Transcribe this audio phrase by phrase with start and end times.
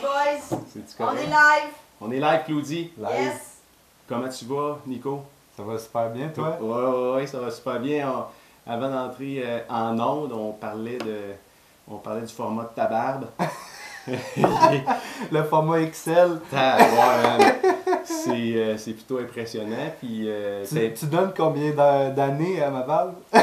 [0.00, 0.58] les boys.
[1.00, 1.72] On est live.
[2.00, 2.90] On est live, Claudie.
[2.98, 3.08] Live.
[3.18, 3.40] Yes.
[4.08, 5.22] Comment tu vas, Nico?
[5.56, 6.56] Ça va super bien, toi?
[6.60, 8.08] Ouais, ouais, ouais, ça va super bien.
[8.10, 8.24] On-
[8.70, 11.16] avant d'entrer euh, en onde, on parlait de.
[11.90, 13.26] On parlait du format de ta barbe.
[15.32, 16.38] Le format Excel.
[18.04, 19.92] C'est, euh, c'est plutôt impressionnant.
[19.98, 20.64] Puis, euh,
[20.98, 23.14] Tu, donnes combien d'a- d'années à ma barbe?
[23.34, 23.36] en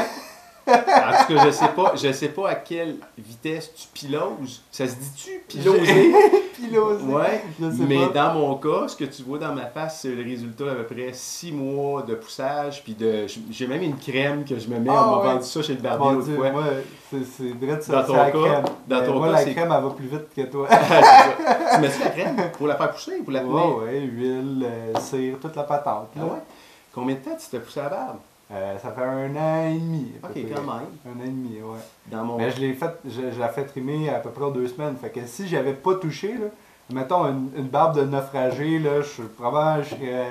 [1.26, 4.62] tout cas, je sais pas, je sais pas à quelle vitesse tu piloses.
[4.72, 6.12] Ça se dit-tu piloser?
[6.56, 7.04] Pilosé.
[7.04, 8.12] Ouais, Je sais mais pas.
[8.12, 10.84] dans mon cas, ce que tu vois dans ma face, c'est le résultat d'à peu
[10.94, 12.82] près 6 mois de poussage.
[12.82, 14.90] Puis de, j'ai même une crème que je me mets.
[14.92, 15.32] Ah on m'a ouais.
[15.34, 16.50] vendu ça chez le barbier l'autre fois.
[16.50, 16.62] moi,
[17.10, 18.64] c'est c'est vrai de ça, Dans ton la cas- crème.
[18.88, 20.68] dans Mais ton moi, cas, la c'est- crème, elle va plus vite que toi.
[21.74, 23.54] Tu mets-tu la crème pour la faire pousser ou pour la tenir?
[23.54, 26.08] Ouais, ouais, huile, euh, cire, toute la patente.
[26.18, 26.30] Ah ouais?
[26.94, 28.16] Combien de temps tu t'es poussé la barbe?
[28.52, 30.12] Euh, ça fait un an et demi.
[30.22, 30.42] Ok, près.
[30.42, 30.86] quand même.
[31.04, 31.78] Un an et demi, ouais.
[32.06, 32.36] Dans mon.
[32.36, 34.96] Mais je l'ai fait, je, je l'ai fait trimer à peu près en deux semaines.
[34.96, 36.46] Fait que si j'avais pas touché, là,
[36.90, 40.26] mettons une, une barbe de naufragé, là, je suis probablement je serais.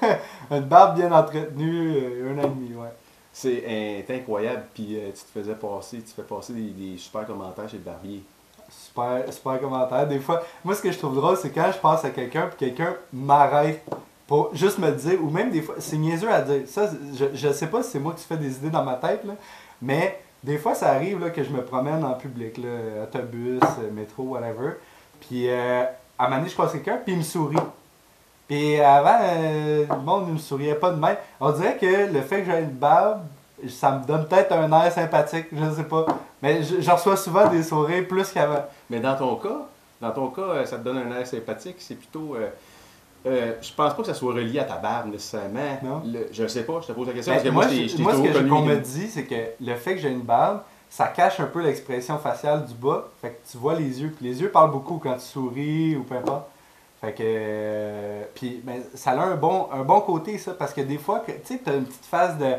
[0.50, 2.92] une barbe bien entretenue, euh, un an et demi, ouais.
[3.32, 4.64] C'est euh, incroyable.
[4.74, 7.82] Puis euh, tu te faisais passer, tu fais passer des, des super commentaires chez le
[7.82, 8.22] barbier.
[8.70, 10.06] Super, super commentaire.
[10.06, 12.68] Des fois, moi ce que je trouve drôle, c'est quand je passe à quelqu'un puis
[12.68, 13.84] quelqu'un m'arrête
[14.28, 16.62] pour juste me dire, ou même des fois, c'est niaiseux à dire.
[16.68, 19.24] Ça, je, je sais pas si c'est moi qui fais des idées dans ma tête,
[19.24, 19.32] là,
[19.82, 23.90] mais des fois ça arrive là, que je me promène en public, là, autobus, euh,
[23.90, 24.74] métro, whatever.
[25.20, 25.82] Puis euh,
[26.18, 27.56] à un moment donné, je passe quelqu'un, puis il me sourit.
[28.46, 31.16] Puis avant, euh, le monde ne me souriait pas de même.
[31.40, 33.22] On dirait que le fait que j'ai une barbe,
[33.68, 36.06] ça me donne peut-être un air sympathique, je sais pas.
[36.42, 38.64] Mais je, reçois souvent des sourires plus qu'avant.
[38.88, 39.66] Mais dans ton cas,
[40.00, 41.76] dans ton cas, euh, ça te donne un air sympathique.
[41.78, 42.36] C'est plutôt.
[43.26, 45.78] Euh, je pense pas que ça soit relié à ta barbe nécessairement.
[45.82, 46.02] Non.
[46.04, 47.32] Le- je sais pas, je te pose la question.
[47.32, 47.64] Ben, parce que moi,
[47.98, 51.38] moi, ce qu'on me dit, c'est que le fait que j'ai une barbe, ça cache
[51.40, 53.08] un peu l'expression faciale du bas.
[53.20, 54.12] Fait que tu vois les yeux.
[54.16, 56.46] Puis les yeux parlent beaucoup quand tu souris ou peu importe.
[57.00, 57.22] Fait que.
[57.24, 60.52] euh, puis ben, ça a un bon, un bon côté, ça.
[60.52, 62.54] Parce que des fois, tu sais, t'as une petite face de,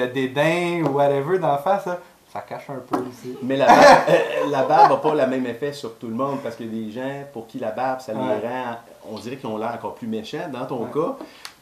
[0.00, 1.88] de dédain ou whatever d'en face,
[2.32, 3.36] ça cache un peu aussi.
[3.42, 6.38] Mais la barbe, euh, la barbe n'a pas le même effet sur tout le monde
[6.42, 8.48] parce que des gens pour qui la barbe, ça les Ouais.
[8.48, 8.76] rend,
[9.10, 10.48] on dirait qu'ils ont l'air encore plus méchants.
[10.50, 10.90] Dans ton Ouais.
[10.92, 11.16] cas,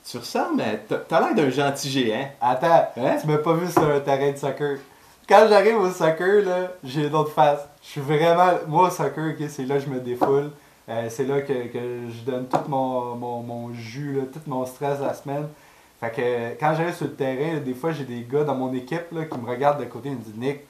[0.08, 0.96] tu ressembles à.
[1.08, 2.28] T'as l'air d'un gentil géant.
[2.40, 3.16] Attends, Hein?
[3.20, 4.78] tu m'as pas vu sur un terrain de soccer.
[5.28, 7.60] Quand j'arrive au soccer, là, j'ai une autre face.
[7.82, 8.50] Je suis vraiment.
[8.66, 10.50] Moi, au soccer, ok, c'est là que je me défoule.
[10.88, 14.64] Euh, c'est là que, que je donne tout mon, mon, mon jus, là, tout mon
[14.66, 15.46] stress de la semaine.
[16.00, 19.12] Fait que quand j'arrive sur le terrain, des fois, j'ai des gars dans mon équipe
[19.12, 20.60] là, qui me regardent de côté et me disent Nick,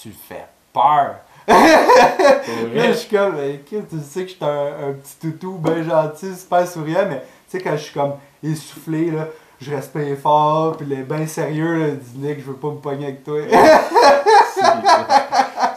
[0.00, 1.16] tu fais peur.
[1.48, 2.88] Vrai.
[2.88, 3.36] je suis comme,
[3.68, 7.58] tu sais que je suis un, un petit toutou bien gentil, super souriant, mais tu
[7.58, 9.28] sais, quand je suis comme essoufflé, là,
[9.60, 13.06] je respire fort, puis les bien sérieux, là, dit Nick, je veux pas me pogner
[13.06, 13.40] avec toi.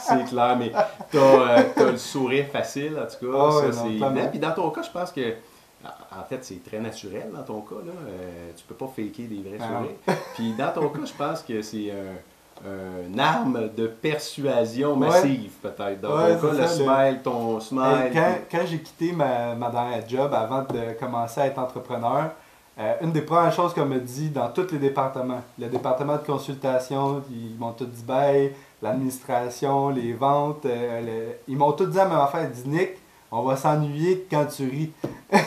[0.10, 0.58] C'est clair.
[0.58, 0.72] Mais
[1.12, 3.38] t'as euh, le sourire facile, en tout cas.
[3.38, 4.30] Ouais, ça, c'est.
[4.30, 5.36] Puis dans ton cas, je pense que.
[5.84, 7.76] En fait, c'est très naturel dans ton cas.
[7.86, 7.92] Là.
[8.08, 10.18] Euh, tu peux pas faker des vrais Ah sourires.
[10.36, 15.08] Puis dans ton cas, je pense que c'est un, un arme de persuasion Ouais.
[15.08, 16.02] massive, peut-être.
[16.02, 18.12] Dans Ouais, ton cas, le smile, ton smile.
[18.14, 22.32] Quand, quand j'ai quitté ma, ma dernière job avant de commencer à être entrepreneur,
[22.78, 26.26] euh, une des premières choses qu'on me dit dans tous les départements, le département de
[26.26, 31.98] consultation, ils m'ont tout dit bye, l'administration, les ventes, euh, le- ils m'ont tout dit
[31.98, 32.44] la même affaire.
[32.44, 32.90] Ils disent Nick,
[33.32, 34.92] on va s'ennuyer quand tu ris.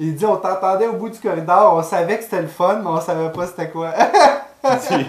[0.00, 2.88] Il dit on t'entendait au bout du corridor, on savait que c'était le fun, mais
[2.88, 3.92] on savait pas c'était quoi.
[4.62, 5.06] Puis,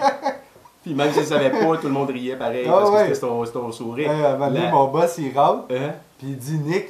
[0.83, 3.07] puis même si je savais pas, tout le monde riait pareil Ah parce ouais.
[3.07, 4.09] que c'était ton, ton sourire.
[4.11, 5.65] Euh, mon boss il rentre.
[5.71, 5.91] Hein?
[6.17, 6.89] Puis il dit Nick,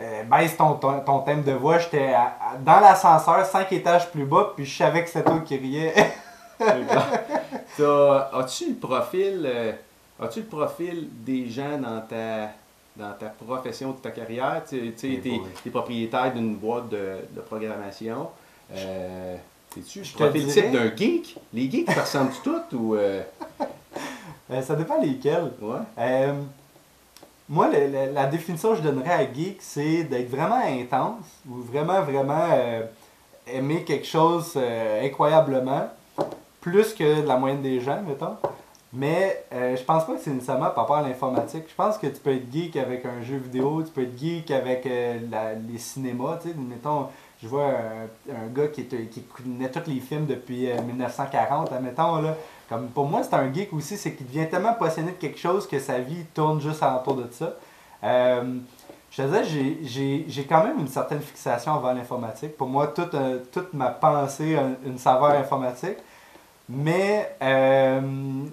[0.00, 1.78] euh, baisse ton, ton, ton thème de voix.
[1.78, 2.12] J'étais
[2.64, 5.94] dans l'ascenseur, cinq étages plus bas, puis je savais que c'était toi qui riais.
[8.32, 9.72] As-tu le profil euh,
[10.20, 12.50] as-tu le profil des gens dans ta
[12.96, 14.62] dans ta profession, de ta carrière?
[14.68, 18.28] Tu sais, Eh t'es es propriétaire d'une boîte de, de programmation.
[18.72, 19.36] Euh,
[19.74, 21.36] T'es-tu type d'un geek?
[21.52, 22.94] Les geeks, ça ressemble toutes ou.
[22.94, 23.22] euh,
[24.50, 25.52] Euh, ça dépend lesquels.
[25.62, 25.76] Ouais.
[25.98, 26.32] Euh,
[27.48, 31.58] moi, le- le- la définition que je donnerais à geek, c'est d'être vraiment intense ou
[31.62, 32.48] vraiment, vraiment
[33.46, 34.56] aimer quelque chose
[35.04, 35.88] incroyablement,
[36.60, 38.36] plus que la moyenne des gens, mettons.
[38.92, 41.64] Mais euh, je pense pas que c'est nécessairement par rapport à l'informatique.
[41.68, 44.50] Je pense que tu peux être geek avec un jeu vidéo, tu peux être geek
[44.50, 46.38] avec euh, la- les cinémas.
[46.42, 47.06] Tu sais, mettons,
[47.40, 47.66] je vois
[48.28, 52.34] un, gars qui, qui connaît tous les films depuis euh, 1940, admettons, là.
[52.68, 55.68] Comme pour moi, c'est un geek aussi, c'est qu'il devient tellement passionné de quelque chose
[55.68, 57.54] que sa vie tourne juste alentour de ça.
[58.02, 58.58] Euh,
[59.12, 59.44] je te disais,
[59.84, 62.56] j'ai- j'ai quand même une certaine fixation envers l'informatique.
[62.56, 65.96] Pour moi, toute, euh, toute ma pensée a une saveur informatique.
[66.72, 68.00] Mais euh,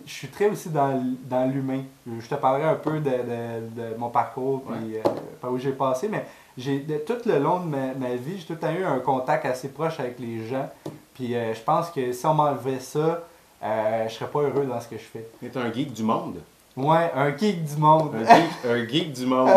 [0.05, 0.99] je suis très aussi dans,
[1.29, 1.83] dans l'humain.
[2.19, 5.01] Je te parlerai un peu de, de- de mon parcours, puis euh,
[5.39, 6.25] par où j'ai passé, mais
[6.57, 9.45] j'ai tout le long de ma, ma vie, j'ai tout le temps eu un contact
[9.45, 10.67] assez proche avec les gens.
[11.13, 13.23] Puis euh, je pense que si on m'enlevait ça,
[13.63, 15.27] euh, je serais pas heureux dans ce que je fais.
[15.39, 16.37] Tu es un geek du monde.
[16.75, 18.15] Ouais, un geek du monde.
[18.15, 19.49] Un geek, un geek du monde.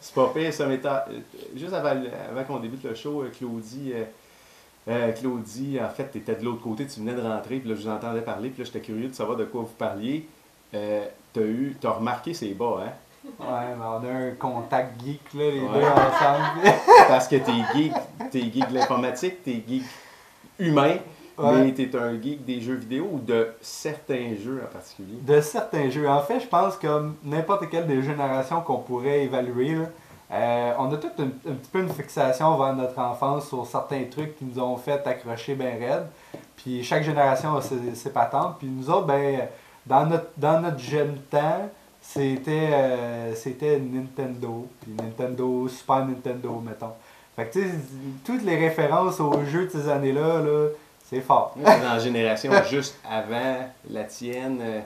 [0.00, 1.00] C'est pas pire, ça euh,
[1.56, 1.90] Juste avant,
[2.30, 3.92] avant qu'on débute le show, Claudie,
[4.88, 7.74] euh, Claudie, en fait, tu étais de l'autre côté, tu venais de rentrer, puis là,
[7.74, 10.26] je vous entendais parler, puis là, j'étais curieux de savoir de quoi vous parliez.
[10.74, 12.92] Euh, t'as eu, t'as remarqué ses bas, hein?
[13.40, 15.68] Ouais, mais on a un contact geek, là, les Ouais.
[15.68, 16.76] deux ensemble.
[17.08, 17.92] Parce que t'es geek,
[18.30, 19.84] t'es geek de l'informatique, t'es geek
[20.58, 20.96] humain,
[21.38, 21.64] Ouais.
[21.64, 25.16] mais t'es un geek des jeux vidéo ou de certains jeux en particulier?
[25.22, 26.08] de certains jeux.
[26.08, 29.86] En fait, je pense comme n'importe quelle des générations qu'on pourrait évaluer, là,
[30.34, 34.02] euh, on a toute une- un petit peu une fixation vers notre enfance sur certains
[34.10, 36.06] trucs qui nous ont fait accrocher bien raide.
[36.56, 38.56] Puis chaque génération a ses, patentes.
[38.58, 39.40] Puis nous autres, ben,
[39.86, 41.68] dans notre, dans notre jeune temps,
[42.00, 44.66] c'était euh, c'était Nintendo.
[44.80, 46.92] Puis Nintendo, Super Nintendo, mettons.
[47.36, 47.74] Fait que tu sais,
[48.24, 50.68] toutes les références aux jeux de ces années-là, là,
[51.08, 51.54] c'est fort.
[51.56, 53.56] Dans la génération juste avant
[53.90, 54.58] la tienne.
[54.62, 54.80] euh,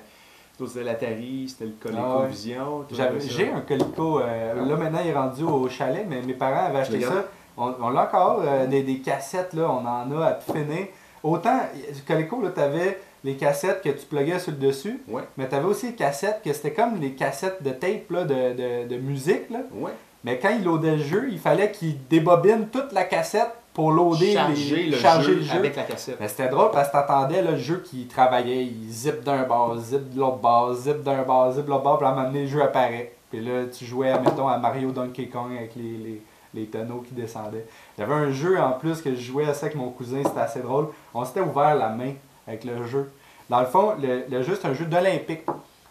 [0.67, 1.93] c'était l'Atari, c'était le Ah ouais.
[2.23, 2.85] ColecoVision.
[2.93, 3.09] ça.
[3.19, 4.21] J'ai un Coleco.
[4.21, 4.69] euh, Ah.
[4.69, 7.25] là, maintenant, il est rendu au chalet, mais mes parents avaient acheté ça.
[7.57, 10.87] On, on l'a encore, euh, des, des cassettes, là, on en a à finir.
[11.23, 11.61] Autant,
[12.07, 15.87] Coleco, là, t'avais les cassettes que tu pluguais sur le dessus, Ouais, mais t'avais aussi
[15.89, 19.59] les cassettes que c'était comme les cassettes de tape, là, de, de, de musique, là.
[19.75, 19.91] ouais.
[20.25, 24.33] Mais quand il loadait le jeu, il fallait qu'il débobine toute la cassette pour loader
[24.33, 24.91] Charger, les...
[24.91, 25.57] le, charger jeu le jeu.
[25.57, 26.17] avec la cassette.
[26.19, 29.79] Mais c'était drôle parce que t'entendais là, le jeu qui travaillait, il zip d'un bord,
[29.79, 32.27] zip de l'autre bord, zip d'un bord, zip de l'autre bord, puis à un moment
[32.27, 33.15] donné, le jeu apparaît.
[33.31, 36.23] Puis là, tu jouais, mettons, à Mario Donkey Kong avec les, les,
[36.55, 37.67] les tonneaux qui descendaient.
[37.97, 40.59] J'avais un jeu en plus que je jouais à ça avec mon cousin, c'était assez
[40.61, 40.89] drôle.
[41.15, 42.15] On s'était ouvert la main
[42.49, 43.13] avec le jeu.
[43.49, 45.43] Dans le fond, le, le jeu, c'est un jeu d'Olympique.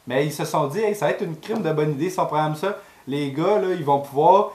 [0.08, 2.20] Mais ils se sont dit, hey, ça va être une crime de bonne idée si
[2.20, 2.80] on programme ça.
[3.08, 4.52] Les gars, là, ils vont pouvoir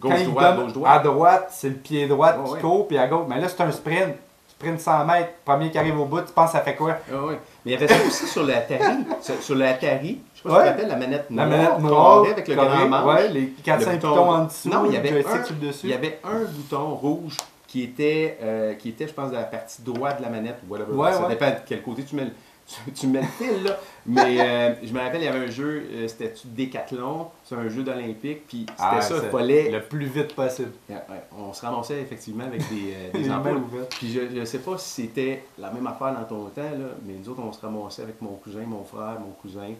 [0.00, 1.48] quand Gauche, il droite, donne gauche, à droite.
[1.50, 2.60] c'est le pied droit Ouais, qui ouais.
[2.60, 3.26] court, puis à gauche.
[3.28, 4.14] Mais là, c'est un sprint.
[4.48, 5.30] Sprint 100 mètres.
[5.44, 6.96] Premier qui arrive au bout, tu penses ça fait quoi?
[7.12, 7.38] Ah ouais.
[7.64, 9.04] Mais il y avait ça aussi sur l'Atari.
[9.40, 10.60] sur, l'Atari, je sais pas si Ouais.
[10.60, 13.04] tu te rappelles, la manette La noire, manette noire, avec le grand manche.
[13.16, 15.66] Ouais, les 4-5 Le bouton- pitons en dessous, Non, il y avait un- sur le
[15.66, 15.80] dessus.
[15.86, 19.42] Il y avait un bouton rouge qui était, euh, qui était, je pense, de la
[19.42, 20.56] partie droite de la manette.
[20.66, 20.92] ou Whatever.
[20.94, 21.28] Ouais, ça ouais.
[21.28, 22.30] dépend de quel côté tu mets le,
[22.66, 23.62] tu, tu mets le fil.
[23.64, 23.78] Là?
[24.06, 27.28] Mais euh, je me rappelle, il y avait un jeu, euh, c'était Décathlon.
[27.44, 28.46] C'est un jeu d'Olympique.
[28.46, 29.70] Puis c'était Ah, ça, il fallait.
[29.70, 30.72] Le plus vite possible.
[30.88, 33.56] Ouais, ouais, on se ramassait effectivement avec des, euh, des ampoules.
[33.58, 33.94] ouvertes.
[33.96, 37.14] Puis je ne sais pas si c'était la même affaire dans ton temps, là, mais
[37.14, 39.70] nous autres, on se ramassait avec mon cousin, mon frère, mon cousin,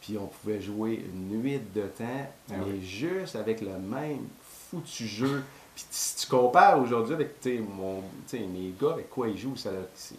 [0.00, 2.04] puis on pouvait jouer une nuit de temps,
[2.50, 2.82] Ah mais oui.
[2.84, 4.26] juste avec le même
[4.70, 5.42] foutu jeu.
[5.74, 8.02] Puis si tu compares aujourd'hui avec tu sais, mon,
[8.32, 10.16] mes gars, avec quoi ils jouent, ça c'est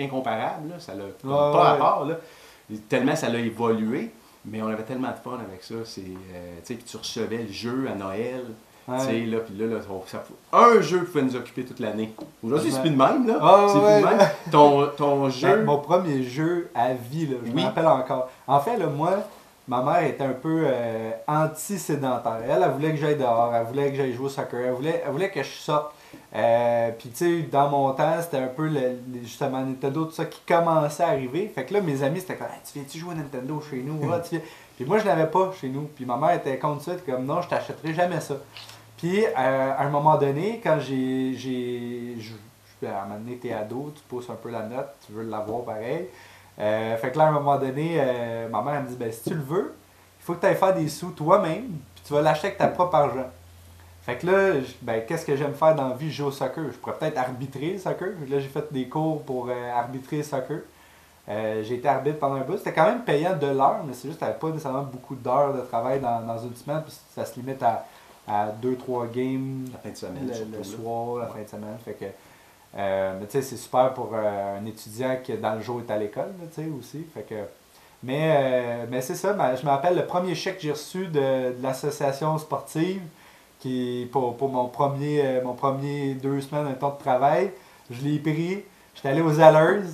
[0.00, 2.04] incomparable, là, ça Ouais, pas à part.
[2.06, 2.14] Là.
[2.88, 4.12] Tellement ça l'a évolué,
[4.44, 5.74] mais on avait tellement de fun avec ça.
[5.84, 8.44] C'est, euh, tu sais, puis tu recevais le jeu à Noël.
[8.88, 9.26] Ouais.
[9.26, 12.12] Là, puis là, là, on- ça- un jeu pouvait nous occuper toute l'année.
[12.42, 13.38] Aujourd'hui, c'est plus de même, là.
[13.40, 14.28] Ah, c'est ouais, plus de même.
[14.50, 15.64] Ton, ton Ben, jeu.
[15.64, 17.60] mon premier jeu à vie, là, je Oui.
[17.60, 18.28] me rappelle encore.
[18.48, 19.12] En fait, là, moi,
[19.68, 22.38] ma mère était un peu euh, anti-sédentaire.
[22.48, 25.02] Elle, elle voulait que j'aille dehors, elle voulait que j'aille jouer au soccer, elle voulait,
[25.04, 25.92] elle voulait que je sorte.
[26.34, 30.24] Euh, Puis, tu sais, dans mon temps, c'était un peu le, justement Nintendo, tout ça
[30.26, 31.50] qui commençait à arriver.
[31.54, 34.00] Fait que là, mes amis, c'était comme, Hey, tu viens-tu jouer à Nintendo chez nous?
[34.12, 34.40] Ah, tu viens?
[34.76, 35.82] Puis moi, je n'avais pas chez nous.
[35.94, 38.34] Puis ma mère était contre ça, comme, non, je t'achèterai jamais ça.
[38.96, 41.34] Puis, euh, à un moment donné, quand j'ai.
[41.34, 42.32] j'ai je-
[42.82, 45.22] je- à un moment donné, t'es ado, tu pousses un peu la note, tu veux
[45.24, 46.06] l'avoir pareil.
[46.58, 47.96] Euh, fait que là, à un moment donné,
[48.50, 49.74] ma mère elle me dit ben, si tu le veux,
[50.18, 52.68] il faut que tu ailles faire des sous toi-même, puis tu vas l'acheter avec ta
[52.68, 53.26] propre argent.
[54.10, 56.10] Fait que là, ben, qu'est-ce que j'aime faire dans la vie?
[56.10, 56.64] Je joue au soccer.
[56.72, 58.08] Je pourrais peut-être arbitrer le soccer.
[58.28, 60.58] Là, j'ai fait des cours pour euh, arbitrer le soccer.
[61.28, 62.56] Euh, j'ai été arbitre pendant un bout.
[62.58, 65.54] C'était quand même payant de l'heure, mais c'est juste que t'avais pas nécessairement beaucoup d'heures
[65.54, 66.82] de travail dans, dans une semaine.
[66.84, 67.86] Puis ça se limite à,
[68.26, 70.32] à 2-3 games La fin de semaine.
[70.58, 71.76] le, soir, la fin de semaine.
[71.84, 72.06] Fait que,
[72.76, 75.96] euh, mais tu sais, c'est super pour un étudiant qui, dans le jour, est à
[75.98, 77.06] l'école, tu sais, aussi.
[77.14, 77.34] Fait que,
[78.02, 81.20] mais mais c'est ça, ma- je me rappelle le premier chèque que j'ai reçu de,
[81.52, 83.02] de l'association sportive
[83.60, 87.52] qui, pour, pour mon, premier, euh, mon premier deux semaines, un temps de travail.
[87.90, 88.64] Je l'ai pris,
[88.94, 89.86] j'étais allé aux Zellers.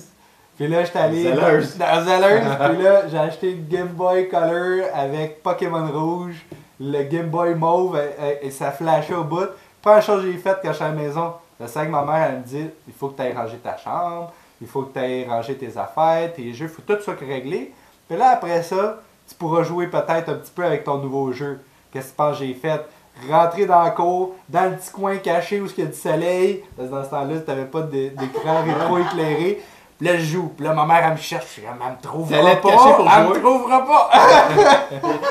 [0.55, 2.41] Puis là, j'étais allé dans, dans Zellers.
[2.73, 6.45] puis là, j'ai acheté le Game Boy Color avec Pokémon Rouge,
[6.79, 9.49] le Game Boy Mauve, et, et ça flashait au bout.
[9.81, 11.33] Première chose que j'ai faite quand je suis à la maison,
[11.65, 14.31] sais que ma mère, elle me dit il faut que tu ailles ranger ta chambre,
[14.61, 17.73] il faut que tu ailles ranger tes affaires, tes jeux, il faut tout soit réglé.
[18.07, 21.59] Puis là, après ça, tu pourras jouer peut-être un petit peu avec ton nouveau jeu.
[21.91, 22.81] Qu'est-ce que tu penses que j'ai fait?
[23.29, 26.63] Rentrer dans la cour, dans le petit coin caché où il y a du soleil,
[26.75, 29.61] parce que dans ce temps-là, tu n'avais pas d'écran rétro-éclairé.
[29.97, 30.53] Puis là, je joue.
[30.55, 31.45] Puis là, ma mère, elle me cherche.
[31.47, 32.69] Je suis comme, elle me trouvera pas.
[33.17, 34.09] elle me trouvera pas.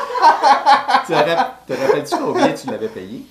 [1.06, 3.24] Tu te rappelles- te rappelles-tu combien tu l'avais payé?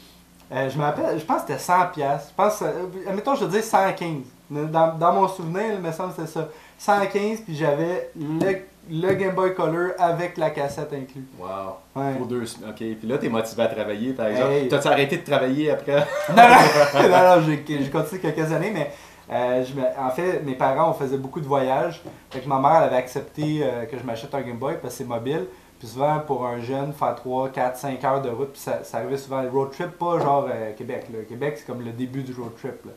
[0.53, 2.27] Euh, je me rappelle, je pense que c'était 100 pièces.
[2.29, 4.09] Je pense, euh, admettons, je te dis 115.
[4.49, 6.47] Dans, dans mon souvenir, il me semble que c'était ça.
[6.77, 8.59] 115, puis j'avais le,
[8.89, 11.25] le Game Boy Color avec la cassette inclus.
[11.39, 11.77] Wow.
[11.95, 12.13] Ouais.
[12.17, 12.69] Pour deux semaines.
[12.69, 12.77] OK.
[12.77, 14.51] Puis là, t'es motivé à travailler, par exemple.
[14.51, 14.67] Hey.
[14.67, 16.05] T'as-tu arrêté de travailler après?
[16.29, 18.91] non, non, non, non, j'ai continué quelques années, mais
[19.31, 22.01] euh, je en fait, mes parents, on faisait beaucoup de voyages.
[22.29, 24.93] Fait que ma mère, elle avait accepté euh, que je m'achète un Game Boy parce
[24.93, 25.47] que c'est mobile.
[25.79, 28.99] Puis souvent, pour un jeune, faire 3, 4, 5 heures de route, puis ça, ça
[28.99, 29.43] arrivait souvent.
[29.51, 31.07] Road trip, pas genre euh, Québec.
[31.11, 31.19] Là.
[31.27, 32.85] Québec, c'est comme le début du road trip.
[32.85, 32.91] Là.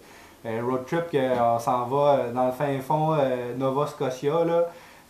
[0.63, 1.05] Road trip,
[1.41, 3.17] on s'en va dans le fin fond,
[3.57, 4.69] Nova Scotia, là.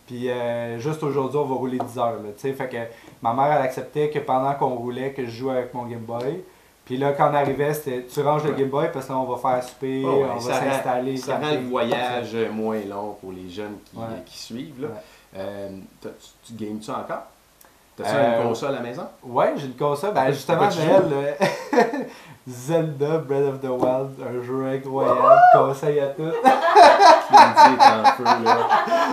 [0.09, 2.13] Puis euh, juste aujourd'hui, on va rouler 10 heures.
[2.13, 2.53] Là, tu sais.
[2.53, 2.77] fait que
[3.21, 6.41] ma mère, elle acceptait que pendant qu'on roulait, que je jouais avec mon Game Boy.
[6.83, 8.53] Puis là, quand on arrivait, c'était tu ranges le.
[8.53, 11.15] Game Boy parce que là, on va faire souper, Oh, ouais, on va s'installer.
[11.17, 14.03] Ça rend le voyage euh, moins long pour les jeunes qui, Ouais.
[14.25, 14.81] qui suivent.
[14.81, 14.87] Là.
[14.87, 14.93] Ouais.
[15.37, 15.69] Euh,
[16.01, 16.07] tu,
[16.47, 17.27] tu games-tu encore?
[17.95, 19.03] T'as-tu Euh, une console à la maison?
[19.23, 20.13] Ouais, j'ai une console.
[20.15, 21.37] Ben justement, Noël,
[22.49, 25.19] Zelda Breath of the Wild, un jeu incroyable.
[25.53, 26.23] Conseil à tous.
[27.29, 28.57] Clédie est en feu, là.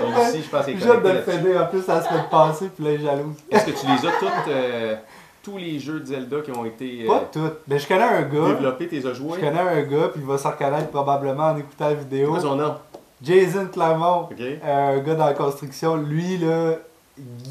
[0.00, 1.38] Elle aussi, je pense qu'elle est J'ai hâte de le là-dessus.
[1.38, 3.34] finir en plus la semaine passée, puis là, elle est jalouse.
[3.50, 4.94] Est-ce que tu les as toutes, euh,
[5.42, 7.58] tous les jeux de Zelda qui ont été euh, Pas toutes.
[7.68, 8.48] Mais je connais un gars.
[8.54, 9.38] développés, t'es as Je joués?
[9.38, 12.30] connais un gars, puis il va se reconnaître probablement en écoutant la vidéo.
[12.30, 12.74] quoi son nom?
[13.22, 14.28] Jason Clermont.
[14.30, 14.40] OK?
[14.64, 16.72] un gars dans la construction, lui, là,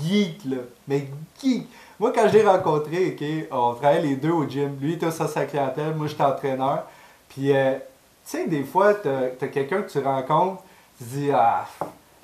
[0.04, 0.58] geek, là.
[0.88, 1.08] Mais
[1.42, 1.68] geek.
[2.00, 4.78] Moi, quand je l'ai rencontré, ok, on travaillait les deux au gym.
[4.82, 6.84] Lui, il était sur sa clientèle, moi, j'étais entraîneur.
[7.30, 7.80] Puis, euh, tu
[8.26, 10.62] sais, des fois, t'as as, quelqu'un que tu rencontres,
[10.98, 11.66] tu te dis, ah,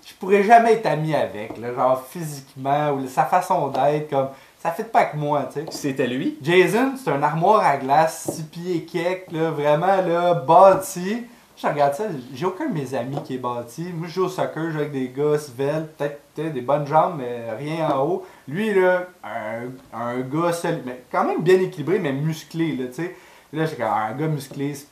[0.06, 4.28] je pourrais jamais être ami avec, là, genre physiquement, ou sa façon d'être, comme,
[4.62, 5.66] ça fait pas avec moi, tu sais.
[5.72, 6.38] C'était lui?
[6.42, 11.26] Jason, c'est un armoire à glace, 6 pieds kek, là, vraiment là, bâti.
[11.56, 13.84] Je regarde ça, j'ai aucun de mes amis qui est bâti.
[13.94, 17.16] Moi, je joue au soccer, je joue avec des gars peut-être peut-être des bonnes jambes,
[17.20, 18.26] mais rien en haut.
[18.48, 22.94] Lui, là, un, un gars solide, mais quand même bien équilibré, mais musclé, là, tu
[22.96, 23.16] sais.
[23.54, 24.88] Là, j'ai comme, un gars musclé, c'est-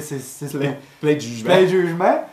[0.00, 0.58] c'est-
[1.00, 1.50] Plein, de jugements.
[1.50, 2.24] plein de jugement.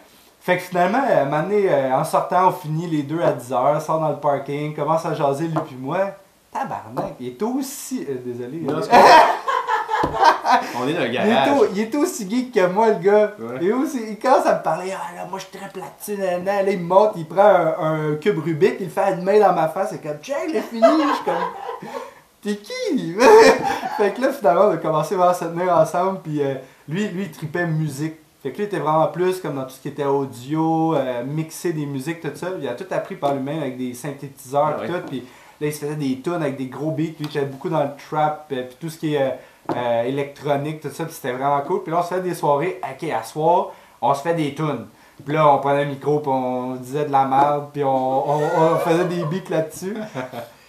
[0.42, 3.32] Fait que finalement, à un moment donné, euh, en sortant, on finit les deux à
[3.34, 6.12] 10h, sort dans le parking, commence à jaser lui puis moi.
[6.52, 8.06] Tabarnak, il est aussi...
[8.10, 8.60] euh, désolé.
[8.60, 8.82] Non, euh.
[10.82, 11.60] On est dans un il, est garage.
[11.60, 13.34] au- il est aussi geek que moi, le gars.
[13.40, 13.58] Ouais.
[13.62, 16.44] Il, est aussi, il commence à me parler, ah là, moi je suis très platine,
[16.46, 19.40] là, il me monte, il prend un, un cube Rubik, il le fait une main
[19.40, 21.90] dans ma face, c'est comme, check, j'ai fini, je suis comme,
[22.42, 23.16] t'es qui?
[23.98, 26.56] fait que là, finalement, on a commencé à se tenir ensemble, puis euh,
[26.88, 28.16] lui, lui, il tripait musique.
[28.42, 31.24] Fait que lui, il était vraiment plus comme dans tout ce qui était audio, euh,
[31.26, 32.48] mixer des musiques, tout ça.
[32.62, 34.88] Il a tout appris par lui-même avec des synthétiseurs, Ah ouais.
[34.88, 35.20] tout, puis
[35.60, 37.84] là, il se faisait des tunes avec des gros beats, lui, il était beaucoup dans
[37.84, 39.38] le trap, euh, puis tout ce qui est
[39.76, 41.84] euh, électronique, tout ça, puis c'était vraiment cool.
[41.84, 43.72] Puis là, on se fait des soirées, ok, à soir,
[44.02, 44.88] on se fait des tunes.
[45.24, 48.42] Puis là, on prenait le micro, puis on disait de la merde, puis on, on,
[48.44, 49.98] on faisait des beats là-dessus.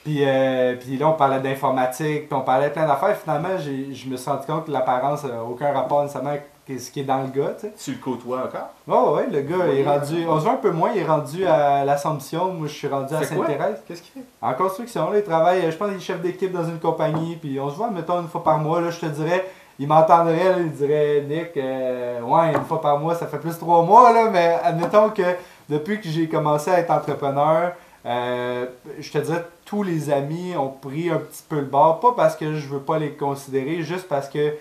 [0.02, 3.14] Puis, euh, puis là, on parlait d'informatique, puis on parlait plein d'affaires.
[3.18, 6.44] Finalement, je me suis rendu compte que l'apparence n'a aucun rapport nécessairement avec
[6.78, 7.72] ce qui est dans le gars, tu sais.
[7.76, 8.70] Tu le côtoies encore?
[8.88, 10.26] Oh, ouais, le gars est rendu.
[10.28, 12.52] On se voit un peu moins, il est rendu à l'Assomption.
[12.52, 13.22] Moi, je suis rendu à?
[13.22, 13.82] Sainte-Thérèse.
[13.86, 14.28] Qu'est-ce qu'il fait?
[14.42, 17.58] En construction, là, il travaille, je pense qu'il est chef d'équipe dans une compagnie, puis
[17.60, 19.46] on se voit, mettons, une fois par mois, là, je te dirais,
[19.78, 23.58] il m'entendrait, il dirait, Nick, euh, ouais, une fois par mois, ça fait plus de
[23.58, 25.22] trois mois, là, mais admettons que
[25.68, 27.72] depuis que j'ai commencé à être entrepreneur,
[28.04, 28.66] euh,
[28.98, 32.34] je te dirais, tous les amis ont pris un petit peu le bord, pas parce
[32.34, 34.54] que je veux pas les considérer, juste parce que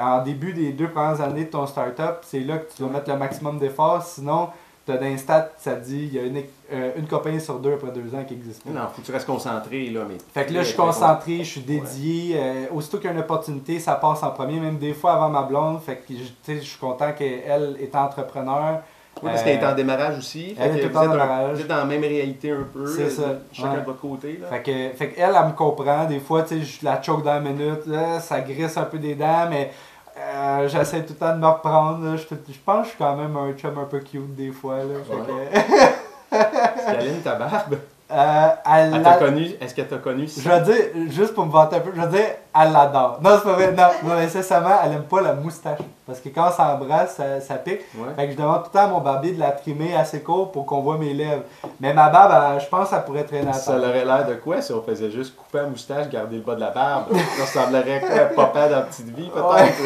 [0.00, 3.10] en début des deux premières années de ton startup, c'est là que tu dois mettre
[3.10, 4.48] le maximum d'efforts, sinon,
[4.86, 6.42] tu as d'un stat, ça te dit, il y a une,
[6.72, 8.70] euh, une compagnie sur deux après deux ans qui existe pas.
[8.70, 10.16] Non, faut que tu restes concentré, là, mais...
[10.32, 12.36] Fait que là, je suis concentré, je suis dédié.
[12.38, 15.28] euh, aussitôt qu'il y a une opportunité, ça passe en premier, même des fois avant
[15.28, 15.80] ma blonde.
[15.82, 16.14] Fait que
[16.48, 18.80] je suis content qu'elle est entrepreneur.
[19.22, 20.54] Oui, parce Euh, qu'elle est en démarrage aussi.
[20.58, 22.62] elle Fait est que vous, en êtes un- vous êtes dans la même réalité un
[22.72, 22.86] peu.
[22.86, 23.80] C'est ça, Chacun ouais.
[23.80, 24.46] de votre côté, là.
[24.48, 26.04] Fait que, fait qu'elle, elle me comprend.
[26.06, 28.98] Des fois, tu sais, je la choke dans la minute, là, ça grisse un peu
[28.98, 29.72] des dents, mais
[30.20, 32.16] euh, j'essaie tout le temps de me reprendre.
[32.16, 32.34] Je,
[32.64, 34.78] pense que je suis quand même un chum un peu cute des fois.
[34.78, 37.78] Là, Fait que, Caline, ta barbe.
[38.12, 41.46] Euh, elle Elle l'a- t'a connu, est-ce qu'elle t'a connu Je vais dire, juste pour
[41.46, 42.26] me vanter un peu, je vais dire,
[42.60, 43.18] elle l'adore.
[43.22, 45.78] Non, c'est pas vrai, non, non, nécessairement, elle aime pas la moustache.
[46.06, 47.82] Parce que quand on s'embrasse, ça, ça pique.
[47.94, 48.08] Ouais.
[48.16, 50.50] Fait que je demande tout le temps à mon barbier de la trimer assez court
[50.50, 51.44] pour qu'on voit mes lèvres.
[51.78, 54.60] Mais ma barbe, elle- je pense qu'elle pourrait traîner à Ça aurait l'air de quoi
[54.60, 57.04] si on faisait juste couper la moustache, garder le bas de la barbe?
[57.12, 58.44] Ça ressemblerait à quoi?
[58.46, 59.78] Papa dans la petite vie, peut-être?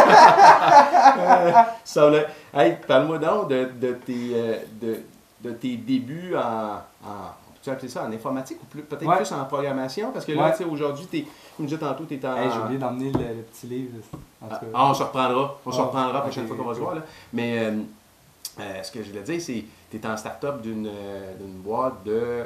[1.84, 5.02] ça aurait- Hey, parle-moi donc de, de, tes, euh, de,
[5.42, 6.74] de tes débuts en,
[7.08, 7.30] en
[7.62, 9.16] tu appeler ça en informatique ou plus- peut-être Ouais.
[9.16, 10.10] plus en programmation?
[10.12, 10.50] Parce que là, Ouais.
[10.52, 11.26] tu sais, aujourd'hui, t'es-
[11.56, 12.36] comme je disais tantôt, tu es en.
[12.36, 13.92] Hey, j'ai oublié d'emmener le, le petit livre.
[14.42, 14.66] En tout Ah, cas.
[14.74, 15.58] ah, on se reprendra.
[15.66, 16.94] On se Ah, reprendra la prochaine fois qu'on va se voir.
[16.94, 17.02] Là.
[17.32, 17.72] Mais euh,
[18.58, 19.54] Euh, ce que je voulais dire, c'est
[19.90, 21.32] que tu es en start-up d'une euh,
[21.64, 22.44] boîte de.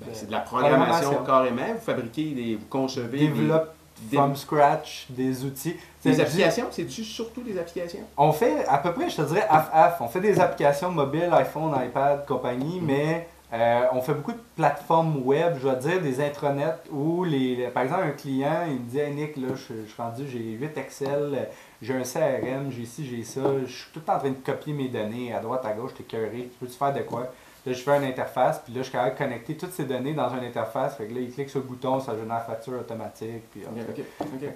[0.00, 1.24] ben, De c'est de la programmation, programmation.
[1.24, 1.74] carrément.
[1.74, 2.56] Vous fabriquez des.
[2.56, 3.18] Vous concevez.
[3.28, 3.72] Développe
[4.10, 5.76] des, from scratch des outils.
[6.04, 6.66] des C'est- applications?
[6.70, 8.00] C'est-tu surtout des applications?
[8.18, 10.00] On fait à peu près, je te dirais, half-half.
[10.00, 12.86] On fait des applications mobiles, iPhone, iPad, compagnie, Mhm.
[12.86, 17.68] mais euh, on fait beaucoup de plateformes web, je dois dire, des intranets où, les,
[17.68, 20.38] par exemple, un client, il me dit Hey, Nick, là, je, je suis rendu, j'ai
[20.38, 21.48] 8 Excel,
[21.80, 24.34] j'ai un CRM, j'ai ci, j'ai ça, je suis tout le temps en train de
[24.44, 27.30] copier mes données à droite, à gauche, t'es curé, tu peux-tu faire de quoi?
[27.66, 30.12] Là, je fais une interface, puis là, je suis capable de connecter toutes ces données
[30.12, 30.96] dans une interface.
[30.96, 33.50] Fait que là, il clique sur le bouton, ça génère facture automatique.
[33.50, 33.62] Puis,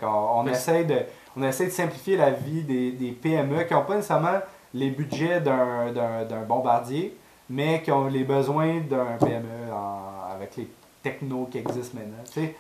[0.03, 0.99] on, essaie de,
[1.35, 4.41] on essaie de simplifier la vie des, des PME qui n'ont pas nécessairement
[4.75, 7.17] les budgets d'un bombardier,
[7.51, 10.69] mais qui ont les besoins d'un PME en- avec les
[11.03, 12.23] technos qui existent maintenant.
[12.33, 12.55] Tu sais,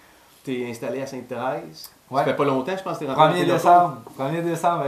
[0.53, 1.91] es installé à Sainte-Thérèse?
[2.11, 2.21] Ouais.
[2.21, 3.97] Ça fait pas longtemps, je pense que tu es rentré 1er dans tes décembre.
[4.19, 4.85] 1er décembre,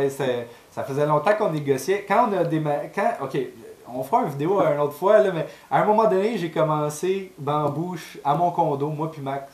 [0.71, 2.05] ça faisait longtemps qu'on négociait.
[2.09, 3.39] Quand on a déma- quand, ok,
[3.95, 7.33] on fera une vidéo une autre fois, là, mais à un moment donné, j'ai commencé
[7.39, 9.53] bambouche à mon condo, moi puis Max.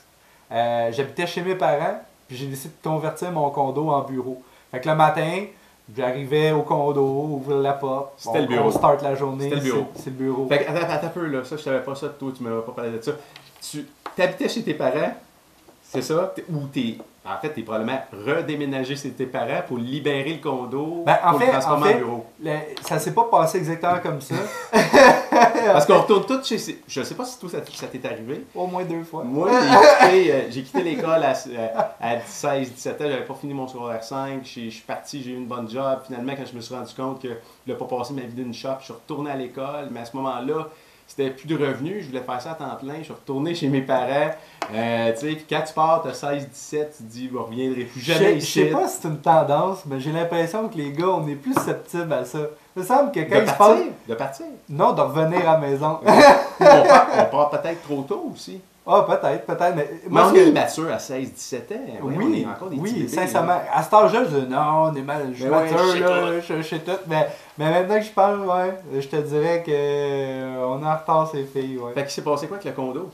[0.52, 1.98] Euh, J'habitais chez mes parents,
[2.28, 4.40] puis j'ai décidé de convertir mon condo en bureau.
[4.70, 5.46] Fait que le matin,
[5.94, 8.12] j'arrivais au condo, ouvrir la porte.
[8.16, 8.68] C'était on- le bureau.
[8.68, 9.44] On start la journée.
[9.44, 9.86] C'était le bureau.
[9.94, 10.46] C'est le bureau.
[10.48, 11.44] Fait que, attends, attends un peu, là.
[11.44, 13.12] Ça, je savais pas ça de toi, tu m'avais pas parlé de ça.
[13.60, 13.84] Tu
[14.18, 15.14] habitais chez tes parents,
[15.82, 16.32] c'est ça?
[16.50, 16.98] Ou t'es.
[17.28, 21.40] En fait, t'es probablement redéménagé chez tes parents pour libérer le condo Ben, en pour
[21.40, 22.26] fait- le transformer en en, bureau.
[22.40, 22.50] Le-
[22.82, 24.36] ça s'est pas passé exactement comme ça.
[25.72, 26.80] Parce qu'on retourne tous chez.
[26.86, 28.44] Je sais pas si toi ça, ça t'est arrivé.
[28.54, 29.24] Au moins deux fois.
[29.24, 31.34] Moi, j'ai quitté, euh, quitté l'école à,
[32.00, 35.30] à 16, 17 ans, j'avais pas fini mon secondaire 5, je je suis parti, j'ai
[35.30, 36.00] eu une bonne job.
[36.06, 37.28] Finalement, quand je me suis rendu compte que
[37.66, 40.04] je n'ai pas passé ma vie d'une shop, je suis retourné à l'école, mais à
[40.04, 40.68] ce moment-là,
[41.06, 43.68] c'était plus de revenus, je voulais faire ça à temps plein, je suis retourné chez
[43.68, 44.32] mes parents.
[44.74, 47.32] Euh, tu sais, puis quand tu pars, tu as 16, 17, tu te dis, je
[47.34, 48.52] ne reviendrai plus Je jamais je ici.
[48.64, 51.54] sais pas si c'est une tendance, mais j'ai l'impression que les gars, on est plus
[51.54, 52.40] susceptibles à ça.
[52.76, 54.46] Il me semble que quand De se partir, de partir.
[54.68, 55.98] Non, de revenir à la maison.
[56.60, 58.60] On part, on part peut-être trop tôt aussi.
[58.86, 59.90] Ah, peut-être, peut-être, mais.
[60.04, 61.74] Mais moi, on est immature à 16, 17 ans.
[62.02, 63.48] On oui, est encore des oui, bébés, sincèrement.
[63.48, 63.62] là.
[63.74, 66.92] À cet âge-là, je dis non, on est mal, ouais, sais là, je, sais tout.
[67.08, 67.26] Mais,
[67.58, 71.28] mais maintenant que je parle, ouais, je te dirais que euh, on est en retard,
[71.32, 71.92] ces filles, ouais.
[71.94, 73.10] Fait qu'il s'est passé quoi avec le condo?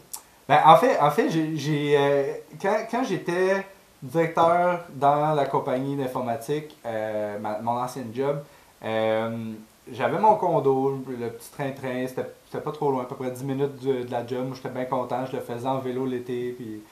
[0.49, 2.25] Ben, en fait, en fait j'ai, euh,
[2.61, 3.65] quand, quand j'étais
[4.03, 8.43] directeur dans la compagnie d'informatique, euh, ma- mon ancien job,
[8.83, 13.83] j'avais mon condo, le petit train-train, c'était, pas trop loin, à peu près 10 minutes
[13.85, 14.53] de, de la job.
[14.55, 16.53] J'étais bien content, je le faisais en vélo l'été.
[16.57, 16.83] Puis,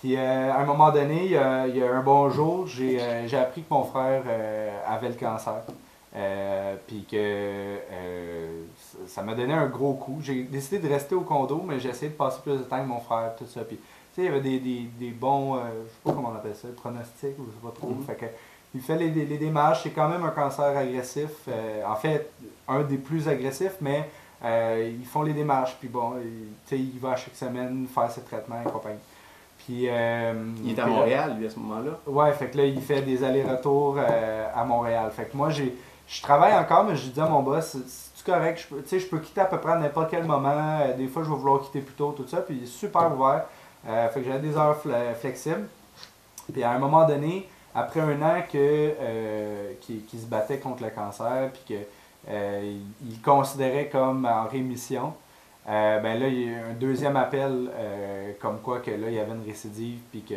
[0.00, 2.66] puis euh, à un moment donné, il y a, il y a un bon jour,
[2.66, 5.62] j'ai, euh, j'ai appris que mon frère euh, avait le cancer.
[6.14, 8.62] Euh, puis que euh,
[9.06, 10.18] ça- m'a donné un gros coup.
[10.22, 12.88] J'ai décidé de rester au condo, mais j'ai essayé de passer plus de temps avec
[12.88, 13.60] mon frère, tout ça.
[13.64, 13.82] Puis, tu
[14.14, 16.54] sais, il y avait des, des, des bons, euh, je sais pas comment on appelle
[16.56, 17.88] ça, pronostics, ou je sais pas trop.
[17.90, 18.02] Mhm.
[18.04, 18.26] Fait que,
[18.76, 21.30] il fait les, les démarches, c'est quand même un cancer agressif.
[21.48, 22.30] euh, en fait,
[22.68, 24.08] un des plus agressifs, mais
[24.44, 25.76] euh, ils font les démarches.
[25.80, 26.12] Puis bon,
[26.72, 28.98] il, il va à chaque semaine faire ses traitements et compagnie.
[29.64, 30.32] Puis, euh,
[30.64, 31.92] Il est à là- Montréal, lui, à ce moment-là.
[32.06, 35.10] Ouais, fait que là, il fait des allers-retours euh, à Montréal.
[35.14, 35.74] Fait que moi, j'ai,
[36.06, 37.76] je travaille encore, mais je dis à mon boss,
[38.14, 40.24] c'est correct, je peux, tu sais, je peux quitter à peu près à n'importe quel
[40.24, 40.78] moment.
[40.96, 42.38] Des fois, je vais vouloir quitter plus tôt, tout ça.
[42.38, 43.44] Puis il est super ouvert.
[43.88, 45.66] Euh, fait que j'avais des heures fle- flexibles.
[46.52, 50.82] Puis à un moment donné, après un an que euh, qu'il qu'il se battait contre
[50.82, 51.82] le cancer, puis que
[52.28, 55.14] euh, il, considérait comme en rémission,
[55.68, 57.70] euh, ben là, il y a eu un deuxième appel,
[58.40, 60.34] comme quoi que là, il y avait une récidive, puis que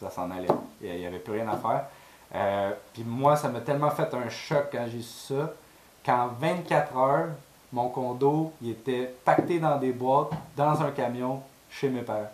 [0.00, 0.48] ça s'en allait.
[0.80, 2.76] Il n'y avait plus rien à faire.
[2.92, 5.52] Puis moi, ça m'a tellement fait un choc quand j'ai su ça,
[6.04, 7.28] qu'en 24 heures,
[7.72, 12.30] mon condo, il était pacté dans des boîtes, dans un camion, chez mes parents.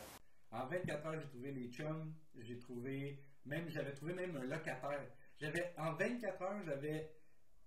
[0.53, 5.07] En 24 heures, j'ai trouvé les chums, j'ai trouvé, même, j'avais trouvé même un locataire.
[5.41, 7.11] J'avais, en 24 heures, j'avais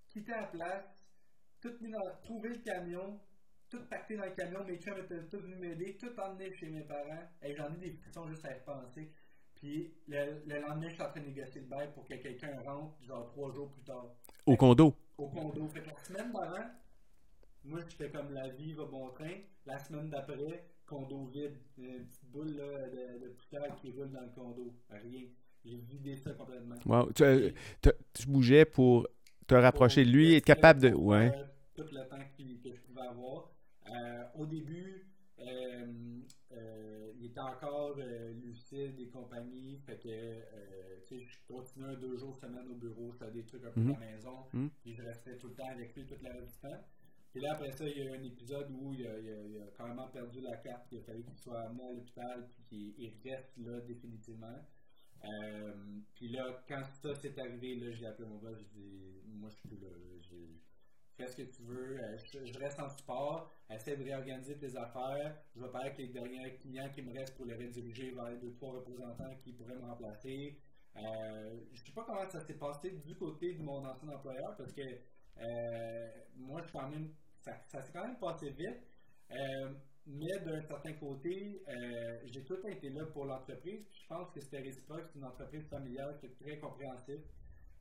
[0.10, 1.06] quitté la place,
[1.62, 3.20] tout mis dans, trouvé le camion,
[3.70, 6.82] tout pacté dans le camion, mes chums étaient tous venus m'aider, tout emmené chez mes
[6.84, 9.12] parents, et j'en ai des frissons juste à y repenser.
[9.56, 12.60] Puis le, le lendemain, je suis en train de négocier le bail pour que quelqu'un
[12.63, 14.08] rentre, genre trois jours plus tard,
[14.46, 14.96] Au condo.
[15.17, 15.67] au condo.
[15.70, 16.70] Fait que la semaine d'avant,
[17.63, 19.38] moi, j'étais comme la vie va bon train.
[19.67, 21.56] La semaine d'après, condo vide.
[21.78, 24.74] Une petite boule là, de, de poussière qui roule dans le condo.
[24.89, 25.28] Rien.
[25.63, 26.76] J'ai vidé ça complètement.
[26.86, 27.12] Wow.
[27.13, 27.52] Tu, euh,
[28.13, 29.08] tu- bougeais pour
[29.47, 30.89] te rapprocher de lui, être capable de.
[30.93, 31.30] Ouais.
[31.32, 33.52] faire Tout le temps qu'il- que je pouvais avoir.
[33.89, 35.08] Euh, au début,
[35.39, 35.86] euh,
[36.54, 39.78] euh, il était encore euh, lucide et compagnie.
[39.86, 43.12] Fait que, euh, tu sais, je continuais deux jours semaine au bureau.
[43.13, 44.45] Je faisais des trucs un peu à la maison.
[44.54, 44.69] Mhm.
[44.82, 46.84] Puis je restais tout le temps avec lui toute la reste du temps.
[47.32, 49.45] Puis là, après ça, il y a eu un épisode où il a, il a-
[49.47, 50.88] il a carrément perdu la carte.
[50.91, 52.47] Il a fallu qu'il soit amené à l'hôpital.
[52.54, 54.58] Puis qu'il il reste là définitivement.
[55.23, 55.73] Euh,
[56.15, 59.55] puis là, quand ça s'est arrivé, là, j'ai appelé mon boss, j'ai dit, moi je
[59.55, 59.89] suis plus là.
[61.15, 65.38] fais ce que tu veux, euh, je, reste en support, essaie de réorganiser tes affaires,
[65.55, 68.38] je vais parler avec les derniers clients qui me restent pour les rediriger vers les
[68.38, 70.57] deux, trois représentants qui pourraient me remplacer.
[70.95, 74.55] Euh, je ne sais pas comment ça s'est passé du côté de mon ancien employeur
[74.57, 74.81] parce que
[76.36, 78.88] moi, je quand même, ça s'est quand même passé vite.
[80.08, 81.62] Mais d'un certain côté,
[82.26, 83.86] j'ai tout été là pour l'entreprise.
[83.94, 87.22] Je pense que c'était réciproque, c'est une entreprise familiale qui est très compréhensive.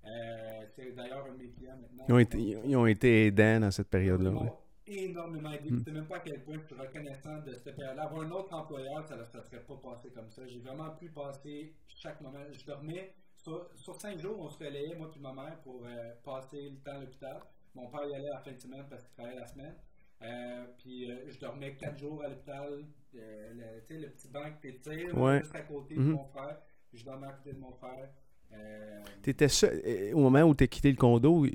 [0.04, 2.04] Euh, c'est d'ailleurs un de mes clients maintenant.
[2.08, 4.30] Ils ont été, ils ont été aidants dans cette période-là.
[4.30, 4.56] Ils m'ont
[4.86, 5.68] énormément aidé.
[5.68, 8.04] Je ne sais même pas à quel point je suis reconnaissant de cette période-là.
[8.04, 10.46] Avoir un autre employeur, ça ne serait pas passé comme ça.
[10.46, 12.40] J'ai vraiment pu passer chaque moment.
[12.50, 16.70] Je dormais sur, cinq jours, on se relayait, moi et ma mère, pour euh, passer
[16.70, 17.40] le temps à l'hôpital.
[17.74, 19.74] Mon père y allait la fin de semaine parce qu'il travaillait la semaine.
[20.22, 22.84] Euh, puis je dormais quatre jours à l'hôpital.
[23.14, 25.40] le, le petit banc que tu ouais.
[25.40, 26.12] juste à côté de mm-hmm.
[26.12, 26.58] mon frère.
[26.92, 28.10] Je dormais à côté de mon frère.
[28.52, 31.46] Euh, T'étais seul, euh, au moment où tu as quitté le condo,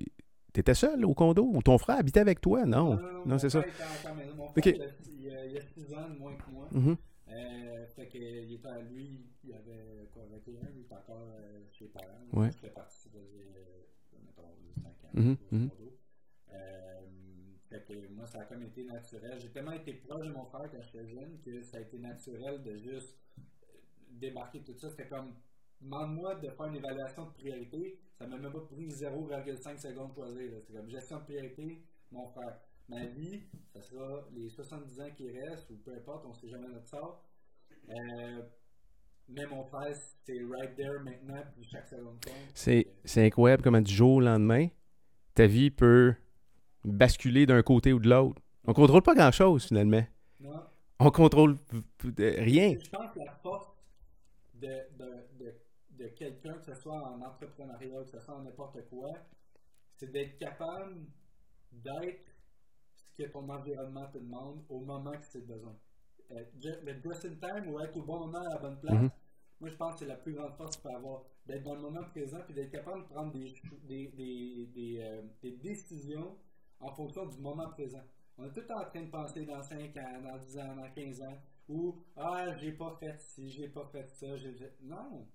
[0.54, 2.66] t'étais seul au condo ou ton frère habitait avec toi?
[2.66, 3.60] Non, non, c'est ça.
[3.60, 4.82] Mon frère, il,
[5.30, 6.70] a, il, a, 6 ans de moins que moi.
[6.74, 6.98] Mm-hmm.
[7.32, 11.86] euh, fait qu'il était à lui, il avait quoi, 21, il était encore euh, chez
[11.86, 12.08] les parents.
[12.34, 12.52] Ouais.
[12.52, 13.88] Je fais partie, ça faisait,
[14.26, 14.44] mettons,
[14.82, 15.12] 5 ans.
[15.16, 15.38] Mm-hmm.
[15.54, 15.66] Mm-hmm.
[15.66, 15.95] Euh, fait
[18.12, 19.40] moi, ça a comme été naturel.
[19.40, 22.62] J'ai tellement été proche de mon frère quand j'étais jeune que ça a été naturel
[22.64, 23.18] de juste
[24.10, 24.90] débarquer tout ça.
[24.90, 25.34] C'était comme
[25.82, 30.52] demande-moi de faire une évaluation de priorité, ça m'a même pas pris 0,5 secondes choisir.
[30.66, 32.60] C'est comme gestion de priorité, mon frère.
[32.88, 36.68] Ma vie, ça sera les 70 ans qui restent, ou peu importe, on sait jamais
[36.68, 37.26] notre sort.
[37.90, 38.42] Euh,
[39.28, 42.34] mais mon frère, c'est right there maintenant, chaque seconde compte.
[42.54, 44.68] C'est incroyable comment du jour au lendemain,
[45.34, 46.14] ta vie peut
[46.86, 48.42] basculer d'un côté ou de l'autre.
[48.66, 50.04] On ne contrôle pas grand-chose finalement.
[50.40, 50.64] Non.
[51.00, 51.58] On contrôle
[52.20, 52.78] rien.
[52.82, 53.68] Je pense que la force
[54.56, 54.68] de,
[54.98, 55.16] de
[55.98, 59.14] de quelqu'un, que ce soit en entrepreneuriat, que ce soit en n'importe quoi,
[59.96, 61.06] c'est d'être capable
[61.72, 62.26] d'être
[62.96, 65.76] ce que ton environnement te demande au moment que c'est besoin.
[66.32, 69.12] Euh, le just in time ou être au bon moment à la bonne place, mm-hmm.
[69.60, 71.24] moi je pense que c'est la plus grande force que tu peux avoir.
[71.46, 75.22] D'être dans le moment présent et d'être capable de prendre des, des, des, des, euh,
[75.44, 76.36] des décisions
[76.80, 78.04] en fonction du moment présent.
[78.38, 81.22] On est tout en train de penser dans 5 ans, dans 10 ans, dans 15
[81.22, 81.38] ans,
[81.70, 84.28] ou Ah, j'ai pas fait ci, j'ai pas fait ça.
[84.82, 85.28] Non!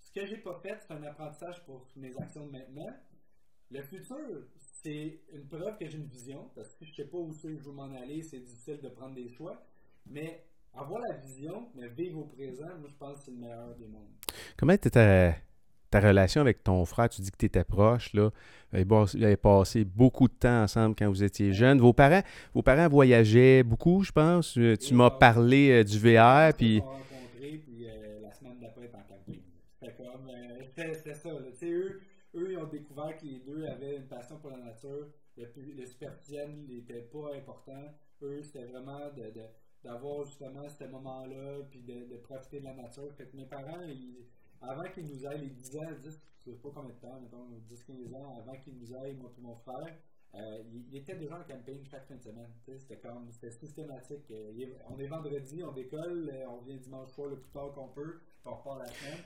[0.00, 2.96] Ce que j'ai pas fait, c'est un apprentissage pour mes actions de maintenant.
[3.70, 7.32] Le futur, c'est une preuve que j'ai une vision, parce que je sais pas où
[7.32, 9.60] je veux m'en aller, c'est difficile de prendre des choix.
[10.06, 13.74] Mais avoir la vision, mais vivre au présent, moi, je pense que c'est le meilleur
[13.74, 14.14] des mondes.
[14.56, 15.34] Comment était ta,
[15.90, 17.08] ta relation avec ton frère?
[17.08, 18.30] Tu dis que tu étais proche, là.
[18.72, 21.80] Vous avez passé beaucoup de temps ensemble quand vous étiez jeune.
[21.80, 22.22] Vos parents,
[22.52, 24.52] vos parents voyageaient beaucoup, je pense.
[24.52, 26.82] Tu m'as parlé euh, du VR, puis...
[30.94, 31.30] c'était ça.
[31.30, 32.00] Eux,
[32.34, 35.08] eux, ils ont découvert que les deux avaient une passion pour la nature.
[35.36, 35.46] Le,
[35.76, 37.82] le superficiel n'était pas important.
[38.22, 39.10] Eux, c'était vraiment
[39.82, 43.12] d'avoir justement ce moment-là, puis de, profiter de la nature.
[43.16, 43.80] Fait que mes parents,
[44.68, 47.46] avant qu'ils nous aillent, les 10 ans, 10, je sais pas combien de temps, mettons
[47.70, 49.96] 10-15 ans, avant qu'ils nous aillent, moi et mon frère,
[50.34, 52.50] euh, il, était déjà en camping chaque fin de semaine.
[52.66, 54.30] C'était comme, c'était systématique.
[54.30, 54.52] Euh,
[54.90, 58.20] on est vendredi, on décolle, euh, on vient dimanche soir le plus tard qu'on peut,
[58.44, 59.24] on repart la semaine.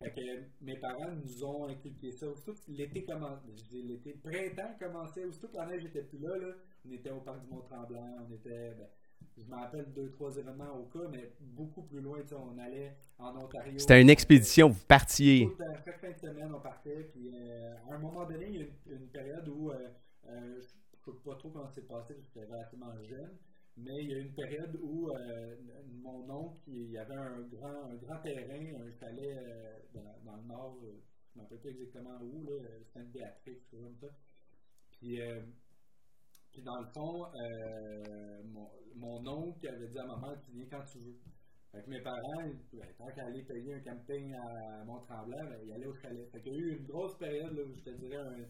[0.00, 2.28] Fait que mes parents nous ont inculqué ça.
[2.28, 6.52] Aussitôt que l'été commençait, l'été, printemps commençait, aussitôt que la neige n'était plus là, là,
[6.86, 8.88] on était au parc du Mont-Tremblant, on était, ben,
[9.36, 13.36] je me rappelle deux, trois événements au cas, mais beaucoup plus loin, on allait en
[13.36, 13.78] Ontario.
[13.78, 15.48] C'était une expédition, vous partiez.
[15.84, 18.66] chaque fin de semaine, on partait, puis euh, à un moment donné, il y a
[18.66, 19.88] une, une période où, euh,
[20.28, 23.36] euh, je ne sais pas trop comment c'est passé, j'étais relativement jeune,
[23.76, 25.56] mais il y a une période où euh,
[26.00, 30.36] mon oncle, il y avait un grand, un grand terrain, un chalet euh, dans, dans,
[30.36, 30.92] le nord, euh,
[31.34, 32.48] je ne me rappelle pas exactement où,
[32.92, 34.06] Sainte-Béatrix, comme ça.
[34.92, 35.20] Puis,
[36.54, 37.26] puis dans le fond,
[38.44, 41.18] mon, mon, oncle avait dit à ma mère, tu viens quand tu veux.
[41.72, 42.20] Fait mes parents,
[42.96, 46.30] tant qu'à aller payer un camping à Mont-Tremblant, ben, ils allaient au chalet.
[46.30, 48.46] Fait qu'il y a eu une grosse période, là, où je te dirais un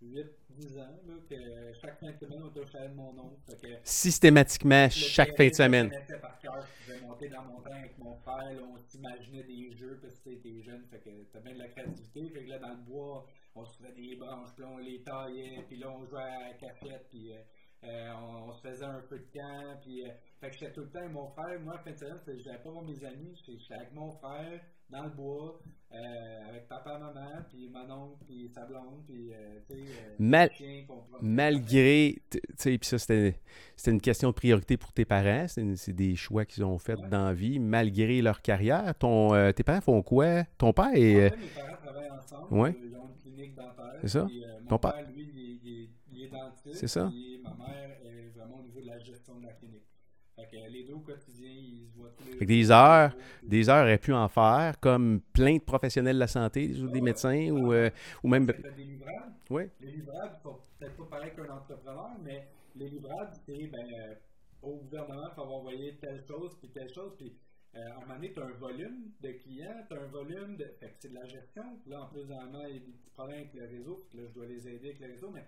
[0.00, 3.40] 8-10 ans, là, que chaque fin de semaine, on était au chalet de mon oncle.
[3.82, 5.90] Systématiquement, chaque fin de semaine.
[6.08, 9.72] Je par cœur, je pouvais monter dans mon train avec mon là, on s'imaginait des
[9.72, 12.28] jeux parce que t'es jeune, fait que t'as bien de la créativité.
[12.30, 15.64] Fait que là, dans le bois, on se faisait des branches, puis on les taillait,
[15.66, 17.38] puis là, on jouait à la cafette, puis euh,
[17.84, 18.12] euh,
[18.46, 20.98] on, se faisait un peu de camp, puis euh, fait que j'étais tout le temps
[20.98, 21.60] avec mon frère.
[21.60, 25.04] Moi, fin de semaine, je n'avais pas voir mes amis, j'étais avec mon frère dans
[25.04, 25.60] le bois,
[25.92, 29.82] euh, avec papa, maman, puis mon oncle, puis sa blonde, puis euh, tu sais,
[30.18, 30.50] Mal
[31.20, 33.38] Malgré, tu sais, puis ça, c'était
[33.86, 37.34] une question de priorité pour tes parents, c'est des choix qu'ils ont fait dans la
[37.34, 38.94] vie, malgré leur carrière.
[38.98, 40.44] Ton, euh, tes parents font quoi?
[40.56, 41.36] Ton père est...
[41.36, 42.76] mes parents travaillent ensemble, ouais.
[42.82, 43.98] ils ont une clinique dentaire.
[44.00, 44.24] C'est ça?
[44.26, 46.74] Puis, mon Ton père, lui, il, il, il, est dentiste.
[46.74, 47.10] C'est ça.
[47.14, 49.84] Et ma mère est vraiment au niveau de la gestion de la clinique.
[50.36, 53.12] Fait que les deux au quotidien, ils se voient tous les Fait que des heures,
[53.42, 57.00] Des heures auraient pu en faire, comme plein de professionnels de la santé, ou des
[57.00, 57.90] médecins, ou, euh,
[58.22, 58.46] ou même.
[58.46, 59.32] Des livrables.
[59.50, 59.64] Oui.
[59.80, 60.36] Les livrables,
[60.78, 64.14] peut-être pas pareil qu'un entrepreneur, mais les livrables, c'est ben, euh,
[64.62, 67.47] au gouvernement, il faut envoyer telle chose, puis telle chose, puis euh,
[67.82, 70.64] à un moment donné, tu as un volume de clients, tu as un volume de.
[70.80, 71.64] Fait que c'est de la gestion.
[71.86, 74.24] Là, en plus, normalement, il y a des petits problèmes avec le réseau, puis là,
[74.28, 75.44] je dois les aider avec le réseau, mais,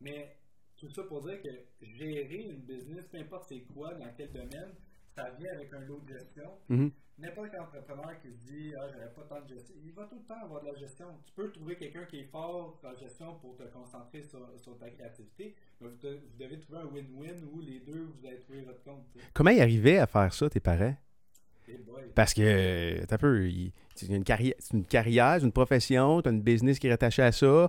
[0.00, 0.36] mais
[0.76, 1.48] tout ça pour dire que
[1.82, 4.72] gérer une business, peu importe c'est quoi, dans quel domaine,
[5.14, 6.50] ça vient avec un lot de gestion.
[6.68, 6.90] Mhm.
[7.16, 10.16] N'importe quel entrepreneur qui se dit Ah, j'aurais pas tant de gestion, il va tout
[10.16, 11.06] le temps avoir de la gestion.
[11.24, 14.90] Tu peux trouver quelqu'un qui est fort en gestion pour te concentrer sur, sur ta
[14.90, 18.62] créativité, mais vous, de- vous devez trouver un win-win où les deux, vous allez trouver
[18.62, 19.04] votre compte.
[19.12, 19.26] tu sais.
[19.32, 20.96] Comment ils arrivaient à faire ça, tes parents?
[22.14, 26.32] Parce que, t'as peu, il- c'est une carrière, c'est une carrière, une profession, tu as
[26.32, 27.68] une business qui est rattachée à ça.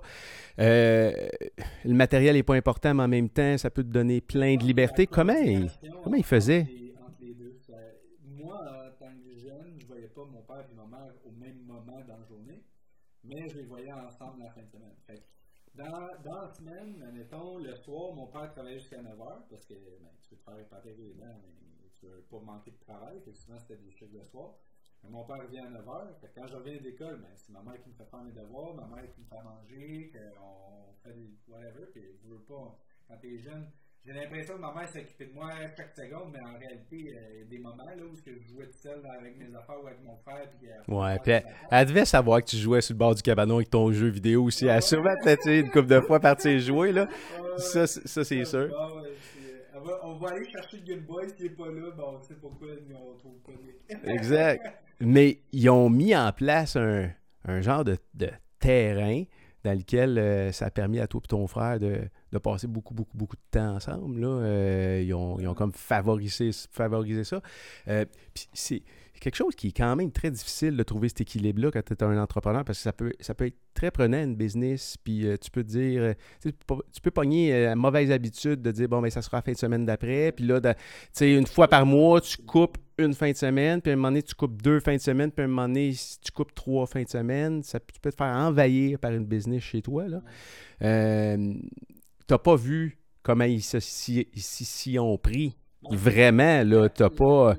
[0.58, 1.12] Euh,
[1.84, 4.62] le matériel n'est pas important, mais en même temps, ça peut te donner plein de
[4.64, 5.06] liberté.
[5.06, 6.16] Comment coordination comment
[7.34, 7.56] deux.
[7.66, 7.72] ça-
[8.24, 11.58] moi, en tant que jeune, je voyais pas mon père et ma mère au même
[11.66, 12.62] moment dans la journée,
[13.24, 14.94] mais je les voyais ensemble la fin de semaine.
[15.74, 16.08] Dans,
[16.42, 20.36] la semaine, admettons, le soir, mon père travaillait jusqu'à 9h parce que ben, tu peux
[20.36, 21.52] te faire épater les dents, mais
[22.02, 23.20] veux pas manquer de travail.
[23.24, 24.54] Fait que souvent, c'était des chiffres le soir.
[25.02, 26.20] Mais mon père vient à 9h.
[26.20, 28.32] Fait que quand je reviens d'école, ben, c'est ma mère qui me fait faire mes
[28.32, 31.86] devoirs, ma mère qui me fait manger, qu'on fait des whatever.
[31.92, 32.78] Puis je veux pas,
[33.08, 33.70] quand t'es jeune,
[34.06, 37.38] j'ai l'impression que ma mère s'occupait de moi chaque seconde, mais en réalité, euh, il
[37.38, 40.00] y a des moments là, où je jouais tout seul avec mes affaires ou avec
[40.04, 40.48] mon frère.
[40.56, 41.32] Puis, euh, Ouais, puis
[41.72, 44.44] elle, devait savoir que tu jouais sur le bord du cabanon avec ton jeu vidéo
[44.44, 44.66] aussi.
[44.66, 45.10] Elle a sûrement
[45.46, 47.08] une couple de fois partir jouer, là.
[47.58, 48.70] Ça, c'est sûr.
[50.02, 52.68] On va aller chercher le Game Boy s'il n'est pas là, ben on sait pourquoi
[52.88, 54.64] nous, on trouve pas de- Exact.
[55.00, 57.10] Mais ils ont mis en place un,
[57.44, 59.24] un genre de, de terrain
[59.64, 62.00] dans lequel euh, ça a permis à toi et ton frère de,
[62.32, 64.20] de passer beaucoup, beaucoup, beaucoup de temps ensemble.
[64.20, 64.28] Là.
[64.28, 67.42] Euh, ils, ont, ils ont comme favorisé, favorisé ça.
[67.88, 68.04] Euh,
[68.54, 68.82] c'est
[69.20, 72.02] quelque chose qui est quand même très difficile de trouver cet équilibre-là quand tu es
[72.02, 74.96] un entrepreneur parce que ça peut, ça peut être très prenant une business.
[75.02, 78.62] Puis euh, tu peux dire, euh, tu tu peux- tu peux pogner euh, mauvaise habitude
[78.62, 80.32] de dire, bon, mais ça sera la fin de semaine d'après.
[80.32, 80.68] Puis là, tu
[81.12, 84.08] sais, une fois par mois, tu coupes une fin de semaine, puis à un moment
[84.08, 86.86] donné, tu coupes deux fins de semaine, puis à un moment donné, tu coupes trois
[86.86, 90.04] fins de semaine, ça, tu peux te faire envahir par une business chez toi.
[90.82, 91.54] Euh,
[92.26, 95.56] t'as pas vu comment ils s'y ont pris.
[95.90, 97.56] Vraiment, là, t'as pas...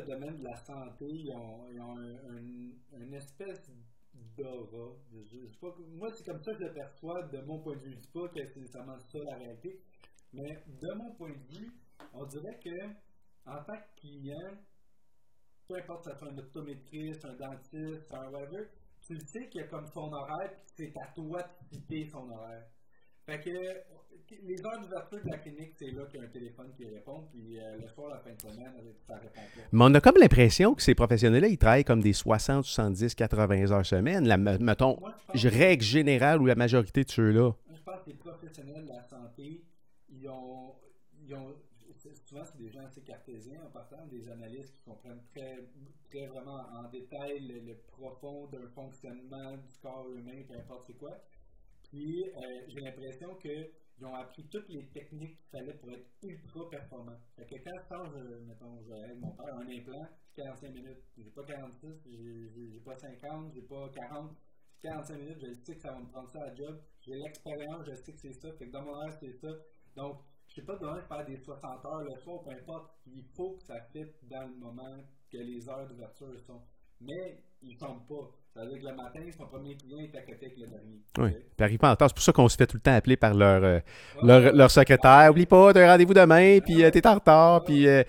[0.00, 3.70] le domaine de la santé, ils ont, ont un, un- une espèce
[4.36, 4.96] d'aura.
[5.96, 7.92] Moi, c'est comme ça que je perçois de mon point de vue.
[7.92, 9.80] Je dis pas que c'est nécessairement ça la réalité,
[10.32, 11.72] mais de mon point de vue,
[12.12, 12.86] on dirait que
[13.46, 14.56] en tant que client,
[15.68, 18.68] peu importe si ça soit un optométriste, un dentiste, un whatever,
[19.06, 22.06] tu le sais qu'il y a comme son horaire, puis c'est à toi de quitter
[22.08, 22.66] son horaire.
[23.26, 23.50] Fait que
[24.42, 27.24] les heures d'ouverture de la clinique, c'est là qu'il y a un téléphone qui répond,
[27.30, 28.72] puis euh, le soir, la fin de semaine,
[29.06, 29.62] ça répond pas.
[29.72, 33.70] Mais on a comme l'impression que ces professionnels-là, ils travaillent comme des 60, 70, 80
[33.72, 34.26] heures semaine.
[34.26, 37.52] La, mettons, Moi, je règle générale ou la majorité de ceux-là.
[37.72, 39.62] je pense que les professionnels de la santé,
[40.08, 40.74] ils ont,
[41.26, 41.54] ils ont
[42.24, 45.64] souvent c'est des gens assez cartésiens en partant, des analystes qui comprennent très,
[46.10, 50.98] très vraiment en détail le, le profond d'un fonctionnement du corps humain, peu importe c'est
[50.98, 51.16] quoi.
[51.90, 53.34] Puis euh, j'ai l'impression
[53.94, 57.16] qu'ils ont appris toutes les techniques qu'il fallait pour être ultra performant.
[57.36, 61.02] Fait que quand je change, mettons, je mon père un implant, c'est 45 minutes.
[61.16, 64.36] J'ai pas 46, j'ai- pas 50, j'ai pas 40.
[64.82, 66.78] 45 minutes, je sais que ça va me prendre ça à job.
[67.00, 68.52] J'ai l'expérience, je sais que c'est ça.
[68.52, 69.48] Fait que dans mon horaire, c'est ça.
[69.96, 72.90] Donc, je sais pas de faire des 60 heures le soir, peu importe.
[73.06, 74.96] Il faut que ça fitte dans le moment
[75.30, 76.62] que les heures d'ouverture sont.
[77.00, 78.30] Mais ils tombent pas.
[78.54, 81.00] Ça veut dire que le matin, son premier client est à côté avec le dernier.
[81.18, 81.30] Oui.
[81.56, 82.08] Puis arrive en retard.
[82.08, 83.80] C'est pour ça qu'on se fait tout le temps appeler par leur, euh,
[84.16, 84.22] Ouais.
[84.22, 85.28] leur, leur secrétaire.
[85.32, 88.04] Oublie pas, t'as un rendez-vous demain, puis euh, t'es en retard, puis euh,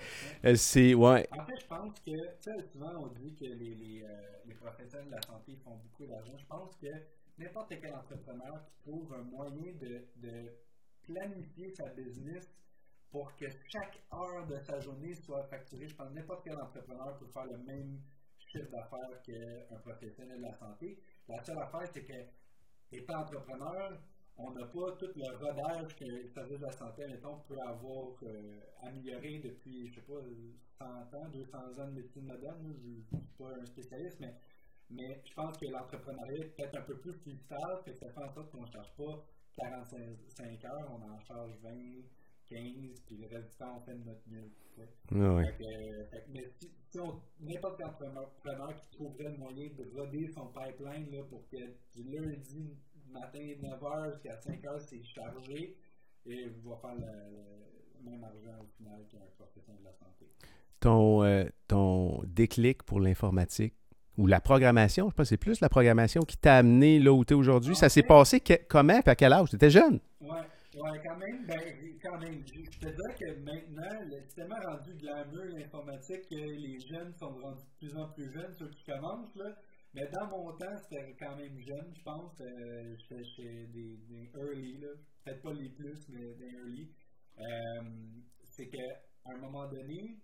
[0.54, 0.94] c'est...
[0.94, 1.26] Ouais.
[1.36, 4.04] En fait, je pense que, tu sais, souvent on dit que les, les,
[4.46, 6.32] les professionnels de la santé font beaucoup d'argent.
[6.38, 6.86] Je pense que
[7.38, 10.52] n'importe quel entrepreneur qui trouve un moyen de, de
[11.02, 12.48] planifier sa business
[13.10, 17.16] pour que chaque heure de sa journée soit facturée, je pense que n'importe quel entrepreneur
[17.18, 17.98] peut faire le même
[18.56, 20.98] chiffre d'affaires qu'un professionnel de la santé.
[21.28, 22.12] La seule affaire, c'est que,
[22.92, 23.98] étant entrepreneur,
[24.38, 28.08] on n'a pas tout le rodage que le service de la santé, mettons, peut avoir
[28.22, 30.20] euh, amélioré depuis, je sais pas,
[30.78, 32.58] 100 ans, 200 ans de médecine moderne.
[32.62, 34.20] Je ne suis pas un spécialiste,
[34.90, 37.34] mais, je pense que l'entrepreneuriat est peut-être un peu plus fait
[37.84, 41.70] que ça fait en sorte qu'on ne charge pas 45 heures, on en charge 20,
[42.48, 44.50] 15, puis le reste du temps, on fait de notre mieux.
[45.12, 45.44] Ouais, ouais.
[45.44, 49.68] Fait que, fait que, mais si, si on, n'importe quel entrepreneur qui trouverait le moyen
[49.76, 51.56] de roder son pipeline là, pour que
[51.94, 52.76] du lundi,
[53.10, 55.76] matin 9h jusqu'à 5h, c'est chargé
[56.26, 60.26] et vous va faire le, même argent au final qu'un professionnel de la santé.
[60.80, 63.74] Ton, euh, ton déclic pour l'informatique
[64.18, 67.24] ou la programmation, je pense que c'est plus la programmation qui t'a amené là où
[67.24, 67.76] tu es aujourd'hui.
[67.76, 69.50] Ça s'est passé comment et à quel âge?
[69.50, 70.00] Tu étais jeune?
[70.20, 70.38] Oui,
[70.76, 71.46] ouais, quand même.
[71.46, 72.42] Ben, quand même.
[72.46, 77.64] Je te dirais que maintenant, c'est tellement rendu glamour l'informatique que les jeunes sont rendus
[77.64, 79.34] de plus en plus jeunes, ceux qui commencent.
[79.36, 79.54] Là.
[79.94, 82.40] Mais dans mon temps, c'était quand même jeune, je pense.
[82.40, 82.96] Euh,
[83.38, 84.78] des, des early,
[85.24, 86.90] peut-être pas les plus, mais des early.
[87.38, 87.82] Euh,
[88.44, 90.18] c'est qu'à un moment donné,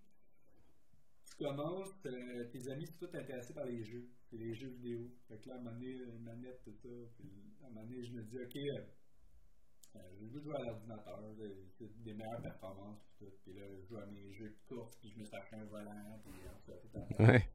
[1.25, 5.09] tu commences, euh, tes amis sont tous intéressés par les jeux, les jeux vidéo.
[5.27, 6.89] Fait que là, à un moment donné, une manette, tout ça.
[7.17, 7.29] Puis
[7.63, 9.02] à un moment donné, je me dis, OK, euh, euh
[9.93, 11.19] je veux jouer à l'ordinateur,
[11.77, 13.33] c'est des meilleures performances, puis tout.
[13.43, 16.19] Puis là, je joue à mes jeux de course, puis je me acheté un volant,
[16.23, 16.33] puis
[16.65, 16.87] ça, tout
[17.19, 17.49] le Ouais.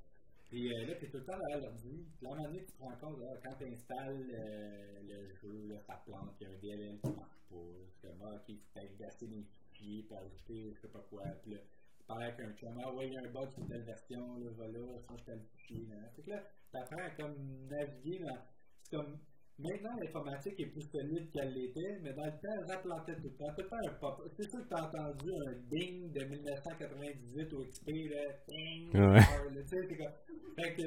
[0.50, 2.06] Et euh, là, tu es tout le temps derrière l'ordi.
[2.16, 5.02] Puis là, à un moment donné, tu te rends compte, là, quand tu installes euh,
[5.02, 7.56] le jeu, là, ça plante, il y a un DLL qui marche pas.
[7.90, 11.24] C'est comme, ah, OK, il faut gasser les fichiers, puis ajouter je sais pas quoi.
[11.42, 11.58] Puis là,
[12.06, 14.50] parler avec un chum, ah ouais, il y a un bug sur telle version, là,
[14.56, 15.86] voilà, change tel fichier.
[15.90, 15.96] Là.
[16.16, 18.38] Fait que là, t'apprends à comme naviguer dans.
[18.82, 19.18] C'est comme.
[19.58, 23.30] Maintenant, l'informatique est plus solide qu'elle l'était, mais dans le temps, elle plantait tout le
[23.30, 23.52] temps.
[23.56, 24.30] Tout le temps un pop.
[24.36, 28.20] C'est sûr que t'as entendu un ding de 1998 au XP, là.
[28.48, 28.94] Ding!
[28.94, 29.20] Ouais.
[29.62, 30.12] tu sais, c'est comme.
[30.56, 30.82] Fait que.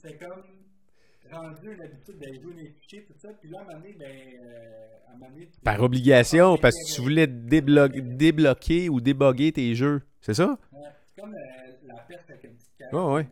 [0.00, 0.42] C'est comme
[1.30, 3.28] rendu une habitude d'aller jouer les fichiers, tout ça.
[3.40, 6.74] Puis là, à un moment donné, ben, euh, à un moment donné, Par obligation, parce
[6.74, 10.02] que tu voulais débloquer ou déboguer tes jeux.
[10.20, 10.58] C'est ça?
[10.72, 10.80] Ouais.
[11.06, 12.61] C'est comme euh, la peste avec un petit carré
[12.92, 13.26] ouais, ouais.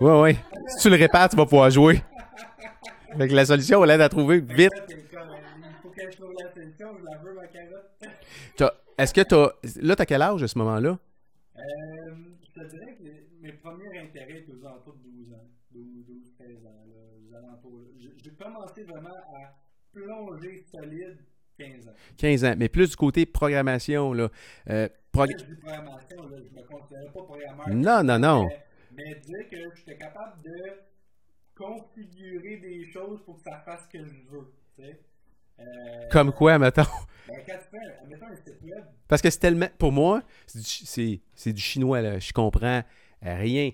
[0.00, 0.36] Ouais, ouais.
[0.68, 2.02] si tu le répares, tu vas pouvoir jouer.
[3.16, 4.72] Fait que la solution, on l'aide à trouver vite.
[8.98, 9.50] Est-ce que t'as.
[9.82, 10.98] Là, t'as quel âge à ce moment-là?
[11.56, 11.60] Euh,
[12.42, 15.44] je te dirais que mes premiers intérêts étaient aux alentours de 12 ans.
[15.72, 17.80] 12, 12 13 ans, là, aux alentours.
[17.98, 19.54] J'ai commencé vraiment à
[19.92, 21.18] plonger solide
[21.58, 21.92] 15 ans.
[22.18, 24.12] 15 ans, mais plus du côté programmation.
[24.12, 24.30] Là.
[24.70, 25.30] Euh, prog...
[25.30, 27.68] Je dis programmation, là, je ne me considère pas programmeur.
[27.70, 28.48] Non, non, non.
[28.96, 30.56] Mais, mais dire que j'étais capable de
[31.54, 34.52] configurer des choses pour que ça fasse ce que je veux.
[34.76, 35.00] Tu sais?
[35.58, 36.82] Euh, Comme quoi, mettons?
[37.28, 38.84] Ben, quand tu fais, mettons un site web.
[39.08, 39.68] Parce que c'est tellement.
[39.78, 42.18] Pour moi, c'est du, du, chinois, là.
[42.18, 42.82] Je comprends
[43.22, 43.70] rien.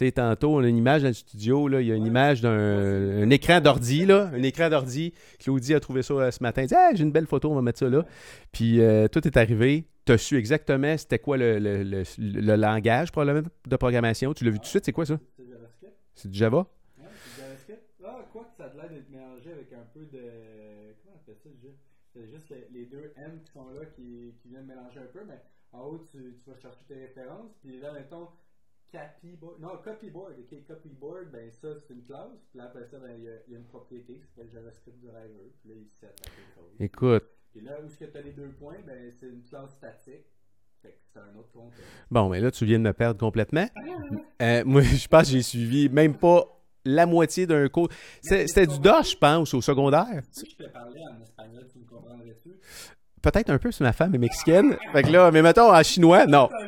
[0.00, 2.06] Tu sais, tantôt, on a une image dans le studio, là, il y a une
[2.06, 5.12] image d'un écran d'ordi, là, un écran d'ordi.
[5.38, 6.62] Claudie a trouvé ça euh, ce matin.
[6.62, 8.06] Elle dit ah, j'ai une belle photo, on va mettre ça là.
[8.50, 9.84] Puis euh, tout est arrivé.
[10.06, 11.82] Tu as su exactement c'était quoi le, le,
[12.16, 14.32] le, langage probablement de programmation.
[14.32, 15.18] Tu l'as vu tout de suite, c'est quoi ça?
[16.14, 16.66] C'est du Java?
[16.96, 17.04] Oui,
[17.36, 17.82] c'est JavaScript.
[18.02, 20.94] Ah, quoi que ça a l'air d'être mélangé avec un peu de.
[21.02, 21.50] Comment on appelle ça
[22.14, 25.42] C'est juste les, deux M qui sont là qui, qui viennent mélanger un peu, mais
[25.74, 27.52] en haut, tu, tu vas chercher tes références.
[27.60, 28.28] Puis là, mettons
[28.92, 29.60] Copyboard.
[29.60, 30.34] Non, copyboard.
[30.40, 32.40] OK, copyboard, ben ça, c'est une classe.
[32.50, 35.46] Puis là, après ça, ben, il y, y, a une propriété qui s'appelle JavaScript Driver.
[35.60, 35.88] Puis là, il
[36.54, 36.74] chose.
[36.80, 37.24] Écoute.
[37.54, 40.26] Et là où est-ce que tu as les deux points, ben c'est une classe statique.
[40.82, 41.50] Fait que c'est un autre.
[42.10, 43.66] Bon, mais là, tu viens de me perdre complètement.
[44.42, 46.44] euh, moi, je pense que j'ai suivi même pas
[46.84, 47.88] la moitié d'un cours.
[48.22, 50.22] C'était du DOS, je pense, au secondaire.
[50.30, 52.50] Si je te parlais en espagnol, tu me comprendrais-tu?
[53.20, 54.76] Peut-être un peu si ma femme est mexicaine.
[54.92, 56.48] fait que là, mais mettons en chinois, non.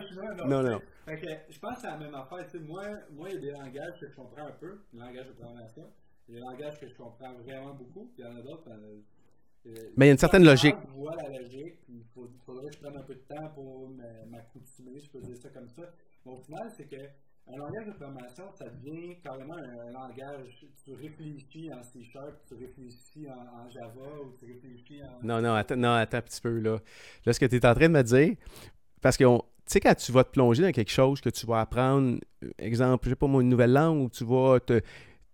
[0.47, 0.81] Non, non.
[1.13, 2.47] Fait que je pense que c'est la même affaire.
[2.47, 4.99] Tu sais, moi, moi, il y a des langages que je comprends un peu, le
[4.99, 5.85] langage de programmation.
[6.29, 8.41] Il y a des langages que je comprends vraiment beaucoup, puis il y en a
[8.41, 8.71] d'autres.
[8.71, 9.01] Euh,
[9.67, 10.77] euh mais il y a une certaine logique.
[10.89, 12.03] Je vois la logique, il
[12.47, 13.91] faudrait que je prenne un peu de temps pour
[14.31, 15.83] m'accoutumer, je peux dire ça comme ça.
[16.25, 16.97] Mais au final, c'est que
[17.49, 20.65] un langage de programmation, ça devient carrément un, langage.
[20.85, 25.27] Tu réfléchis en C Sharp, tu réfléchis en, Java ou tu réfléchis en.
[25.27, 26.79] Non, non, attends, non, attends un petit peu là.
[27.27, 28.37] Là, ce que tu es en train de me dire,
[29.03, 32.19] parce qu'on sais, quand tu vas te plonger dans quelque chose, que tu vas apprendre,
[32.59, 34.81] exemple, je sais pas moi, une nouvelle langue, ou tu vas te,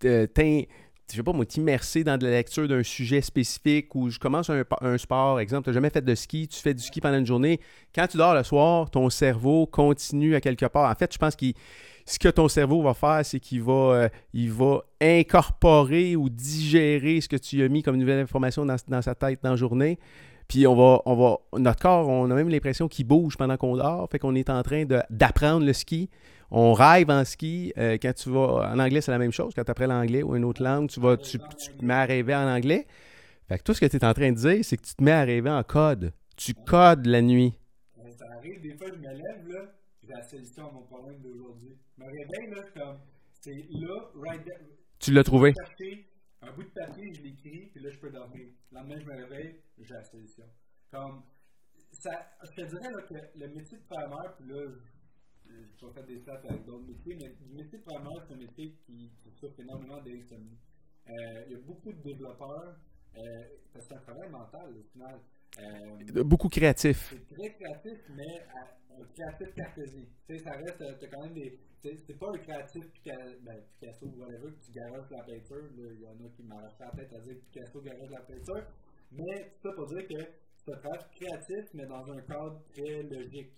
[0.00, 0.66] te
[1.10, 4.50] je sais pas moi, t'immerser dans de la lecture d'un sujet spécifique, ou je commence
[4.50, 7.18] un, un sport, exemple, tu n'as jamais fait de ski, tu fais du ski pendant
[7.18, 7.60] une journée,
[7.94, 10.90] quand tu dors le soir, ton cerveau continue à quelque part.
[10.90, 11.46] En fait, je pense que
[12.08, 17.20] ce que ton cerveau va faire, c'est qu'il va, euh, il va incorporer ou digérer
[17.20, 19.98] ce que tu as mis comme nouvelle information dans, sa tête dans la journée.
[20.48, 23.76] Puis on va, on va, notre corps, on a même l'impression qu'il bouge pendant qu'on
[23.76, 24.08] dort.
[24.10, 26.08] Fait qu'on est en train d'apprendre le ski.
[26.50, 27.74] On rêve en ski.
[27.76, 29.52] Euh, quand tu vas, en anglais, c'est la même chose.
[29.54, 32.34] Quand tu apprends l'anglais ou une autre langue, tu, vas, tu, te mets à rêver
[32.34, 32.86] en anglais.
[33.48, 35.04] Fait que tout ce que tu es en train de dire, c'est que tu te
[35.04, 36.14] mets à rêver en code.
[36.38, 37.52] Tu codes la nuit.
[38.18, 39.74] Ça arrive, des fois, je me lève, là,
[40.08, 41.76] j'ai la solution à mon problème d'aujourd'hui.
[41.96, 43.00] Je me réveille, là, comme,
[43.40, 44.66] c'est là, right there.
[44.98, 45.52] Tu l'as trouvé?
[46.40, 48.46] Un bout de papier, je l'écris, puis là, je peux dormir.
[48.70, 50.44] Le lendemain, je me réveille, j'ai la solution.
[50.90, 51.22] Comme,
[51.92, 52.10] ça,
[52.44, 54.66] je te dirais là, que le métier de programmeur, puis là,
[55.46, 58.38] je vais faire des stats avec d'autres métiers, mais le métier de programmeur, c'est un
[58.38, 60.58] métier qui, qui souffre énormément d'insomnie.
[61.08, 62.76] euh, il y a beaucoup de développeurs,
[63.16, 63.20] euh,
[63.72, 65.20] parce que c'est un travail mental au final.
[65.58, 67.14] Euh, beaucoup créatif.
[67.14, 68.46] C'est très créatif, mais
[69.00, 70.02] un créatif cartésien.
[70.26, 71.58] Tu sais, ça reste, as quand même des.
[71.80, 75.64] C'est pas un créatif ben, Picasso ou whatever que tu garages la peinture.
[75.76, 78.66] Il y en a qui m'arrachent la tête à dire que Picasso garage la peinture.
[79.12, 80.24] Mais c'est ça pour dire que
[80.56, 83.52] c'est un travail créatif, mais dans un cadre très logique.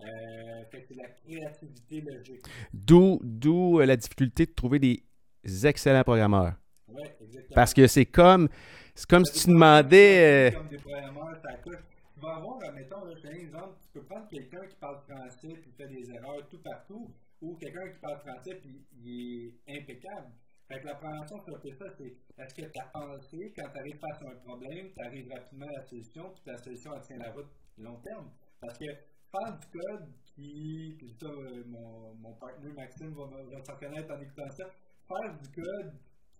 [0.00, 2.42] Euh, fait que c'est la créativité logique.
[2.72, 6.54] D'où, d'où la difficulté de trouver des excellents programmeurs.
[6.88, 7.54] Oui, exactement.
[7.54, 8.48] Parce que c'est comme,
[8.94, 10.50] c'est comme si tu demandais.
[10.52, 10.56] Euh...
[10.56, 11.78] Comme des programmeurs, ça coûte.
[12.14, 15.60] Tu vas avoir, mettons, je un exemple, tu peux prendre quelqu'un qui parle français et
[15.60, 17.10] qui fait des erreurs tout partout,
[17.40, 18.70] ou quelqu'un qui parle français et
[19.02, 20.30] il est impeccable.
[20.68, 23.98] Fait que la prévention, c'est ça, c'est est-ce que tu as pensé, quand tu arrives
[23.98, 27.18] face à un problème, tu arrives rapidement à la solution, puis la solution, elle tient
[27.18, 28.30] la route long terme.
[28.60, 33.64] Parce que faire du code qui, puis ça, euh, mon, mon partenaire Maxime va, va
[33.64, 34.64] s'en connaître en écoutant ça,
[35.08, 35.92] faire du code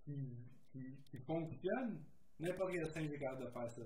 [0.05, 0.37] qui,
[0.73, 0.81] qui,
[1.11, 2.01] qui fonctionne,
[2.39, 3.83] n'importe quel est capable de faire ça.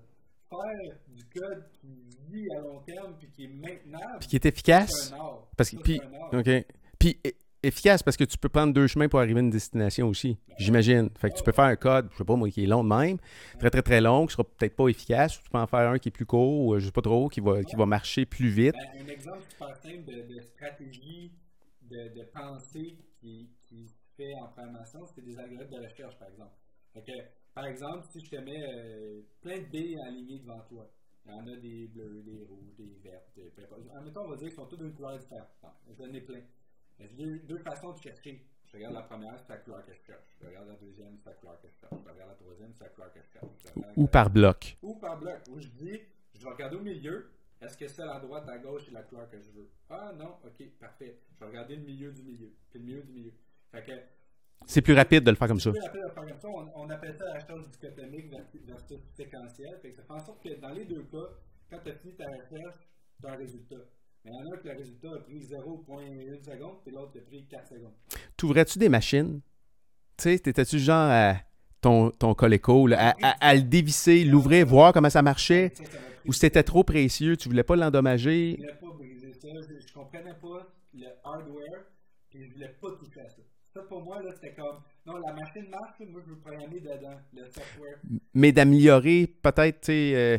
[0.50, 4.18] Faire du code qui vit à long terme puis qui est maintenable.
[4.20, 4.90] Puis qui est efficace.
[4.90, 5.48] C'est un art.
[5.56, 6.00] Parce que, puis,
[6.32, 6.66] OK.
[6.98, 7.20] Puis,
[7.62, 10.54] efficace parce que tu peux prendre deux chemins pour arriver à une destination aussi, ben
[10.58, 11.10] j'imagine.
[11.18, 12.88] Fait que tu peux faire un code, je sais pas moi, qui est long de
[12.88, 13.18] même,
[13.58, 15.98] très très très long, qui sera peut-être pas efficace, ou tu peux en faire un
[15.98, 18.48] qui est plus court, ou je sais pas trop, qui va, qui va marcher plus
[18.48, 18.74] vite.
[18.74, 21.32] Ben, un exemple super simple de, de stratégie
[21.82, 23.88] de, de pensée qui, qui
[24.18, 26.54] fait en programmation, c'est des algorithmes de recherche, par exemple.
[27.54, 30.90] par exemple, si je te mets euh, plein de billes alignées devant toi,
[31.24, 33.52] il y en a des bleus, des rouges, des vertes, des
[33.94, 35.48] En même temps, on va dire qu'ils sont tous d'une couleur différente.
[35.96, 36.40] J'en ai plein.
[36.98, 38.44] J'ai deux, deux façons de chercher.
[38.66, 40.36] Je regarde la première, c'est la couleur que je cherche.
[40.40, 42.02] Je regarde la deuxième, c'est la couleur que je cherche.
[42.02, 43.96] Je regarde la troisième, c'est la couleur que je cherche.
[43.96, 44.76] Ou par bloc.
[44.82, 45.38] Ou par bloc.
[45.50, 46.00] Où je dis,
[46.34, 47.30] je vais regarder au milieu.
[47.60, 49.68] Est-ce que celle à droite, à gauche, est la couleur que je veux?
[49.90, 51.18] Ah non, ok, parfait.
[51.34, 52.52] Je vais regarder le milieu du milieu.
[52.70, 53.32] Puis le milieu du milieu.
[54.66, 55.72] C'est plus rapide de le faire comme ça.
[55.72, 56.48] C'est plus rapide de le faire comme ça.
[56.48, 58.30] On, on appelle ça la chose dichotomique
[58.66, 59.78] versus séquentielle.
[59.80, 61.28] Fait que ça fait en sorte que dans les deux cas,
[61.70, 62.88] quand tu as fini ta recherche,
[63.20, 63.76] tu as un résultat.
[64.24, 67.20] Mais il y en a que le résultat a pris 0,1 seconde, puis l'autre a
[67.20, 67.94] pris 4 secondes.
[68.36, 69.40] T'ouvrais-tu des machines?
[70.16, 71.36] Tu sais, t'étais-tu genre à
[71.80, 75.72] ton, ton Coleco, à, à, le dévisser, l'ouvrir, voir comment ça marchait?
[76.26, 78.52] ou c'était trop précieux, tu voulais pas l'endommager?
[78.52, 81.84] Je voulais pas briser ça, je, je comprenais pas le hardware,
[82.28, 83.40] puis je voulais pas toucher à ça.
[83.78, 87.16] Ça, pour moi, là, c'était comme, non, la machine marche, moi, je veux programmer dedans,
[87.32, 87.98] le software.
[88.34, 90.38] Mais d'améliorer, peut-être, tu sais, euh,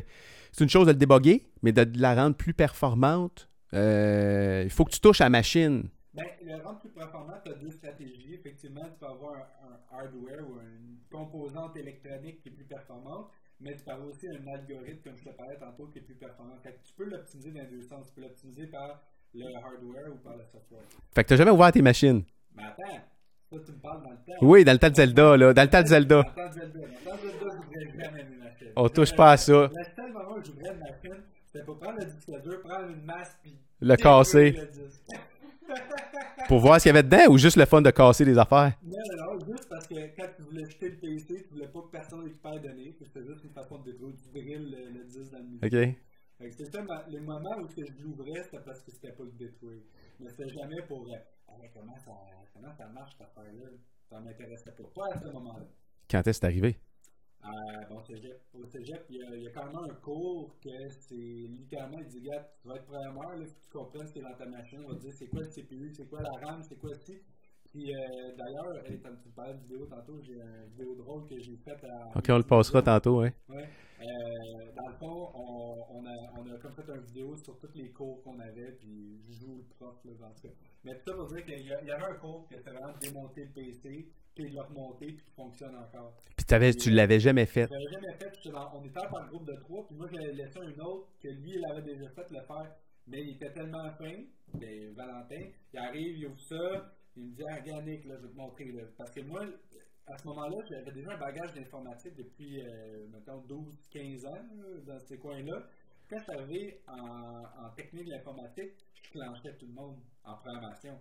[0.52, 4.84] c'est une chose de le déboguer, mais de la rendre plus performante, euh, il faut
[4.84, 5.88] que tu touches à la machine.
[6.14, 8.34] Ben, le rendre plus performant, tu as deux stratégies.
[8.34, 13.30] Effectivement, tu peux avoir un, hardware ou une composante électronique qui est plus performante,
[13.62, 16.16] mais tu peux avoir aussi un algorithme, comme je te parlais tantôt, qui est plus
[16.16, 16.58] performant.
[16.62, 18.08] Fait que tu peux l'optimiser dans deux sens.
[18.08, 19.02] Tu peux l'optimiser par
[19.34, 20.84] le hardware ou par le software.
[21.16, 22.24] Fait que tu n'as jamais ouvert tes machines.
[22.56, 23.02] Mais attends,
[23.50, 24.39] ça, tu me parles dans le temps.
[24.41, 25.54] Oui, dans le temps de Zelda, là.
[25.54, 26.16] Dans le temps de Zelda.
[26.16, 26.80] Dans le temps de Zelda.
[26.80, 28.26] Dans le temps de Zelda, je n'ouvrais jamais.
[28.76, 29.54] On touche pas à ça.
[29.54, 33.04] Le seul moment où j'ouvrais une machine, c'était pour prendre le disque dur, prendre une
[33.04, 34.56] masse, puis le casser.
[36.47, 38.74] pour voir ce qu'il y avait dedans ou juste le fun de casser des affaires?
[38.84, 41.82] Non, non, non, juste parce que quand tu voulais jeter le PC, tu voulais pas
[41.82, 45.70] que personne récupère données, c'était juste une façon de détruire le, le disque dans le
[45.70, 45.89] milieu.
[45.89, 45.95] OK.
[46.40, 46.80] C'était
[47.10, 49.82] les moments où je l'ouvrais, c'était parce que c'était pas le détruire.
[50.20, 52.12] Mais c'était jamais pour euh, comment, ça,
[52.54, 53.70] comment ça marche cette affaire-là?
[54.10, 54.84] Ça m'intéressait pas.
[54.96, 55.66] Pas à ce moment-là.
[56.10, 56.78] Quand est-ce c'est arrivé?
[57.44, 60.60] Euh, bon, cégep, au cégep, il y, a, il y, a, quand même un cours
[60.60, 64.08] que c'est littéralement, il dit, gars, tu vas être programmeur, il faut que tu comprennes
[64.08, 66.10] ce qui est dans ta machine, on va te dire c'est quoi le CPU, c'est
[66.10, 67.22] quoi la RAM, c'est quoi ci.
[67.72, 68.00] Puis euh,
[68.36, 72.18] d'ailleurs, quand tu parlais de vidéo tantôt, j'ai une vidéo drôle que j'ai faite à.
[72.18, 73.32] Ok, on le passera tantôt, hein.
[73.48, 73.70] Ouais.
[74.02, 77.76] Euh, dans le fond, on, on, a, on a comme fait une vidéo sur tous
[77.76, 80.54] les cours qu'on avait, puis je joue le prof, là, dans ce cas.
[80.84, 83.46] Mais tout ça pour dire qu'il y, y, avait un cours qui était vraiment démonter
[83.46, 86.16] le PC, puis le remonter, puis qui fonctionne encore.
[86.38, 87.68] Puis avais, tu l'avais jamais fait?
[87.68, 90.60] Je l'avais jamais fait, dans, on était par groupe de trois, puis moi j'avais laissé
[90.60, 92.72] un autre que lui, il avait déjà fait le faire.
[93.08, 94.14] Mais il était tellement fin,
[94.54, 95.42] ben, Valentin,
[95.74, 98.74] il arrive, il ouvre ça, il me dit, ah, Yannick, là, je vais te montrer.
[98.98, 99.42] Parce que moi,
[100.08, 104.46] à ce moment-là, j'avais déjà un bagage d'informatique depuis, euh, mettons, 12-15 ans
[104.86, 105.64] dans ces coins-là.
[106.10, 110.98] Quand je suis arrivé en, technique de l'informatique, je clenchais tout le monde en programmation.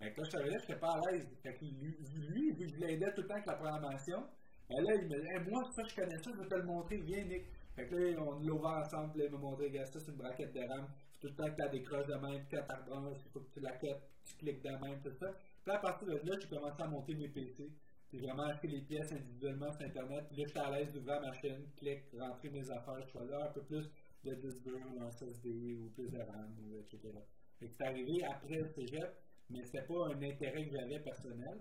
[0.00, 1.26] Mais quand je là, je n'étais pas à l'aise.
[1.62, 4.26] lui, lui, je l'aidais tout le temps avec la programmation.
[4.68, 6.98] Mais là, il me dit, moi, ça, je connais ça, je vais te le montrer,
[6.98, 7.46] viens, Nick.
[7.74, 10.18] Fait que là, on l'a ouvert ensemble, là, il m'a montré, regarde, ça, c'est une
[10.18, 10.86] braquette de RAM.
[11.20, 13.40] Tout le temps que tu as des croches de même, quand tu rebranches, il faut
[13.40, 15.32] que tu la tu cliques de même, tout ça.
[15.64, 17.70] Puis à partir de là, j'ai commencé à monter mes PC.
[18.12, 20.24] J'ai vraiment acheté les pièces individuellement sur Internet.
[20.28, 23.52] Puis là, j'étais à l'aise d'ouvrir ma machine, clic, rentrer mes affaires, je là, un
[23.52, 23.88] peu plus
[24.24, 27.12] de disque dur, un SSD ou plus de RAM, etc.
[27.58, 29.16] Fait que c'est arrivé après le cégep,
[29.48, 31.60] mais c'était pas un intérêt que j'avais personnel.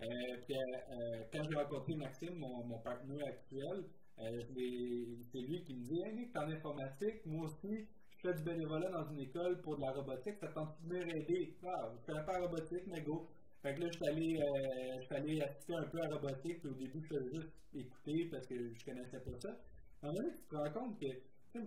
[0.00, 0.06] Euh,
[0.44, 3.84] puis, euh, quand j'ai rencontré Maxime, mon, mon partenaire actuel,
[4.16, 7.88] c'est lui qui me dit Hey t'es en informatique, moi aussi,
[8.24, 11.56] fais du bénévolat dans une école pour de la robotique, ça tente de venir aider.
[11.66, 13.28] Ah, je fais pas robotique, mais go.
[13.62, 16.70] Fait que là, je suis allé, euh, allé assister un peu à la robotique, puis
[16.70, 19.48] au début, je faisais juste écouter parce que je connaissais pas ça.
[19.48, 21.06] À un moment donné, tu te rends compte que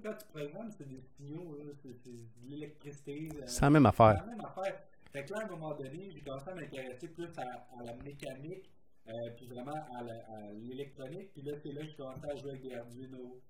[0.03, 3.30] quand tu programmes, c'est des signaux, c'est de l'électricité.
[3.36, 4.18] Euh, c'est la même affaire.
[4.20, 4.84] C'est la même affaire.
[5.12, 8.70] Fait que là, à un moment donné, j'ai commencé à m'intéresser plus à, la mécanique,
[9.08, 11.34] euh, puis vraiment à l'électronique.
[11.34, 13.41] Puis là, c'est là que je commençais à jouer avec des Arduino.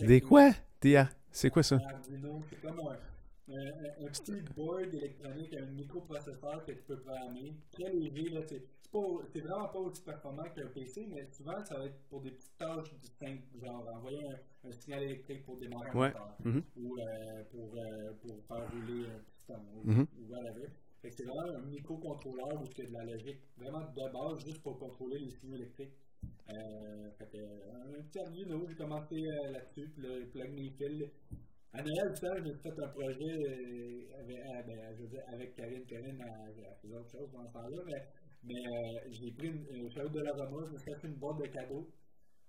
[0.00, 0.50] Des quoi?
[0.82, 1.02] Des...
[1.30, 1.76] C'est quoi ça?
[1.76, 2.96] Arduino, c'est comme un
[3.48, 7.54] un, petit board électronique, un microprocesseur que tu peux programmer.
[7.72, 8.62] Très léger, là, c'est,
[9.32, 12.56] c'est, vraiment pas aussi performant qu'un PC, mais souvent ça va être pour des petites
[12.58, 14.26] tâches distinctes, genre envoyer
[14.64, 16.62] un, signal électrique pour démarrer un moteur, mm-hmm.
[16.76, 20.06] ou euh, pour, euh, pour faire rouler un piston, mm-hmm.
[20.18, 20.68] ou, whatever.
[21.00, 24.12] Fait que c'est vraiment un microcontrôleur où il y a de la logique vraiment de
[24.12, 25.94] base juste pour contrôler les signaux électriques.
[26.24, 29.16] Euh, fait que, un petit Arduino, j'ai commencé
[29.52, 31.10] là-dessus, puis le plug mes fils
[31.74, 35.54] à Noël, ça, j'ai fait un projet euh, avec, euh, ben, je veux dire, avec
[35.54, 35.84] Karine.
[35.86, 36.52] Karine a,
[36.82, 38.04] fait d'autres choses dans ce temps-là, mais,
[38.44, 41.46] mais euh, j'ai pris une, une de l'aroma, je me suis fait une boîte de
[41.46, 41.88] cadeaux.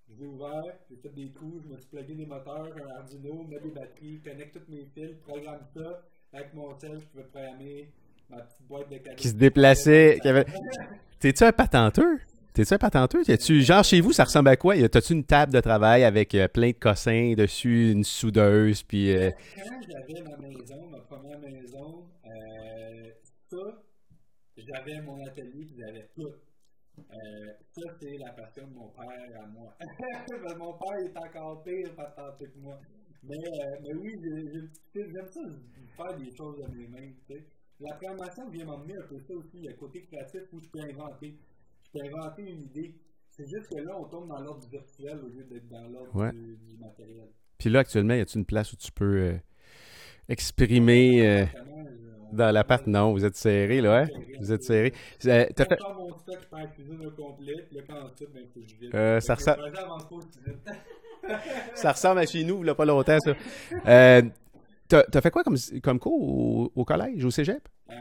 [0.10, 3.44] Je l'ai ouvert, j'ai fait des coups, je me suis plugué des moteurs, un Arduino,
[3.44, 6.04] mets des batteries, connecte tous mes fils, programme ça.
[6.34, 7.94] Avec mon tel, je pouvais programmer
[8.30, 9.16] ma petite boîte de cadeaux.
[9.16, 10.20] Qui se déplaçait.
[10.28, 10.46] Avait...
[11.20, 12.18] T'es-tu un patenteur?
[12.54, 13.24] T'es-tu un patenteux?
[13.62, 14.76] genre, chez vous, ça ressemble à quoi?
[14.88, 19.12] T'as-tu une table de travail avec euh, plein de cossins dessus, une soudeuse, puis...
[19.16, 19.32] Euh...
[19.56, 23.10] Quand j'avais ma maison, ma première maison, euh,
[23.50, 23.58] ça,
[24.56, 26.32] j'avais mon atelier, puis j'avais tout.
[27.00, 29.76] Euh, ça, c'est la passion de mon père à moi.
[30.58, 32.80] mon père est encore pire patenté que moi.
[33.24, 34.12] Mais, euh, oui,
[34.94, 35.42] j'aime ça
[35.98, 37.44] faire des choses de mes mains, tu sais.
[37.80, 41.36] La programmation vient m'emmener un peu ça aussi, le côté créatif où je peux inventer
[42.02, 42.96] inventer une idée.
[43.30, 46.78] C'est juste que là, on tombe dans l'ordre virtuel au lieu d'être dans l'ordre du,
[46.78, 47.30] matériel.
[47.58, 49.38] Puis là, actuellement, y a-t-il une place où tu peux euh,
[50.30, 51.46] exprimer euh,
[52.32, 52.86] dans l'appart?
[52.86, 54.08] Non, vous êtes serré, là, hein?
[54.40, 54.94] Vous êtes serré.
[55.26, 55.80] Euh, fait...
[55.96, 58.76] mon stock, je la cuisine au complet, puis là, quand ensuite, ben, faut que je
[58.76, 58.94] vide.
[58.94, 59.72] Euh, ça ressemble...
[61.74, 63.34] ça ressemble à chez nous, il n'y a pas longtemps, ça.
[63.88, 64.22] Euh,
[64.88, 67.68] T'as as fait quoi comme, comme cours au, au collège, au cégep?
[67.90, 67.94] Euh,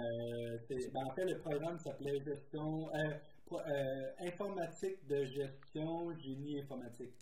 [0.69, 2.89] ben, en fait, le programme s'appelait gestion...
[2.95, 3.13] Euh,
[3.61, 7.15] euh, informatique de gestion, génie informatique.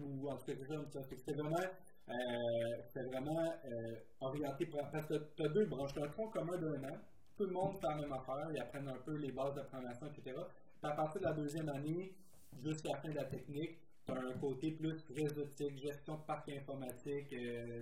[0.00, 1.02] Ou en tout cas, comme ça.
[1.02, 1.56] C'était vraiment,
[2.08, 4.80] euh, vraiment euh, orienté pour.
[4.90, 5.92] Parce que tu as deux branches.
[5.92, 6.98] Tu as un tronc commun d'un an.
[7.36, 8.48] Tout le monde fait la même affaire.
[8.54, 10.36] Ils apprennent un peu les bases de programmation, etc.
[10.80, 12.14] Puis à partir de la deuxième année,
[12.62, 16.48] jusqu'à la fin de la technique, tu as un côté plus réseautique, gestion de parc
[16.50, 17.34] informatique,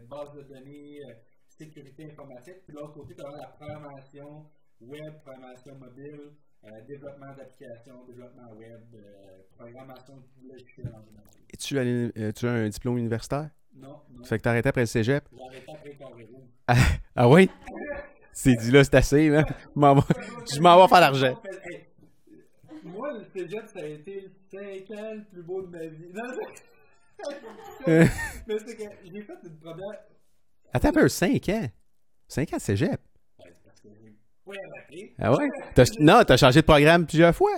[0.09, 1.01] base de données,
[1.49, 2.65] sécurité informatique.
[2.65, 4.47] Puis l'autre côté, tu as la programmation
[4.81, 6.33] web, programmation mobile,
[6.87, 11.29] développement d'applications, développement web, euh, programmation de logiciels en général.
[11.51, 13.51] Et tu as, euh, tu as un diplôme universitaire?
[13.75, 14.23] Non, non.
[14.23, 15.25] Ça fait que tu arrêté après le cégep?
[15.33, 16.29] J'ai arrêté après Carré
[16.69, 16.77] ah,
[17.17, 17.51] ah oui?
[18.33, 19.45] c'est dit là, c'est assez, là.
[19.75, 21.43] je m'en vais faire l'argent.
[22.85, 24.61] moi, le cégep, ça a été 5
[24.99, 26.13] ans le plus beau de ma vie.
[26.15, 26.23] Non,
[27.87, 30.01] mais c'est que j'ai fait une première.
[30.73, 31.69] Attends un peu, 5 ans?
[32.29, 33.01] 5 ans de cégep?
[35.19, 35.49] Ah ouais?
[35.77, 37.53] As, non, t'as changé de programme plusieurs fois.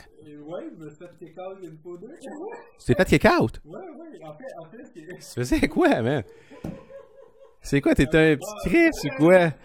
[0.47, 2.15] Ouais, je me suis fait kick-out une fois deux.
[2.79, 3.61] Tu t'es fait kick-out?
[3.65, 4.25] Ouais, ouais.
[4.25, 5.17] En fait, en fait, c'est...
[5.17, 6.23] Tu faisais quoi, man?
[7.63, 7.95] C'est quoi?
[7.95, 9.51] T'es un petit Chris c'est quoi?
[9.51, 9.57] Tu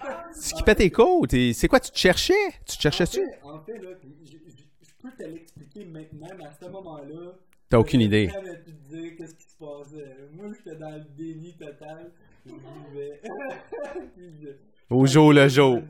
[0.41, 1.35] skippais tes côtes.
[1.53, 1.81] C'est quoi?
[1.81, 2.33] Tu te cherchais?
[2.65, 3.19] Tu te cherchais-tu?
[3.43, 3.89] En fait, là,
[4.23, 4.37] je,
[5.01, 7.33] peux te l'expliquer maintenant, mais à ce moment-là...
[7.69, 8.29] T'as aucune idée.
[8.33, 10.15] Je ne te dire qu'est-ce qui se passait.
[10.31, 12.11] Moi, j'étais dans le déni total.
[12.45, 13.21] Je vivais.
[14.89, 15.81] Au jour le jour.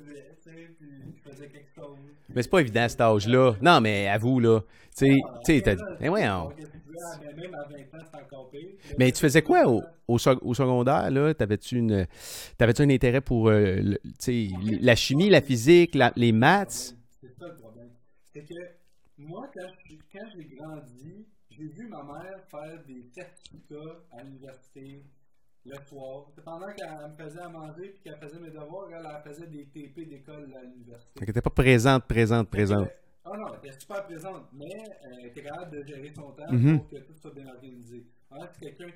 [2.40, 3.56] Mais c'est pas évident à cet âge-là.
[3.62, 4.62] Non, mais avoue, là.
[4.98, 5.84] Tu sais, tu sais, t'as dit.
[6.00, 6.26] Mais ouais,
[8.98, 11.34] Mais tu faisais quoi au, au, au secondaire, là?
[11.34, 12.08] T'avais-tu une.
[12.58, 13.82] T'avais-tu un intérêt pour euh,
[14.80, 16.96] la chimie, la physique, les maths?
[17.20, 17.90] C'est ça le problème.
[18.34, 18.56] C'est que
[19.18, 25.04] moi, quand j'ai grandi, j'ai vu ma mère faire des certificats à l'université
[25.66, 26.26] le soir.
[26.44, 29.66] Pendant qu'elle me faisait à manger et qu'elle faisait mes devoirs, elle, elle faisait des
[29.66, 31.20] TP d'école à l'université.
[31.22, 32.90] Elle n'était pas présente, présente, présente.
[33.26, 34.70] Ah non, elle était super présente, mais
[35.04, 36.78] elle était capable de gérer son temps mm-hmm.
[36.78, 38.08] pour que tout soit bien organisé.
[38.54, 38.88] c'est quelqu'un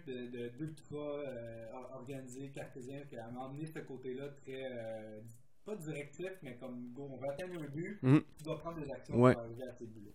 [0.58, 4.66] d'ultra de, euh, organisé, cartésien, qui a emmené ce côté-là très.
[4.72, 5.22] Euh,
[5.66, 8.24] pas directif, mais comme on va atteindre un but, mm-hmm.
[8.38, 10.12] tu dois prendre des actions pour arriver à ces buts-là.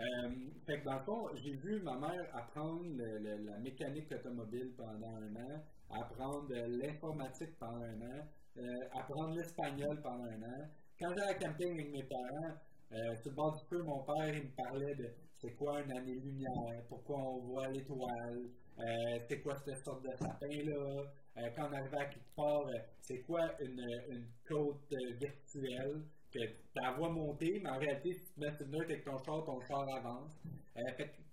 [0.00, 0.30] Euh,
[0.64, 5.36] fait que dans le fond, j'ai vu ma mère apprendre la mécanique automobile pendant un
[5.36, 8.20] an, apprendre l'informatique pendant un an,
[8.58, 8.62] euh,
[8.92, 10.68] apprendre l'espagnol pendant un an.
[11.00, 12.56] Quand j'allais à camping avec mes parents,
[12.90, 15.92] Euh, sur le bord du feu, mon père, il me parlait de c'est quoi une
[15.92, 21.02] année-lumière, pourquoi on voit l'étoile, euh, c'est quoi cette sorte de sapin-là,
[21.36, 22.64] euh, quand on arrive à quelque part,
[23.02, 24.88] c'est quoi une, une côte
[25.20, 26.00] virtuelle
[26.32, 26.38] que
[26.74, 29.60] ta voix monter, mais en réalité, si tu mets une note avec ton char, ton
[29.68, 30.32] char avance.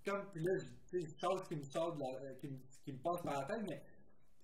[0.06, 0.98] Comme, là, je-
[1.48, 1.64] qui me
[2.00, 3.82] la, qui, me, qui me passe par la tête, mais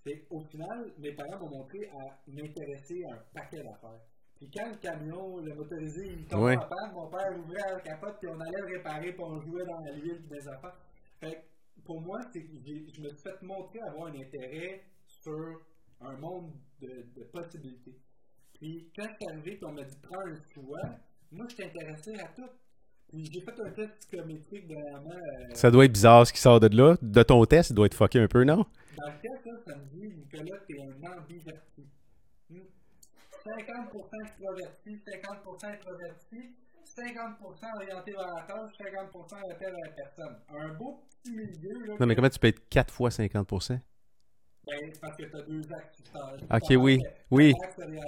[0.04, 4.02] c'est au final, mes parents m'ont montré à m'intéresser à un paquet d'affaires.
[4.38, 6.58] Puis quand le camion, le motorisé, il tombait Ouais.
[6.58, 9.66] en panne, mon père ouvrait la capote, puis on allait le réparer, puis on jouait
[9.66, 10.76] dans la ville, puis des affaires.
[11.20, 15.62] Fait que pour moi, c'est je me suis fait montrer avoir un intérêt sur
[16.02, 17.96] un monde de, de possibilités.
[18.56, 20.82] Puis quand c'est arrivé, puis on m'a dit prends un choix,
[21.32, 22.50] moi je suis intéressé à tout.
[23.14, 25.12] J'ai fait un test psychométrique dernièrement.
[25.12, 26.96] euh, Ça doit être bizarre ce qui sort de là.
[27.02, 28.66] De ton test, il doit être fucké un peu, non?
[28.98, 31.88] dans le test, là, ça me dit, Nicolas, t'es un ambiverti.
[32.50, 32.58] Hmm.
[33.46, 36.56] 50% extraverti, 50% introverti,
[36.86, 40.36] 50% orienté vers la tâche, 50% orienté vers la personne.
[40.50, 41.86] Un beau petit milieu.
[41.88, 43.80] Là, Non, mais comment tu peux être 4 fois 50%?
[44.68, 46.20] Ben, c'est parce que t'as deux axes qui sont.
[46.56, 47.02] Ok, oui,
[47.32, 47.54] oui.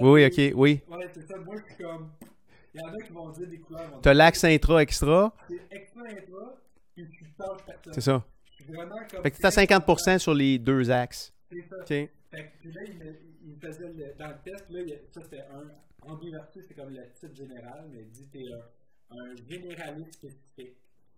[0.00, 0.80] oui, ok, oui.
[0.88, 1.36] Ouais, c'est ça.
[1.38, 2.10] Moi, je suis comme.
[2.74, 4.00] Il y en a qui vont dire des couleurs.
[4.02, 6.56] T'as l'axe intra-extra, C'est extra intra,
[6.94, 7.92] puis tu personne.
[7.92, 8.24] c'est ça.
[8.66, 9.22] Comme.
[9.22, 11.32] Fait que t'as 50% sur les deux axes.
[11.50, 11.76] C'est ça.
[11.76, 11.86] Ok.
[11.86, 16.10] Fait que, là, il me, faisait le, dans le test, là, il ça c'était un
[16.10, 20.76] ambiverti, c'est comme le titre général, mais il dit t'es un, un généraliste spécifique.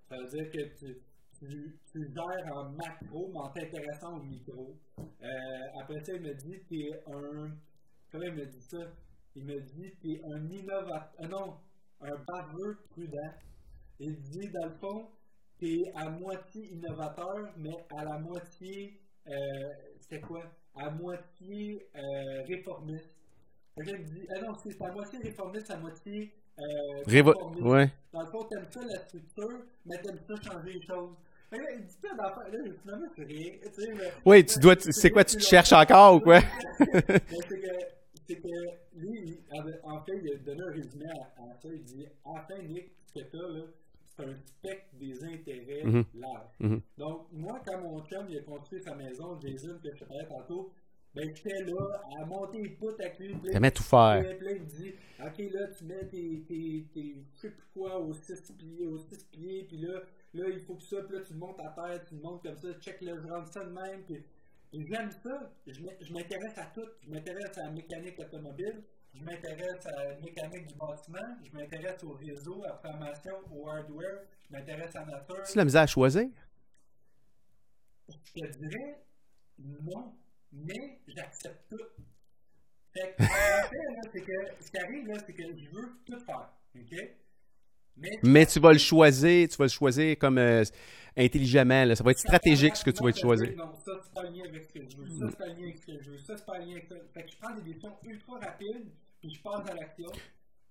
[0.08, 0.98] Ça veut dire que tu,
[1.38, 4.76] tu, tu gères en macro, mais en t'intéressant au micro.
[4.98, 7.50] Euh, après ça, il me dit t'es un.
[8.12, 8.78] Comment il me dit ça?
[9.36, 11.12] Il me dit t'es un innovateur.
[11.20, 11.54] euh, non,
[12.00, 13.32] un baveux prudent.
[14.00, 15.06] Il dit dans le fond,
[15.58, 18.98] t'es à moitié innovateur, mais à la moitié.
[19.28, 19.32] Euh,
[20.00, 20.42] c'est quoi?
[20.74, 23.14] À moitié euh, réformiste.
[23.78, 26.62] Il me dit, ah non, c'est à moitié réformiste, à moitié euh,
[27.06, 27.66] Révo- conformiste.
[27.66, 27.90] Ouais.
[28.12, 31.14] Dans le fond, t'aimes ça la structure, mais t'aimes ça changer les choses.
[31.52, 32.48] Là, il dit plein d'affaires.
[32.50, 33.52] Là, finalement, c'est rien.
[33.62, 34.74] Tu sais, mais- Oui, tu dois.
[34.80, 36.40] C'est quoi, tu te cherches encore ou quoi?
[36.80, 37.84] mais c'est que,
[38.26, 38.48] c'est que
[38.94, 39.38] lui,
[39.82, 41.68] en fait, il a donné un résumé à, à ça.
[41.72, 43.64] Il dit Enfin, Nick, ce que t'as, là,
[44.04, 45.82] c'est un spectre des intérêts
[46.14, 46.54] large.
[46.60, 46.80] Mhm.
[46.96, 50.26] Donc, moi, quand mon chum il a construit sa maison, Jason, que je te parlais
[50.26, 50.72] tantôt,
[51.14, 54.22] ben, j'étais là à monter les poutres puis là, T'aimais tout faire.
[54.36, 57.66] puis là, il me dit Ok, là, tu mets tes, tes, tes je sais plus
[57.72, 60.02] quoi aux 6 pieds, aux six pieds, puis là,
[60.34, 62.68] là, il faut que ça, puis là, tu montes à terre, tu montes comme ça,
[62.80, 64.22] check le je rentre ça de même, puis
[64.72, 65.52] j'aime ça.
[65.66, 66.86] Je m'in- je m'intéresse à tout.
[67.02, 68.82] Je m'intéresse à la mécanique automobile,
[69.14, 73.68] je m'intéresse à la mécanique du bâtiment, je m'intéresse au réseau, à la programmation, au
[73.68, 75.42] hardware, je m'intéresse à la nature.
[75.50, 76.28] Tu la misère à choisir?
[78.08, 79.02] Je te dirais
[79.58, 80.14] non,
[80.52, 81.84] mais j'accepte tout.
[82.92, 85.92] Fait que, en fait, là, c'est que ce qui arrive, là, c'est que je veux
[86.04, 86.50] tout faire.
[86.74, 86.94] OK?
[88.22, 90.64] Mais, tu vas le choisir, tu vas le choisir comme euh,
[91.16, 91.84] intelligemment.
[91.84, 91.96] là.
[91.96, 93.52] Ça va être stratégique ce que tu vas te choisir.
[93.56, 95.06] Non, ça, c'est pas aligné avec ce que je veux.
[95.06, 96.18] Ça, c'est pas aligné avec ce que je veux.
[96.18, 96.94] Ça, c'est pas aligné avec ça.
[97.14, 98.86] Fait que je prends des décisions ultra rapides,
[99.20, 100.10] puis je passe à l'action.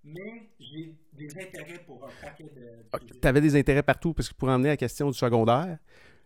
[0.04, 3.06] Mais j'ai des intérêts pour un paquet de.
[3.06, 5.80] de Tu avais des intérêts partout, parce que pour emmener la question du secondaire,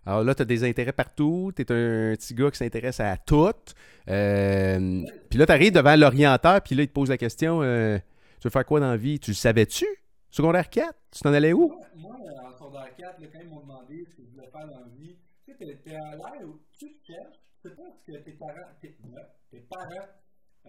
[0.05, 3.15] alors là, tu as des intérêts partout, tu es un petit gars qui s'intéresse à
[3.15, 3.53] tout.
[4.09, 7.97] Euh, puis là, tu arrives devant l'orienteur, puis là, il te pose la question euh,
[8.39, 9.85] Tu veux faire quoi dans la vie Tu le savais-tu?
[10.31, 11.73] Secondaire 4 Tu t'en allais où?
[11.95, 12.15] Moi,
[12.45, 14.87] en secondaire 4, là, quand ils m'ont demandé ce que je voulais faire dans la
[14.95, 18.31] vie, tu sais, t'es- à l'air où tu cherches, tu sais pas ce que tes
[18.33, 20.07] parents, tes parents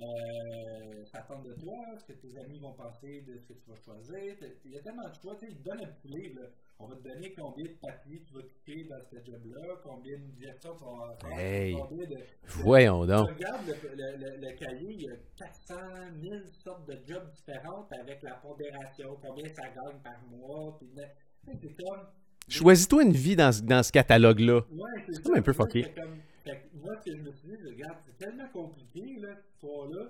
[0.03, 3.77] euh, s'attendent de toi, ce que tes amis vont penser de ce que tu vas
[3.77, 4.35] choisir.
[4.65, 6.41] Il y a tellement de choix, tu sais, ils te donnent un petit livre.
[6.41, 6.47] là.
[6.79, 10.41] On va te donner combien de papiers tu vas cliquer dans ce job-là, combien de
[10.47, 11.75] gestion tu vas faire, Hey.
[11.77, 12.17] combien de.
[12.47, 13.29] Voyons donc.
[13.29, 15.75] Tu regardes le, le- le- le cahier, il y a 400
[16.23, 16.35] 000
[16.65, 20.79] sortes de jobs différentes avec la pondération, combien ça gagne par mois.
[21.45, 22.07] C'est comme.
[22.49, 24.61] Choisis-toi une vie dans, ce- dans ce catalogue-là.
[24.73, 25.83] Ouais, c'est comme un peu fucké.
[25.95, 29.29] comme- fait que moi, ce que je me suis dit, regarde, c'est tellement compliqué, là,
[29.37, 30.03] cette histoire-là.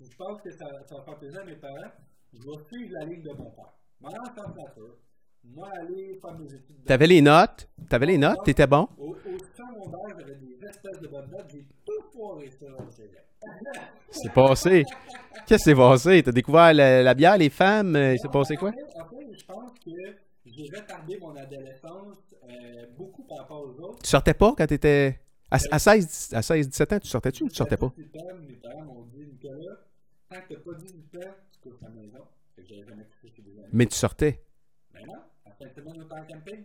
[0.00, 1.92] Je pense que ça, ça va faire plaisir à mes parents.
[2.32, 3.72] Je vais suivre la ligne de mon père.
[4.00, 4.96] Moi, en tant que nature,
[5.44, 6.82] moi, aller faire mes études.
[6.82, 8.88] de- T'avais les notes, t'avais les notes, t'étais bon?
[8.98, 11.46] Au, au secondaire, j'avais des espèces de bonnes notes.
[11.52, 13.24] J'ai tout foiré ça au cégep.
[14.10, 14.84] C'est passé.
[15.46, 16.22] Qu'est-ce qui s'est passé?
[16.22, 17.96] T'as découvert la, la bière, les femmes?
[17.96, 18.70] euh, Il s'est passé quoi?
[18.70, 19.90] En fait, en fait, je pense que
[20.46, 24.02] j'ai retardé mon adolescence euh, beaucoup par rapport aux autres.
[24.02, 25.18] Tu sortais pas quand t'étais.
[25.52, 27.86] À, à 16, à 16, 17 ans, tu sortais-tu ou tu sortais pas?
[27.86, 29.76] À 18 ans, mes parents m'ont dit, Nicolas,
[30.30, 32.24] tant que t'as pas 18 ans, tu couches à la maison.
[32.56, 33.68] Fait que j'avais jamais couché chez des amis.
[33.70, 34.42] Mais tu sortais.
[34.94, 36.64] Mais non, après était en camping.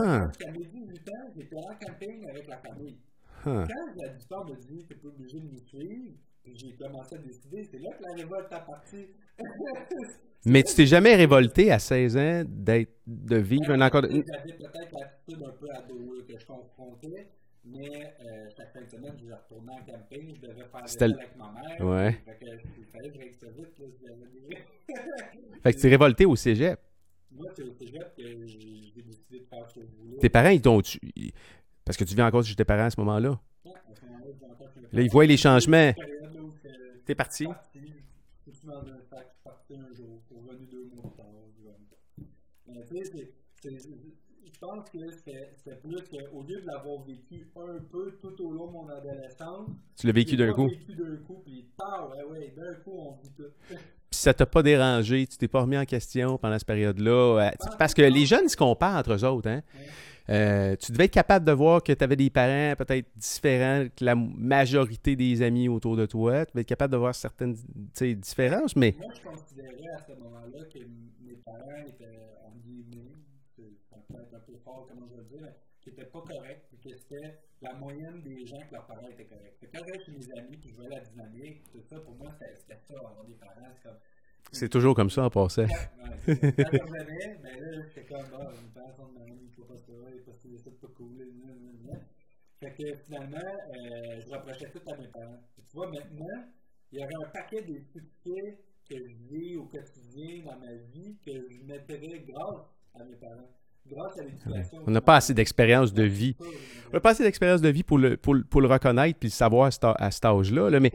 [0.00, 2.98] Huh, 18 ans, j'étais en camping avec la famille.
[3.46, 3.64] huh.
[3.68, 7.14] Quand la 18 ans me dit, t'es pas obligé de nous suivre, Puis j'ai commencé
[7.14, 9.06] à décider, c'est là que la révolte est partie.
[10.44, 14.02] Mais tu t'es jamais révolté à 16 ans d'être, de vivre un encore.
[14.02, 17.28] J'avais peut-être l'attitude un peu ado que je confrontais,
[17.70, 21.36] mais euh, chaque fin de semaine, je retournais en camping, je devais faire le- avec
[21.36, 21.86] ma mère.
[21.86, 22.12] Ouais.
[22.24, 22.46] Fait que
[22.78, 23.78] il fallait que je ça vite.
[24.02, 24.56] Là, des-
[25.62, 26.80] Fait que tu t'es révolté au cégep.
[27.30, 30.16] Moi, c'est au cégep que j'ai décidé de faire ce que je voulais.
[30.18, 30.80] Tes parents, ils t'ont.
[30.80, 30.98] tu-
[31.84, 33.38] Parce que tu vis encore chez tes parents à ce moment-là?
[33.64, 35.92] Ouais, à ce moment-là, j'ai encore Là, ils voient les changements.
[35.92, 37.44] que- T'es parti.
[37.46, 37.80] parti,
[38.46, 41.02] je suis dans un sac, je suis parti un jour, je suis revenu deux mois
[41.04, 41.26] plus tard.
[41.58, 42.22] je-
[42.72, 43.78] Mais tu sais, c'est-
[44.60, 44.98] je pense que
[45.64, 49.68] c'est plus qu'au lieu de l'avoir vécu un peu tout au long de mon adolescence,
[49.96, 50.68] Tu l'as vécu d'un coup.
[50.68, 53.44] vécu d'un coup, puis ah ouais, ouais, d'un coup on vit tout.
[53.68, 53.76] Puis
[54.20, 57.10] ça t'a pas dérangé, tu t'es pas remis en question pendant cette période-là.
[57.10, 59.48] euh, tu- Parce que les jeunes se comparent entre eux autres.
[59.48, 59.60] Hein?
[60.30, 64.04] Euh, tu devais être capable de voir que tu avais des parents peut-être différents que
[64.04, 66.44] la majorité des amis autour de toi.
[66.46, 67.54] Tu devais être capable de voir certaines
[67.94, 70.78] différences, mais Moi, je considérais à ce moment-là que
[71.24, 72.04] mes parents étaient,
[72.44, 73.12] en guillemets,
[73.62, 77.74] un peu fort, comment je veux dire, qui n'étaient pas corrects, puis que c'était la
[77.74, 79.56] moyenne des gens que leurs parents étaient corrects.
[79.60, 82.80] C'est correct mes amis, puis je voyais la dynamique, tout ça, pour moi, c'était c'était
[82.86, 83.98] ça, avoir des parents, c'est comme.
[84.52, 85.66] c'est toujours comme ça en passant.
[85.66, 85.72] Quand
[86.26, 89.78] je revenais, ben là, j'étais comme, ah, mes parents sont de même, il faut pas
[89.78, 91.16] ça, il faut pas ça, c'est pas cool.
[92.60, 95.38] Fait que finalement, euh, je reprochais tout à mes parents.
[95.56, 96.44] Tu vois, maintenant,
[96.90, 101.16] il y aurait un paquet des succès que je vis au quotidien dans ma vie
[101.24, 102.66] que je mettrais grâce
[103.00, 103.48] à mes parents.
[103.86, 104.82] Grâce à l'éducation.
[104.86, 106.36] On n'a pas assez d'expérience de vie.
[106.90, 109.28] On n'a pas assez d'expérience de vie pour le, pour, le- pour le reconnaître puis
[109.28, 110.68] le savoir à cet âge-là.
[110.70, 110.92] là, mais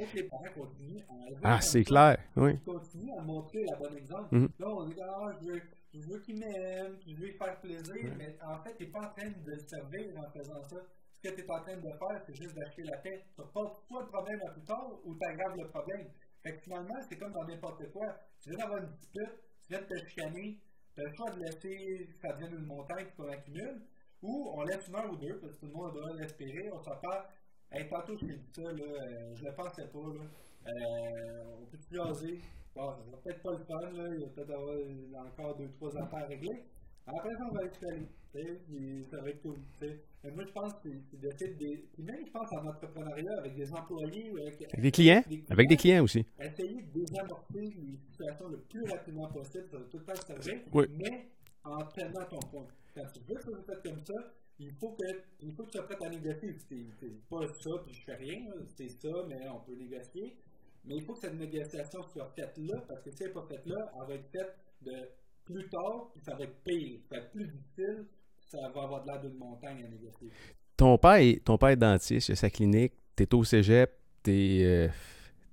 [1.43, 2.17] ah, c'est clair.
[2.35, 2.57] Oui.
[2.65, 4.27] Continuent à montrer la bonne exemple.
[4.35, 4.49] Mhm.
[4.59, 5.61] Là, on dit, ah, je veux,
[5.93, 8.99] je veux qu'il m'aime, je veux lui faire plaisir, mais en fait, tu n'es pas
[8.99, 10.77] en train de le servir en faisant ça.
[11.23, 13.25] Ce que tu es en train de faire, c'est juste d'acheter la paix.
[13.35, 16.05] Tu pas soit le problème à plus tard ou tu aggraves le problème.
[16.43, 18.07] Fait que finalement, c'est comme dans n'importe quoi.
[18.41, 19.31] Tu viens d'avoir une dispute,
[19.65, 20.59] tu viens de te chicaner,
[20.95, 23.81] le choix de laisser ça devienne une montagne qu'on accumule,
[24.21, 26.19] ou on laisse une heure ou deux, parce que tout le monde a besoin de
[26.21, 27.25] respirer, on s'en parle.
[27.71, 30.23] Hey, tantôt, je t'ai dit ça, là, euh, je le pensais pas, là.
[30.67, 32.41] Euh, on peut plus jaser.
[32.75, 34.15] Bon, ça sera peut-être pas le fun, là.
[34.15, 36.65] Il va peut-être avoir encore deux, trois affaires à régler.
[37.05, 39.03] Après ça, on va être allé.
[39.09, 39.57] Ça va être cool.
[39.79, 40.03] tu sais.
[40.23, 41.81] Mais moi, je pense que c'est d'essayer de.
[41.93, 45.21] Puis même, je pense en entrepreneuriat avec des employés ou avec, Avec des clients?
[45.49, 46.25] Avec des clients aussi.
[46.39, 50.61] essayer de désamorcer les situations le plus rapidement possible, ça va tout le temps servir,
[50.73, 50.85] Oui.
[50.97, 51.27] mais
[51.65, 52.67] en tenant ton point.
[52.95, 54.13] Quand tu veux que ça soit fait comme ça,
[54.59, 55.03] il faut que,
[55.41, 56.55] il faut que tu sois prêt à négocier.
[56.99, 58.45] C'est pas ça, puis je fais rien,
[58.77, 60.37] c'est ça, mais on peut négocier.
[60.85, 63.45] Mais il faut que cette négociation soit faite là, parce que si elle n'est pas
[63.49, 65.09] faite là, elle va être faite de
[65.45, 68.05] plus tard, puis ça va être pire, ça va être plus difficile,
[68.47, 70.29] ça va avoir de l'air d'une montagne à négocier.
[70.77, 73.91] Ton père est, ton père est dentiste, il a sa clinique, t'es au cégep,
[74.23, 74.87] t'es, euh,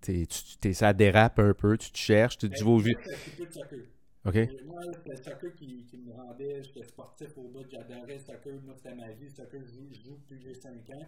[0.00, 3.52] t'es, tu- t'es- ça dérape un peu, tu te cherches, tu, tu c'est plus de
[3.52, 3.78] soccer.
[4.24, 4.34] OK?
[4.66, 8.52] Moi, c'était le soccer qui, qui me rendait, j'étais sportif au bout, j'adorais le soccer,
[8.64, 11.06] moi c'était ma vie, le soccer, je joue, je joue depuis que j'ai 5 ans.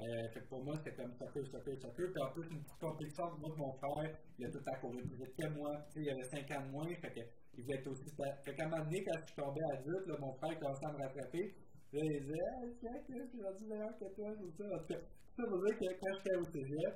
[0.00, 2.12] Euh, fait que pour moi, c'était comme soccer, soccer, soccer.
[2.12, 5.16] Puis en plus, une petite compétition, moi, mon frère, il a tout temps couru plus
[5.16, 5.86] vite que moi.
[5.92, 7.20] Tu sais, il avait 5 ans de moins, fait que
[7.56, 8.04] il voulait être aussi.
[8.44, 10.92] Fait qu'à un moment donné, quand je suis tombé adulte, là, mon frère commençait à
[10.92, 11.54] me rattraper.
[11.92, 14.64] Là, il disait, ah, c'est que je suis rendu meilleur que toi, tout ça.
[14.74, 15.00] En tout cas,
[15.36, 16.94] ça veut dire que quand j'étais au cégep,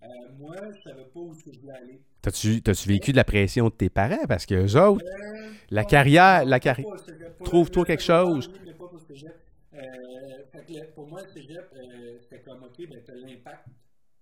[0.00, 0.06] euh,
[0.38, 2.00] moi, je savais pas où je voulais aller.
[2.22, 4.26] T'as-tu, t'as-tu vécu de la pression de tes parents?
[4.28, 6.86] Parce que eux autres, Euh, la carrière, la carrière.
[7.44, 8.48] Trouve-toi quelque chose.
[8.48, 8.54] pas.
[9.74, 9.80] Euh,
[10.52, 11.68] fait que le- pour moi, le cégep,
[12.22, 13.66] c'était comme, OK, ben, t'as l'impact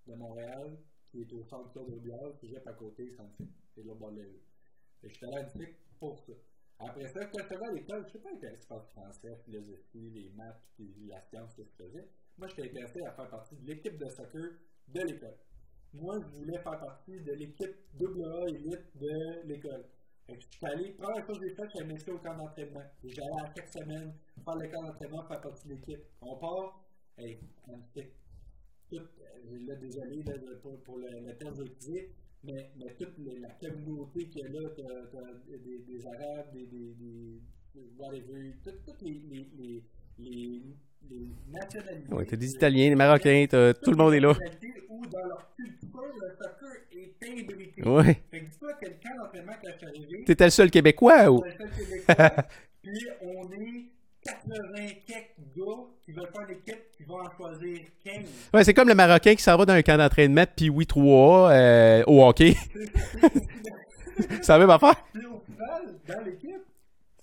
[0.07, 0.79] de Montréal,
[1.11, 3.13] qui est au centre Claude Aubiard, le cégep à côté.
[3.75, 4.41] C'est là, bas de la rue.
[5.01, 6.33] Fait que j'étais allé à pour ça.
[6.79, 10.11] Après ça, quand j'étais à l'école, je sais pas intéressé par le français, la philosophie,
[10.11, 12.09] les maths, puis la science, que je faisais.
[12.37, 14.51] Moi, j'étais intéressé à faire partie de l'équipe de soccer
[14.89, 15.37] de l'école.
[15.95, 19.87] Moi, je voulais faire partie de l'équipe AA élite de l'école.
[20.27, 22.83] Fait je suis allé, première chose que j'ai faite, j'ai m'inscrit au camp d'entraînement.
[23.05, 24.13] Et J'allais à chaque semaine
[24.45, 26.03] faire le camp d'entraînement, faire partie de l'équipe.
[26.21, 26.85] On part,
[27.17, 27.39] hey,
[27.69, 28.13] on fait
[28.91, 32.11] tout, euh, là, désolé là, pour, pour le, le terme je disais,
[32.47, 34.69] mais, mais toute la communauté qu'il y a là,
[35.65, 37.41] des, des Arabes, des, des, des,
[37.99, 39.83] whatever, tout- toutes les, les, les,
[40.19, 40.63] les,
[41.11, 42.13] les nationalités.
[42.15, 44.33] Ouais, t'as des Italiens, des Marocains, t'as- tout le monde est là.
[44.89, 47.83] Où dans leur culture, le soccer est imbriqué.
[47.83, 48.23] Ouais.
[48.31, 51.31] Fait que dis-toi que le camp d'entraînement quand je suis arrivé, T'étais le seul Québécois
[51.31, 51.43] ou?
[51.45, 52.31] seul Québécois,
[52.83, 53.85] puis on est
[54.27, 58.15] 80 quelques gars qui veulent faire une équipe qui vont en choisir 15.
[58.53, 61.51] Ouais, c'est comme le Marocain qui s'en va dans un camp d'entraînement puis oui 3
[61.51, 62.55] euh, au hockey.
[64.19, 64.97] c'est la même affaire.
[65.13, 66.63] Puis au final, dans l'équipe,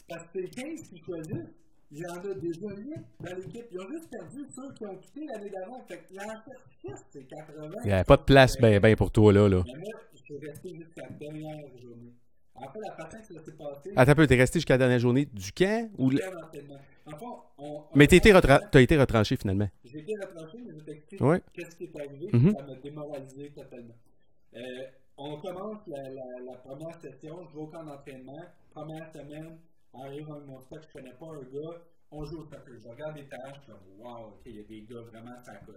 [0.08, 1.52] parce que c'est 15 qui choisissent.
[1.92, 3.66] il y en a déjà 8 dans l'équipe.
[3.72, 5.84] Ils ont juste perdu ceux qui ont quitté l'année d'avant.
[5.88, 7.70] Fait que l'entreprise, c'est 80.
[7.84, 9.48] Il n'y avait pas de place ben, ben pour toi, là.
[9.48, 9.64] là.
[9.66, 12.14] Mais moi, je suis resté jusqu'à la dernière journée.
[12.56, 13.92] Après, la que ça s'est passé.
[13.96, 16.40] Attends un peu, t'es resté jusqu'à la dernière journée du camp ou le le- camp
[16.40, 16.80] d'entraînement.
[17.06, 19.70] On- Mais on- t'as été, retra- t'as été retranché finalement.
[19.84, 21.42] J'ai été retranché, mais je Ouais.
[21.54, 22.30] qu'est-ce qui est arrivé.
[22.32, 22.54] Mhm.
[22.56, 23.96] Ça m'a démoralisé totalement.
[24.56, 24.60] Euh,
[25.18, 28.46] on commence la, la, la première session, je vais au camp d'entraînement.
[28.72, 29.58] Première semaine,
[29.94, 31.82] on arrive dans mon stock, je connais pas un gars.
[32.12, 32.74] On joue au soccer.
[32.82, 35.36] Je regarde les tâches, je suis comme, wow, ok, il y a des gars vraiment
[35.44, 35.76] ça coche.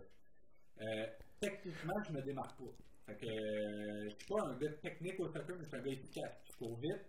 [0.81, 1.07] Euh,
[1.41, 2.64] techniquement, je me démarque pas.
[3.07, 5.83] Fait que, euh, je suis pas un gars technique au soccer, mais je suis un
[5.83, 6.33] gars efficace.
[6.51, 7.05] Je cours vite,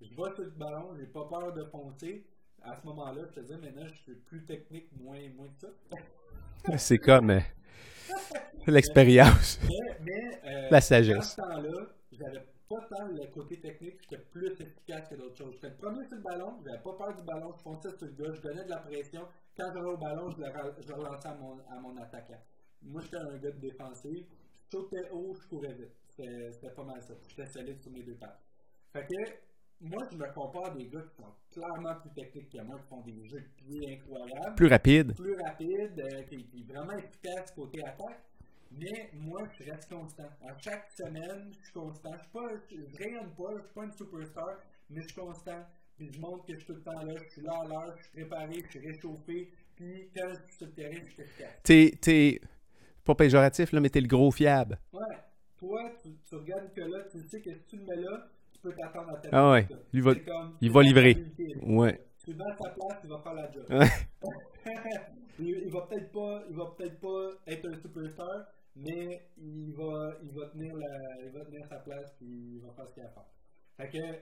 [0.00, 2.24] je vais sur le ballon, j'ai pas peur de foncer.
[2.64, 5.68] À ce moment-là, je te dis, maintenant, je suis plus technique, moins, moins que ça.
[6.78, 7.40] C'est comme euh,
[8.66, 11.30] l'expérience, Mais, mais euh, la dans sagesse.
[11.30, 15.54] ce temps-là, j'avais pas tant le côté technique, j'étais plus efficace que d'autres choses.
[15.54, 18.12] J'étais le premier sur le ballon, j'avais pas peur du ballon, je fonçais sur le
[18.12, 19.26] gars, je donnais de la pression.
[19.56, 20.46] Quand j'avais au ballon, je le,
[20.86, 22.40] je relançais à mon, à mon attaquant.
[22.82, 24.26] Moi, j'étais un gars de défensif,
[24.64, 25.92] je sautais haut, je courais vite.
[26.08, 27.14] C'était c'était pas mal ça.
[27.28, 28.40] J'étais solide sur mes deux pattes.
[28.92, 29.30] Fait que,
[29.82, 32.88] moi, je me compare à des gars qui sont clairement plus techniques que moi, qui
[32.88, 35.14] font des jeux de pied incroyables Plus rapide.
[35.16, 38.22] plus rapide, euh, qui, qui est vraiment efficace côté attaque.
[38.70, 40.28] Mais moi, je reste constant.
[40.48, 42.10] À chaque semaine, je suis constant.
[42.14, 44.58] Je suis pas, je, je rayonne pas, je suis pas une superstar,
[44.88, 45.66] mais je suis constant.
[45.98, 47.94] Puis je montre que je suis tout le temps là, je suis là à l'heure,
[47.98, 49.52] je suis préparé, je suis réchauffé.
[49.76, 51.60] Puis quand je suis sur le terrain, je suis efficace.
[51.62, 52.40] T'es, t'es
[53.04, 54.78] pas péjoratif, là, mais t'es le gros fiable.
[54.92, 55.16] Ouais.
[55.58, 58.26] Toi, tu, tu regardes Nicolas, tu sais que si tu le mets là,
[58.62, 59.68] peux t'attendre à ta Ah ouais.
[59.92, 61.16] Lui va- comme- il va livrer.
[61.62, 62.00] Ouais.
[62.24, 63.64] Tu vas à sa place, il va faire la job.
[63.70, 63.86] Ouais.
[65.38, 68.46] il, il va peut-être pas, il va peut-être pas être un superstar,
[68.76, 72.72] mais il va, il va tenir la, il va tenir sa place puis il va
[72.72, 73.26] faire ce qu'il a à faire.
[73.76, 74.18] Fait que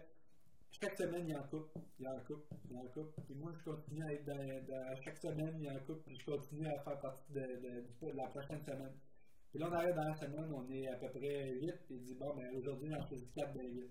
[0.80, 2.80] chaque semaine il y a en coupe, il y a en coupe, il y a
[2.80, 3.12] en coupe.
[3.28, 6.02] Et moi je continue à être dans, dans- chaque semaine il y a en coupe,
[6.06, 8.92] puis je continue à faire partie de, de- de la prochaine semaine.
[9.50, 12.02] Puis là on arrive dans la semaine, on est à peu près 8, et il
[12.04, 13.90] dit bon ben aujourd'hui j'en choisis 4 des 8.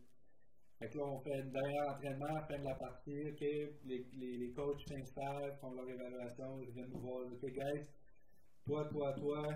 [0.80, 4.38] Fait que là, on fait une dernière entraînement, fin de la partie, ok, les, les,
[4.38, 7.86] les coachs s'installent, font leur évaluation, ils viennent nous voir, ok guys,
[8.66, 9.48] toi, toi, toi,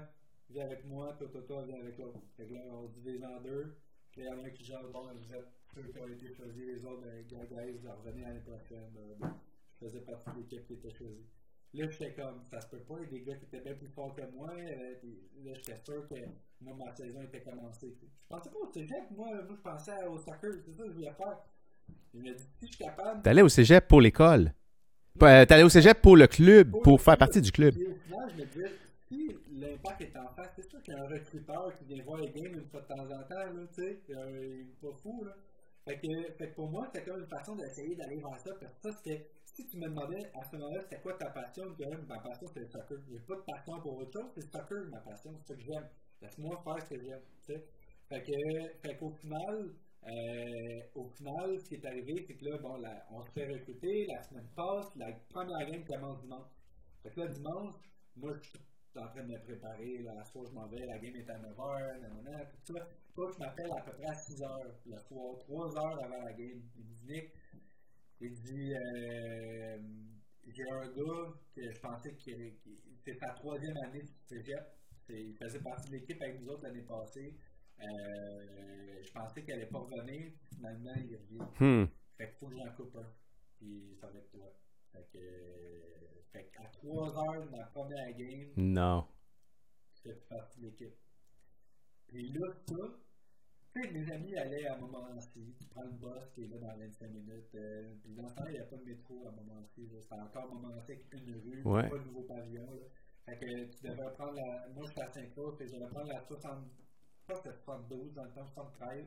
[0.50, 2.20] viens avec moi, toi, toi, toi, viens avec l'autre.
[2.38, 3.74] Fait que là, on se divise en deux,
[4.18, 6.66] il y en a un qui genre, bon, vous êtes ceux qui ont été choisis,
[6.66, 8.96] les autres, ben, guys, revenez l'année prochaine.
[8.98, 9.16] euh,
[9.74, 11.26] je faisais partie de l'équipe qui était choisie.
[11.76, 13.74] Là, j'étais comme, ça se peut pas, il y a des gars qui étaient bien
[13.74, 14.52] plus forts que moi.
[14.52, 14.94] euh,
[15.44, 16.16] là, j'étais sûr que
[16.62, 17.96] moi, ma saison était commencée.
[18.00, 20.94] Je pensais pas au cégep, moi, moi je pensais au soccer, c'est ça que je
[20.94, 21.40] voulais faire.
[22.14, 23.22] Il m'a dit, si je suis capable.
[23.24, 24.54] T'allais au cégep pour l'école.
[25.22, 27.74] Euh, T'allais au cégep pour le club, pour faire partie du club.
[27.74, 28.72] Puis au final, je me disais,
[29.08, 32.20] si l'impact est en face, c'est sûr qu'il y a un recruteur qui vient voir
[32.20, 35.24] les games une fois de temps en temps, là, tu sais, il est pas fou,
[35.24, 35.34] là.
[35.86, 38.74] Fait que, fait que pour moi, c'était comme une façon d'essayer d'aller vers ça, parce
[38.74, 41.76] que ça, c'était, si tu me demandais à ce moment-là, c'était quoi ta passion, je
[41.76, 42.98] dirais, ma passion, c'était le soccer.
[43.10, 45.60] J'ai pas de passion pour autre chose, c'est le soccer, ma passion, c'est ce que
[45.66, 45.90] j'aime.
[46.22, 47.22] Laisse-moi faire ce que j'aime.
[48.10, 49.74] Fait que, fait qu'au final,
[50.08, 53.48] euh, au final, ce qui est arrivé, c'est que là, bon, la- on se fait
[53.48, 56.48] recruter, la semaine passe, la première game commence dimanche.
[57.02, 57.76] Fait que là, dimanche,
[58.16, 58.60] moi, je suis
[58.98, 62.00] en train de me préparer, à soir, je m'en vais, la game est à 9h,
[62.02, 62.88] nanana, tout ça.
[63.16, 66.62] Coach m'appelle à peu près à 6h le soir, 3 heures avant la game.
[66.78, 67.30] Il me dit, Nick,
[68.26, 69.78] il dit, euh,
[70.48, 72.22] j'ai un gars que je pensais que
[73.04, 74.64] c'est sa troisième année de cégep.
[75.10, 77.36] Il faisait partie de l'équipe avec nous autres l'année passée.
[77.80, 80.32] Euh, je pensais qu'elle allait pas revenir.
[80.56, 81.44] Finalement, il revient.
[81.60, 81.86] Hmm.
[82.18, 83.14] Fait qu'il faut que j'en coupe un.
[83.58, 84.54] Puis ça va être toi.
[84.94, 85.20] Fait que.
[86.32, 89.06] Fait qu'à 3 heures de ma première game, Non.
[89.94, 90.96] je fais partie de l'équipe.
[92.08, 92.76] Puis là, ça,
[93.74, 96.78] tu sais, mes amis allaient à Montmorency, tu prends le bus qui est là dans
[96.78, 97.56] 25 minutes.
[97.56, 99.90] Euh, puis dans ce temps, il n'y a pas de métro à Montmorency.
[100.00, 101.90] C'est encore Montmorency avec une rue, Ouais.
[101.90, 102.72] pas de nouveau pavillon.
[102.72, 102.82] Là.
[103.26, 104.68] Fait que tu prendre la.
[104.70, 106.60] Moi, je suis à Saint-Claude, puis je devrais prendre la 60.
[107.22, 109.06] Je pense que c'était 72, dans le temps 73.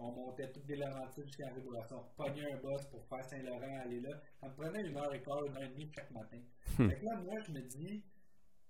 [0.00, 1.96] On montait toutes des Laurentides jusqu'à Réboursson.
[1.96, 4.20] On pognait un bus pour faire Saint-Laurent, aller là.
[4.40, 6.38] Ça me prenait une heure et quart, une heure et demie chaque matin.
[6.78, 6.88] Hmm.
[6.88, 8.04] Fait que là, moi, je me dis,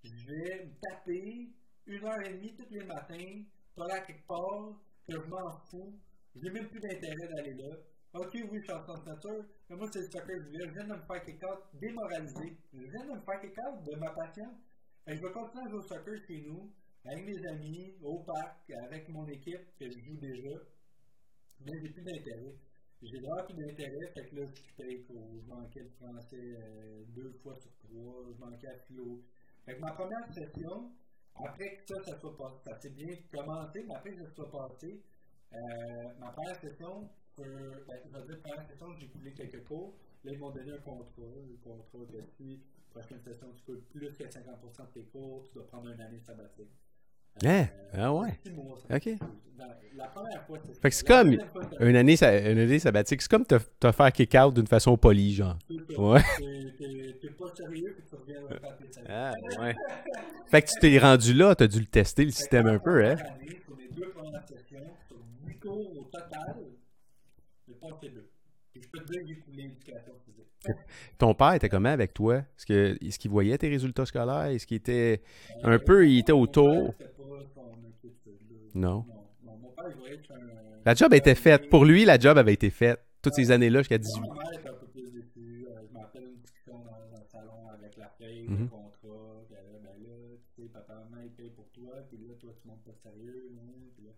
[0.02, 1.48] je vais me taper
[1.86, 3.44] une heure et demie tous les matins,
[3.76, 5.98] pas là quelque part, je m'en fous.
[6.36, 7.76] J'ai même plus d'intérêt d'aller là.
[8.14, 10.58] Ok, oui, je suis en nature, mais moi, c'est le soccer que je.
[10.58, 12.56] Je viens de me faire démoralisé.
[12.72, 14.48] Je viens de me faire de ma passion.
[15.06, 16.70] Que je vais continuer à jouer au soccer chez nous,
[17.04, 20.56] avec mes amis, au parc, avec mon équipe que je joue déjà.
[21.64, 22.54] Mais j'ai plus d'intérêt.
[23.02, 24.46] J'ai vraiment plus d'intérêt, fait que là,
[24.78, 25.28] je cours.
[25.34, 29.22] Je manquais le français euh, deux fois sur trois, je manquais à philo.
[29.64, 30.90] Fait que ma première session,
[31.44, 34.50] après que ça, ça soit passé, ça s'est bien commencé, mais après que ça soit
[34.50, 35.02] passé,
[35.52, 35.58] euh,
[36.18, 37.44] ma première session, ben,
[38.42, 39.94] première session, j'ai coulé quelques cours.
[40.24, 41.22] Là, ils m'ont donné un contrat.
[41.22, 42.60] Un contrat que si,
[42.90, 46.20] prochaine session, tu coûtes plus que 50% de tes cours, tu dois prendre une année
[46.20, 46.70] sabbatique.
[47.44, 47.66] Hein?
[47.94, 48.38] Euh, Ah ouais.
[48.94, 49.08] Ok.
[49.96, 51.32] La première fois, c'est Fait que c'est comme
[51.80, 53.20] une année, une année sabbatique.
[53.20, 55.58] C'est comme te, te faire kick-out d'une façon polie, genre.
[55.96, 56.20] Ouais.
[56.38, 59.08] T'es- T'es t'es pas sérieux, puis tu reviens à faire tes sabbatiques.
[59.08, 59.74] Ah, ouais.
[60.46, 63.16] Fait que tu t'es rendu là, t'as dû le tester, le système un peu, hein?
[63.16, 66.56] Première année, Sur les deux premières sessions, sur 8 cours au total,
[67.66, 68.30] j'ai passé deux.
[68.76, 70.46] Et je peux te dire que j'ai coulé l'éducation physique.
[71.18, 72.36] Ton père était comment avec toi?
[72.36, 74.44] Est-ce que- est-ce qu'il voyait tes résultats scolaires?
[74.46, 75.22] Est-ce qu'il était
[75.64, 76.94] un peu, il était autour?
[76.94, 78.56] père, c'était pas son inquiétude, là.
[78.78, 79.04] Non.
[79.42, 80.20] Mon père, voyait.
[80.84, 81.68] La job était faite.
[81.68, 83.00] Pour lui, la job avait été faite.
[83.20, 84.20] Toutes ces années-là jusqu'à 18.
[84.20, 85.66] Ma mère était un peu plus déçue.
[85.68, 88.60] Euh, je me rappelle une discussion dans, dans le salon avec la fille, Mhm.
[88.62, 89.42] le contrat.
[89.48, 90.14] Puis elle, ben là,
[90.54, 91.92] tu sais, papa, maman, il paye pour toi.
[92.08, 93.50] Puis là, toi, tu montes pas sérieux.
[93.58, 94.10] Hein, puis là,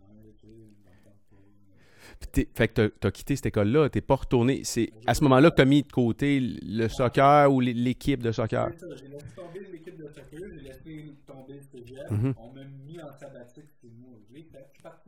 [0.00, 1.36] ouais, tu sais, je m'entends pas.
[2.20, 4.62] Puis t'es- Fait que t'as- quitté cette école-là, t'es pas retourné.
[4.64, 8.30] C'est à ce moment-là que t'as mis de côté le soccer ou l'é- l'équipe de
[8.32, 8.68] soccer?
[8.72, 12.06] C'est ça, j'ai laissé tomber l'équipe de soccer, j'ai laissé tomber le cégep.
[12.38, 14.16] On m'a mis en sabbatique six mois.
[14.28, 14.44] Je l'ai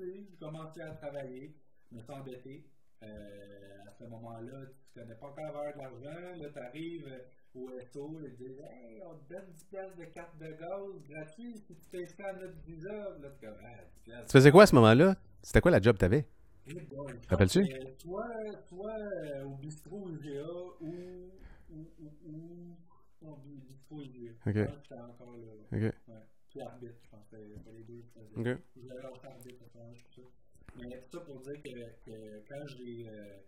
[0.00, 1.56] parti, j'ai commencé à travailler,
[1.90, 2.66] je me suis endetté.
[3.02, 6.40] Euh, à ce moment-là, tu connais pas encore valeur de l'argent.
[6.40, 7.08] Là, tu arrives
[7.54, 11.54] au SO, ils disent Hey, on te donne 10 piastres de carte de gaz gratuit
[11.58, 12.90] si tu t'inscris à notre visa.
[12.90, 14.26] Là, tu comme, ah, 10 piastres.
[14.26, 15.16] Tu faisais quoi à ce moment-là?
[15.42, 16.26] C'était quoi la job que t'avais?
[16.66, 17.66] Eh boy, je Rappelles-tu?
[17.98, 18.26] Soit,
[18.68, 18.92] soit
[19.24, 20.44] euh, au bistrot IGA
[20.80, 21.30] ou.
[21.70, 21.86] ou,
[22.26, 22.76] ou,
[23.22, 24.32] ou bi- bistrot IGA.
[24.46, 24.54] Ok.
[24.56, 25.46] Je pense que j'étais encore là.
[25.72, 25.94] Ok.
[26.08, 26.14] Ouais.
[26.50, 28.02] Puis arbitre, je pense que c'était les deux.
[28.02, 28.52] je faisais.
[28.54, 28.60] Ok.
[28.84, 30.28] J'avais lâché arbitre ce tout ça.
[30.76, 33.08] Mais tout ça pour dire que, que quand j'ai.
[33.08, 33.38] euh,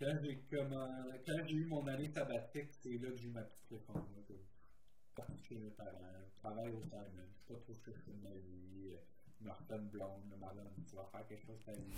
[0.00, 0.30] quand j'ai
[1.26, 4.04] quand j'ai eu mon année sabbatique, c'est là que j'ai eu ma petite réforme.
[4.16, 4.32] Là, que
[6.40, 6.80] travaille au
[7.28, 8.90] je suis pas trop stressé de ma vie.
[8.94, 8.96] euh,
[9.76, 11.90] une blonde, me Marlon, tu vas faire quelque chose de ta vie.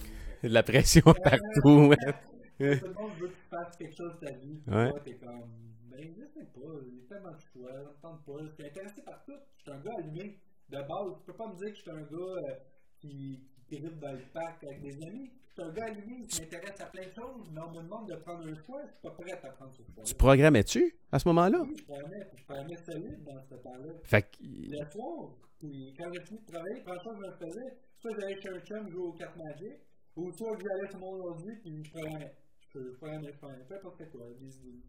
[0.43, 1.89] Que- De la pression partout.
[1.89, 2.79] ouais.
[2.79, 4.59] tout le monde veut que tu fasses quelque chose de ta vie.
[4.67, 4.91] Puis Ouais.
[4.91, 8.45] toi, t'es comme, ben, je sais pas, a tellement de choix, ça me tente pas.
[8.47, 9.39] Je suis intéressé par tout.
[9.57, 10.39] Je suis un gars allumé.
[10.69, 12.55] De base, tu peux pas me dire que je suis un gars euh,
[12.99, 15.31] qui, qui dans le parc avec des amis.
[15.47, 18.09] Je suis un gars allumé qui m'intéresse à plein de choses, mais on me demande
[18.09, 20.03] de prendre un choix, je suis pas prêt à prendre ce choix.
[20.03, 21.61] Tu programmais-tu à ce moment-là?
[21.63, 23.93] Oui, je puis je prenais solide dans ce temps-là.
[24.03, 27.77] Fait que, Le soir, puis quand j'ai fini de travailler, franchement, je me faisais.
[28.01, 29.81] Soit j'allais chez un chum jouer aux cartes magiques,
[30.17, 32.35] ou soit j'allais sur mon ordi, puis je programmais.
[32.75, 34.83] Je je programmais, je programmais, peu importe quoi, des idées.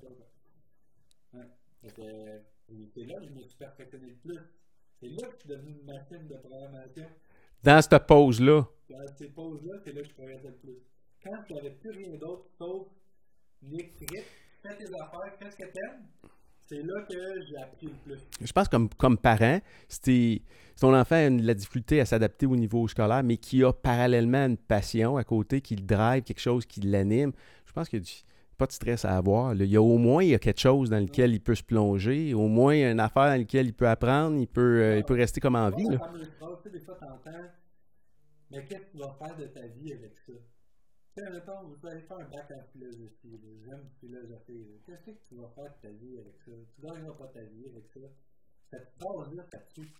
[0.00, 1.40] Quoi.
[1.40, 1.90] Ouais.
[1.90, 2.42] Que,
[2.94, 4.38] c'est là que je me suis perfectionné le plus.
[5.00, 7.04] C'est là que je suis devenu une machine de programmation.
[7.62, 10.76] dans cette pause-là, Dans ces pauses-là, c'est là que je progressais le plus.
[11.22, 12.88] Quand je n'avais plus rien d'autre sauf
[13.62, 14.06] Nick fais
[14.76, 16.06] tes affaires, qu'est-ce que t'aimes,
[16.66, 17.14] c'est là que
[17.46, 18.20] j'ai appris le plus.
[18.40, 20.42] je pense comme, comme parent, si,
[20.78, 24.46] ton enfant a de la difficulté à s'adapter au niveau scolaire, mais qui a parallèlement
[24.46, 27.32] une passion à côté, qui le drive, quelque chose qui l'anime,
[27.66, 29.54] je pense du- pas de stress à avoir.
[29.54, 31.62] Il y a au moins il y a quelque chose dans lequel il peut se
[31.62, 35.14] plonger, au moins une affaire dans laquelle il peut apprendre, il peut, euh, il peut
[35.14, 35.88] rester comme en vie.
[35.88, 35.98] Des
[36.80, 37.30] fois, t'entends,
[38.50, 40.32] mais qu'est-ce que tu vas faire de ta vie avec ça?
[41.16, 44.66] Tu sais, mettons, vous allez faire un bac en philosophie, j'aime philosophie.
[44.86, 46.52] Qu'est-ce que tu vas faire de ta vie avec ça?
[46.74, 48.00] Tu gagneras pas ta vie avec ça.
[48.70, 49.92] Ça tue.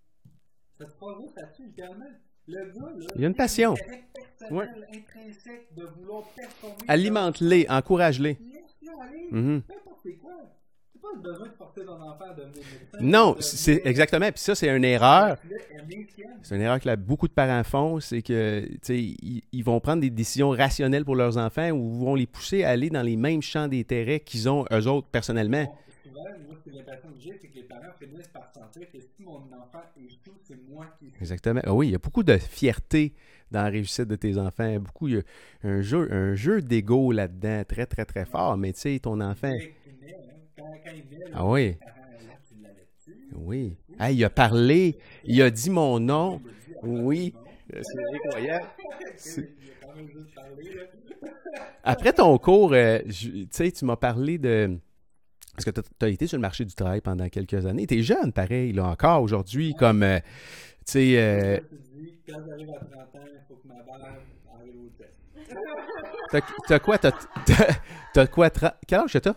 [0.77, 2.05] Cette phrase-là, ça tue littéralement.
[2.47, 2.63] Le gars,
[2.97, 3.71] là, Il y a une passion.
[3.73, 6.75] intérêt personnel, intrinsèque de vouloir performer.
[6.87, 8.37] Alimente-les, encourage-les.
[9.31, 9.61] Mhm.
[12.91, 13.01] Médecin.
[13.01, 14.29] Non, c'est exactement.
[14.31, 15.37] Puis ça, c'est une erreur.
[16.43, 19.79] C'est une erreur que beaucoup de parents font, c'est que tu sais, ils, ils vont
[19.79, 23.15] prendre des décisions rationnelles pour leurs enfants ou vont les pousser à aller dans les
[23.15, 25.65] mêmes champs d'intérêt qu'ils ont eux autres personnellement.
[26.15, 29.23] Souvent, moi, c'est l'impression que j'ai, c'est que les parents finissent par sentir que si
[29.23, 31.11] mon enfant échoue, c'est moi qui.
[31.19, 31.61] Exactement.
[31.65, 33.13] Ah oui, il y a beaucoup de fierté
[33.51, 34.79] dans la réussite de tes enfants.
[34.79, 35.21] Beaucoup, il y a
[35.63, 38.55] un jeu, un jeu d'ego là-dedans, très, très, très fort.
[38.57, 39.49] Mais tu sais, ton enfant.
[39.51, 39.57] Hein,
[41.33, 41.75] Ah oui.
[43.35, 43.77] Oui.
[43.99, 46.41] Ah, il a parlé, il a dit mon nom.
[46.83, 47.33] Oui.
[47.81, 48.65] C'est incroyable.
[51.83, 54.77] Après ton cours, euh, je- tu sais, tu m'as parlé de.
[55.55, 57.87] Parce que tu as été sur le marché du travail pendant quelques années.
[57.87, 60.03] Tu es jeune, pareil, là, encore aujourd'hui, comme.
[60.03, 60.19] euh,
[60.85, 61.13] tu sais.
[61.17, 61.59] euh,
[62.27, 64.17] quand j'arrive à 30 ans, il faut que ma barbe
[64.59, 65.19] arrive au test.
[66.67, 67.11] t'as quoi T'as
[68.13, 68.49] t'as quoi
[68.87, 69.35] Quel âge t'as?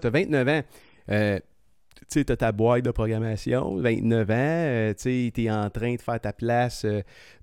[0.00, 0.62] T'as 29 ans.
[1.10, 4.34] Euh, tu sais, t'as ta boîte de programmation, 29 ans.
[4.36, 6.86] euh, tu sais, t'es en train de faire ta place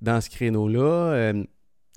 [0.02, 1.34] dans ce créneau-là.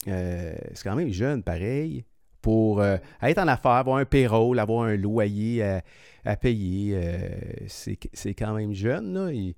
[0.05, 2.05] c'est quand même jeune, pareil.
[2.43, 5.83] Pour euh, être en affaires, avoir un payroll, avoir un loyer à,
[6.25, 7.29] à payer, euh,
[7.67, 9.13] c'est quand même jeune.
[9.13, 9.33] Là.
[9.33, 9.55] Il,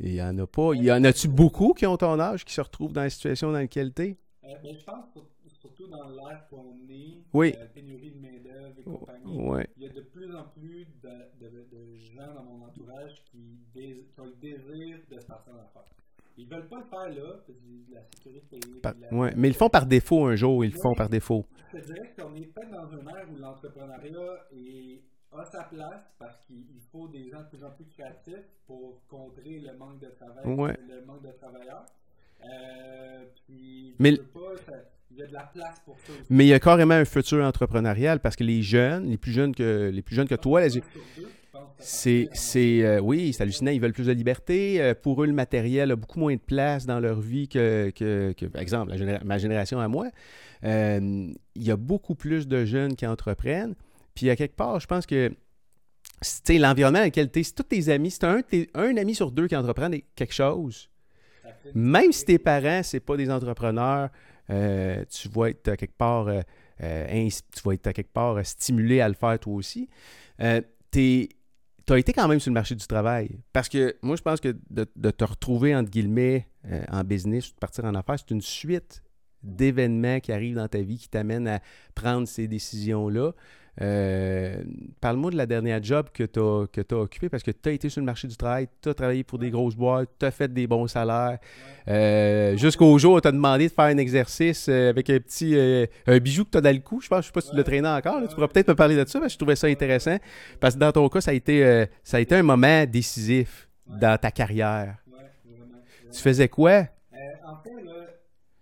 [0.00, 0.72] il y en a pas.
[0.74, 3.52] Il y en a-tu beaucoup qui ont ton âge qui se retrouvent dans la situation
[3.52, 4.16] dans laquelle t'es?
[4.44, 5.26] Euh, ben, je pense sur-
[5.60, 7.54] surtout dans l'ère qu'on est, Oui.
[7.56, 9.68] euh, pénurie de main-d'œuvre et compagnie, Ouais.
[9.76, 11.08] il y a de plus en plus de,
[11.40, 15.58] de, de gens dans mon entourage qui, qui ont le désir de se partir en
[15.58, 15.84] affaires.
[16.38, 17.52] Ils veulent pas le faire là, que
[17.94, 18.58] la sécurité.
[18.82, 19.32] Par- la- ouais.
[19.36, 21.44] Mais ils le font par défaut un jour, ils le font par défaut.
[21.74, 25.02] Je te dirais qu'on est peut-être dans une ère où l'entrepreneuriat est-
[25.32, 29.00] a sa place parce qu'il il faut des gens de plus en plus créatifs pour
[29.08, 30.76] contrer le manque de travail, Ouais.
[30.88, 31.86] le manque de travailleurs.
[32.44, 34.72] Euh, puis, Mais- pas, ça-
[35.10, 36.22] il y a de la place pour ça aussi.
[36.28, 39.54] Mais il y a carrément un futur entrepreneurial parce que les jeunes, les plus jeunes
[39.54, 40.82] que, les plus jeunes que toi, les-
[41.78, 43.70] C'est, c'est euh, oui, c'est hallucinant.
[43.70, 44.80] Ils veulent plus de liberté.
[44.80, 47.90] Euh, pour eux, le matériel a beaucoup moins de place dans leur vie que,
[48.48, 48.94] par exemple,
[49.24, 50.08] ma génération à moi.
[50.64, 53.74] Euh, il y a beaucoup plus de jeunes qui entreprennent.
[54.14, 55.32] Puis, à quelque part, je pense que
[56.20, 58.42] sais, l'environnement dans lequel tu es, si tous tes amis, as un,
[58.74, 60.88] un ami sur deux qui entreprend quelque chose,
[61.74, 64.10] même si tes parents, c'est pas des entrepreneurs,
[64.48, 69.88] tu vas être à quelque part, à quelque part stimulé à le faire toi aussi.
[71.86, 73.40] Tu as été quand même sur le marché du travail.
[73.52, 77.58] Parce que moi, je pense que de, te retrouver, entre guillemets, euh, en business de
[77.58, 79.02] partir en affaires, c'est une suite
[79.42, 81.60] d'événements qui arrivent dans ta vie qui t'amènent à
[81.94, 83.32] prendre ces décisions-là.
[83.80, 84.62] Euh,
[85.00, 87.88] Parle-moi de la dernière job que tu as, que occupée parce que tu as été
[87.88, 90.52] sur le marché du travail, tu as travaillé pour des grosses boîtes, tu as fait
[90.52, 91.38] des bons salaires.
[91.88, 95.56] Euh, Jusqu'au jour où tu as demandé de faire un exercice euh, avec un petit
[95.56, 97.00] euh, un bijou que tu as dans le cou.
[97.00, 98.20] Je pense, je sais pas si tu l'as traîné encore.
[98.20, 98.28] là.
[98.28, 100.18] Tu pourras peut-être me parler de ça parce que je trouvais ça intéressant.
[100.60, 104.18] Parce que dans ton cas, ça a été, ça a été un moment décisif dans
[104.18, 104.96] ta carrière.
[106.12, 106.86] Tu faisais quoi?
[107.44, 108.06] En fait, là,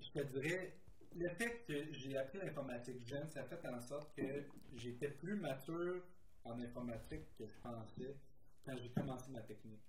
[0.01, 0.75] je te dirais,
[1.21, 4.45] le fait que j'ai appris l'informatique jeune, ça a fait en sorte que
[4.75, 6.03] j'étais plus mature
[6.45, 8.17] en informatique que je pensais
[8.65, 9.83] quand j'ai commencé ma technique.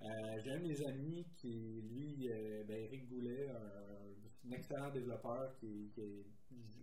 [0.00, 0.06] Euh,
[0.42, 5.54] j'ai un de mes amis qui, lui, euh, ben, Eric Goulet, un, un excellent développeur
[5.56, 6.24] qui, est,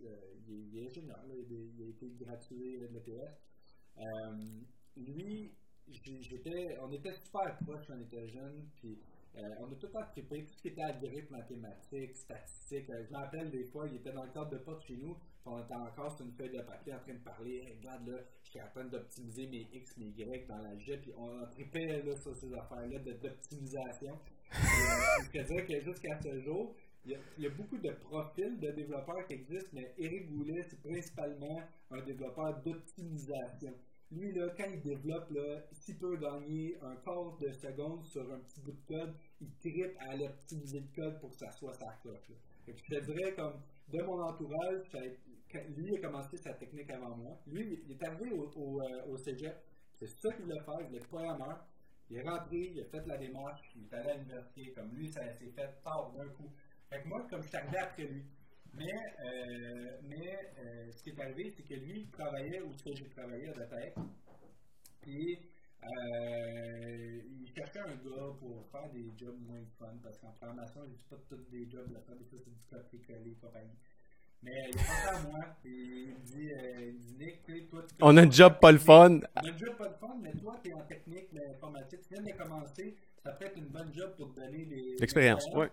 [0.04, 3.40] euh, il ingénieur, il, a été gradué de l'ETS.
[3.98, 4.36] Euh,
[4.96, 5.52] lui,
[5.88, 8.98] j'étais, on était super proches quand on était jeunes, puis
[9.38, 12.88] euh, on a tout trippé, tout ce qui était algorithme, mathématiques, statistiques.
[12.90, 15.14] Euh, je me rappelle des fois, il était dans le cadre de porte chez nous,
[15.14, 17.76] puis on était encore sur une feuille de papier en train de parler.
[17.78, 21.38] Regarde là, je suis en train d'optimiser mes X, mes Y dans l'algèbre, puis on
[21.42, 24.18] a trippé là, sur ces affaires-là d'optimisation.
[24.54, 24.56] Euh,
[25.24, 26.74] je te dirais que jusqu'à ce jour,
[27.04, 30.28] il y, a, il y a beaucoup de profils de développeurs qui existent, mais Eric
[30.30, 31.60] Goulet, c'est principalement
[31.90, 33.74] un développeur d'optimisation.
[34.10, 38.38] Lui, là, quand il développe, là, s'il peut gagner un quart de seconde sur un
[38.38, 41.74] petit bout de code, il tripe à aller optimiser le code pour que ça soit
[41.74, 42.18] sa là.
[42.64, 44.82] Fait que je comme, de mon entourage,
[45.76, 47.38] lui a commencé sa technique avant moi.
[47.46, 49.56] Lui, il est arrivé au, euh, au cégep,
[49.98, 51.66] c'est ça qu'il voulait faire, il voulait être programmeur.
[52.08, 55.10] Il est rentré, il a fait la démarche, il est allé à l'université, comme lui,
[55.10, 56.50] ça s'est fait tard d'un coup.
[56.88, 58.24] Fait que moi, comme je suis arrivé après lui.
[58.74, 58.92] Mais,
[59.24, 63.08] euh, mais euh, ce qui est arrivé, c'est que lui, il travaillait où que j'ai
[63.08, 63.94] travaillé à.
[65.00, 65.38] Puis,
[65.84, 70.92] euh, il cherchait un gars pour faire des jobs moins fun, parce qu'en programmation, je
[70.94, 73.76] dis pas tous des jobs le fun, des c'est du copier coller et compagnie.
[74.42, 77.54] Mais euh, il est à moi, et il me dit, euh, il dit Nick, tu
[77.58, 79.20] sais, toi, tu On a un job pas le fun.
[79.20, 82.00] on a un job pas de fun, mais toi, tu es en technique, mais informatique,
[82.02, 85.44] tu viens de commencer, ça peut être une bonne job pour te donner des L'expérience,
[85.46, 85.72] expériences,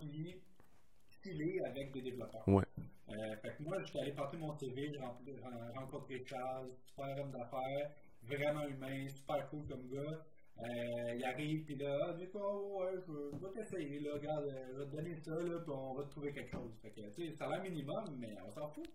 [1.22, 2.48] puis avec des développeurs.
[2.48, 2.64] Ouais.
[3.10, 7.32] Euh, fait que moi, je suis allé porter mon CV, j'ai rencontré Charles, super homme
[7.32, 7.92] d'affaires,
[8.26, 10.26] vraiment humain, super cool comme gars.
[10.60, 14.68] Euh, il arrive, puis là, ah, quoi, ouais, je, je vais t'essayer, là, regarde, euh,
[14.72, 16.78] je vais te donner ça, là, puis on va te trouver quelque chose.
[16.82, 18.88] Fait que, tu sais, salaire minimum, mais on s'en fout.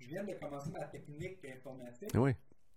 [0.00, 2.10] Je viens de commencer ma technique informatique.
[2.14, 2.32] Oui.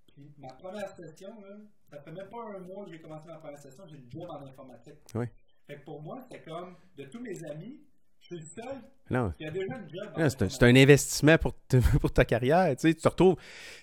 [0.08, 1.58] Puis ma première session, là,
[1.90, 4.28] ça fait même pas un mois que j'ai commencé ma première session, j'ai une job
[4.30, 5.00] en informatique.
[5.16, 5.26] Oui.
[5.68, 7.80] Fait que pour moi, c'était comme, de tous mes amis,
[8.30, 8.76] je suis le seul
[9.10, 10.64] Non, qui a déjà une job en Non, c'est un, c'est informatique.
[10.64, 12.76] un investissement pour, te- pour ta carrière.
[12.76, 13.36] Tu, sais, tu te retrouves.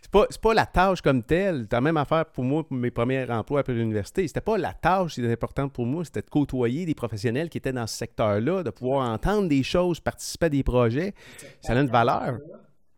[0.03, 1.67] C'est pas, c'est pas la tâche comme telle.
[1.69, 4.27] T'as même affaire pour moi, pour mes premiers emplois après l'université.
[4.29, 6.05] C'était pas la tâche qui était importante pour moi.
[6.05, 9.99] C'était de côtoyer des professionnels qui étaient dans ce secteur-là, de pouvoir entendre des choses,
[10.01, 11.13] participer à des projets.
[11.61, 12.39] Ça a une valeur.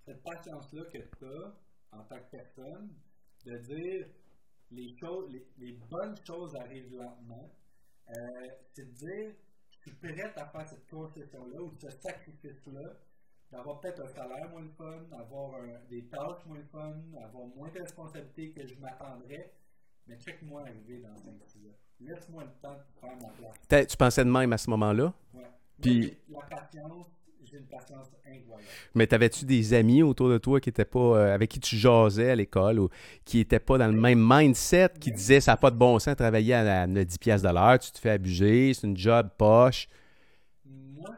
[0.06, 2.88] Cette patience-là que tu as en tant que personne,
[3.46, 4.06] de dire
[4.72, 7.50] les, choses, les, les bonnes choses arrivent lentement,
[8.10, 8.12] euh,
[8.74, 9.30] c'est de dire
[9.88, 12.92] je suis prête à faire cette concession-là ou ce sacrifice-là,
[13.50, 17.68] d'avoir peut-être un salaire moins le fun, d'avoir des tâches moins le fun, d'avoir moins
[17.70, 19.52] de responsabilités que je m'attendrais,
[20.06, 21.76] mais check-moi arriver dans 5-6 ans.
[22.00, 23.86] Laisse-moi le temps de faire ma place.
[23.88, 25.12] Tu pensais de même à ce moment-là?
[25.34, 25.50] Ouais.
[25.80, 27.06] Puis- la patience,
[27.56, 28.70] une patience incroyable.
[28.94, 30.98] Mais t'avais-tu des amis autour de toi qui étaient pas.
[30.98, 32.88] euh, avec qui tu jasais à l'école ou
[33.24, 36.12] qui étaient pas dans le même mindset, qui disaient ça n'a pas de bon sens
[36.14, 39.28] de travailler à, à 10$ piastres de l'heure, tu te fais abuser, c'est une job
[39.36, 39.88] poche?
[40.64, 41.10] Moi,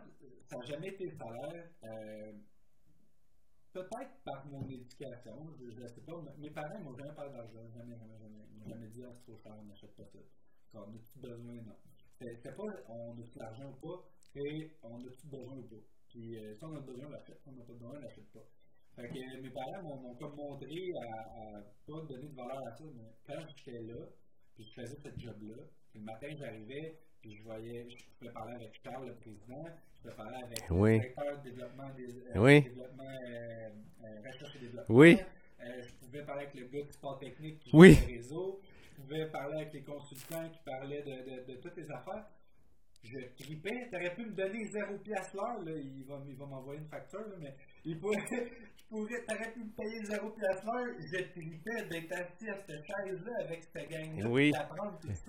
[0.48, 1.64] ça n'a jamais été le salaire.
[1.84, 2.32] Euh,
[3.72, 7.96] peut-être par mon éducation, je ne sais pas, mes parents m'ont jamais parlé d'argent, jamais,
[7.96, 8.44] jamais, jamais.
[8.52, 10.18] Ils m'ont jamais dit, ah, c'est trop cher, on n'achète pas ça.
[10.72, 11.76] Quand on a-tu besoin, non.
[12.20, 15.82] C'est pas, on a-tu l'argent ou pas, et on a-tu besoin ou pas.
[16.10, 17.40] Puis, euh, si on a besoin, on l'achète.
[17.42, 18.44] Si on n'a pas besoin, on l'achète pas.
[18.96, 22.70] Fait que euh, mes parents m'ont comme montré à, à pas donner de valeur à
[22.76, 23.94] ça, mais quand j'étais là,
[24.54, 25.54] puis je faisais ce job-là,
[25.94, 30.14] le matin, j'arrivais, puis je voyais, je pouvais parler avec Charles, le président, je pouvais
[30.14, 30.92] parler avec oui.
[30.94, 32.62] le directeur de développement, des, euh, oui.
[32.62, 33.70] développement euh,
[34.04, 34.96] euh, recherche et développement.
[34.96, 35.16] Oui.
[35.60, 37.96] Euh, je pouvais parler avec le gars du sport technique qui oui.
[38.00, 38.60] le réseau.
[38.82, 42.24] Je pouvais parler avec les consultants qui parlaient de, de, de toutes les affaires.
[43.02, 43.88] Je tripais.
[43.90, 45.72] T'aurais pu me donner 0 piastres l'heure, là.
[45.72, 47.54] Il va, il va m'envoyer une facture, là, mais
[47.84, 50.94] il pourrait, je pourrais, t'aurais pu me payer 0 piastres l'heure.
[50.98, 54.28] Je tripais d'être assis à cette chaise-là avec cette gang-là.
[54.28, 54.52] Oui.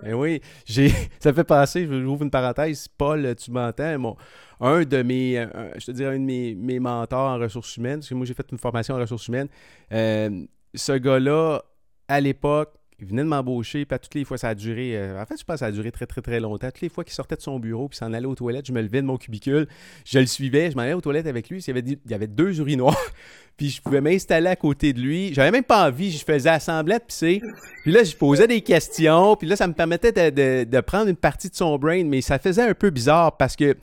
[0.04, 0.90] Eh oui, j'ai,
[1.20, 4.18] ça fait passer, je ouvre une parenthèse, Paul, tu m'entends, mon,
[4.60, 8.00] un de mes, un, je te dirais un de mes, mes mentors en ressources humaines,
[8.00, 9.50] parce que moi j'ai fait une formation en ressources humaines,
[9.92, 11.62] euh, ce gars-là,
[12.08, 14.96] à l'époque, il venait de m'embaucher, puis à toutes les fois, ça a duré.
[14.96, 16.68] Euh, en fait, je pense que ça a duré très, très, très longtemps.
[16.68, 18.82] Toutes les fois qu'il sortait de son bureau, puis s'en allait aux toilettes, je me
[18.82, 19.68] levais de mon cubicule,
[20.06, 21.60] je le suivais, je m'en allais aux toilettes avec lui.
[21.60, 22.96] Il y avait, il y avait deux urinoirs,
[23.58, 25.34] puis je pouvais m'installer à côté de lui.
[25.34, 27.42] J'avais même pas envie, je faisais assembler de pisser.
[27.82, 31.16] Puis là, je posais des questions, puis là, ça me permettait de, de, prendre une
[31.16, 33.76] partie de son brain, mais ça faisait un peu bizarre parce que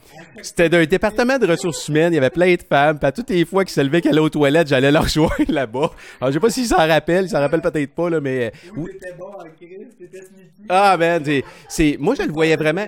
[0.43, 3.31] c'était d'un département de ressources humaines, il y avait plein de femmes, puis à toutes
[3.31, 5.91] les fois qu'ils se levaient qu'elle allait aux toilettes, j'allais leur rejoindre là-bas.
[6.21, 8.53] Alors, je sais pas s'ils s'en rappellent, ils s'en rappellent peut-être pas, là, mais.
[8.77, 10.63] Oui, t'étais bon en crise, t'étais sneaky.
[10.69, 11.23] Ah, ben,
[11.69, 11.97] c'est.
[11.99, 12.87] Moi, je le voyais vraiment.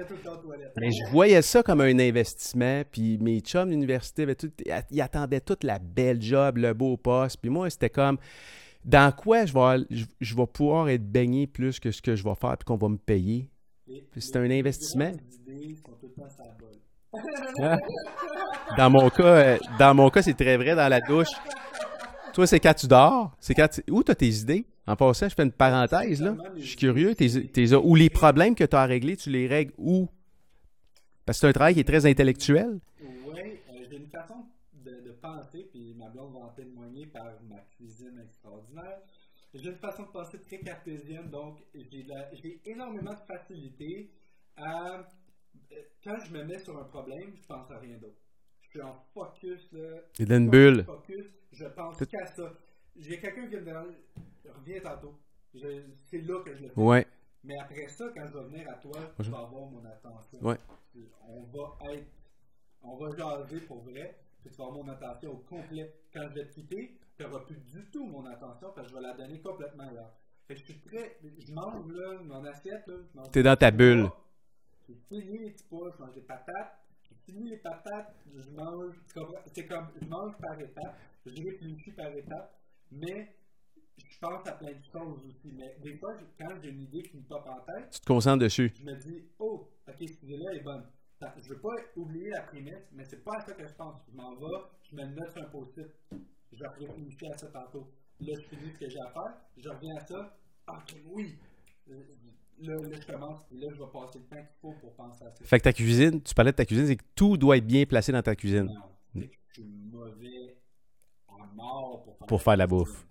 [0.76, 4.26] Mais je voyais ça comme un investissement, puis mes chums d'université,
[4.90, 8.18] ils attendaient toute la belle job, le beau poste, puis moi, c'était comme
[8.84, 12.24] dans quoi je vais, je, je, vais pouvoir être baigné plus que ce que je
[12.24, 13.50] vais faire puis qu'on va me payer?
[14.16, 15.12] C'est un investissement.
[18.76, 21.28] Dans mon cas, euh, dans mon cas, c'est très vrai dans la douche.
[22.32, 23.36] Toi, c'est quand tu dors.
[23.40, 23.82] C'est quand tu...
[23.90, 24.64] Où tu as tes idées?
[24.86, 26.36] En passant, je fais une parenthèse, là.
[26.56, 27.14] Je suis curieux.
[27.14, 30.08] T'es, t'es, ou les problèmes que tu as à régler, tu les règles où?
[31.24, 32.80] Parce que c'est un travail qui est très intellectuel.
[33.00, 33.40] Oui,
[33.70, 37.58] euh, j'ai une façon de, de penser, puis ma blonde va en témoigner par ma
[37.76, 38.98] cuisine extraordinaire.
[39.54, 44.10] J'ai une façon de penser très cartésienne, donc j'ai, la, j'ai énormément de facilité
[44.56, 45.06] à.
[46.02, 48.20] Quand je me mets sur un problème, je pense à rien d'autre.
[48.70, 49.98] Je suis en focus, là.
[50.12, 50.84] C'est dans une bulle.
[50.84, 52.52] Focus, je pense qu'à ça.
[52.96, 53.94] J'ai quelqu'un qui me demande.
[54.44, 55.18] Reviens tantôt.
[56.04, 56.80] C'est là que je le fais.
[56.80, 57.06] Ouais.
[57.42, 60.38] Mais après ça, quand je vais venir à toi, tu vas avoir mon attention.
[60.40, 60.56] Ouais.
[61.26, 62.06] On va être.
[62.82, 65.92] On va jaser pour vrai, puis tu vas avoir mon attention au complet.
[66.14, 68.98] Quand je vais te quitter, tu n'auras plus du tout mon attention, parce que je
[68.98, 70.14] vais la donner complètement ailleurs.
[70.46, 71.18] Fait que je suis prêt.
[71.22, 73.24] Je mange, là, mon assiette, là.
[73.32, 74.08] T'es dans ta bulle.
[74.88, 76.79] J'ai fini les petits pois, je mange des patates.
[77.26, 78.94] Fini les patates, je mange.
[79.52, 82.58] C'est comme, je mange par étapes, je réfléchis par étapes,
[82.90, 83.36] mais
[83.98, 85.52] je pense à plein de choses aussi.
[85.52, 88.42] Mais des fois, quand j'ai une idée qui me pop en tête, tu te concentres
[88.44, 88.72] dessus.
[88.78, 90.86] Je me dis, oh, ok, cette idée-là est bonne.
[91.36, 94.00] Je veux pas oublier la prémisse, mais c'est pas à ça que je pense.
[94.10, 94.46] Je m'en vais,
[94.90, 95.86] je me note sur un post-it.
[96.52, 97.92] Je vais réfléchir à ça tantôt.
[98.20, 100.38] Là, je finis ce que j'ai à faire, je reviens à ça.
[100.68, 101.38] Ok, oui.
[102.62, 105.24] Là, là, je commence, et là, je vais passer le temps qu'il faut pour penser
[105.24, 105.44] à ça.
[105.44, 107.86] Fait que ta cuisine, tu parlais de ta cuisine, c'est que tout doit être bien
[107.86, 108.66] placé dans ta cuisine.
[108.66, 108.82] Non,
[109.14, 110.58] c'est que je suis mauvais
[111.28, 113.06] à mort pour faire, pour faire la bouffe.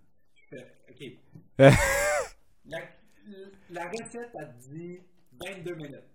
[0.53, 1.17] OK.
[1.57, 1.71] la,
[3.71, 4.99] la, recette a dit
[5.31, 6.09] 22 minutes.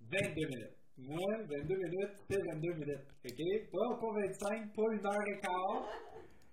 [0.00, 0.76] 22 minutes.
[0.98, 3.06] Moi, 22 minutes, c'est 22 minutes.
[3.24, 3.70] OK?
[3.70, 5.86] Pas, pas 25, pas une heure et quart.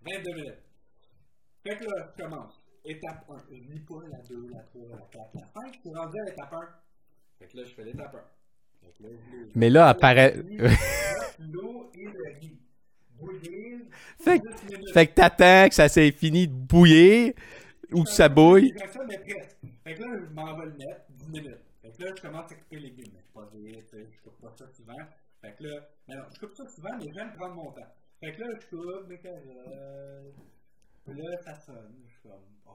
[0.06, 0.64] 22 minutes.
[1.64, 2.57] Fait que là, je commence.
[2.88, 3.36] Étape 1.
[3.52, 5.74] Je lis pas la 2, la 3, la 4, la 5.
[5.74, 6.70] Je suis rendu à l'étape 1.
[7.40, 8.18] Fait que là, je fais l'étape 1.
[9.00, 9.10] Là,
[9.56, 10.38] Mais là, apparaît.
[11.40, 12.58] L'eau et le riz.
[13.20, 13.80] Bouillir.
[14.20, 14.42] Fait,
[14.94, 17.34] fait que t'attends que ça s'est fini de bouillir
[17.92, 18.74] ou que ça bouille.
[18.78, 19.58] Ça, mais presque.
[19.84, 21.58] Fait que là, je m'en vais le mettre 10 minutes.
[21.82, 23.12] Fait que là, je commence à couper les légumes.
[23.14, 24.94] Mais pas vite, je coupe pas ça souvent.
[25.42, 27.94] Fait que là, mais non, je coupe ça souvent, mais j'aime prendre mon temps.
[28.20, 29.44] Fait que là, je coupe mes carottes.
[31.08, 31.96] Là, ça sonne.
[32.06, 32.72] Je suis comme, oh,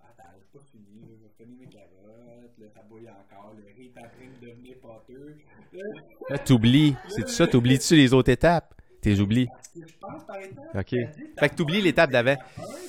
[0.00, 1.16] attends, j'ai pas fini.
[1.16, 2.58] Je vais finir mes carottes.
[2.58, 3.54] Là, ça bouille encore.
[3.54, 5.36] Le riz est en train de devenir pâteux.
[6.28, 6.96] Là, t'oublies.
[7.08, 8.74] C'est ça, t'oublies-tu les autres étapes?
[9.00, 9.48] T'es oublies.
[9.74, 10.74] Je pense par étapes.
[10.74, 10.90] OK.
[11.38, 12.36] Fait que t'oublies l'étape d'avant.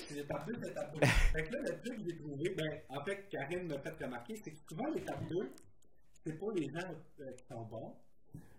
[0.07, 1.05] C'est l'étape 2, l'étape 2.
[1.05, 4.35] Fait que là, le truc que j'ai trouvé, ben, en fait, Karine m'a fait remarquer,
[4.43, 5.51] c'est que souvent, l'étape 2,
[6.23, 7.93] c'est pas les gens euh, qui sont bons.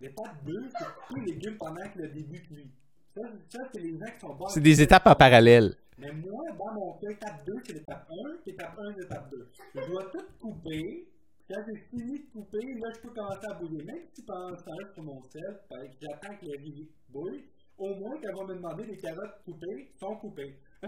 [0.01, 2.71] L'étape 2, c'est tous les légumes pendant que le début cuit.
[3.15, 4.47] Ça, c'est les gens qui sont bons.
[4.47, 5.75] C'est des étapes en parallèle.
[5.99, 9.29] Mais moi, dans mon cas, étape 2, c'est l'étape 1, puis étape 1, c'est l'étape
[9.31, 9.51] 2.
[9.75, 11.07] Je dois tout couper.
[11.47, 13.85] Quand j'ai fini de couper, là, je peux commencer à bouillir.
[13.85, 15.59] Même si pendant ce temps-là, sur mon sel,
[16.01, 17.43] j'attends que le riz bouille.
[17.77, 20.57] au moins, on va me demander des carottes coupées, sont coupées.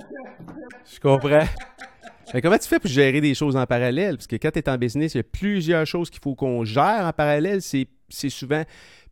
[0.85, 1.45] Je comprends.
[2.34, 4.15] Mais comment tu fais pour gérer des choses en parallèle?
[4.18, 6.65] Parce que quand tu es en business, il y a plusieurs choses qu'il faut qu'on
[6.65, 7.61] gère en parallèle.
[7.61, 7.88] C'est
[8.30, 8.64] souvent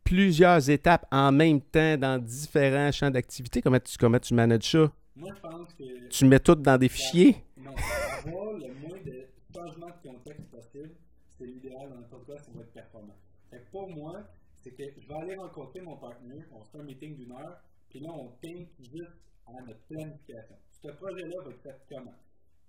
[0.04, 3.62] plusieurs étapes en même temps dans différents champs d'activité.
[3.62, 4.92] Comment tu, comment tu manages ça?
[5.16, 6.08] Moi, je pense que.
[6.08, 7.36] Tu mets tout dans des fichiers?
[7.56, 10.94] Non, avoir le moins de changement de contexte possible,
[11.38, 13.16] c'est l'idéal dans n'importe quoi, ça va être performant.
[13.50, 14.22] Fait que pour moi,
[14.62, 17.62] c'est que je vais aller rencontrer mon partenaire, on se fait un meeting d'une heure,
[17.90, 19.12] puis là, on think juste
[19.46, 20.56] à notre planification.
[20.82, 22.14] Ce projet-là va être fait comment?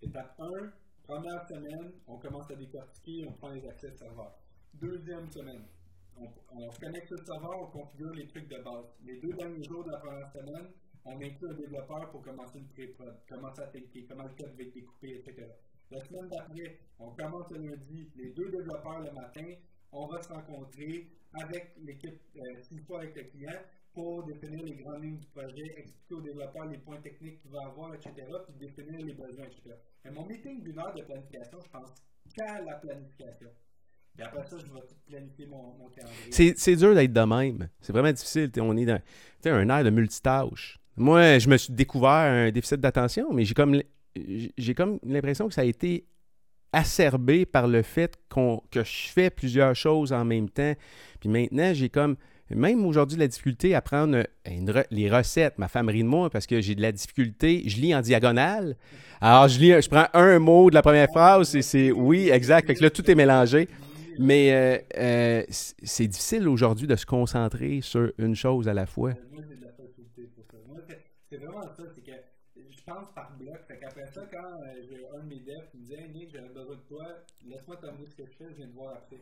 [0.02, 0.46] Étape 1,
[1.04, 4.38] première semaine, on commence à décortiquer, on prend les accès serveurs.
[4.74, 5.64] Deuxième semaine,
[6.18, 8.86] on, on connecte le serveur, on configure les trucs de base.
[9.04, 10.68] Les deux derniers jours de la première semaine,
[11.06, 14.74] on inclut un développeur pour commencer une pré-prod, à tester comment le code va être
[14.74, 15.48] découpé, etc.
[15.92, 19.46] La semaine d'après, on commence le lundi, les deux développeurs le matin,
[19.92, 23.60] on va se rencontrer avec l'équipe, euh, six fois avec le client,
[23.94, 27.68] pour définir les grandes lignes du projet, expliquer aux développeurs les points techniques qu'il va
[27.68, 28.14] avoir, etc.,
[28.46, 29.76] puis définir les besoins, etc.
[30.04, 31.94] Mais mon meeting d'une heure de planification, je pense
[32.36, 33.50] qu'à la planification.
[34.18, 35.90] Et après ça, je vais planifier mon, mon.
[36.30, 37.70] C'est dur d'être de même.
[37.82, 38.52] C'est vraiment difficile.
[38.60, 39.00] on est dans
[39.46, 40.80] un air de multitâche.
[40.98, 43.82] Moi, je me suis découvert un déficit d'attention, mais j'ai comme
[44.58, 46.06] j'ai comme l'impression que ça a été
[46.72, 48.18] acerbé par le fait
[48.72, 50.74] que je fais plusieurs choses en même temps.
[51.20, 52.16] Puis maintenant, j'ai comme
[52.52, 54.24] même aujourd'hui, la difficulté à prendre
[54.92, 55.58] les recettes.
[55.58, 57.64] Ma femme rit de moi parce que j'ai de la difficulté.
[57.66, 58.76] Je lis en diagonale.
[59.20, 62.68] Alors, je lis, je prends un mot de la première phrase et c'est oui, exact.
[62.68, 63.68] Fait que là, tout est mélangé.
[64.20, 69.14] Mais euh, euh, c'est difficile aujourd'hui de se concentrer sur une chose à la fois.
[69.32, 70.58] Moi, j'ai de la facilité pour ça.
[71.30, 71.84] C'est vraiment ça.
[71.94, 72.12] C'est que
[72.56, 73.58] je pense par bloc.
[73.68, 74.60] Fait qu'après ça, quand
[74.90, 77.06] j'ai un de mes devs qui me dit Hey Nick, j'avais besoin de toi,
[77.46, 79.20] laisse-moi terminer ce que je fais, je viens de voir après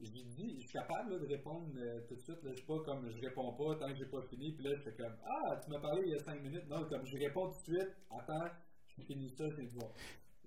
[0.00, 2.42] je dis, je suis capable de répondre euh, tout de suite.
[2.42, 4.52] Là, je suis pas comme je réponds pas tant que j'ai pas fini.
[4.52, 6.68] Puis là, je fais comme Ah, tu m'as parlé il y a 5 minutes.
[6.68, 7.96] Non, comme je réponds tout de suite.
[8.10, 8.48] Attends,
[8.86, 9.90] je finis ça, je vais te voir.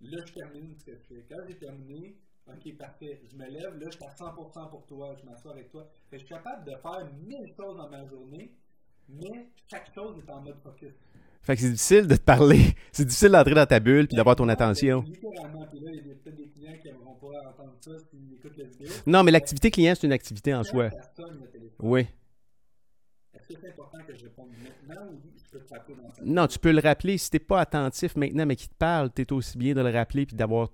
[0.01, 1.25] Là, je termine ce que je fais.
[1.29, 2.17] Quand j'ai terminé,
[2.53, 3.21] ok, parfait.
[3.31, 3.77] Je me lève.
[3.79, 5.15] Là, je suis à 100% pour toi.
[5.19, 5.87] Je m'assois avec toi.
[6.11, 8.53] je suis capable de faire mille choses dans ma journée,
[9.07, 10.93] mais chaque chose est en mode focus.
[11.41, 12.59] Fait que c'est difficile de te parler.
[12.91, 15.01] C'est difficile d'entrer dans ta bulle puis d'avoir ton attention.
[15.01, 15.65] Littéralement.
[15.67, 18.57] Puis là, il y a peut-être des clients qui n'aimeront pas entendre ça s'ils écoutent
[18.57, 18.87] la vidéo.
[19.07, 20.89] Non, mais l'activité client, c'est une activité en soi.
[21.79, 22.07] Oui.
[23.33, 26.25] Est-ce que c'est important que je réponde maintenant ou je peux te rappeler dans?
[26.25, 27.17] Non, tu peux le rappeler.
[27.17, 29.81] Si tu n'es pas attentif maintenant, mais qui te parle, tu es aussi bien de
[29.81, 30.69] le rappeler puis d'avoir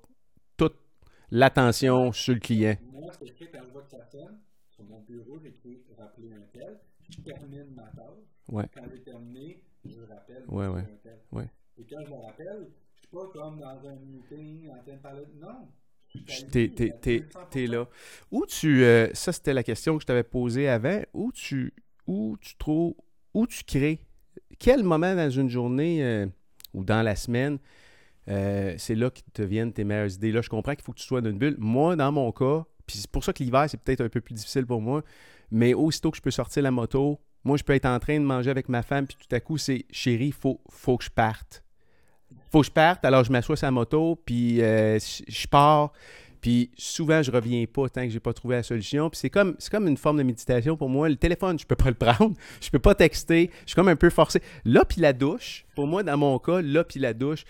[1.31, 2.76] l'attention sur le client.
[2.91, 4.39] Moi, ce que je fais quand je vois que ça sonne,
[4.69, 6.80] sur mon bureau, j'écris rappeler un tel.
[7.10, 8.26] Je termine ma tâche.
[8.49, 8.65] Ouais.
[8.73, 10.43] Quand j'ai terminé, je le rappelle.
[10.47, 10.84] Ouais, ouais.
[11.31, 11.49] ouais.
[11.77, 15.02] Et quand je le rappelle, je suis pas comme dans un meeting en train de
[15.02, 15.26] parler.
[15.35, 15.68] Non.
[16.52, 17.88] T'es là.
[18.31, 18.84] Où tu.
[18.84, 21.02] Euh, ça, c'était la question que je t'avais posée avant.
[21.14, 21.73] Où tu,
[22.07, 22.95] où tu trouves.
[23.34, 23.99] Où tu crées?
[24.60, 26.26] Quel moment dans une journée euh,
[26.73, 27.60] ou dans la semaine
[28.30, 30.31] euh, c'est là que te viennent tes meilleures idées.
[30.31, 31.56] Là, je comprends qu'il faut que tu sois dans une bulle.
[31.60, 34.34] Moi, dans mon cas, puis c'est pour ça que l'hiver, c'est peut-être un peu plus
[34.34, 35.03] difficile pour moi,
[35.52, 38.26] mais aussitôt que je peux sortir la moto, moi, je peux être en train de
[38.26, 41.64] manger avec ma femme, puis tout à coup, c'est chérie, faut, faut que je parte.
[42.52, 44.97] faut que je parte, alors je m'assois sur la moto, puis euh,
[45.27, 45.91] je pars.
[46.41, 49.10] Puis souvent, je reviens pas tant que j'ai pas trouvé la solution.
[49.10, 51.10] Puis c'est comme, c'est comme une forme de méditation pour moi.
[51.10, 52.35] Le téléphone, je peux pas le prendre.
[52.61, 53.49] Je peux pas texter.
[53.61, 54.41] Je suis comme un peu forcé.
[54.64, 57.45] Là, puis la douche, pour moi, dans mon cas, là, puis la douche,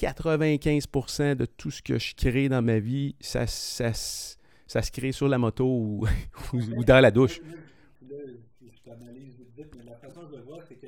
[0.00, 5.12] 95% de tout ce que je crée dans ma vie, ça, ça, ça se crée
[5.12, 6.06] sur la moto ou,
[6.52, 7.40] ou dans la douche
[8.90, 10.86] analyse vite, mais la façon dont je le vois, c'est que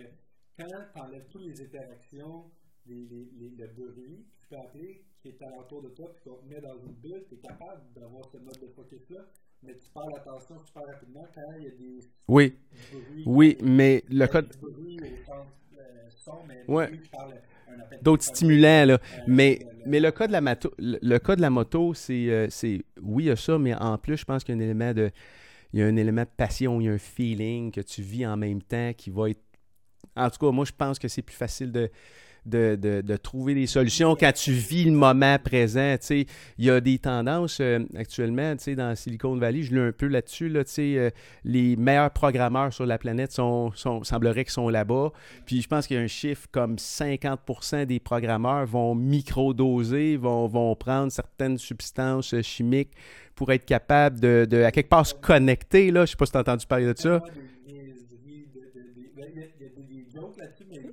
[0.58, 2.50] quand tu enlèves toutes les interactions,
[2.86, 6.36] les, les, les, le bruit, tu peux appeler qui est alentour de toi, puis qu'on
[6.36, 9.20] te met dans une bulle, tu es capable d'avoir ce mode de focus-là,
[9.62, 12.00] mais tu perds l'attention super rapidement quand il y a des.
[12.26, 12.56] Oui.
[13.24, 14.52] oui, mais le code.
[18.02, 18.98] D'autres stimulants, là.
[19.26, 22.82] mais, mais le cas de la, moto, le, cas de la moto, c'est, euh, c'est.
[23.00, 24.92] Oui, il y a ça, mais en plus, je pense qu'il y a un élément
[24.92, 25.10] de
[25.72, 28.26] il y a un élément de passion, il y a un feeling que tu vis
[28.26, 29.40] en même temps qui va être.
[30.16, 31.90] En tout cas, moi, je pense que c'est plus facile de,
[32.46, 35.96] de, trouver des solutions quand tu vis le moment présent.
[36.10, 36.26] Il
[36.58, 40.48] y a des tendances euh, actuellement dans Silicon Valley, je l'ai un peu là-dessus.
[40.48, 41.10] Là, euh,
[41.44, 45.12] les meilleurs programmeurs sur la planète sont, sont qu'ils sont là-bas.
[45.46, 50.46] Puis je pense qu'il y a un chiffre comme 50% des programmeurs vont microdoser, vont,
[50.46, 52.92] vont prendre certaines substances chimiques
[53.34, 55.90] pour être capable de, de, à quelque part, se connecter.
[55.90, 56.00] Là.
[56.00, 57.22] Je ne sais pas si tu as entendu parler de ça.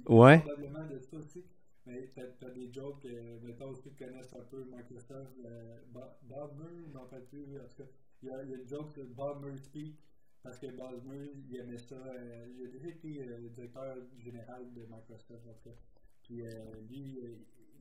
[0.09, 0.39] Ouais.
[0.39, 1.45] Probablement de ça aussi.
[1.85, 6.57] Mais tu as, des jokes, euh, mettons, aussi tu connais un peu Microsoft, euh, Bob
[6.57, 7.89] Murray, non pas plus, en tout cas,
[8.21, 9.99] il y a, il une joke de Murray Speak,
[10.43, 11.95] parce que Bosmer, il aimait ça.
[11.95, 15.77] Euh, il a déjà été euh, directeur général de Microsoft, en fait.
[16.23, 16.49] Puis euh,
[16.89, 17.19] lui,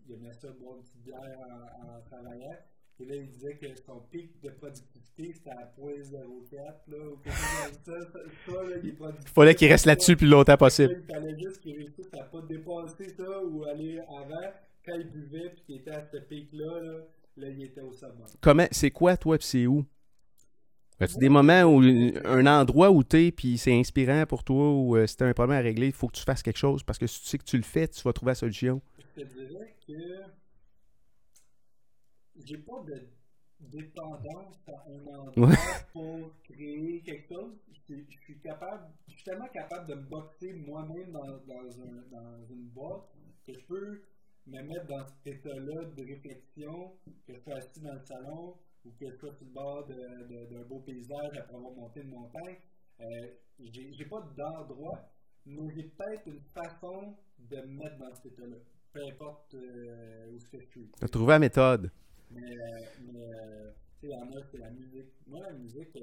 [0.07, 2.57] il aimait ça boire une petite bière en, en travaillant.
[3.01, 6.57] Et là, il disait que son pic de productivité, c'était à 0.04,
[6.89, 8.11] là, ou quelque chose comme ça.
[8.47, 11.05] ça, là, il Il fallait qu'il reste là-dessus le plus longtemps possible.
[11.09, 14.51] Il fallait juste qu'il réussisse à pas dépasser ça ou aller avant.
[14.85, 16.93] Quand il buvait puis qu'il était à ce pic-là, là,
[17.37, 18.25] là, il était au sommet.
[18.41, 19.85] Comment, c'est quoi, toi, puis c'est où?
[21.01, 21.81] As-tu des moments où
[22.25, 25.33] un endroit où tu es puis c'est inspirant pour toi ou euh, si tu un
[25.33, 26.83] problème à régler, il faut que tu fasses quelque chose?
[26.83, 28.83] Parce que si tu sais que tu le fais, tu vas trouver la solution?
[29.16, 29.93] Je te dirais que
[32.44, 33.09] j'ai pas de
[33.60, 35.56] dépendance à un endroit
[35.93, 37.52] pour créer quelque chose.
[37.89, 42.47] Je, suis capable, je suis tellement capable de me boxer moi-même dans, dans, un, dans
[42.51, 43.09] une boîte
[43.47, 44.02] que je peux
[44.47, 46.93] me mettre dans cet état-là de réflexion,
[47.27, 48.55] que je sois assis dans le salon,
[48.85, 52.56] ou que je sois sur le bord d'un beau paysage après avoir monté une montagne,
[53.01, 53.28] euh,
[53.59, 55.10] j'ai pas d'endroit,
[55.47, 58.56] mais j'ai peut-être une façon de me mettre dans cet état-là,
[58.93, 60.90] peu importe euh, où je suis.
[60.98, 61.90] Tu as trouvé la méthode.
[62.31, 62.57] Mais,
[63.01, 65.13] mais euh, tu sais, il y en a, c'est la musique.
[65.27, 65.97] Moi, la musique,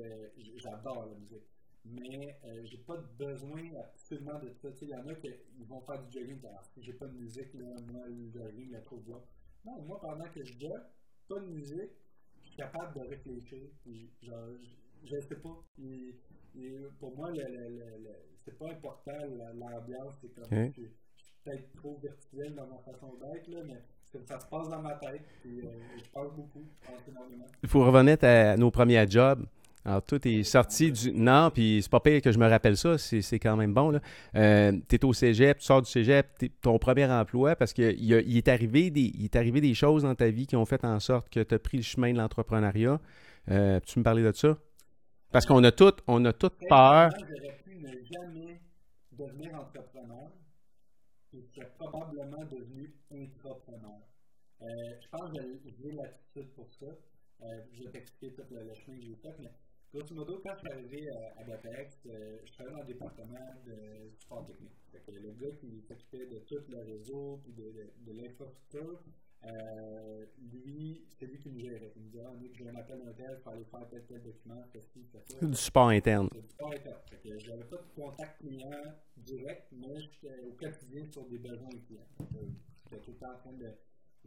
[0.58, 1.44] j'adore la musique.
[1.86, 4.72] Mais euh, j'ai pas besoin absolument de ça.
[4.72, 5.30] Tu sais, il y en a qui
[5.60, 6.40] vont faire du jogging.
[6.46, 9.24] Ah, j'ai pas de musique, là, moi, le jogging, il y a trop de voix.
[9.66, 10.82] Non, moi, pendant que je jogue,
[11.28, 11.92] pas de musique,
[12.58, 13.70] capable de réfléchir.
[14.22, 14.50] genre,
[15.04, 15.64] je sais pas.
[17.00, 19.18] pour moi, le, le, le, c'est pas important
[19.54, 20.16] l'ambiance.
[20.22, 20.92] C'est comme je, suis
[21.44, 23.84] peut-être trop virtuel dans ma façon d'être, mais
[24.26, 25.22] ça se passe dans ma tête.
[25.42, 26.64] Puis, euh, je parle beaucoup.
[26.82, 27.46] Je pense énormément.
[27.64, 29.46] Il faut revenir à nos premiers jobs.
[29.88, 31.12] Alors, tout est sorti du.
[31.14, 34.00] Non, puis c'est pas pire que je me rappelle ça, c'est quand même bon.
[34.36, 36.28] Euh, tu es au cégep, tu sors du cégep,
[36.60, 40.16] ton premier emploi, parce qu'il il est, arrivé des, il est arrivé des choses dans
[40.16, 43.00] ta vie qui ont fait en sorte que tu as pris le chemin de l'entrepreneuriat.
[43.52, 44.58] Euh, tu me parlais de ça?
[45.32, 47.12] Parce qu'on a tout, on a toute peur.
[47.20, 48.62] J'aurais pu ne jamais
[49.12, 50.32] devenir entrepreneur
[51.36, 54.02] je serais probablement devenu entrepreneur.
[54.62, 54.66] Euh,
[55.02, 56.86] je pense que j'ai l'attitude pour ça.
[57.42, 59.52] Euh, je vais t'expliquer tout le, chemin que j'ai fait, mais
[59.94, 63.48] Grosso modo, quand je suis arrivé à, à Bapex, euh, je travaillais dans le département
[63.66, 64.74] de support technique.
[65.08, 69.00] Le gars qui s'occupait de tout le réseau et de, de, de l'infrastructure,
[69.44, 71.92] euh, lui, c'est lui qui me gérait.
[71.96, 74.64] Il me disait, ah, j'ai un appel tel, il faut aller faire tel, tel document,
[74.74, 75.20] ceci, ça.
[75.46, 76.30] Du support interne.
[76.30, 77.02] Du support interne.
[77.10, 78.70] Fait que j'avais pas de contact client
[79.18, 82.08] direct, mais j'étais au quotidien sur des besoins clients.
[82.90, 83.72] J'étais tout le temps en train de.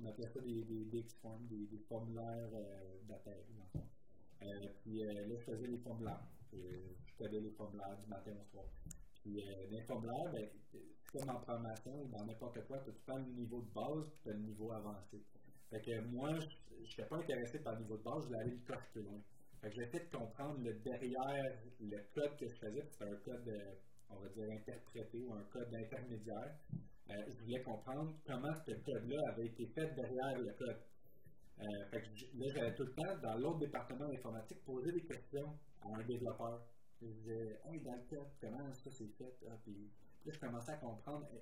[0.01, 3.39] On appelait ça des, des, des, des, des formulaires euh, d'appel.
[4.43, 6.23] Euh, puis euh, là, je faisais les formulaires.
[6.55, 6.59] Euh,
[7.07, 8.65] je faisais les formulaires du matin au soir.
[9.23, 10.49] Puis les formulaires, ben,
[11.13, 14.41] comme en formation ou dans n'importe quoi, tu prends le niveau de base as le
[14.41, 15.23] niveau avancé.
[15.71, 18.65] Fait que moi, je n'étais pas intéressé par le niveau de base, je aller une
[18.65, 19.21] coche plus loin.
[19.61, 23.53] Fait que j'essaie de comprendre le derrière le code que je faisais, c'était un code,
[24.11, 26.57] on va dire, interprété ou un code intermédiaire.
[27.09, 30.83] je voulais comprendre comment ce code-là avait été fait derrière le code.
[31.61, 36.05] Euh, là, j'avais tout le temps, dans l'autre département d'informatique, poser des questions à un
[36.05, 36.63] développeur.
[37.03, 39.35] Je disais, hey, dans le code, comment ça s'est fait?
[39.49, 39.91] Ah, puis
[40.29, 41.27] là, je commençais à comprendre.
[41.35, 41.39] Euh,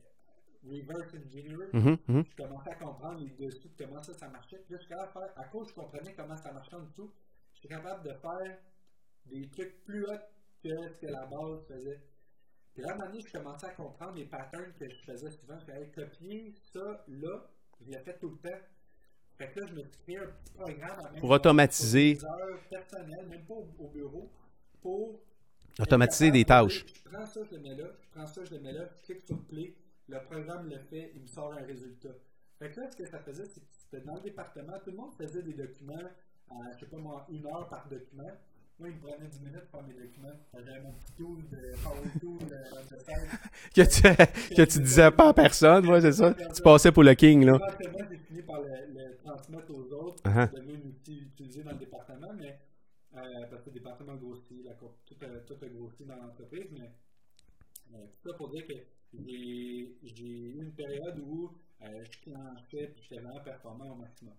[0.65, 2.25] reverse engineering, mm-hmm, mm-hmm.
[2.29, 4.59] je commençais à comprendre les dessous de comment ça, ça marchait.
[4.59, 6.83] Puis là, je suis capable de faire, à cause je comprenais comment ça marchait en
[6.83, 7.13] dessous,
[7.53, 8.59] je suis capable de faire
[9.27, 10.19] des trucs plus hauts
[10.63, 12.01] que ce que la base faisait.
[12.75, 15.31] Puis là, à un moment donné, je commençais à comprendre les patterns que je faisais
[15.31, 15.59] souvent.
[15.59, 17.51] Je faisais copier ça là,
[17.81, 18.59] je l'ai fait tout le temps.
[19.39, 22.19] Fait que là, je me suis créé un petit programme à pour automatiser.
[22.71, 24.31] personnelles, même pas au, bureau,
[24.81, 25.21] pour
[25.81, 26.85] automatiser des tâches.
[26.87, 29.05] Je prends ça, je le mets là, je prends ça, je le mets là, je
[29.07, 29.75] clique sur play,
[30.09, 32.15] le programme le fait, il me sort un résultat.
[32.59, 34.97] Fait que là, ce que ça faisait, c'est que c'était dans le département, tout le
[34.97, 35.95] monde faisait des documents,
[36.51, 38.31] à, je sais pas moi, une heure par document.
[38.79, 40.37] Moi, il me prenait 10 minutes pour faire mes documents.
[40.53, 45.31] J'avais mon petit tool de Power Tool euh, de que, tu, que tu disais pas
[45.31, 46.35] à personne, moi, c'est ça?
[46.35, 47.59] Tu passais pour le king, là.
[47.81, 50.23] j'ai fini par le, le, transmettre aux autres.
[50.27, 50.53] Uh -huh.
[50.53, 52.59] devenu un outil utilisé dans le département, mais
[53.17, 56.91] euh, parce que le département grossit, la, tout, tout a grossi dans l'entreprise, mais
[57.91, 58.75] tout ça pour dire que
[59.15, 61.51] j'ai eu une période où
[61.83, 64.35] euh, je clenchais et j'étais vraiment performant au maximum.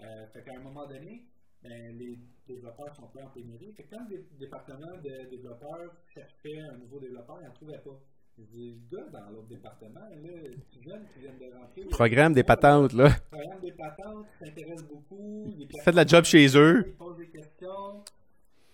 [0.00, 1.26] Euh, fait qu'à un moment donné,
[1.62, 3.72] ben, les développeurs sont pas en pénurie.
[3.72, 8.00] Fait quand le département de développeurs cherchait un nouveau développeur, ils n'en trouvaient pas.
[8.38, 11.84] Les gars dans l'autre département, là, les jeunes qui viennent de rentrer.
[11.90, 13.10] Programme des patentes, là.
[13.30, 15.52] Programme des patentes, s'intéressent beaucoup.
[15.84, 16.94] Fait de la job chez eux.
[16.98, 18.02] Posent des questions.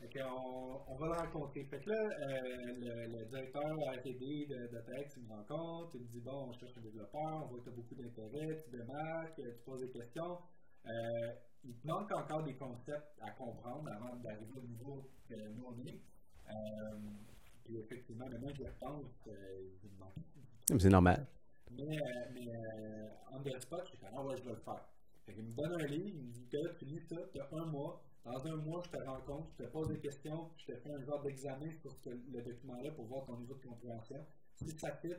[0.00, 1.64] Fait on, on va le rencontrer.
[1.64, 2.40] Fait que là, euh,
[2.78, 3.62] le, le, directeur
[3.98, 5.90] RTD de, de TEX, il me rencontre.
[5.94, 8.56] Il me dit Bon, on cherche un développeur, on voit que tu as beaucoup d'intérêt,
[8.64, 10.38] tu démarques, tu poses des questions.
[10.86, 10.90] Euh,
[11.64, 15.78] il te manque encore des concepts à comprendre avant d'arriver au niveau que nous on
[15.86, 16.00] est.
[16.48, 16.98] Euh,
[17.68, 21.26] puis effectivement, maintenant je repense, euh, C'est normal.
[21.70, 22.00] mais, euh,
[22.32, 24.88] mais euh, on the spot, je suis comme, ah ouais, je vais le faire.
[25.26, 27.48] Fait qu'il me donne un livre, il me dit, Gars, tu lis ça, tu as
[27.52, 28.02] un mois.
[28.24, 31.02] Dans un mois, je te rencontre, je te pose des questions, je te fais un
[31.02, 34.24] genre d'examen sur ce, le document-là pour voir ton niveau de compréhension.
[34.56, 35.14] Si ça fit,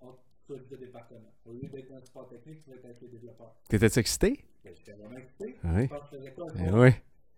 [0.00, 0.12] on
[0.46, 1.32] te de département.
[1.46, 3.56] Au lieu d'être dans le technique, tu vas être avec les développeurs.
[3.68, 4.44] T'étais excité?
[4.62, 5.56] Ben, J'étais vraiment excité.
[5.64, 5.82] Oui.
[5.82, 6.46] Je pense que je faisais quoi?
[6.58, 6.90] Eh oui.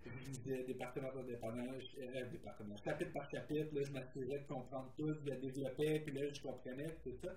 [0.05, 4.47] Je lisais département par département, je- euh, département, chapitre par chapitre, là, je m'assurais de
[4.47, 7.35] comprendre tout, je le développais, puis là, je comprenais, tout ça.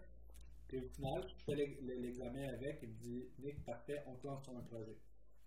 [0.67, 4.27] Puis au final, je fais l'ex- l'examen avec, il me dit, Nick, parfait, on te
[4.27, 4.95] lance sur un projet.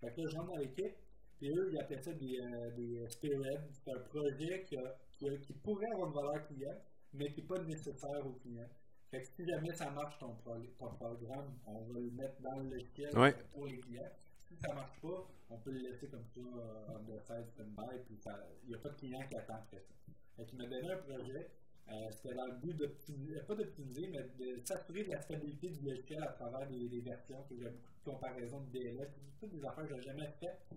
[0.01, 0.95] Fait que là, je rentre dans l'équipe,
[1.37, 3.57] puis eux, ils appelaient ça des, euh, des Spirit.
[3.71, 6.75] C'est un projet qui, a- qui, a- qui pourrait avoir une valeur client,
[7.13, 8.67] mais qui n'est pas nécessaire au client.
[9.09, 12.57] Fait que si jamais ça marche ton, pro- ton programme, on va le mettre dans
[12.59, 13.33] le logiciel Ouais.
[13.53, 14.11] pour les clients.
[14.47, 17.99] Si ça marche pas, on peut le laisser comme ça euh, on the side stand-by,
[18.05, 18.17] puis
[18.63, 20.43] il n'y a pas de client qui attend après ça.
[20.45, 21.49] Qu'il m'a donné un projet.
[21.89, 25.85] euh, C'était dans le but d'optimiser, pas d'optimiser, mais de s'assurer de la stabilité du
[25.85, 27.43] logiciel à travers des, versions.
[27.47, 29.09] Puis J'ai beaucoup de comparaisons de DLS,
[29.39, 30.67] toutes des affaires que je jamais faites.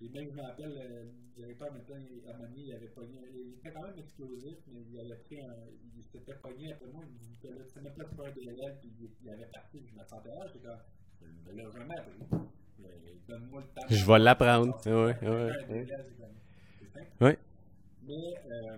[0.00, 3.54] Et même, je me rappelle, le directeur maintenant, il- à Mani, il avait pogné, il
[3.54, 5.54] était quand même explosif, mais il avait pris un,
[5.96, 8.92] il s'était pogné après moi, il me que là, tu pas de un DLL, puis
[9.00, 10.78] il, il avait parti, je me sentais là, j'étais comme,
[11.20, 12.38] je ne l'ai jamais appris.
[13.28, 13.86] Donne-moi le temps.
[13.88, 14.76] Je vais l'apprendre.
[14.86, 15.86] Ouais, Ouais,
[17.20, 17.38] ouais.
[18.06, 18.76] Mais, euh,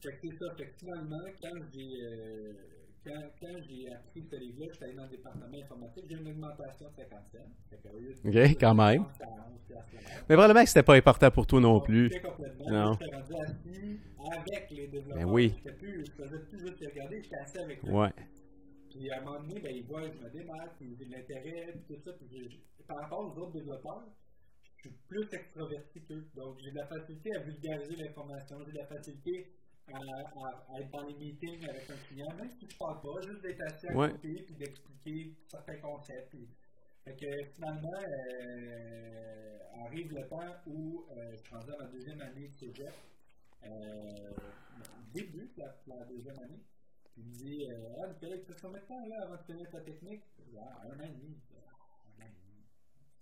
[0.00, 0.54] fait que c'est ça.
[0.56, 2.52] Fait que finalement, quand j'ai, euh,
[3.04, 6.86] quand, quand j'ai appris ce livre-là, j'étais allé dans le département informatique, j'ai une augmentation
[6.88, 7.38] de 50 cents.
[7.70, 9.04] Fait que au lieu de- Ok, quand même.
[9.12, 10.02] c'était à 11 piastres l'heure.
[10.28, 12.10] Mais probablement que c'était pas important pour toi non plus.
[12.20, 12.70] Complètement.
[12.70, 12.92] Non.
[13.00, 14.00] J'étais rendu assis
[14.48, 15.18] avec les développeurs.
[15.26, 15.54] Ben oui.
[15.58, 17.90] J'étais plus, je faisais plus juste regarder, j'étais assis avec eux.
[17.90, 18.10] Ouais.
[18.96, 21.12] Puis à un moment donné, ben, ils voient que je me démarque, puis j'ai de
[21.12, 22.12] l'intérêt, puis tout ça.
[22.14, 24.04] Puis par rapport aux autres développeurs,
[24.76, 26.26] je suis plus extraverti qu'eux.
[26.34, 29.52] Donc j'ai de la facilité à vulgariser l'information, j'ai de la facilité
[29.92, 33.20] à, à- à être dans les meetings avec un client, même si je parle pas,
[33.22, 34.10] juste d'être assis à Ouais.
[34.12, 36.30] côté, puis d'expliquer certains concepts.
[36.30, 36.48] Puis,
[37.04, 42.48] fait que finalement, euh, arrive le temps où euh, je suis à ma deuxième année
[42.48, 42.92] de cégep.
[43.64, 44.30] Euh,
[45.12, 46.60] début de la, la deuxième année.
[47.16, 49.70] Il me dit euh, Ah, Nicolas, tu fais combien de temps là, avant de connaître
[49.70, 50.22] ta technique
[50.58, 51.36] Ah, un an et demi.
[51.54, 52.64] Un an et demi.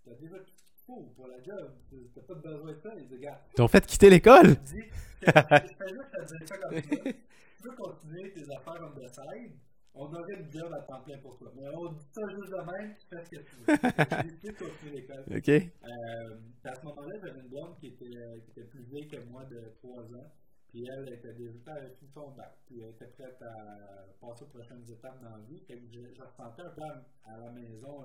[0.02, 0.52] Tu as déjà tout
[0.86, 1.72] faut pour la job.
[1.88, 2.90] Tu n'as pas besoin de ça.
[2.96, 4.56] Il dit Gars, Ils t'ont fait quitter l'école?
[4.66, 6.82] Je fais juste dire ça comme ça.
[6.82, 9.52] Tu veux continuer tes affaires on the side
[9.94, 11.52] on aurait une job à temps plein pour toi.
[11.54, 13.76] Mais on dit ça juste de même, tu fais ce que tu veux.
[14.22, 15.24] J'ai décidé de continuer l'école.
[15.36, 15.48] OK.
[15.48, 19.44] Euh, à ce moment-là, j'avais une blonde qui était, qui était plus vieille que moi
[19.44, 20.32] de 3 ans.
[20.74, 21.72] Puis elle était déjà
[22.12, 22.52] son bac.
[22.66, 25.60] Puis elle était prête à passer aux prochaines étapes dans la vie.
[25.68, 26.82] Fait que je, ressentais un peu
[27.22, 28.02] à, la maison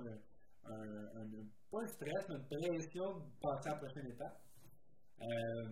[0.64, 1.26] un,
[1.68, 4.40] pas un stress, mais une pression de passer à la prochaine étape.
[5.20, 5.68] Euh,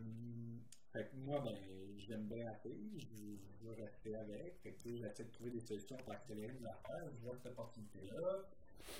[0.92, 1.54] fait que moi, ben,
[1.98, 4.58] j'aime bien la fille, je, vais rester avec.
[4.64, 7.12] Fait que j'essaie de trouver des solutions pour accélérer les affaires.
[7.14, 8.42] Je vois cette opportunité-là.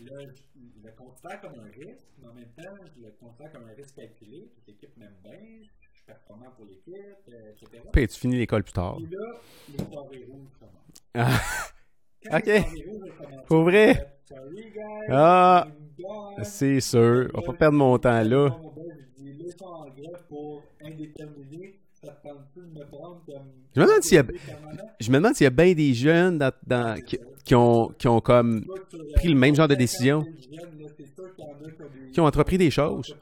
[0.05, 3.65] Là, je, le considère comme un risque, mais en même temps, je le considère comme
[3.65, 4.53] un risque calculé.
[4.53, 5.62] Puis l'équipe m'aime bien,
[6.09, 6.95] performant pour l'équipe,
[7.29, 7.83] euh, etc.
[7.93, 8.97] Puis tu finis l'école plus tard.
[8.97, 9.19] Puis là,
[9.79, 11.03] les soirées rouges commencent.
[11.15, 11.41] Ah.
[12.25, 12.65] Quand Ok.
[12.87, 14.15] rouges Pour vrai?
[14.29, 15.07] Sorry, guys.
[15.11, 15.69] Ah.
[16.43, 17.29] C'est sûr.
[17.35, 18.51] On va pas perdre mon temps là.
[23.75, 24.25] Je me demande s'il y a-?
[25.01, 28.09] Je me demande s'il y a bien des jeunes dans, dans- qui, qui ont, qui
[28.09, 28.65] ont comme
[29.17, 30.25] pris le même genre de décision.
[32.13, 33.15] qui ont entrepris des choses.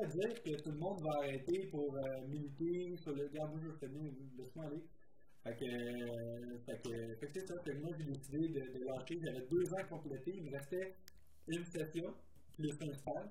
[0.00, 3.88] C'est-à-dire que tout le monde va arrêter pour euh, militer sur le moi je fais
[3.88, 4.82] bien, laisse-moi aller.
[5.44, 7.54] Fait que, euh, fait que, fait que c'est ça.
[7.64, 9.18] Fait que moi j'ai décidé de, de lâcher.
[9.24, 10.34] J'avais deux ans complétés.
[10.36, 10.94] Il me restait
[11.46, 12.14] une session,
[12.56, 13.30] plus un stage.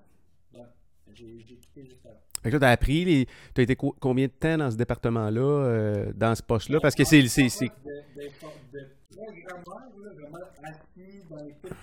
[0.52, 0.66] Bon,
[1.14, 2.20] j'ai quitté juste avant.
[2.42, 3.26] Fait que là, t'as appris, les...
[3.54, 6.78] t'as été co- combien de temps dans ce département-là, euh, dans ce poste-là?
[6.80, 7.20] Parce que c'est...
[7.20, 11.74] De, de, de programmeur, là, vraiment assis dans l'équipe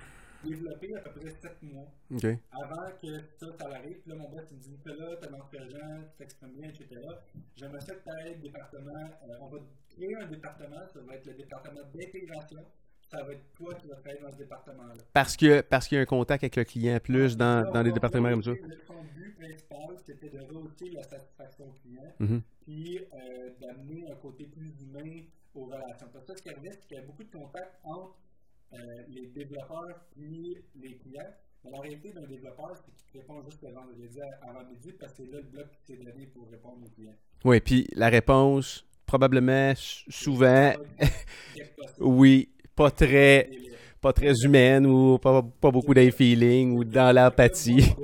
[0.50, 1.88] développée à peu près 7 mois.
[2.12, 2.26] OK.
[2.52, 4.00] avant que ça, ça arrive.
[4.02, 7.02] Puis là, mon boss, il me dit Nicolas, t'es encourageant, tu t'exprimes bien, etc.
[7.56, 8.94] J'aimerais ça que tu aies le département.
[9.30, 9.58] euh, on va
[9.90, 12.66] créer un département, ça va être le département d'intégration.
[13.08, 14.94] Ça va être toi qui vas travailler dans ce département-là.
[15.14, 17.92] Parce que parce qu'il y a un contact avec le client plus dans, dans va
[17.92, 18.52] départements comme ça.
[18.88, 22.42] Son but principal, c'était de rehausser la satisfaction client, Mhm.
[22.66, 25.22] puis euh, d'amener un côté plus humain
[25.54, 26.08] aux relations.
[26.12, 28.16] Parce que ça, ce qui arrivait, c'est qu'il y avait beaucoup de contacts entre
[29.10, 31.34] les développeurs et les clients.
[31.64, 35.24] Mais la réalité d'un développeur, c'est qu'il répond juste le vendredi avant midi parce que
[35.24, 37.16] c'est là le bloc qui s'est donné pour répondre aux clients.
[37.44, 40.74] Oui, puis la réponse, probablement, souvent,
[42.00, 43.50] oui, pas très,
[44.02, 47.82] pas très humaine ou pas, pas beaucoup d'un feeling ou dans l'empathie.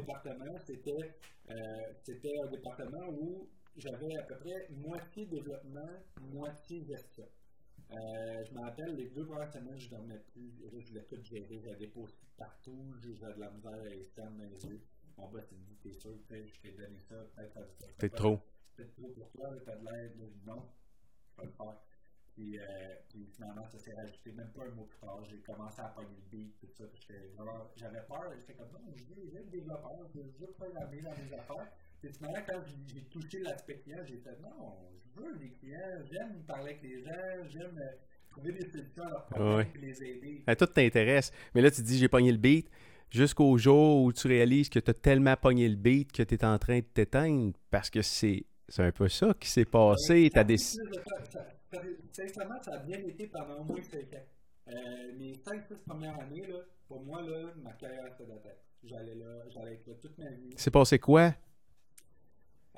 [0.66, 3.48] C'était, euh, un département où
[3.78, 5.90] j'avais à peu près moitié développement,
[6.34, 7.26] moitié gestion.
[7.93, 10.51] Euh, je me rappelle, les deux premières semaines, je dormais plus.
[10.80, 11.59] Je voulais tout gérer.
[11.59, 12.93] J'avais des posts partout.
[13.19, 14.81] J'avais de la misère externe dans les yeux.
[15.18, 17.88] Mon boss, il me dit T'es sûr que je t'ai donné ça Peut-être ça.
[17.97, 18.39] Peut-être trop.
[18.76, 19.49] Peut-être trop pour toi.
[19.65, 20.18] T'as de l'aide.
[20.45, 20.69] Non,
[21.35, 21.77] je vais le faire.
[22.34, 25.22] Puis, euh, puis finalement, ça s'est rajouté même pas un mot plus tard.
[25.26, 26.85] J'ai commencé à pogner le beat, tout ça.
[27.76, 28.31] J'avais peur.
[28.38, 30.07] J'étais comme non, je être développeur.
[30.15, 31.72] Je veux programmer dans mes affaires.
[32.02, 32.61] Puis finalement, quand
[32.94, 34.78] j'ai touché l'aspect client, j'ai fait non,
[35.15, 35.78] je veux les clients,
[36.11, 37.91] j'aime parler avec les gens, j'aime euh,
[38.32, 40.44] trouver des solutions à leurs problèmes et les aider.
[40.57, 41.32] tout t'intéresse.
[41.53, 42.68] Mais là, tu dis j'ai pogné le beat
[43.11, 46.45] jusqu'au jour où tu réalises que tu as tellement pogné le beat que tu es
[46.45, 48.45] en train de t'éteindre parce que c'est
[48.78, 50.32] un peu ça qui s'est passé.
[50.34, 50.57] Ouais, des...
[50.57, 54.26] Sincèrement, ça a bien été pendant au moins 5 ans.
[54.68, 54.73] Euh,
[55.18, 56.57] mes 5-6 premières années, là,
[56.88, 58.64] pour moi, là, ma carrière, c'était de tête.
[58.84, 60.49] J'allais là, j'allais être là toute ma vie.
[60.56, 61.34] C'est passé quoi?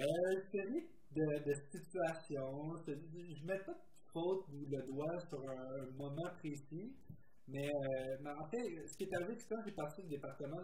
[0.04, 0.86] Euh, série
[1.16, 2.76] de, de situations.
[2.86, 3.80] Je ne mets pas de
[4.12, 6.94] faute ou le doigt sur un, moment précis,
[7.48, 10.62] mais, euh, mais, en fait, ce qui est arrivé, c'est quand j'ai passé au département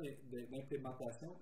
[0.51, 1.37] d'implémentation,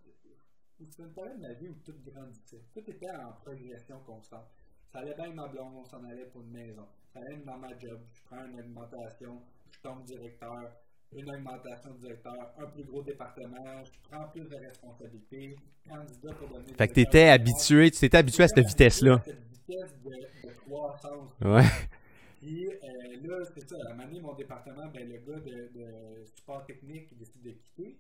[0.78, 2.61] c'était une période de ma vie où tout grandissait.
[2.72, 4.48] Tout était en progression constante.
[4.91, 6.86] Ça allait bien ma blonde, on s'en allait pour une maison.
[7.11, 9.41] Ça allait dans ma job, je prends une alimentation,
[9.72, 10.72] je tombe directeur,
[11.13, 15.55] une augmentation de directeur, un plus gros département, je prends plus de responsabilités,
[15.88, 16.75] candidat pour devenir.
[16.75, 19.21] Fait que tu étais habitué, tu t'étais habitué à cette vitesse-là.
[19.25, 21.31] Cette vitesse de, de croissance.
[21.41, 21.63] Ouais.
[22.39, 25.79] Puis euh, là, c'est ça, à un moment donné, mon département, ben, le gars de,
[25.79, 27.97] de support technique décide de quitter.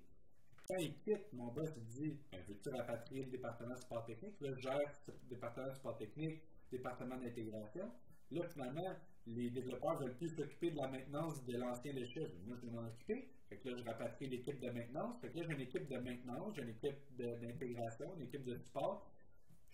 [0.67, 4.35] Quand il quitte, mon boss il dit ben, Veux-tu rapatrier le département de support technique
[4.41, 7.89] Là, je gère ce département de support technique, département d'intégration.
[8.31, 8.95] Là, finalement,
[9.35, 12.31] les développeurs veulent plus s'occuper de la maintenance de l'ancien logiciel.
[12.45, 13.27] Moi, je vais m'en occuper.
[13.49, 15.21] Fait que là, je rapatrie l'équipe de maintenance.
[15.23, 19.09] Là, j'ai une équipe de maintenance, j'ai une équipe d'intégration, une équipe de support.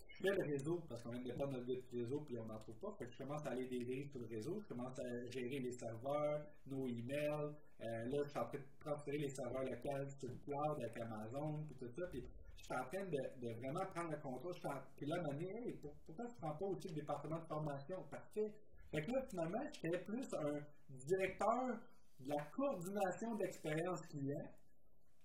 [0.08, 2.92] Je fais le réseau parce qu'on vient de notre réseau puis on n'en trouve pas.
[3.00, 4.60] Fait que je commence à aller délivrer sur le réseau.
[4.60, 7.56] Je commence à gérer les serveurs, nos emails.
[7.82, 10.98] Euh, là, je suis en train de transférer les serveurs locaux sur le cloud avec
[10.98, 12.08] Amazon et tout ça.
[12.12, 12.24] Puis,
[12.58, 14.54] je suis en train de, vraiment prendre le contrôle.
[14.96, 18.04] Puis là, à hey, pourquoi tu ne prends pas aussi le département de formation?
[18.10, 18.54] Parfait.
[18.94, 20.54] Fait que là, finalement, j'étais plus un
[20.88, 21.82] directeur
[22.20, 24.46] de la coordination d'expérience client.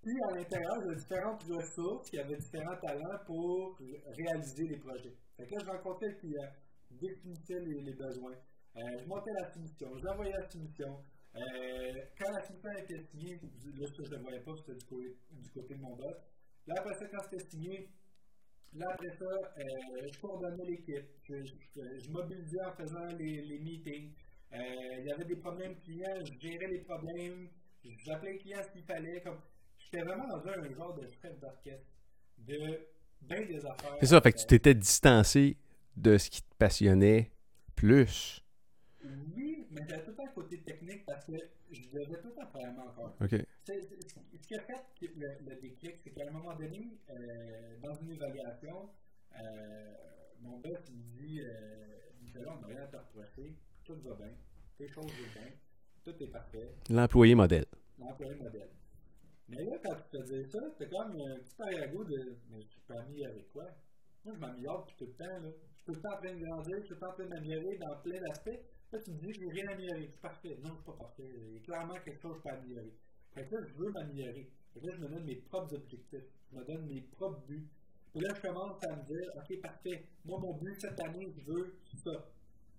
[0.00, 5.12] Puis à l'intérieur, de différentes ressources qui avaient différents talents pour réaliser les projets.
[5.36, 6.48] Fait que là, je rencontrais le client,
[6.92, 11.04] définissais les, besoins, euh, je montais la soumission, j'envoyais la soumission.
[11.36, 15.50] Euh, quand la soumission était signée, là, je ne le voyais pas, c'était du, du
[15.50, 16.16] côté de mon boss.
[16.66, 17.90] Là, après ça, quand signé,
[18.74, 21.06] là, après ça, euh, je coordonnais l'équipe.
[21.24, 24.12] Je, je, mobilisais en faisant les, les meetings.
[24.52, 24.58] Euh,
[24.98, 27.48] il y avait des problèmes clients, je gérais les problèmes.
[28.04, 29.20] J'appelais les clients s'il fallait.
[29.20, 29.38] Comme,
[29.78, 31.86] j'étais vraiment dans un, genre de chef d'orchestre
[32.38, 32.88] de
[33.22, 33.96] bien des affaires.
[34.00, 35.56] C'est ça, fait que tu t'étais distancé
[35.96, 37.30] de ce qui te passionnait
[37.74, 38.42] plus.
[39.04, 39.47] Oui,
[39.78, 41.36] mais j'avais tout un côté technique parce que
[41.70, 43.14] je devais tout apprendre encore.
[43.20, 43.30] OK.
[43.30, 48.12] ce qui a fait le, le déclic, c'est qu'à un moment donné, euh, dans une
[48.12, 48.90] évaluation,
[49.38, 49.94] euh,
[50.40, 51.98] mon boss me dit euh,
[52.46, 54.32] on n'a rien à te reprocher, tout va bien,
[54.76, 55.50] tes choses vont bien,
[56.04, 56.70] tout est parfait.
[56.88, 57.66] L'employé modèle.
[57.98, 58.70] L'employé modèle.
[59.48, 62.80] Mais là, quand tu te dis ça, c'est comme un petit arrière-goût de Mais je
[62.86, 63.64] peux améliorer quoi?
[64.24, 65.24] Moi, je m'améliore tout le temps.
[65.24, 65.50] Là.
[65.70, 67.12] Je suis tout le temps en train de grandir, je suis tout le temps en
[67.14, 68.60] train d'améliorer dans plein d'aspects.
[68.90, 70.08] Là, tu me dis, je veux rien améliorer.
[70.10, 70.58] C'est parfait.
[70.64, 71.30] Non, c'est pas parfait.
[71.48, 72.94] Il y a clairement quelque chose que je peux améliorer.
[73.34, 74.50] Fait que là, je veux m'améliorer.
[74.72, 76.24] Fait que là, je me donne mes propres objectifs.
[76.50, 77.68] Je me donne mes propres buts.
[78.14, 80.04] Et là, je commence à me dire, OK, parfait.
[80.24, 82.30] Moi, mon but cette année, je veux ça.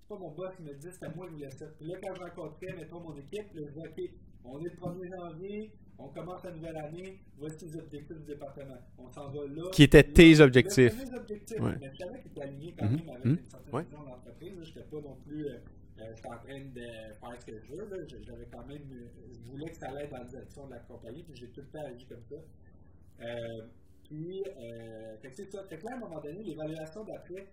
[0.01, 1.67] C'est pas mon boss qui me dit, c'est moi qui voulais ça.
[1.77, 4.11] Puis là, quand je rencontrais, mettons, mon équipe, là, je dis, OK,
[4.43, 8.77] on est le 1er janvier, on commence la nouvelle année, voici les objectifs du département.
[8.97, 9.69] On s'en va là.
[9.71, 10.97] Qui étaient tes objectifs.
[10.97, 11.59] Mes objectifs.
[11.59, 11.75] Ouais.
[11.79, 13.83] Mais je savais qu'ils étaient alignés quand même avec une certaine ouais.
[13.83, 14.53] vision d'entreprise.
[14.63, 15.45] Je n'étais pas non plus.
[15.45, 15.59] Euh,
[15.99, 16.81] euh, j'étais en train de
[17.19, 18.07] faire ce que je veux.
[18.07, 18.83] J'avais quand même,
[19.31, 21.67] je voulais que ça allait dans la direction de la compagnie, puis j'ai tout le
[21.67, 22.35] temps agi comme ça.
[23.21, 23.67] Euh,
[24.03, 25.63] puis, euh, c'est ça.
[25.67, 27.47] Fait que à un moment donné, l'évaluation d'après,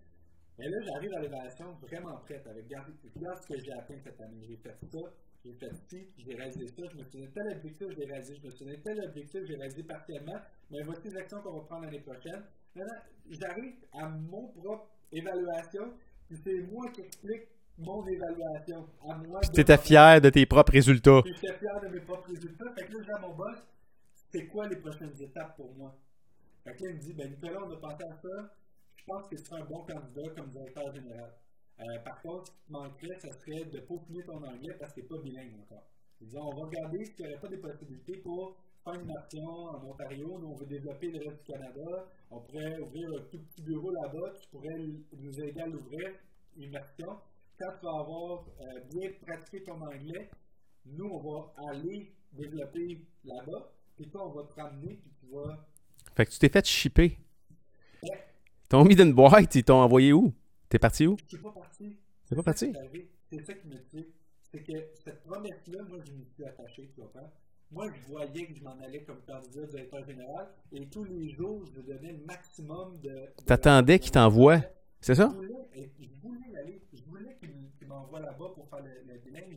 [0.59, 4.43] et là, j'arrive à l'évaluation vraiment prête avec regarde, ce que j'ai atteint cette année.
[4.49, 4.99] J'ai fait ça,
[5.45, 8.47] j'ai fait ci, j'ai réalisé ça, je me suis donné tel objectif, j'ai réalisé, je
[8.47, 10.41] me suis donné tel objectif, j'ai réalisé partiellement,
[10.71, 12.43] mais voici les actions qu'on va prendre l'année prochaine.
[13.29, 15.93] J'arrive à mon propre évaluation,
[16.27, 19.41] puis c'est moi qui explique mon évaluation à moi.
[19.41, 21.23] Tu étais fier de tes propres résultats.
[21.25, 22.73] J'étais fier de mes propres résultats.
[22.75, 23.59] Fait que là, j'ai à mon boss,
[24.31, 25.95] c'est quoi les prochaines étapes pour moi?
[26.65, 28.55] Fait que là, il me dit, ben Nicolas, on a pensé à ça.
[28.97, 31.33] Je pense que tu seras un bon candidat comme directeur général.
[31.79, 35.01] Euh, par contre, ce qui te manquerait, ce serait de peaufiner ton anglais parce que
[35.01, 35.85] tu n'es pas bilingue encore.
[36.21, 39.45] Ils disent, on va regarder s'il n'y aurait pas des possibilités pour faire une immersion
[39.45, 43.39] en Ontario, nous on veut développer le reste du Canada, on pourrait ouvrir un tout
[43.39, 44.79] petit bureau là-bas, tu pourrais
[45.13, 46.13] nous aider à l'ouvrir,
[46.57, 47.19] immersion.
[47.59, 50.31] Quand tu vas avoir euh, bien pratiqué ton anglais,
[50.85, 55.67] nous on va aller développer là-bas, puis toi on va te ramener, puis tu vas.
[56.15, 57.19] Fait que tu t'es fait shipper.
[58.03, 58.11] Ouais.
[58.65, 60.33] Ils t'ont mis dans une boîte, ils t'ont envoyé où?
[60.69, 61.17] T'es parti où?
[61.25, 61.97] Je suis pas parti.
[62.29, 62.73] T'es pas parti?
[63.31, 64.07] C'est ça qui me dit.
[64.51, 64.73] C'est que
[65.03, 67.11] cette promesse-là, moi, je me suis attaché, tu vois.
[67.71, 71.65] Moi, je voyais que je m'en allais comme candidat directeur général et tous les jours,
[71.75, 73.29] je donnais le maximum de.
[73.45, 74.61] T'attendais qu'il t'envoie,
[75.07, 75.29] c'est ça?
[75.31, 76.83] Je voulais, je voulais aller.
[76.93, 79.57] Je voulais qu'il m'envoie là-bas pour faire le, le bilingue.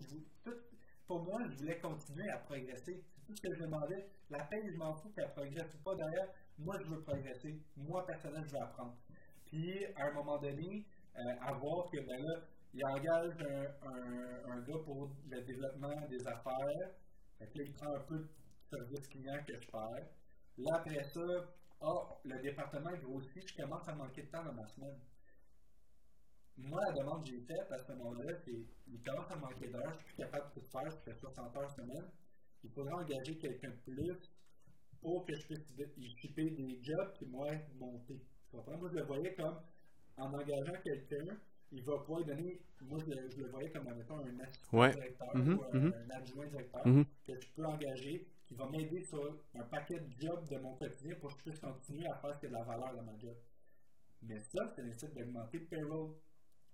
[1.08, 3.04] pour moi, je voulais continuer à progresser.
[3.26, 4.12] Tout ce que je demandais.
[4.30, 5.96] La paix, je m'en fous qu'elle progresse ou pas.
[5.96, 6.28] D'ailleurs,
[6.60, 7.64] moi, je veux progresser.
[7.78, 8.96] Moi, personnellement, je veux apprendre.
[9.46, 10.86] Puis, à un moment donné,
[11.18, 16.00] euh, à voir que, ben là, il engage un, un, un, gars pour le développement
[16.12, 16.92] des affaires.
[17.40, 18.30] Fait que il prend un peu de
[18.70, 20.10] service client que je perds.
[20.60, 21.22] Là, après ça,
[21.82, 25.00] oh, le département grossit, je commence à manquer de temps dans ma semaine.
[26.64, 29.92] Moi, la demande que j'ai faite à ce moment-là, c'est il commence à manquer d'heures,
[29.94, 32.06] je suis plus capable de tout faire, je fais 60 heures semaine.
[32.64, 34.20] Il faudrait engager quelqu'un de plus
[35.02, 35.66] pour que je puisse
[35.98, 37.48] équiper des jobs et moi
[37.80, 38.20] monter.
[38.54, 39.58] Moi, je le voyais comme
[40.18, 41.38] en engageant quelqu'un,
[41.72, 45.36] il va pouvoir donner, moi je le, je le voyais comme étant un assistant directeur
[45.36, 45.94] mm -hmm, ou un, mm -hmm.
[45.96, 47.06] un, adjoint directeur mm -hmm.
[47.26, 49.24] que je peux engager, qui va m'aider sur
[49.56, 52.40] un paquet de jobs de mon quotidien pour que je puisse continuer à faire ce
[52.40, 53.38] qui a de la valeur dans ma job.
[54.28, 56.08] Mais ça, ça nécessite d'augmenter le payroll.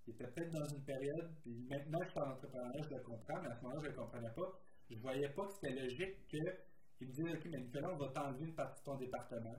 [0.07, 3.41] Il était peut-être dans une période, puis maintenant je suis en entrepreneuriat, je le comprends,
[3.41, 4.59] mais à ce moment-là, je ne le comprenais pas.
[4.89, 8.09] Je ne voyais pas que c'était logique qu'il me disait, OK, mais Nicolas, on va
[8.09, 9.55] t'enlever une partie de ton département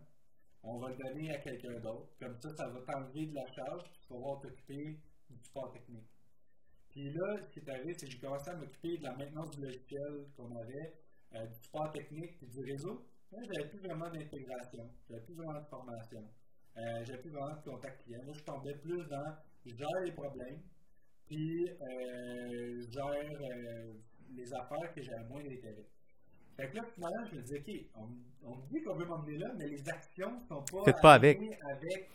[0.66, 2.09] on va le donner à quelqu'un d'autre.
[2.18, 4.98] Comme ça, ça va t'enlever de la charge, puis tu pouvoir t'occuper
[5.31, 6.09] du support technique.
[6.90, 9.51] Puis là, ce qui est arrivé, c'est que j'ai commencé à m'occuper de la maintenance
[9.51, 10.94] du logiciel qu'on avait,
[11.35, 13.06] euh, du support technique et du réseau.
[13.32, 16.24] Là, j'avais plus vraiment d'intégration, j'avais plus vraiment de formation,
[16.77, 18.23] euh, j'avais plus vraiment de contact client.
[18.24, 19.36] Là, je tombais plus dans
[19.66, 20.60] je gère les problèmes,
[21.26, 23.93] puis euh, je gère euh,
[24.34, 25.86] les affaires que j'avais moins d'intérêt.
[26.56, 29.52] Fait que là, finalement, je me dis, OK, on, on dit qu'on veut m'emmener là,
[29.59, 31.38] mais les actions ne sont pas, Faites pas avec.
[31.70, 32.10] avec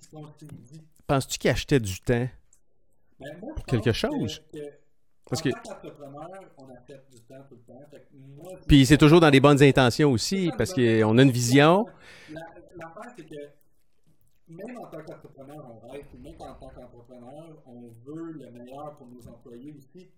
[0.00, 0.80] ce qu'on s'est dit.
[1.06, 2.26] Penses-tu qu'il achetait du temps
[3.20, 4.42] Ben, moi, pour quelque que, chose?
[4.52, 4.58] Que,
[5.28, 5.50] Parce que...
[6.58, 7.98] on achète du temps tout le temps.
[8.14, 11.84] Moi, Puis c'est toujours dans les bonnes intentions aussi, parce qu'on a une vision.
[12.30, 12.40] La-
[12.74, 13.34] L'affaire, c'est que
[14.52, 18.96] même en tant qu'entrepreneur, on rêve, puis même en tant qu'entrepreneur, on veut le meilleur
[18.96, 20.10] pour nos employés aussi.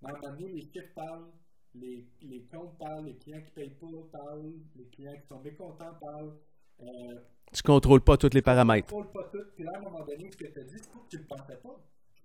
[0.00, 1.30] Mais à un moment donné, les chiffres parlent,
[1.74, 5.40] les, les comptes parlent, les clients qui ne payent pas parlent, les clients qui sont
[5.40, 6.34] mécontents parlent.
[6.80, 7.20] Euh,
[7.52, 8.92] Tu contrôles pas tous les paramètres.
[8.94, 9.44] on ne contrôle pas tout.
[9.54, 11.22] Puis là, à un moment donné, ce que tu as dit, c'est que tu ne
[11.22, 11.80] le pensais pas.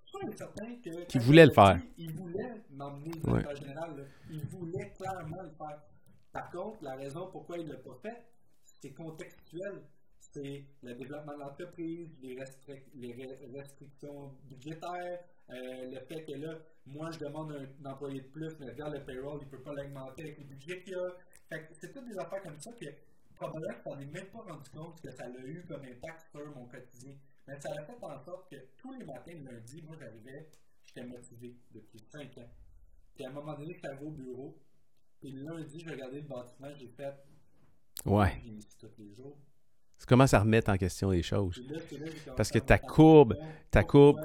[0.06, 1.20] Je suis certain que.
[1.20, 1.76] Voulait le faire.
[1.76, 3.42] dit, Il voulait m'emmener Ouais.
[3.44, 3.98] directeur général.
[3.98, 4.04] là.
[4.32, 5.82] Il voulait clairement le faire.
[6.32, 8.26] Par contre, la raison pourquoi il ne l'a pas fait,
[8.64, 9.84] c'est contextuel.
[10.38, 15.20] C'est le développement de l'entreprise, les, restric- les re- restrictions budgétaires,
[15.50, 18.94] euh, le fait que là, moi, je demande un, un employé de plus, mais regarde
[18.94, 21.10] le payroll, il ne peut pas l'augmenter avec le budget qu'il y a.
[21.82, 22.86] C'est toutes des affaires comme ça que
[23.36, 26.56] probablement que tu n'en même pas rendu compte que ça a eu comme impact sur
[26.56, 27.16] mon quotidien.
[27.48, 30.50] Mais ça a fait en sorte que tous les matins, le lundi, moi, j'arrivais,
[30.86, 32.50] j'étais motivé depuis 5 ans.
[33.16, 34.56] Puis à un moment donné, j'étais au bureau,
[35.20, 37.14] puis le lundi, je regardais le bâtiment, j'ai fait,
[38.06, 38.40] Ouais.
[38.44, 39.36] j'ai mis tous les jours.
[40.00, 41.62] Tu commences à remettre en question les choses.
[42.36, 43.36] Parce que ta courbe-
[43.72, 44.22] ta courbe-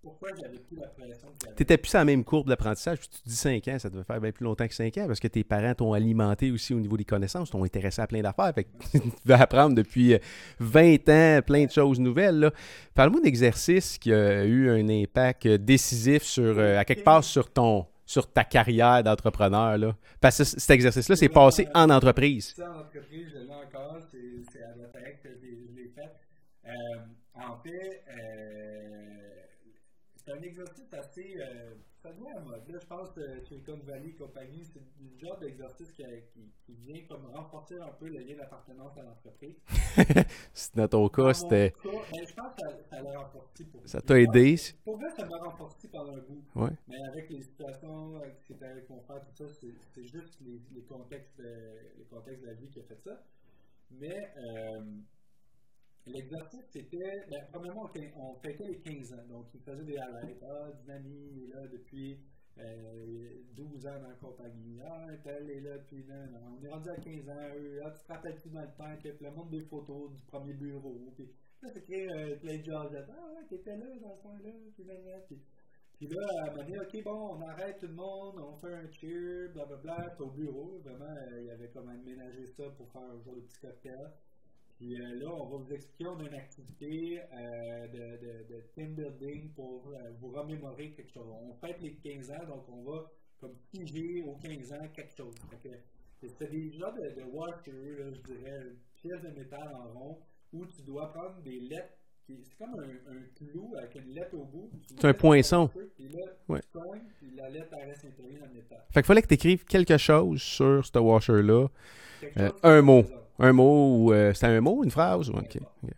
[0.00, 1.28] Pourquoi j'avais plus la pression?
[1.56, 3.90] Tu n'étais plus sur la même courbe d'apprentissage, puis tu te dis 5 ans, ça
[3.90, 6.72] devait faire bien plus longtemps que 5 ans, parce que tes parents t'ont alimenté aussi
[6.72, 8.52] au niveau des connaissances, t'ont intéressé à plein d'affaires.
[8.54, 10.18] Fait que tu devais apprendre depuis euh,
[10.60, 12.50] 20 ans plein de choses nouvelles.
[12.94, 17.50] Parle-moi d'exercice qui a eu un impact euh, décisif sur, euh, à quelque part sur
[17.52, 19.76] ton sur ta carrière d'entrepreneur.
[19.76, 19.94] là.
[20.18, 22.54] Parce que cet exercice-là, c'est passé en entreprise.
[22.56, 26.10] Ça, en entreprise, je l'ai encore, c'est c'est à l'intérêt que j'ai- je l'ai fait.
[26.66, 26.70] Euh,
[27.34, 29.42] en fait, euh,
[30.28, 31.36] c'est un exercice assez.
[31.40, 32.68] Euh, ça devient à mode.
[32.68, 36.74] Là, je pense que Silicon Valley et compagnie, c'est le genre d'exercice qui, qui, qui
[36.74, 39.56] vient comme renforcer un peu le lien d'appartenance à l'entreprise.
[40.74, 41.74] Dans ton cas, c'était.
[41.82, 41.90] ben,
[42.26, 44.56] je pense que ça- l'a renforcé pour Ça t'a aidé.
[44.84, 46.44] Pour moi, ça m'a renforcé pendant un bout.
[46.54, 46.70] Ouais.
[46.88, 50.60] Mais avec les situations, qui était avec mon frère, tout ça, c'est c'est juste les,
[50.74, 53.20] les, contextes, euh, les contextes de la vie qui a fait ça.
[53.90, 54.80] Mais euh,
[56.12, 57.24] l'exercice, c'était.
[57.30, 59.26] Ben, premièrement, on, fêtait les 15 ans.
[59.28, 60.42] Donc, il faisait des highlights.
[60.42, 62.18] Ah, Dynami est là depuis
[62.58, 64.80] euh, 12 ans dans la compagnie.
[64.84, 66.04] Ah, tel est là depuis.
[66.04, 66.58] Non, non.
[66.58, 67.56] On est rendu à 15 ans.
[67.56, 70.22] Eux, ah, tu te rappelles plus dans le temps que le monde des photos du
[70.22, 71.12] premier bureau.
[71.14, 71.28] Puis
[71.62, 73.08] là, c'est créé euh, plein de jasettes.
[73.10, 74.50] Ah, ouais, t'étais là dans ce coin-là.
[74.74, 74.96] Puis, nan.
[75.26, 75.40] Puis,
[75.96, 78.90] Puis là, elle m'a dit, OK, bon, on arrête tout le monde, on fait un
[78.90, 80.14] cheer, blablabla.
[80.16, 83.40] C'est au bureau, vraiment, euh, il avait comme aménagé ça pour faire un genre de
[83.42, 84.12] petit cocktail.
[84.78, 88.60] Puis euh, là, on va vous expliquer, on a une activité euh, de, de, de,
[88.72, 91.26] team building pour euh, vous remémorer quelque chose.
[91.28, 93.10] On fête les 15 ans, donc on va
[93.40, 95.34] comme figer aux 15 ans quelque chose.
[96.20, 100.18] C'est des genres de, de washer, je dirais, une pièce de métal en rond,
[100.52, 101.97] où tu dois prendre des lettres
[102.44, 104.70] c'est comme un, un, clou avec une lettre au bout.
[104.86, 105.70] C'est un poinçon.
[105.96, 106.60] Puis là, ouais.
[106.60, 108.84] tu cognes, puis la lettre reste imprimée dans le métal.
[108.90, 111.68] Fait qu'il fallait que tu écrives quelque chose sur ce washer-là.
[112.36, 112.98] Euh, un mot.
[112.98, 113.22] représente.
[113.40, 114.12] Un mot ou.
[114.12, 115.30] euh, C'était un mot, une phrase?
[115.30, 115.58] ou- ok.
[115.82, 115.90] ok.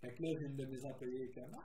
[0.00, 1.62] Fait que là, j'ai une de mes employés qui est comme Ah,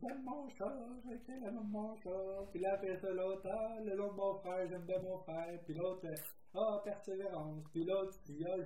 [0.00, 0.64] j'aime mon chat,
[1.04, 2.48] de mon chat.
[2.50, 5.60] Puis là, après ça, l'autre, ah, le nom de mon frère, j'aime bien mon frère.
[5.64, 6.06] Puis l'autre,
[6.54, 7.64] ah, persévérance.
[7.72, 8.14] Puis l'autre,
[8.46, 8.56] ah,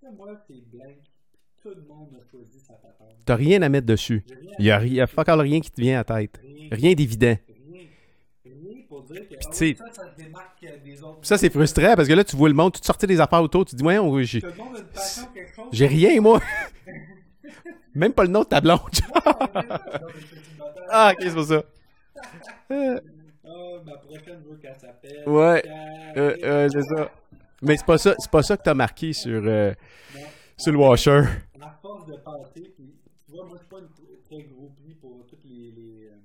[0.00, 0.98] sais, moi, c'est blank.
[1.62, 3.16] Tout le monde a choisi sa patente.
[3.24, 4.24] T'as rien à mettre dessus.
[4.58, 6.40] Il y a, y a fuck all rien qui te vient à la tête.
[6.42, 6.68] Rien.
[6.72, 7.36] Rien d'évident.
[7.70, 7.82] Rien.
[8.44, 11.18] Rien pour dire que ah, ça, ça se démarque euh, des autres.
[11.22, 13.42] Ça, c'est frustrant parce que là, tu vois le monde, tu te sortais des affaires
[13.42, 14.40] autour, tu te dis, ouais, on- j'ai
[15.72, 16.40] j'ai rien, moi.
[17.94, 18.78] Même pas le nom de ta blonde.
[20.90, 21.62] ah, ok, c'est pour ça.
[22.70, 22.70] Ah,
[23.84, 25.24] ma prochaine, je veux qu'elle s'appelle.
[25.26, 25.62] Ouais.
[26.16, 27.10] Euh, euh, c'est ça.
[27.62, 29.74] Mais c'est pas ça, c'est pas ça que t'as marqué sur, euh,
[30.14, 30.20] Non.
[30.62, 31.22] Sur le washer.
[31.60, 34.94] à force de penser, puis tu vois, moi je suis pas une très gros pli
[34.94, 36.16] pour toutes les, les, euh,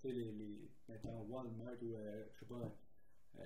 [0.00, 2.72] tu sais, les, les maintenant Walmart ou, euh, je sais pas,
[3.38, 3.42] euh,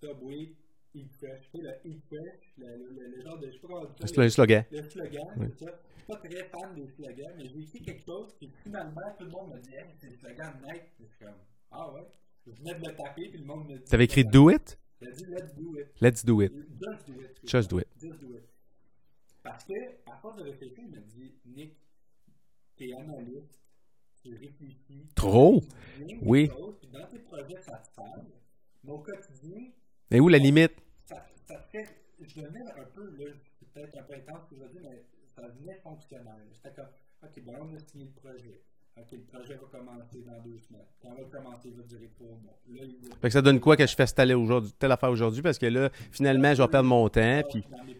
[0.00, 0.54] Subway,
[0.94, 3.68] Eat Fresh, tu sais, le Eat Fresh, le, le, le genre de, je sais pas
[3.68, 4.64] comment C'est le slogan.
[4.70, 5.46] le, slogan, Oui.
[5.58, 5.80] c'est ça.
[5.96, 9.24] Je suis pas très fan des slogans, mais j'ai écrit quelque chose, puis finalement, tout
[9.24, 11.34] le monde me dit, hey, c'est le slogan Nike, Puis je suis comme,
[11.70, 12.06] ah ouais,
[12.46, 14.78] je venais de le taper, puis le monde me dit, T'avais écrit Do It?
[15.00, 15.86] J'ai dit, let's do it.
[16.00, 16.52] Let's do it.
[16.80, 17.40] Just do it.
[17.44, 17.88] Just do it.
[18.00, 18.44] Just do it.
[19.44, 19.74] Parce que,
[20.10, 21.76] à force de réfléchir, il m'a dit, Nick,
[22.76, 23.60] t'es analyste,
[24.22, 25.06] tu réfléchis.
[25.14, 25.62] Trop?
[25.96, 26.48] tu dis Oui.
[26.48, 28.24] choses, puis dans tes projets, ça te parle.
[28.82, 29.66] Mais au quotidien,
[30.10, 30.72] Mais où la limite?
[31.04, 31.86] ça, ça fait.
[32.20, 34.80] Je devenais un peu, là, c'est peut-être un peu intense ce que je veux dire,
[34.90, 35.04] mais
[35.36, 36.48] ça devenait fonctionnel.
[36.52, 36.88] J'étais comme,
[37.22, 38.62] OK, ben on a signé le projet.
[38.96, 40.86] OK, le projet va commencer dans deux semaines.
[41.02, 42.58] Quand on va commencer, il va durer trois mois.
[42.68, 45.10] Là, il va Fait que ça donne quoi que je fasse telle, aujourd'hui, telle affaire
[45.10, 45.42] aujourd'hui?
[45.42, 47.42] Parce que là, finalement, je vais perdre mon temps.
[47.50, 47.98] Puis, dans mes.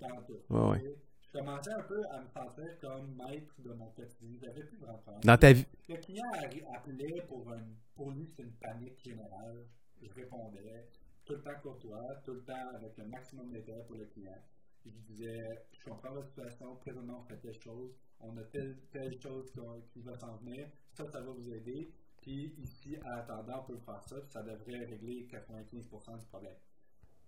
[0.50, 0.94] Ouais, ouais.
[1.34, 4.38] Je commençais un peu à me sentir comme maître de mon quotidien.
[4.40, 5.18] J'avais plus grand temps.
[5.24, 5.66] dans ta vie.
[5.88, 6.30] Le client
[6.72, 7.60] appelait pour un.
[7.96, 9.66] Pour lui, c'est une panique générale.
[10.00, 10.86] Je répondais
[11.24, 14.38] tout le temps courtois, tout le temps avec le maximum d'intérêt pour le client.
[14.84, 18.76] Je lui disais, je comprends votre situation, présentement on fait telle chose, on a telle,
[18.92, 19.50] telle chose
[19.90, 21.90] qui va s'en venir, ça, ça va vous aider.
[22.20, 26.54] Puis ici, en attendant, on peut faire ça, puis ça devrait régler 95% du problème.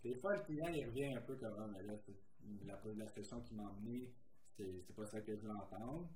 [0.05, 1.95] Des fois, le client, il revient un peu comme, Ah, mais là,
[2.67, 4.13] la, la solution qui m'a emmené,
[4.57, 6.09] c'est pas ça que je veux entendre.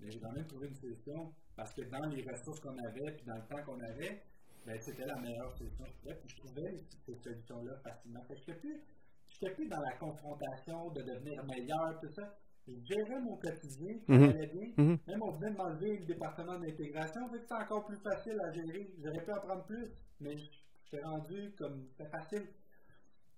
[0.00, 3.24] Mais j'ai quand même trouvé une solution parce que dans les ressources qu'on avait, puis
[3.26, 4.22] dans le temps qu'on avait,
[4.66, 6.14] ben, c'était la meilleure solution que je trouvais.
[6.16, 6.76] Puis je trouvais
[7.06, 8.20] cette solution-là facilement.
[8.24, 8.80] Fait que je n'étais plus,
[9.28, 12.38] j'étais plus dans la confrontation de devenir meilleur, tout ça.
[12.66, 14.32] Je gérais mon quotidien, ça Mhm.
[14.32, 14.72] bien.
[14.78, 14.98] Mhm.
[15.06, 18.90] Même on venait de m'enlever le département d'intégration, c'était encore plus facile à gérer.
[19.02, 19.90] J'aurais pu en prendre plus,
[20.20, 22.48] mais j'étais rendu comme c'était facile.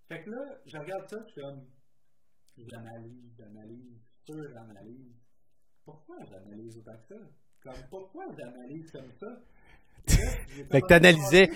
[0.08, 1.66] Fait que là, je regarde ça, je suis comme
[2.68, 5.14] j'analyse, j'analyse, suranalyse.
[5.84, 7.20] Pourquoi j'analyse autant que ça?
[7.62, 9.40] Comme pourquoi j'analyse comme ça?
[10.70, 11.50] Fait que t'analysais.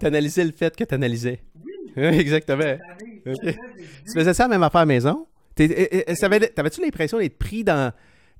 [0.00, 1.40] T'analysais le fait que t'analysais.
[1.64, 2.76] Oui, exactement.
[3.24, 5.26] Tu faisais ça la même affaire à la maison?
[5.58, 7.92] Eh, eh, t'avais- T'avais-tu l'impression d'être pris dans,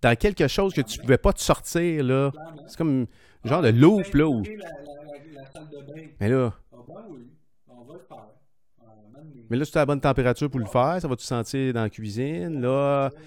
[0.02, 2.32] dans quelque chose que tu pouvais pas te sortir, là?
[2.66, 3.06] C'est comme
[3.44, 4.43] un genre de loop, là, où...
[4.43, 6.09] Peinturer La, la, la, la salle de bain.
[6.20, 7.20] Mais là, Ah ben oui,
[7.68, 8.26] on va le faire.
[9.51, 11.91] Mais- là, tu as la bonne température pour le faire, ça va-tu sentir dans la
[11.91, 13.11] cuisine, là?
[13.13, 13.23] C'est.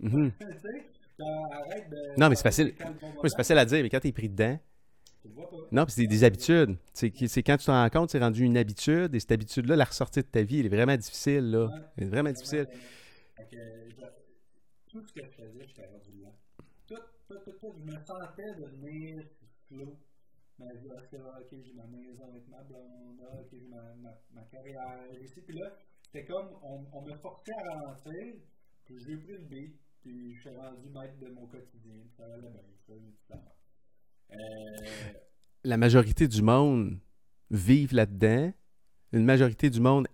[0.00, 0.32] Mhm.
[2.16, 2.74] Non, mais c'est facile.
[3.22, 4.58] Oui, c'est facile à dire, mais quand t'es pris dedans...
[5.22, 5.56] Tu le vois pas.
[5.72, 6.76] Non, c'est des habitudes.
[6.92, 9.84] C'est c'est quand tu t'en rends compte, c'est rendu une habitude, et cette habitude-là, la
[9.84, 11.70] ressortir de ta vie, elle est vraiment difficile, là.
[11.96, 12.68] Elle est vraiment difficile.
[14.88, 16.30] Tout ce que je faisais, j'étais rendu là.
[16.86, 16.96] Tout,
[17.28, 19.24] tout, tout, tout, je me sentais devenir
[19.68, 19.98] flow.
[20.58, 24.42] Ma vie, c'est, ah, ok, j'ai ma maison avec ma blonde, ok, ma, ma, ma
[24.42, 28.34] carrière, ici, puis là, c'était comme, on, on me forçait à ralentir,
[28.84, 29.46] puis j'ai pris le
[30.00, 33.16] puis je suis rendu maître de mon quotidien, puis ça allait bien, je faisais du
[33.26, 33.44] temps.
[34.30, 35.12] Euh,
[35.64, 36.98] La majorité du monde
[37.50, 38.52] vivent là-dedans.
[39.12, 40.06] Une majorité du monde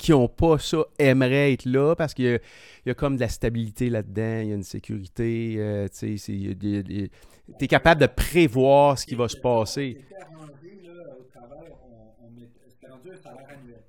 [0.00, 2.40] qui n'ont pas ça aimerait être là parce qu'il
[2.86, 7.10] y a, comme de la stabilité là-dedans, il y a une sécurité, euh, tu
[7.58, 9.98] t'es capable de prévoir ce qui va se passer.
[10.00, 13.82] C'était arrangé, là, au travail, on, on met- c'était rendu un salaire annuel.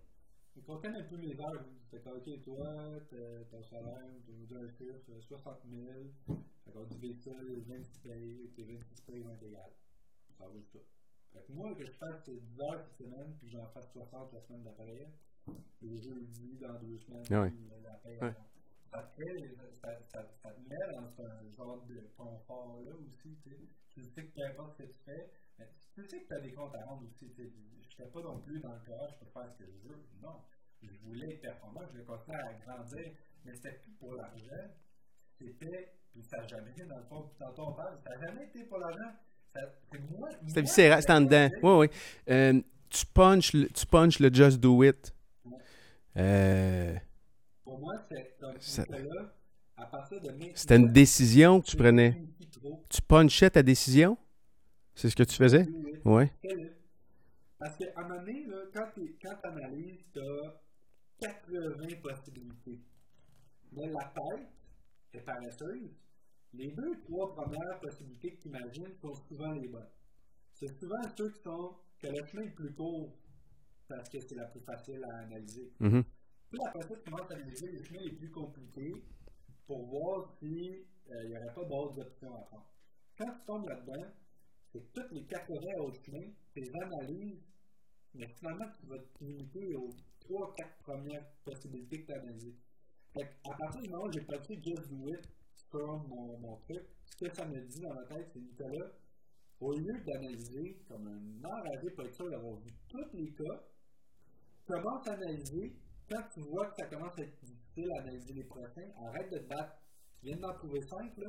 [0.56, 1.64] Donc, on comptait un peu les heures.
[1.92, 2.68] T'es comme, ok, toi,
[3.10, 5.84] t'as ton salaire, tu nous dis un chiffre, 60 000.
[6.66, 7.32] Fait qu'on divise ça,
[7.68, 9.70] 26 payés, t'es 26 payés, 20 égal.
[10.38, 10.80] Ça vaut ça.
[11.34, 14.42] Fait que moi, que je fasse 10 heures cette semaine, puis j'en fasse 60 la
[14.42, 15.08] semaine d'après,
[15.82, 17.50] le jeudi, dans deux semaines, Ah
[17.84, 18.34] la paye Ouais.
[18.92, 23.58] ça ça, ça, te met dans ce genre de confort-là aussi, tu sais.
[23.94, 26.40] Tu sais que peu importe ce que tu fais, mais tu sais que tu as
[26.42, 27.52] des comptes à rendre aussi, tu sais.
[27.98, 29.98] Je ne pas non plus dans le courage, je peux faire ce que je veux.
[30.22, 30.42] Non.
[30.82, 33.12] Je voulais être performant, je voulais continuer à grandir,
[33.46, 34.68] mais c'était plus pour l'argent.
[35.38, 38.28] C'était, puis ça n'a jamais été dans le fond, puis tantôt on parle, ça n'a
[38.28, 39.12] jamais été pour l'argent.
[39.54, 40.30] Ça- C'est moi.
[40.48, 41.50] C'était viscéral, c'était en dedans.
[41.62, 41.88] Oui, oui.
[42.30, 45.14] Euh, tu, punches le, tu punches le Just Do It.
[46.18, 46.96] Euh,
[47.64, 48.86] Pour moi, c'est Ça-.
[50.54, 52.24] C'était une décision que tu c'est prenais.
[52.90, 54.18] Tu punchais ta décision?
[54.94, 55.68] C'est ce que tu faisais?
[56.06, 56.26] Oui.
[57.58, 60.62] Parce qu'à un moment donné, là, quand tu analyses, tu as
[61.22, 62.80] 80 possibilités.
[63.72, 64.48] Mais la tête
[65.14, 65.92] est paresseuse.
[66.54, 69.88] Les deux, trois premières possibilités que tu imagines sont souvent les bonnes.
[70.54, 73.16] C'est souvent ceux qui sont que le chemin est plus court
[73.96, 75.72] parce que c'est la plus facile à analyser.
[75.80, 76.04] Mhm.
[76.50, 78.94] Puis après ça, tu commences à analyser les chemins les plus compliqués
[79.68, 82.68] pour voir s'il n'y aurait pas d'autres options à prendre.
[83.18, 84.08] Quand tu tombes là-dedans,
[84.72, 87.44] c'est toutes les 80 autres chemins, tes analyses,
[88.14, 89.90] mais finalement, tu vas te limiter aux
[90.22, 92.56] 3-4 premières possibilités que tu as analysées.
[93.14, 95.28] Fait à partir du moment où j'ai passé Just Do It
[95.70, 98.92] sur mon, mon truc, ce que ça me dit dans ma tête, c'est Nicolas,
[99.60, 103.64] au lieu d'analyser comme un enragé pour être sûr d'avoir vu tous les cas,
[104.72, 105.76] commence à analyser.
[106.10, 109.38] Quand tu vois que ça commence à être difficile à analyser les prochains, arrête de
[109.38, 109.74] te battre.
[110.24, 111.28] Viens d'en trouver 5, là,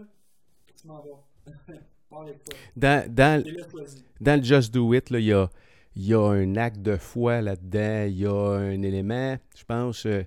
[0.81, 1.53] tu m'en vas.
[2.77, 3.43] Dans, dans,
[4.21, 5.49] dans le Just Do It, il y a,
[5.97, 8.05] y a un acte de foi là-dedans.
[8.07, 10.23] Il y a un élément, je pense, euh,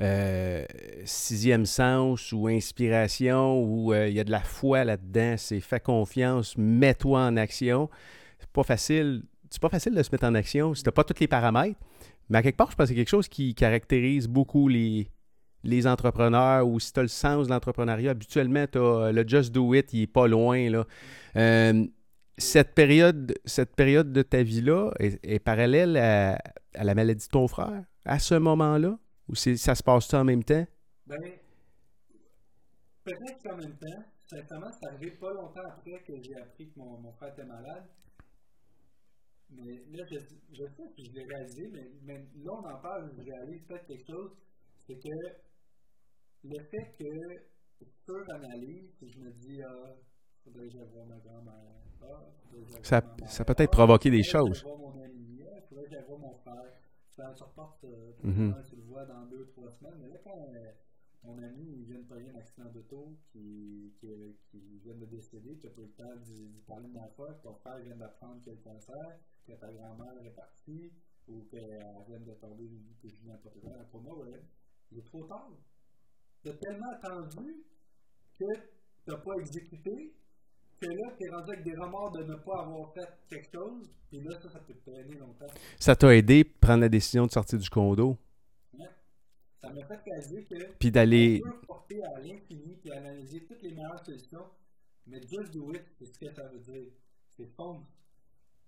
[0.00, 0.64] euh,
[1.04, 5.34] sixième sens ou inspiration, où euh, il y a de la foi là-dedans.
[5.36, 7.90] C'est fais confiance, mets-toi en action.
[8.38, 9.22] C'est pas facile.
[9.50, 11.78] C'est pas facile de se mettre en action si t'as pas tous les paramètres.
[12.30, 15.10] Mais à quelque part, je pense que c'est quelque chose qui caractérise beaucoup les,
[15.64, 19.74] les entrepreneurs ou si tu as le sens de l'entrepreneuriat, habituellement, t'as le Just Do
[19.74, 20.70] It, il est pas loin.
[20.70, 20.86] Là.
[21.36, 21.84] Euh,
[22.38, 26.38] cette, période, cette période de ta vie-là est, parallèle à,
[26.74, 28.98] à la maladie de ton frère, à ce moment-là?
[29.28, 30.66] Ou ça se passe en même temps?
[31.06, 31.18] Ben,
[33.04, 37.12] peut-être qu'en même temps, sincèrement, c'est arrivé pas longtemps après que j'ai appris que mon
[37.12, 37.84] frère était malade.
[39.52, 40.18] Mais là, je,
[40.52, 43.86] je sais que je l'ai réalisé, mais, mais là, on en parle, je réalise peut-être
[43.86, 44.30] quelque chose.
[44.86, 45.08] C'est que
[46.44, 49.94] le fait que, sur analyse, je me dis, ah,
[50.44, 51.72] faudrait que j'aille voir ma grand-mère.
[52.02, 52.06] Ah,
[52.82, 54.62] Ça- ma ça peut peut-être Ah, provoquer des faudrait que choses.
[54.62, 55.42] j'aille voir mon ami.
[55.44, 56.72] Ah, faudrait que j'aille voir mon frère.
[57.08, 58.54] Ça se reporte, euh, Mhm.
[58.68, 59.94] tu le vois dans deux, trois semaines.
[60.00, 60.72] Mais là, quand euh,
[61.22, 64.08] mon ami il vient de payer un accident d'auto qui, qui,
[64.50, 67.34] qui vient de décéder, tu n'as pas eu le temps d'y parler de la fois,
[67.42, 70.92] ton frère vient d'apprendre qu'il a le cancer, que ta grand-mère est partie,
[71.28, 71.78] ou qu'elle
[72.08, 72.68] vient de tomber,
[73.02, 74.42] que je dis n'importe quoi, pour moi, ouais,
[74.90, 75.52] il est trop tard.
[76.42, 77.64] Tu as tellement attendu
[78.38, 78.44] que
[79.04, 80.14] tu n'as pas exécuté,
[80.80, 83.92] que là, tu es rendu avec des remords de ne pas avoir fait quelque chose,
[84.12, 85.46] et là, ça, ça peut te traîner longtemps.
[85.78, 88.16] Ça t'a aidé à prendre la décision de sortir du condo,
[89.60, 91.42] Ça m'a fait réaliser que puis d'aller...
[91.66, 94.46] porter à l'infini et analyser toutes les meilleures solutions,
[95.06, 96.92] mais just do it, c'est ce que ça veut dire.
[97.36, 97.86] C'est fondre.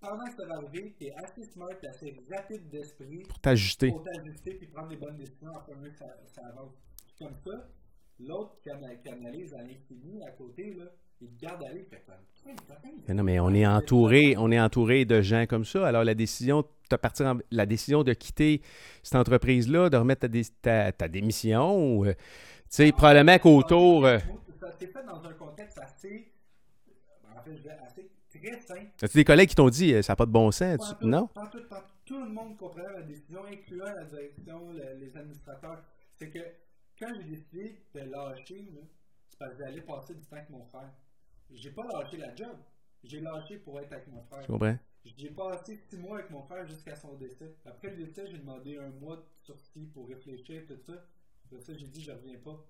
[0.00, 3.90] Pendant que ça va arriver, tu es assez smart, et assez rapide d'esprit t'ajuster.
[3.90, 6.74] pour t'ajuster et prendre les bonnes décisions afin que ça, ça avance.
[7.06, 7.70] Puis comme ça,
[8.18, 10.86] l'autre qui analyse à l'infini à côté, là,
[11.22, 11.86] il te garde aller,
[13.06, 13.14] comme.
[13.16, 15.86] Non, mais on est entouré, on est entouré de gens comme ça.
[15.86, 18.60] Alors la décision, de partir en- la décision de quitter
[19.02, 22.20] cette entreprise-là, de remettre ta, dé- ta, ta démission, ou, euh, tu
[22.70, 24.06] sais, probablement qu'autour.
[24.06, 24.18] euh,
[24.60, 26.32] Ça s'est fait dans un contexte assez.
[27.36, 28.90] En fait, je dirais assez très simple.
[29.02, 30.78] As-tu des collègues qui t'ont dit euh, ça n'a pas de bon sens?
[30.78, 31.26] Pas Tu- tout, Non?
[31.28, 31.86] pas tout, pas tout.
[32.04, 35.82] Tout le monde comprenait la décision, incluant la direction, le- les administrateurs.
[36.16, 36.40] C'est que
[36.98, 38.66] quand j'ai décidé de lâcher,
[39.30, 40.90] c'est parce que j'allais passer du temps avec mon frère.
[41.54, 42.56] J'ai pas lâché la job.
[43.04, 44.46] J'ai lâché pour être avec mon frère.
[44.46, 44.76] Comprends?
[45.04, 47.56] J'ai passé six mois avec mon frère jusqu'à son décès.
[47.64, 50.92] Après le décès, j'ai demandé un mois de sursis pour réfléchir, tout ça.
[51.44, 52.64] Après ça, j'ai dit, je reviens pas.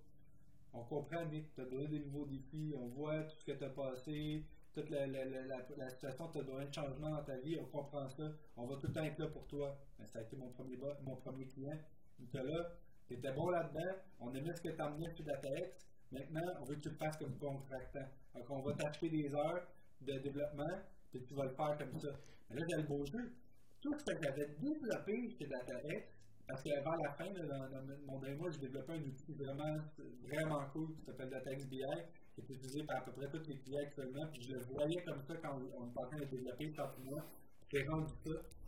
[0.72, 3.62] On comprend, Nick, tu as donné des nouveaux défis, on voit tout ce que tu
[3.64, 7.22] as passé, toute la, la, la, la, la situation, tu as besoin de changement dans
[7.22, 8.32] ta vie, on comprend ça.
[8.56, 9.78] On va tout le temps être là pour toi.
[9.98, 11.78] Mais ça a été mon premier, mon premier client.
[12.18, 12.70] Nicolas,
[13.06, 15.91] tu étais bon là-dedans, on aimait ce que tu emmenais sur DataX.
[16.12, 18.06] Maintenant, on veut que tu le fasses comme contractant.
[18.34, 19.66] Donc, on va t'acheter des heures
[20.02, 20.76] de développement,
[21.10, 22.08] puis tu vas le faire comme ça.
[22.50, 23.32] Mais là, j'ai le beau jeu.
[23.80, 26.12] Tout ce que j'avais développé chez DataX,
[26.46, 29.74] Parce vers la fin, là, dans, dans, mon dernier mois, j'ai développé un outil vraiment,
[30.22, 31.80] vraiment cool qui s'appelle Datax BI,
[32.34, 34.26] qui est utilisé par à peu près tous les clients actuellement.
[34.38, 37.24] Je le voyais comme ça quand on, était en train de développer pour moi.
[37.72, 38.61] J'ai rendu ça.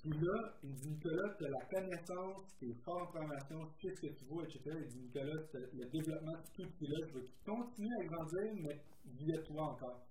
[0.00, 3.88] Puis là, il dit Nicolas, tu as la connaissance, tu es fort en programmation, tu
[3.88, 4.60] sais ce que tu vois, etc.
[4.80, 8.80] Il dit Nicolas, le développement de tout outil-là, je veux qu'il continue à grandir, mais
[9.04, 10.06] via toi encore.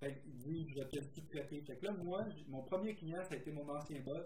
[0.00, 1.60] Fait il dit Je vais te tout traiter.
[1.60, 4.24] Fait que là, moi, mon premier client, ça a été mon ancien boss,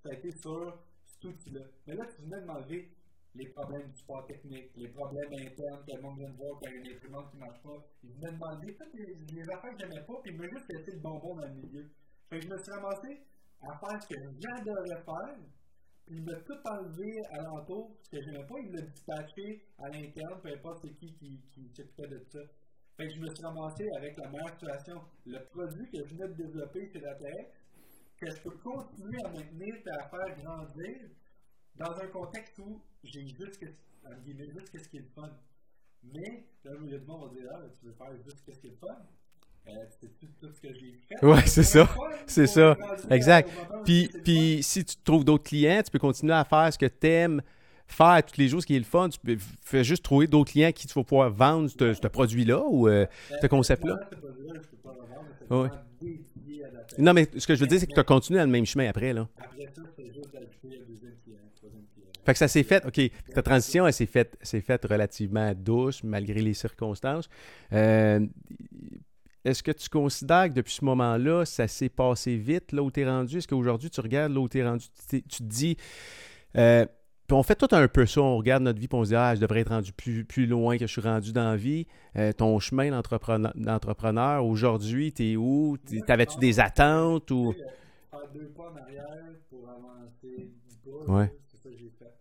[0.00, 1.62] ça a été sur cet outil-là.
[1.88, 2.92] Mais là, tu venais de m'enlever
[3.34, 6.70] les problèmes du support technique, les problèmes internes que le monde vient de voir quand
[6.70, 7.84] il y a une imprimante qui ne marche pas.
[8.04, 10.68] Il venait de demander toutes les, les affaires que j'aimais pas, puis il m'a juste
[10.68, 11.90] laissé le bonbon dans le milieu.
[12.28, 13.18] Fait que je me suis ramassé
[13.62, 15.36] à faire ce que j'adorais faire,
[16.06, 20.40] puis il m'a tout enlevé alentour, ce que j'aimais pas, il l'a dispatché à l'interne,
[20.42, 22.40] peu importe c'est qui qui, qui s'occupait de ça.
[22.96, 25.00] Fait que je me suis ramassé avec la meilleure situation.
[25.26, 27.46] Le produit que je venais de développer c'est la terre,
[28.20, 31.10] que je peux continuer à maintenir et à faire grandir
[31.76, 35.30] dans un contexte où j'ai juste, juste ce qui est le fun.
[36.04, 38.76] Mais, là, le monde va dire, ah, tu veux faire juste ce qui est le
[38.76, 39.06] fun?
[39.68, 41.24] Euh, c'est tout, ce que j'ai fait.
[41.24, 41.88] Ouais, c'est ça.
[42.26, 42.76] C'est ça.
[43.10, 43.48] Exact.
[43.84, 47.06] Puis, puis si tu trouves d'autres clients, tu peux continuer à faire ce que tu
[47.06, 47.42] aimes
[47.92, 49.08] faire tous les jours, ce qui est le fun.
[49.08, 52.62] Tu peux faire juste trouver d'autres clients qui tu vas pouvoir vendre ce, ce produit-là
[52.66, 54.00] ou euh, ben, ce concept-là.
[55.50, 55.68] Oui.
[56.98, 58.66] Non, mais ce que je veux dire, c'est que tu as continué dans le même
[58.66, 59.12] chemin après.
[59.12, 59.28] Là.
[59.38, 62.08] Après ça, c'est juste d'ajouter un deuxième client, troisième client.
[62.24, 63.00] Fait que ça s'est fait, OK,
[63.34, 67.28] ta transition, elle s'est faite, faite relativement douce, malgré les circonstances.
[67.72, 68.26] Euh,
[69.44, 73.00] est-ce que tu considères que depuis ce moment-là, ça s'est passé vite, là où tu
[73.00, 73.38] es rendu?
[73.38, 75.76] Est-ce qu'aujourd'hui, tu regardes là où tu es rendu, tu, te dis.
[76.56, 76.86] Euh,
[77.26, 79.16] puis on fait tout un peu ça, on regarde notre vie et on se dit
[79.16, 81.86] Ah, je devrais être rendu plus, plus loin que je suis rendu dans la vie.
[82.16, 85.76] Euh, ton chemin d'entrepreneur, aujourd'hui, tu es où?
[86.06, 87.52] T'avais-tu des attentes ou?
[88.10, 90.52] Faire deux pas en arrière pour avancer
[91.06, 91.32] Ouais.
[91.46, 92.14] C'est ça que j'ai fait.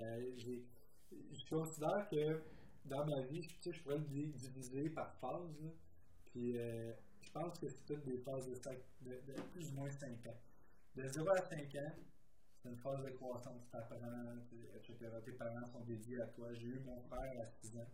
[0.00, 2.40] Euh, je considère que
[2.86, 5.72] dans ma vie, je, je pourrais le diviser par phase.
[6.32, 10.08] Puis euh, je pense que c'est toutes des phases de, de, plus ou moins 5
[10.26, 10.40] ans.
[10.96, 11.92] De 0 à 5 ans,
[12.58, 13.98] c'est une phase de croissance, tu apprends,
[14.76, 14.96] etc.
[15.24, 16.52] Tes parents sont dédiés à toi.
[16.54, 17.86] J'ai eu mon frère à 6 ans.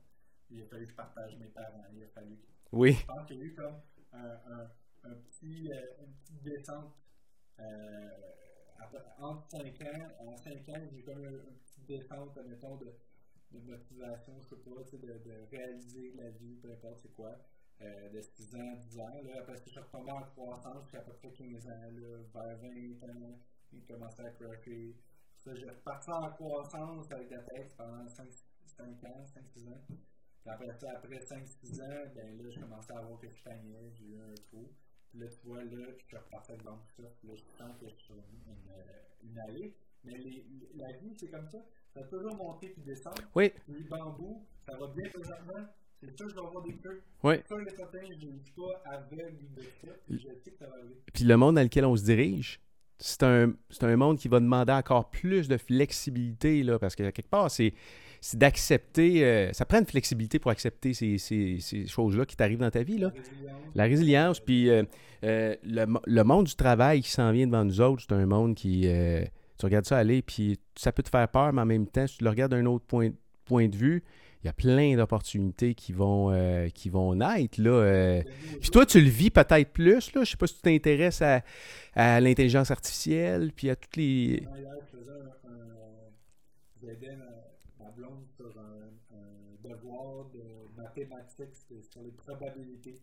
[0.50, 1.84] Il a fallu que je partage mes parents.
[1.92, 2.46] Il a fallu que...
[2.72, 2.92] Oui.
[2.92, 3.80] Je pense qu'il y a eu comme
[4.12, 4.70] un, un,
[5.04, 6.94] un petit, euh, une petite descente
[7.58, 8.08] euh,
[9.20, 10.08] entre 5 ans.
[10.20, 12.92] En 5 ans, j'ai eu comme une, une petite descente, mettons, de,
[13.50, 17.36] de motivation, je sais pas, de, de réaliser la vie, peu importe c'est quoi.
[17.80, 19.22] Euh, de 6 ans, 10 ans.
[19.22, 21.90] Là, après, je suis retombé en croissance jusqu'à peu près 15 ans.
[21.92, 22.68] Là, vers 20
[23.04, 23.38] ans,
[23.72, 24.96] il commençait à craquer.
[25.38, 28.26] Ça, j'ai reparti en croissance avec la tête pendant 5,
[28.66, 29.80] 5 ans, 5-6 ans.
[29.86, 33.36] Puis après ça, après 5-6 ans, ben là, je commençais à voir que je
[33.92, 34.68] j'ai eu un trou.
[35.10, 37.02] Puis là, tu vois, là, je reparti avec Banque ça.
[37.18, 39.76] Puis là, je sens que je suis une, une allée.
[40.02, 40.44] Mais les,
[40.74, 41.58] la vie, c'est comme ça.
[41.94, 43.22] Ça a toujours monté puis descendre.
[43.34, 43.52] Oui.
[43.68, 45.66] Les bambous, ça va bien présentement?
[46.00, 47.02] C'est sûr je vais avoir des feux.
[47.24, 47.34] Oui.
[47.36, 49.92] C'est sûr que certains, je ne suis pas aveugle de ça.
[50.08, 50.96] Je sais que ça va arriver.
[51.12, 52.60] Puis le monde dans lequel on se dirige,
[52.98, 57.28] c'est un, un monde qui va demander encore plus de flexibilité, là, parce que quelque
[57.28, 57.72] part, c'est
[58.34, 62.70] d'accepter, euh, ça prend une flexibilité pour accepter ces, ces, ces choses-là qui t'arrivent dans
[62.70, 62.98] ta vie.
[62.98, 63.12] Là.
[63.74, 64.82] La résilience, puis euh,
[65.24, 68.56] euh, le, le, monde du travail qui s'en vient devant nous autres, c'est un monde
[68.56, 68.88] qui,
[69.58, 72.18] tu regardes ça aller, puis ça peut te faire peur, mais en même temps, si
[72.18, 73.10] tu le regardes d'un autre point,
[73.44, 74.02] point de vue,
[74.42, 77.60] il y a plein d'opportunités qui vont euh, qui vont naître.
[77.60, 78.22] Là, euh.
[78.60, 80.12] Puis toi, tu le vis peut-être plus.
[80.14, 80.22] Là.
[80.22, 81.42] Je sais pas si tu t'intéresses à,
[81.94, 84.04] à l'intelligence artificielle, puis à toutes les.
[84.04, 84.48] Hier,
[84.80, 86.10] je faisais un,
[86.80, 87.16] j'aidais
[87.80, 90.42] ma blonde sur un, un, devoir de
[90.76, 91.54] mathématiques
[91.90, 93.00] sur les probabilités.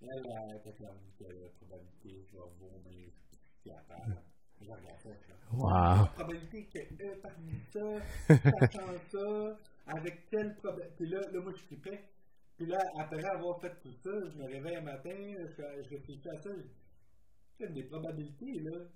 [0.00, 0.88] Elle, elle était comme
[1.20, 3.08] la probabilité, je vais vomir,
[3.62, 4.02] puis après,
[4.60, 5.08] je regarde ça.
[5.52, 5.70] Wow.
[5.70, 7.80] La probabilité que E parmi ça,
[9.12, 10.94] ça, avec telle probabilité.
[10.96, 12.04] Puis là, là, moi, je trippais.
[12.56, 16.28] Puis là, après avoir fait tout ça, je me réveille un matin, je, je réfléchis
[16.28, 16.50] à ça.
[17.60, 18.86] Je des probabilités, là.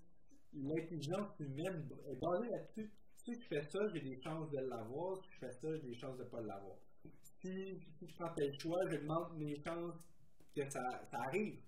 [0.52, 2.90] L'intelligence humaine est basée là-dessus.
[3.16, 5.16] Si je fais ça, j'ai des chances de l'avoir.
[5.22, 6.76] Si je fais ça, j'ai des chances de ne pas l'avoir.
[7.22, 10.08] Si, je prends tel choix, demande mes chances
[10.54, 10.80] que ça,
[11.10, 11.60] ça arrive.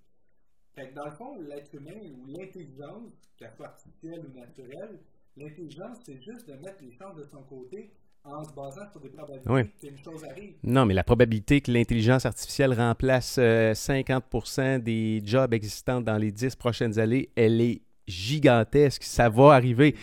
[0.74, 5.00] Fait que dans le fond, l'être humain ou l'intelligence, qu'elle soit artificielle ou naturelle,
[5.36, 7.92] l'intelligence, c'est juste de mettre les chances de son côté
[8.24, 10.54] en se basant sur des probabilités qu'une chose arrive.
[10.62, 16.30] Non, mais la probabilité que l'intelligence artificielle remplace 50% euh, des jobs existants dans les
[16.30, 19.02] 10 prochaines années, elle est gigantesque.
[19.02, 19.94] Ça va arriver.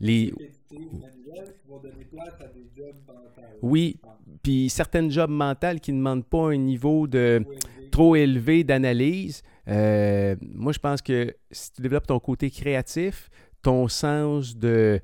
[0.00, 0.32] Les...
[3.62, 4.00] Oui,
[4.42, 7.44] puis certaines jobs mentales qui ne demandent pas un niveau de
[7.90, 9.42] trop élevé d'analyse.
[9.68, 13.30] Euh, moi, je pense que si tu développes ton côté créatif,
[13.62, 15.00] ton sens de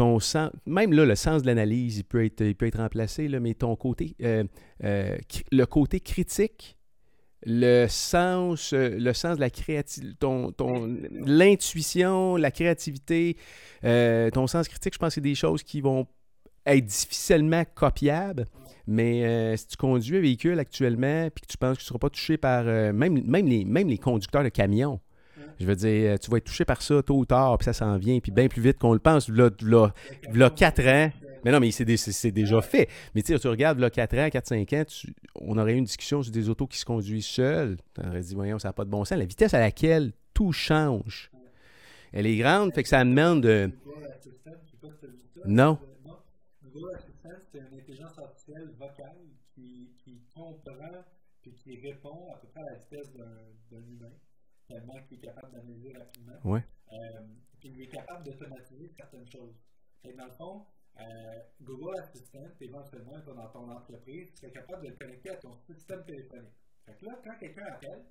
[0.00, 3.28] ton sens, même là, le sens de l'analyse, il peut être, il peut être remplacé,
[3.28, 4.44] là, mais ton côté, euh,
[4.82, 5.18] euh,
[5.52, 6.78] le côté critique,
[7.44, 13.36] le sens, euh, le sens de la créativité, ton, ton, l'intuition, la créativité,
[13.82, 16.06] ton sens critique, je pense que c'est des choses qui vont
[16.64, 18.46] être difficilement copiables.
[18.86, 21.98] Mais si tu conduis un véhicule actuellement puis que tu penses que tu ne seras
[21.98, 24.98] pas touché par même, même, les, même les conducteurs de camions,
[25.58, 27.72] je veux dire, euh, tu vas être touché par ça tôt ou tard, puis ça
[27.72, 29.28] s'en vient, puis bien plus vite qu'on le pense.
[29.28, 29.92] Là, là,
[30.32, 31.10] là 4 ans.
[31.44, 32.88] Mais non, mais c'est, déjà fait.
[33.14, 34.84] Mais tu regardes, là, 4 ans, 4-5 ans,
[35.36, 37.78] on aurait eu une discussion sur des autos qui se conduisent seules.
[37.94, 39.18] Tu aurais dit, voyons, ça n'a pas de bon sens.
[39.18, 41.30] La vitesse à laquelle tout change,
[42.12, 43.70] elle est grande, fait que ça demande de...
[45.46, 45.78] Non.
[47.52, 49.16] C'est une intelligence artificielle vocale
[49.54, 50.72] qui, comprend
[51.42, 52.76] puis qui répond à peu près à la
[53.70, 54.12] d'un humain,
[55.08, 56.36] qu'il est capable d'analyser rapidement.
[56.44, 56.64] Ouais.
[56.92, 57.20] Euh,
[57.58, 59.54] puis il est capable d'automatiser certaines choses.
[60.04, 60.66] Et dans le fond,
[60.98, 65.54] euh, Google Assistant, éventuellement, dans ton entreprise, tu serais capable de le connecter à ton
[65.54, 66.54] système téléphonique.
[66.86, 68.04] Fait que là, quand quelqu'un appelle,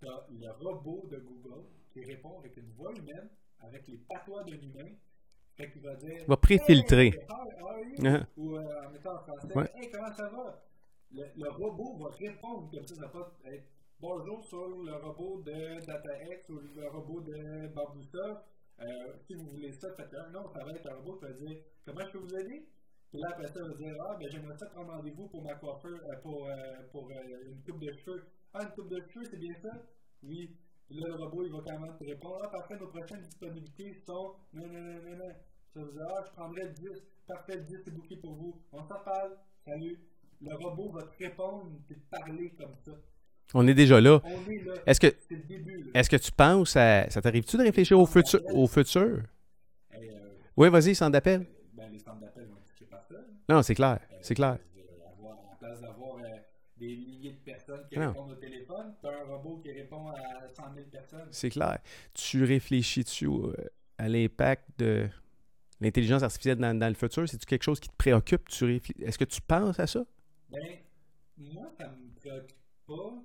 [0.00, 3.28] tu as le robot de Google qui répond avec une voix humaine,
[3.60, 4.90] avec les patois d'un humain.
[5.56, 6.18] Fait qu'il va dire.
[6.20, 7.06] Il va préfiltrer.
[7.06, 7.98] Hey?
[7.98, 8.26] Uh-huh.
[8.36, 9.54] Ou euh, en mettant en français.
[9.54, 9.70] Ouais.
[9.76, 10.64] Hey, comment ça va?
[11.12, 12.94] Le, le robot va répondre comme ça.
[12.96, 13.68] Ça va pas être
[14.04, 18.44] bonjour sur le robot de DataX ou le robot de Bamboussa.
[18.78, 18.84] Euh,
[19.26, 19.88] si vous voulez ça.
[20.30, 21.56] Non, ça va être un robot qui va dire
[21.86, 22.68] Comment je peux vous aider?
[23.10, 25.54] Puis là, après ça, il va dire Ah, ben j'aimerais ça prendre rendez-vous pour ma
[25.54, 26.52] coiffeur, euh, pour, euh,
[26.92, 28.26] pour euh, une coupe de cheveux.
[28.52, 29.70] Ah, une coupe de cheveux, c'est bien ça?
[30.22, 30.54] Oui.
[30.90, 34.34] Le robot, il va quand même te répondre Ah, parfait, nos prochaines disponibilités sont.
[34.52, 35.34] Non, non, non, non, non.
[35.72, 36.88] Ça dire Ah, je prendrais 10.
[37.26, 38.60] Parfait, 10, c'est bouquet pour vous.
[38.70, 39.38] On s'en parle.
[39.64, 39.98] Salut.
[40.42, 42.92] Le robot va te répondre et te parler comme ça.
[43.52, 44.20] On est déjà là.
[44.24, 44.72] Est là.
[44.86, 45.06] Est-ce que.
[45.08, 45.12] Là.
[45.94, 47.08] est-ce que tu penses à...
[47.10, 48.40] Ça t'arrive-tu de réfléchir au futur?
[48.54, 49.02] Au futur?
[49.94, 49.98] Euh,
[50.56, 51.46] Oui, vas-y, centre d'appel.
[51.74, 52.56] ben, les centres d'appel vont
[52.90, 53.14] par ça.
[53.48, 53.98] Non, c'est clair.
[54.12, 54.58] Euh, C'est clair.
[55.18, 56.28] avoir- en place d'avoir euh,
[56.78, 58.08] des milliers de personnes qui Non.
[58.08, 61.28] répondent au téléphone, tu as un robot qui répond à 100 000 personnes.
[61.30, 61.78] C'est clair.
[62.14, 63.52] Tu réfléchis-tu au-
[63.98, 65.06] à l'impact de
[65.80, 67.28] l'intelligence artificielle dans, dans le futur?
[67.28, 68.48] C'est-tu quelque chose qui te préoccupe?
[69.00, 70.04] Est-ce que tu penses à ça?
[70.50, 70.60] Ben,
[71.38, 72.56] moi, ça me préoccupe
[72.86, 73.22] pas.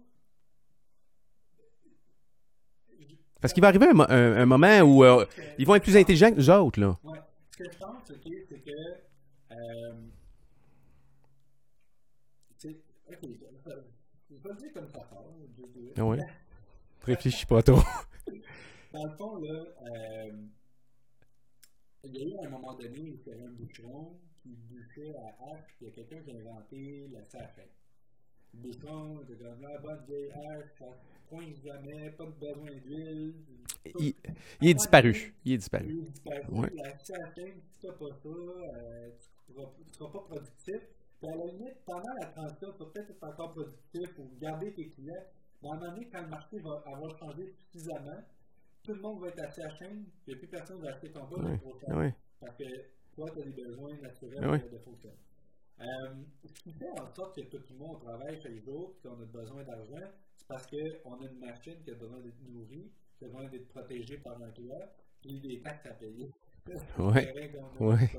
[3.42, 5.26] Parce qu'il va arriver un, mo- un- un moment où euh,
[5.58, 6.98] ils vont être plus intelligents que nous autres, là.
[7.04, 7.20] Ouais.
[7.52, 8.72] Ce que je pense, ok, c'est que.
[9.52, 9.94] Euh.
[13.12, 15.10] Ok, je vais le dire comme ça.
[15.98, 16.20] Ah ouais?
[17.04, 17.80] Réfléchis pas trop.
[18.94, 20.32] Dans le fond, là, euh,
[22.04, 25.14] il y a eu un moment donné où il y avait un boucheron qui bouchait
[25.16, 27.70] à hache, puis il y a quelqu'un qui a inventé la sachet.
[28.54, 30.86] Le boucheron, de la bonne vieille hache, ça
[31.30, 33.34] pointe jamais, pas de besoin d'huile.
[34.00, 34.14] Il,
[34.62, 35.34] il est disparu.
[35.46, 35.86] Il est disparu.
[35.90, 36.42] Il est disparu.
[36.50, 36.72] Ouais.
[36.76, 39.10] La sachet, si tu n'as pas ça, euh,
[39.46, 40.82] tu ne seras pas productif.
[41.22, 45.14] Puis à la limite, pendant la transition, peut-être être encore productif ou garder tes clients.
[45.62, 48.24] Mais à un moment donné, quand le marché va avoir changé suffisamment,
[48.84, 51.38] tout le monde va être à la chaîne, puis plus personne va acheter ton bas
[51.44, 51.98] Ouais, trop cher.
[51.98, 52.16] ouais.
[52.40, 52.64] Parce que
[53.16, 55.16] toi, tu as des besoins naturels de, de fonctionner.
[55.82, 55.86] Euh,
[56.46, 59.26] ce qui fait en sorte que tout le monde travaille chaque jour et qu'on a
[59.26, 63.28] besoin d'argent, c'est parce qu'on a une machine qui a besoin d'être nourrie, qui a
[63.28, 66.30] besoin d'être protégée par un toit, puis des taxes à payer.
[67.00, 67.52] Ouais.
[67.78, 68.10] Qu'on a, Ouais.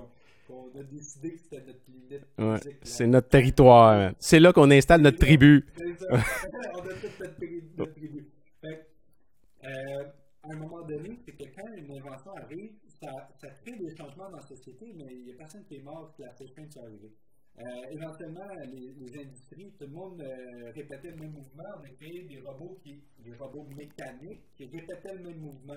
[0.49, 2.59] qu'on a décidé que c'était notre limite Ouais.
[2.83, 4.13] C'est notre territoire.
[4.19, 5.65] C'est là qu'on installe notre tribu.
[5.77, 6.07] C'est ça.
[6.75, 7.71] on a toute notre tribu.
[7.77, 8.29] Notre tribu.
[8.61, 8.89] Fait
[9.63, 10.05] que, euh,
[10.43, 14.31] à un moment donné, c'est que quand une invention arrive, ça, ça crée des changements
[14.31, 16.83] dans la société, mais il n'y a personne qui est mort que la fin soit
[16.83, 17.13] arrivée.
[17.61, 21.65] Euh, éventuellement, les, industries, tout le monde euh, répétait le même mouvement.
[21.79, 25.77] On a créé des robots qui, des robots mécaniques qui répétaient le même mouvement.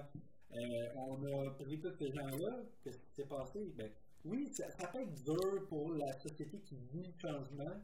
[0.54, 0.58] Euh,
[0.96, 2.64] on a pris tous ces gens-là.
[2.84, 3.74] Qu'est-ce qui s'est passé?
[3.76, 3.90] Ben,
[4.24, 7.76] oui, ça, ça peut être dur pour la société qui vit le changement,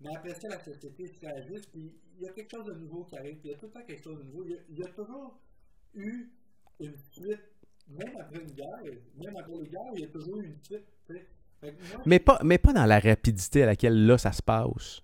[0.00, 3.04] mais après ça, la société se réajuste, puis il y a quelque chose de nouveau
[3.04, 4.44] qui arrive, puis il y a tout le temps quelque chose de nouveau.
[4.44, 5.38] Il y a, toujours
[5.94, 6.30] eu
[6.80, 7.52] une suite,
[7.88, 8.82] même après une guerre,
[9.16, 10.86] même après les guerres, il y a toujours eu une suite.
[12.06, 15.02] Mais pas, mais pas dans la rapidité à laquelle là, ça se passe.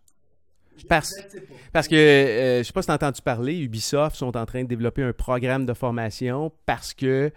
[1.72, 4.62] parce- que, euh, je sais pas si tu as entendu parler, Ubisoft sont en train
[4.62, 7.32] de développer un programme de formation parce que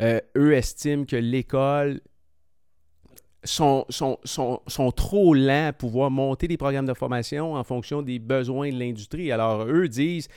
[0.00, 2.00] euh, eux estiment que l'école
[3.44, 8.02] sont, sont, sont, sont trop lents à pouvoir monter des programmes de formation en fonction
[8.02, 9.30] des besoins de l'industrie.
[9.30, 10.28] Alors, eux disent,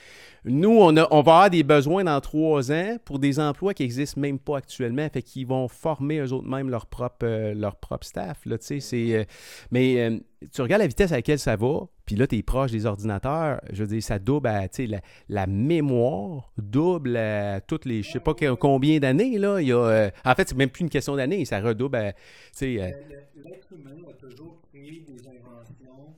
[0.44, 3.82] nous, on, a, on va avoir des besoins dans trois ans pour des emplois qui
[3.82, 7.76] n'existent même pas actuellement, fait qu'ils vont former eux autres même leur propre, euh, leur
[7.76, 8.38] propre staff.
[8.46, 9.24] Là, c'est, euh,
[9.70, 10.18] mais euh,
[10.52, 13.60] tu regardes la vitesse à laquelle ça va, puis là, tu es proche des ordinateurs,
[13.72, 18.02] je veux dire, ça double à, tu sais, la, la mémoire double à toutes les,
[18.02, 19.60] je sais pas combien d'années, là.
[19.60, 22.12] Il y a, euh, en fait, c'est même plus une question d'années, ça redouble à,
[22.12, 22.18] tu
[22.52, 22.90] sais, euh,
[23.36, 26.16] L'être humain a toujours créé des inventions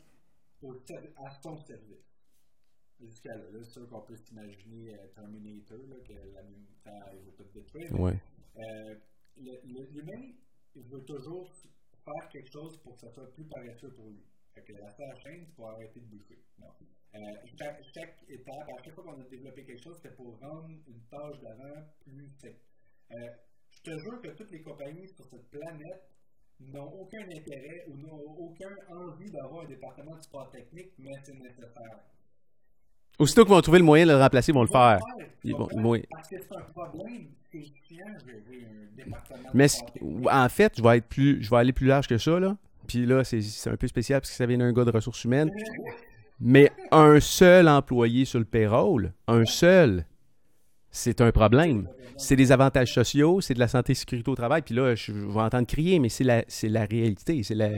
[0.63, 0.75] au
[1.17, 2.05] à son service.
[3.01, 7.19] Jusqu'à là, c'est sûr qu'on peut s'imaginer euh, Terminator, là, que la même temps, il
[7.25, 8.01] veut tout détruire.
[8.01, 8.15] ouais.
[8.59, 8.95] euh,
[9.37, 10.31] L'humain,
[10.77, 11.51] il veut toujours
[12.05, 14.23] faire quelque chose pour que ça soit plus paresseux pour lui.
[14.55, 16.39] Fait que la seule chaîne, c'est pour arrêter de bouffer.
[16.59, 16.69] Non.
[17.15, 17.19] Euh,
[17.59, 17.81] chaque,
[18.29, 21.89] étape, à chaque fois qu'on a développé quelque chose, c'était pour rendre une tâche d'avant
[22.01, 22.61] plus simple.
[23.13, 23.31] Euh,
[23.71, 26.11] je te jure que toutes les compagnies sur cette planète
[26.61, 31.35] n'ont aucun intérêt ou n'ont aucun envie d'avoir un département de support technique, mais c'est
[31.35, 32.05] nécessaire.
[33.19, 34.99] Aussitôt qu'ils vont trouver le moyen de le remplacer, ils vont le faire.
[35.45, 36.03] Ils vont oui.
[36.11, 37.27] Parce que c'est un problème.
[39.53, 39.67] Mais
[40.31, 42.57] en fait, je vais être plus, je vais aller plus large que ça, là.
[42.87, 45.51] Puis là, c'est un peu spécial parce que ça vient d'un gars de ressources humaines.
[46.41, 50.05] Mais un seul employé sur le payroll, un seul,
[50.91, 51.89] c'est un problème.
[52.17, 54.63] C'est des avantages sociaux, c'est de la santé et sécurité au travail.
[54.63, 57.43] Puis là, je vais entendre crier, mais c'est la, la réalité.
[57.43, 57.71] C'est la,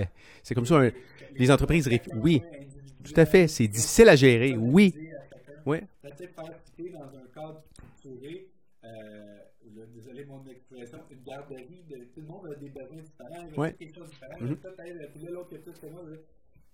[0.43, 0.77] c'est comme ça.
[0.77, 0.91] un-
[1.39, 2.43] les entreprises, oui,
[3.05, 3.47] tout à fait.
[3.47, 4.57] C'est difficile à gérer.
[4.59, 4.95] Oui,
[5.67, 5.79] oui.
[6.03, 7.63] Peut-être faire citer dans un cadre
[7.99, 8.49] structuré,
[8.85, 9.39] euh,
[9.95, 13.65] désolé mon expression, une garderie, de, tout le monde a des besoins différents, il y
[13.65, 14.57] a quelque chose de différent, Mhm.
[14.57, 16.03] peut-être elle, puis là, l'autre qui a plus que moi.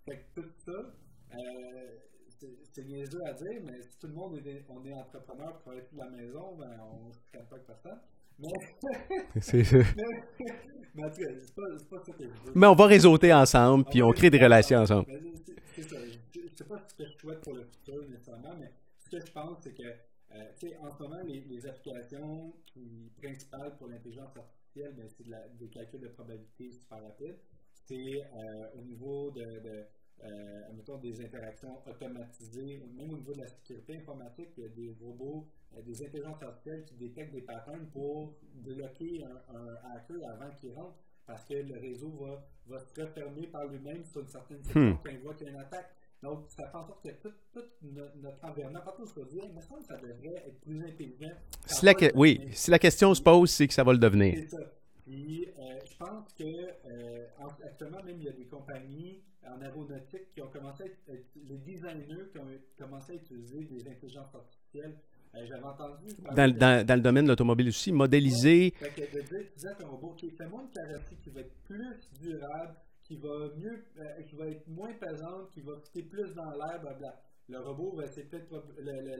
[0.05, 1.99] Fait que tout ça, euh,
[2.29, 5.63] c'est- c'est niaiseux à dire, mais si tout le monde est, on est entrepreneur pour
[5.63, 7.99] travailler de la maison, ben, on ne se calme pas avec personne.
[8.39, 8.49] Mais,
[9.41, 9.63] C'est-
[10.95, 12.53] mais en tout cas, c'est pas, c'est pas ça que je veux.
[12.55, 15.07] Mais on va réseauter ensemble, puis on crée des relations ensemble.
[15.09, 15.97] C'est- C'est ça.
[16.35, 18.71] Je ne sais pas ce que je souhaite pour le futur nécessairement, mais
[19.13, 22.55] ce que je pense, c'est que, euh, tu sais, en ce moment, les, les applications
[22.67, 27.39] qui, principales pour l'intelligence artificielle, ben, c'est de la- des calculs de probabilité super rapides.
[27.73, 29.85] C'est euh, au niveau de, de
[30.25, 34.95] euh, des interactions automatisées, même au niveau de la sécurité informatique, il y a des
[35.01, 35.49] robots,
[35.85, 40.97] des intelligences artificielles qui détectent des patterns pour bloquer un, un hacker avant qu'il rentre,
[41.27, 44.99] parce que le réseau va, va se refermer par lui-même sur une certaine section Hmm.
[45.03, 45.91] quand il voit qu'il y a une attaque.
[46.23, 49.41] Donc, ça fait en sorte que tout, tout no- notre environnement, partout où je dis,
[49.43, 51.33] il me semble que ça devrait être plus intelligent.
[51.67, 54.35] Si la, que- oui, si la question se pose, c'est que ça va le devenir.
[54.37, 54.63] c'est ça.
[55.05, 59.61] Puis, euh, je pense que euh, en- actuellement, même, il y a des compagnies en
[59.61, 62.47] aéronautique qui ont commencé à être, être- les designers qui ont
[62.79, 64.97] commencé à utiliser des intelligences artificielles.
[65.35, 66.07] Euh, J'avais entendu.
[66.37, 68.73] Dans, dans- dans le domaine de l'automobile aussi, modéliser.
[68.77, 71.41] Fait que de dire, tu disais à ton robot, OK, fais-moi une carrosserie qui va
[71.41, 72.75] être plus durable,
[73.13, 76.81] qui va mieux, euh, qui va être moins pesante, qui va coûter plus dans l'air,
[76.81, 77.21] blablabla.
[77.49, 78.49] Le robot va essayer peut-être,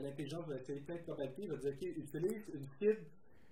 [0.01, 3.01] l'intelligence va essayer plein de probabilités, il va dire, OK, utilise une fibre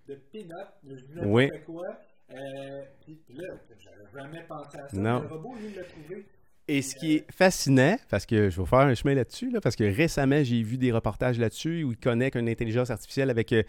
[0.07, 1.49] de peanut, n'importe Oui.
[1.65, 1.87] quoi.
[2.33, 3.43] Euh, puis, là,
[3.77, 4.97] j'avais jamais pensé à ça.
[4.97, 5.21] Non.
[5.21, 6.25] Le robot, lui, l'a trouvé.
[6.67, 9.75] Et ce qui est fascinant, parce que je vais faire un chemin là-dessus, là, parce
[9.75, 13.61] que récemment, j'ai vu des reportages là-dessus où ils connectent une intelligence artificielle avec, euh,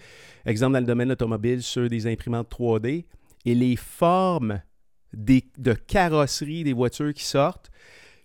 [0.47, 3.05] exemple, dans le domaine automobile, sur des imprimantes 3D,
[3.45, 4.63] et les formes
[5.13, 7.71] des, de carrosserie des voitures qui sortent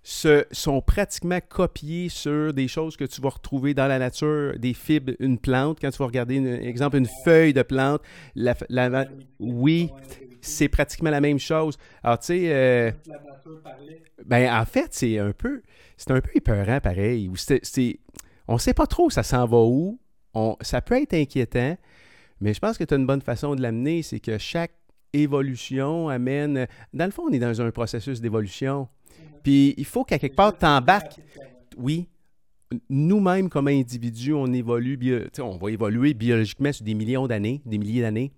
[0.04, 4.74] se, sont pratiquement copiées sur des choses que tu vas retrouver dans la nature, des
[4.74, 8.02] fibres, une plante, quand tu vas regarder, exemple, une feuille de plante,
[8.36, 9.06] la, la-
[9.40, 9.92] oui,
[10.42, 11.78] c'est pratiquement la même chose.
[12.04, 12.54] Alors, tu sais...
[12.54, 12.92] euh,
[14.26, 15.62] ben, en fait, c'est un peu,
[15.98, 17.30] c'est un peu épeurant pareil.
[18.48, 20.00] On sait pas trop ça s'en va où.
[20.62, 21.78] Ça peut être inquiétant,
[22.42, 24.72] mais je pense que tu as une bonne façon de l'amener, c'est que chaque
[25.14, 26.68] évolution amène.
[26.94, 28.88] Dans le fond, on est dans un processus d'évolution.
[29.44, 31.20] Puis il faut qu'à quelque part, tu embarques.
[31.78, 32.08] Oui.
[32.90, 38.02] Nous-mêmes, comme individus, on évolue, on va évoluer biologiquement sur des millions d'années, des milliers
[38.02, 38.34] d'années,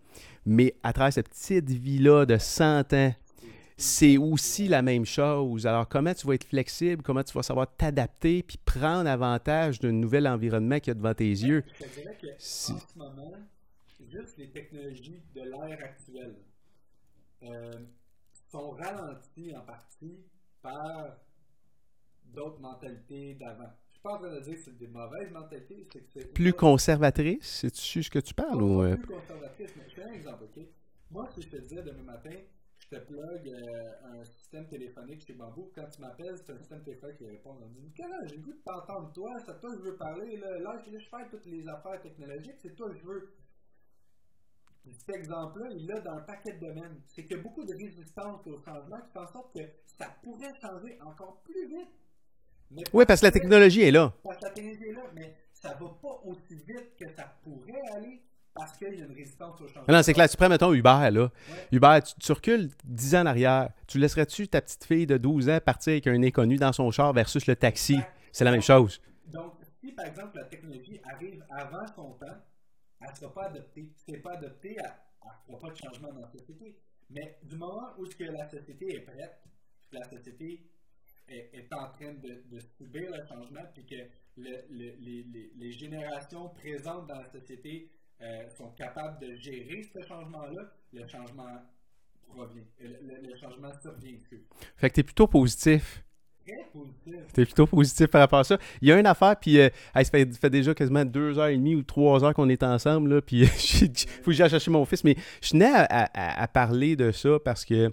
[0.45, 3.15] mais à travers cette petite vie-là de 100 ans,
[3.75, 5.65] c'est aussi la même chose.
[5.65, 9.93] Alors, comment tu vas être flexible, comment tu vas savoir t'adapter, puis prendre avantage d'un
[9.93, 11.63] nouvel environnement qu'il y a devant tes yeux?
[11.79, 13.33] Je te dirais que en ce moment,
[14.11, 16.35] juste les technologies de l'ère actuelle
[17.43, 17.71] euh,
[18.51, 20.19] sont ralenties en partie
[20.61, 21.17] par
[22.25, 23.69] d'autres mentalités d'avant.
[23.87, 26.33] Je suis pas en train de dire que c'est des mauvaises mentalités, c'est que c'est
[26.33, 28.61] Plus conservatrice, c'est-tu ce que tu parles?
[28.61, 29.71] ou, euh, plus conservatrice.
[29.77, 30.63] Mais je un exemple, ok?
[31.11, 32.35] Moi, si je te disais demain matin,
[32.79, 36.81] je te plug euh, un système téléphonique chez Bamboo, quand tu m'appelles, c'est un système
[36.83, 37.57] téléphonique qui répond.
[37.61, 40.37] On dit Nicolas, j'ai le goût de t'entendre, toi, c'est toi que je veux parler,
[40.37, 43.33] là, là je laisse faire toutes les affaires technologiques, c'est toi que je veux.
[44.97, 47.01] Cet exemple-là, il est dans un paquet de domaines.
[47.07, 49.61] C'est qu'il y a beaucoup de résistance au changement qui fait en sorte que
[49.97, 51.89] ça pourrait changer encore plus vite.
[52.71, 54.13] Mais Oui, parce que la technologie est là.
[54.23, 57.81] parce que la technologie est là, mais ça va pas aussi vite que ça pourrait
[57.95, 58.21] aller
[58.53, 59.85] parce qu'il y a une résistance au changement.
[59.87, 60.29] Non, c'est clair.
[60.29, 61.31] Tu prends, mettons, Uber, là.
[61.71, 63.69] Uber, tu, recules 10 ans en arrière.
[63.87, 67.13] Tu laisserais-tu ta petite fille de 12 ans partir avec un inconnu dans son char
[67.13, 67.99] versus le taxi?
[68.31, 69.01] C'est la même chose.
[69.27, 72.37] Donc, si, par exemple, la technologie arrive avant son temps,
[73.01, 73.91] elle ne sera pas adoptée.
[73.95, 76.77] Si elle n'est pas adoptée, elle ne fera pas de changement dans la société.
[77.09, 79.41] Mais du moment où que la société est prête,
[79.91, 80.69] la société
[81.27, 83.95] est, en train de, subir le changement, puis que
[84.37, 91.61] les, générations présentes dans la société euh, sont capables de gérer ce changement-là, le changement
[92.27, 92.65] provient.
[92.79, 94.17] Le, changement survient.
[94.75, 96.03] Fait que tu es plutôt positif.
[97.37, 98.57] Es plutôt positif par rapport à ça.
[98.81, 101.75] Il y a une affaire, puis euh, ça fait, déjà quasiment deux heures et demie
[101.75, 105.03] ou trois heures qu'on est ensemble, là, puis il faut que j'aille chercher mon fils,
[105.03, 107.91] mais je tenais à parler de ça parce que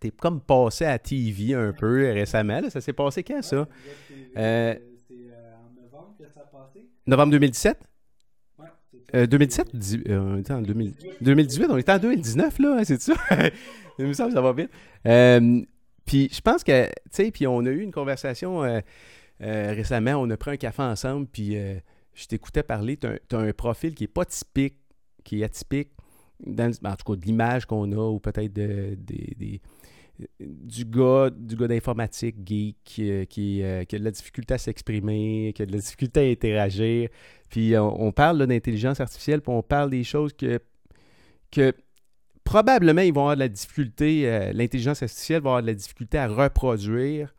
[0.00, 2.60] t'es comme passé à TV un peu récemment.
[2.70, 3.66] Ça s'est passé quand, ça?
[4.06, 6.86] c'est euh, en novembre que ça a passé.
[7.06, 7.78] Novembre 2017?
[9.14, 9.68] Euh, 2017
[10.08, 13.14] euh, on était en 2018, on était en 2019, là, hein, c'est ça?
[13.98, 14.70] Il me semble que ça va vite.
[15.06, 15.60] Euh,
[16.04, 18.62] puis je pense que, tu sais, puis on a eu une conversation
[19.40, 21.56] récemment, on a pris un café ensemble, puis
[22.14, 24.76] je t'écoutais parler, tu as, un profil qui est pas typique,
[25.24, 25.90] qui est atypique,
[26.44, 29.60] dans, en tout cas de l'image qu'on a, ou peut-être de, des
[30.40, 34.58] du gars, du gars d'informatique geek euh, qui, euh, qui, a de la difficulté à
[34.58, 37.08] s'exprimer, qui a de la difficulté à interagir.
[37.50, 40.60] Puis on, parle d'intelligence artificielle, puis on parle des choses que,
[41.50, 41.72] que
[42.44, 46.18] probablement ils vont avoir de la difficulté, euh, l'intelligence artificielle va avoir de la difficulté
[46.18, 47.34] à reproduire.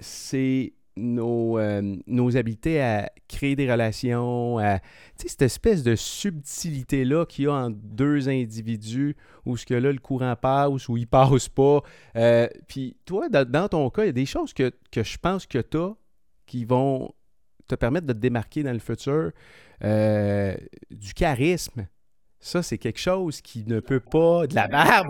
[0.00, 4.80] c'est nos, euh, nos habiletés à créer des relations, à
[5.16, 9.98] cette espèce de subtilité-là qu'il y a entre deux individus où ce que là, le
[9.98, 11.82] courant passe ou il passe pas.
[12.16, 15.58] Euh, puis toi, dans, ton cas, il y a des choses que, je pense que
[15.58, 15.94] tu as
[16.46, 17.12] qui vont
[17.66, 19.32] te permettre de te démarquer dans le futur.
[19.82, 20.54] Euh,
[20.90, 21.86] du charisme.
[22.44, 24.46] Ça, c'est quelque chose qui ne peut pas.
[24.46, 25.08] De la barbe!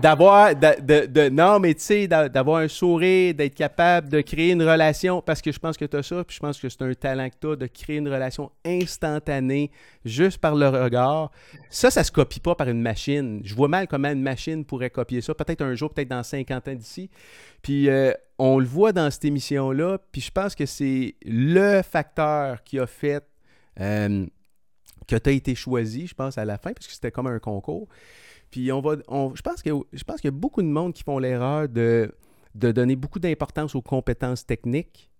[0.00, 0.52] D'avoir.
[1.32, 5.20] Non, mais tu sais, d'avoir un sourire, d'être capable de créer une relation.
[5.20, 7.30] Parce que je pense que tu as ça, puis je pense que c'est un talent
[7.30, 9.72] que tu as de créer une relation instantanée
[10.04, 11.32] juste par le regard.
[11.68, 13.40] Ça, ça se copie pas par une machine.
[13.42, 15.34] Je vois mal comment une machine pourrait copier ça.
[15.34, 17.10] Peut-être un jour, peut-être dans 50 ans d'ici.
[17.60, 19.98] Puis euh, on le voit dans cette émission-là.
[20.12, 23.24] Puis je pense que c'est le facteur qui a fait.
[23.80, 24.26] Euh,
[25.08, 27.38] que tu as été choisi, je pense, à la fin, parce que c'était comme un
[27.38, 27.88] concours.
[28.50, 28.96] Puis on va.
[28.96, 32.14] je pense qu'il y a beaucoup de monde qui font l'erreur de,
[32.54, 35.10] de donner beaucoup d'importance aux compétences techniques.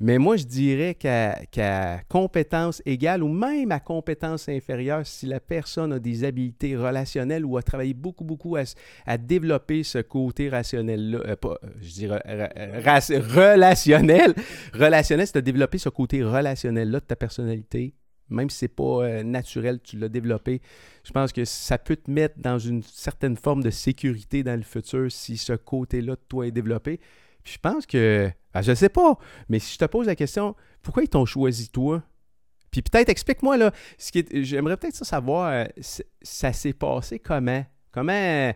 [0.00, 5.92] Mais moi, je dirais qu'à compétence égale ou même à compétence inférieure, si la personne
[5.92, 11.36] a des habiletés relationnelles ou a travaillé beaucoup, beaucoup à, développer ce côté rationnel-là, euh,
[11.36, 14.34] pas, je dirais relationnel,
[14.74, 17.94] relationnel, c'est de développer ce côté relationnel-là de ta personnalité,
[18.28, 20.60] même si ce n'est pas euh, naturel, tu l'as développé.
[21.04, 24.62] Je pense que ça peut te mettre dans une certaine forme de sécurité dans le
[24.62, 27.00] futur si ce côté-là de toi est développé.
[27.44, 29.18] Puis je pense que, ah, je sais pas,
[29.48, 32.02] mais si je te pose la question, pourquoi ils t'ont choisi toi?
[32.70, 33.72] Puis peut-être explique-moi là,
[34.32, 35.64] j'aimerais peut-être ça savoir, euh,
[36.22, 37.64] ça s'est passé comment?
[37.90, 38.52] Comment,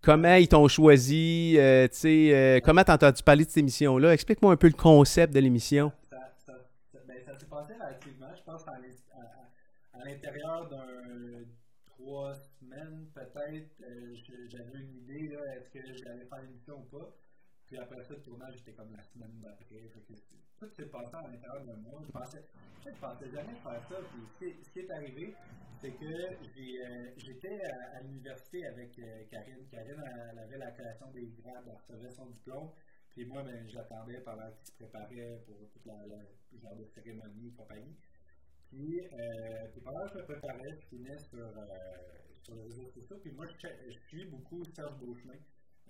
[0.00, 1.56] comment ils t'ont choisi?
[1.58, 4.14] Euh, sais, comment t'as entendu parler de cette émission-là?
[4.14, 5.92] Explique-moi un peu le concept de l'émission.
[10.04, 11.44] L'intérieur d'un
[12.00, 14.14] trois semaines, peut-être, euh,
[14.48, 17.14] j'avais une idée, est-ce que j'allais faire l'émission ou pas.
[17.66, 19.88] Puis après ça, le tournage, j'étais comme la semaine d'après.
[20.58, 22.02] Tout s'est passé à l'intérieur d'un mois.
[22.04, 22.44] Je pensais,
[22.84, 23.96] je pensais jamais faire ça.
[24.38, 25.34] Puis ce qui est arrivé,
[25.80, 27.60] c'est que euh, j'étais
[27.94, 29.66] à, l'université avec euh, Karine.
[29.70, 30.02] Karine,
[30.32, 32.70] elle, avait la création des grades, elle recevait son diplôme.
[33.10, 36.18] Puis moi, ben, j'attendais pendant qu'il se préparait pour toute la, la
[36.60, 37.96] genre de cérémonie et compagnie.
[38.70, 42.86] Puis, euh, puis pendant que je me préparais, je finais sur, euh, sur les réseaux
[42.86, 43.16] sociaux.
[43.20, 45.38] Puis moi, je, suis beaucoup Serge Beauchemin.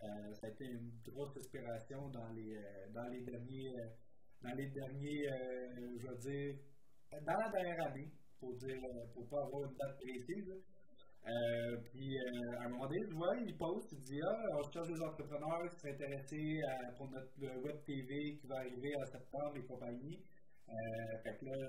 [0.02, 3.88] Euh, ça a été une grosse inspiration dans les, euh, dans les derniers, euh,
[4.42, 5.28] dans les derniers
[5.98, 6.54] je veux dire,
[7.12, 8.08] dans la dernière année,
[8.38, 8.80] pour dire,
[9.12, 10.54] pour pas avoir une date précise.
[11.84, 12.16] puis
[12.58, 15.70] à un moment donné, je vois, il poste, il dit Ah, on cherche des entrepreneurs
[15.74, 16.60] qui seraient intéressés
[16.96, 20.18] pour notre web TV qui va arriver en septembre et compagnie.
[20.70, 21.68] Euh, fait que là, là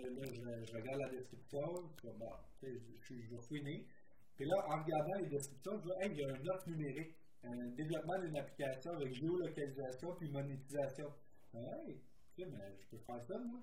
[0.65, 2.67] je, regarde la description, je bon, je,
[3.01, 3.87] je, je vais fouiner.
[4.35, 7.15] Puis là, en regardant les descriptions, je vois, hey, il y a un offre numérique,
[7.43, 11.07] un développement d'une application avec géolocalisation puis monétisation.
[11.53, 12.01] Hey,
[12.35, 13.59] tu sais, mais je peux faire ça, moi.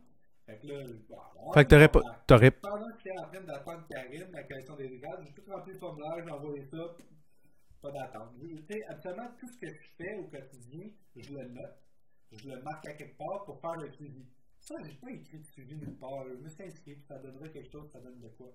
[0.47, 2.01] Fait que là, bon, fait que t'aurais pas.
[2.27, 2.51] T'aurais...
[2.51, 5.79] Pendant que j'étais en train d'attendre Karine, la question des regards, j'ai tout rempli le
[5.79, 6.79] formulaire, j'ai envoyé ça,
[7.83, 8.35] pas d'attente.
[8.41, 10.87] Tu sais, absolument tout ce que je fais au quotidien,
[11.17, 11.77] je le note,
[12.33, 14.25] je le marque à quelque part pour faire le suivi.
[14.69, 16.25] Ça, j'ai pas écrit de suivi nulle part.
[16.29, 18.53] Je me suis inscrit, ça donnerait quelque chose, ça donne de quoi.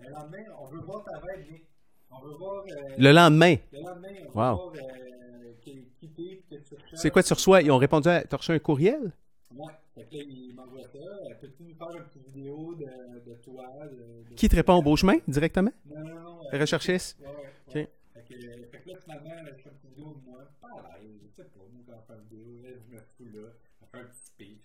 [0.00, 1.64] Le lendemain, on veut voir ta veille, Nick.
[2.10, 2.64] On veut voir.
[2.64, 3.56] euh, Le lendemain?
[3.72, 4.32] le lendemain, on veut Wow.
[4.56, 6.74] voir euh, qui, qui t'es, que tu.
[6.96, 7.62] C'est quoi tu reçois?
[7.62, 8.22] Ils ont répondu à...
[8.24, 9.12] Tu as reçu un courriel?
[9.54, 9.72] Ouais.
[9.94, 10.98] Fait que là, il m'envoie ça.
[10.98, 13.64] Euh, Peux-tu nous faire une petite vidéo de, de toi?
[13.86, 15.70] De, de- Qui te répond au beau chemin directement?
[15.86, 16.40] Non, non, non.
[16.52, 17.18] Le recherchiste?
[17.20, 17.34] Ouais, ouais.
[17.68, 17.72] Ok.
[18.12, 18.34] Fait, que,
[18.66, 20.40] fait que là, finalement, je fais une petite vidéo de moi.
[20.60, 21.60] Pas à l'aise, je sais pas.
[21.72, 23.48] Moi, quand je fais une vidéo, là, je me fous là.
[23.80, 24.63] Je fais un petit speech.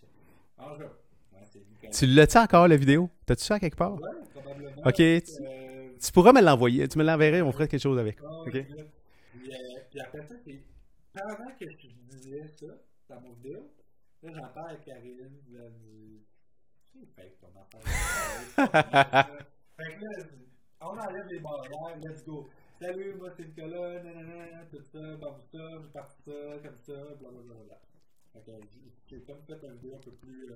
[0.60, 0.84] Je.
[0.84, 3.10] Ouais, Tu l'as-tu encore, la vidéo?
[3.26, 3.94] T'as-tu ça quelque part?
[4.02, 4.82] Ouais, probablement.
[4.86, 5.04] Ok, tu-
[5.42, 6.88] Euh, Tu pourras me l'envoyer.
[6.88, 8.18] Tu me l'enverrais, on ferait quelque chose avec.
[8.22, 8.52] Ok.
[8.52, 8.64] Puis,
[9.52, 10.62] euh, puis après ça, c'est
[11.14, 12.68] pendant que je disais ça
[13.10, 13.72] dans mon vidéo,
[14.24, 15.18] là j'en parle avec Karine,
[15.52, 16.22] là, dit
[16.94, 17.82] C'est fake ton affaire.
[19.78, 20.26] fait que là,
[20.82, 22.50] on enlève les barrières, let's go.
[22.80, 26.32] Salut, moi c'est Nicolas, nanana, tout ça, bon ça, j'ai parti ça,
[26.64, 27.80] comme ça, blablabla.
[29.08, 30.52] J'ai- comme fait un vidéo un peu plus.
[30.52, 30.56] euh,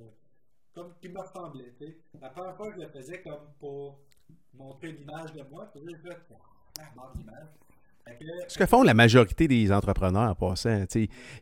[0.73, 1.97] comme qui me ressemblait, tu sais.
[2.19, 3.99] La première fois, je le faisais comme pour
[4.55, 6.17] montrer l'image de moi, puis là, je fais
[6.79, 7.47] ah, d'image.
[8.05, 10.85] Fait que là, Ce que font la majorité des entrepreneurs en passant,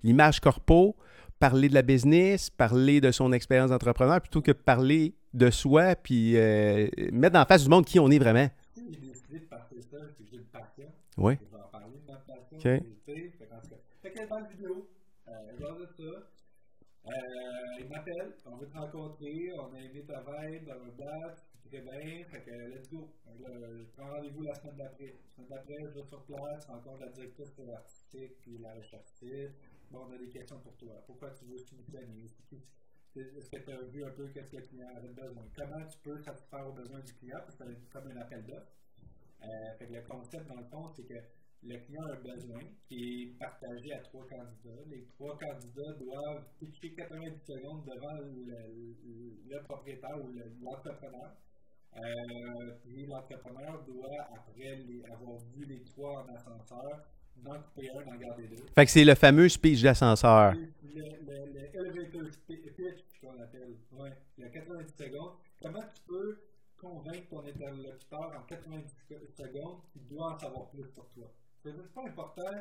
[0.03, 0.95] l'image corpo,
[1.40, 6.38] parler de la business, parler de son expérience d'entrepreneur, plutôt que parler de soi, puis
[6.38, 8.49] euh, mettre en face du monde qui on est vraiment.
[8.74, 9.98] si j'ai décidé de partir ça,
[10.30, 10.86] j'ai une passion.
[11.18, 11.38] Oui.
[11.41, 12.58] Je vais en parler de ma passion.
[12.58, 12.64] Ok.
[14.02, 14.88] fait que dans la vidéo,
[15.32, 16.32] euh, de ça,
[17.08, 21.82] euh, il m'appelle, on veut te rencontrer, on a aimé ta vibe le date, très
[21.82, 23.10] bien, fait que let's go.
[23.40, 25.06] Là, je prends rendez-vous la semaine d'après.
[25.06, 29.56] La semaine d'après, je vais sur place, je rencontre la directrice artistique puis la recherchiste.
[29.90, 30.94] Bon, on a des questions pour toi.
[31.06, 32.26] Pourquoi tu veux soumissionner?
[33.16, 35.44] Est-ce que tu as vu un peu qu'est-ce que le client avait besoin?
[35.56, 37.40] Comment tu peux satisfaire aux besoins du client?
[37.40, 38.72] Parce que c'est comme un appel d'offres.
[39.44, 41.16] Euh, fait que le concept, dans le fond, c'est que
[41.63, 44.81] le client a un besoin qui est partagé à trois candidats.
[44.89, 51.35] Les trois candidats doivent pitcher 90 secondes devant le, propriétaire ou le- l'entrepreneur.
[51.97, 57.05] Euh, puis l'entrepreneur doit, après les- avoir vu les trois en ascenseur,
[57.38, 58.63] d'en couper un, d'en garder deux.
[58.75, 60.53] Fait que c'est le fameux speech d'ascenseur.
[60.53, 60.59] Le,
[60.93, 63.75] le, le elevator pitch, qu'on appelle.
[63.91, 65.33] Ouais, il y a 90 secondes.
[65.61, 66.39] Comment tu peux
[66.79, 68.95] convaincre ton interlocuteur en 90
[69.38, 71.31] secondes qu'il doit en savoir plus sur toi?
[71.63, 72.51] C'est pas important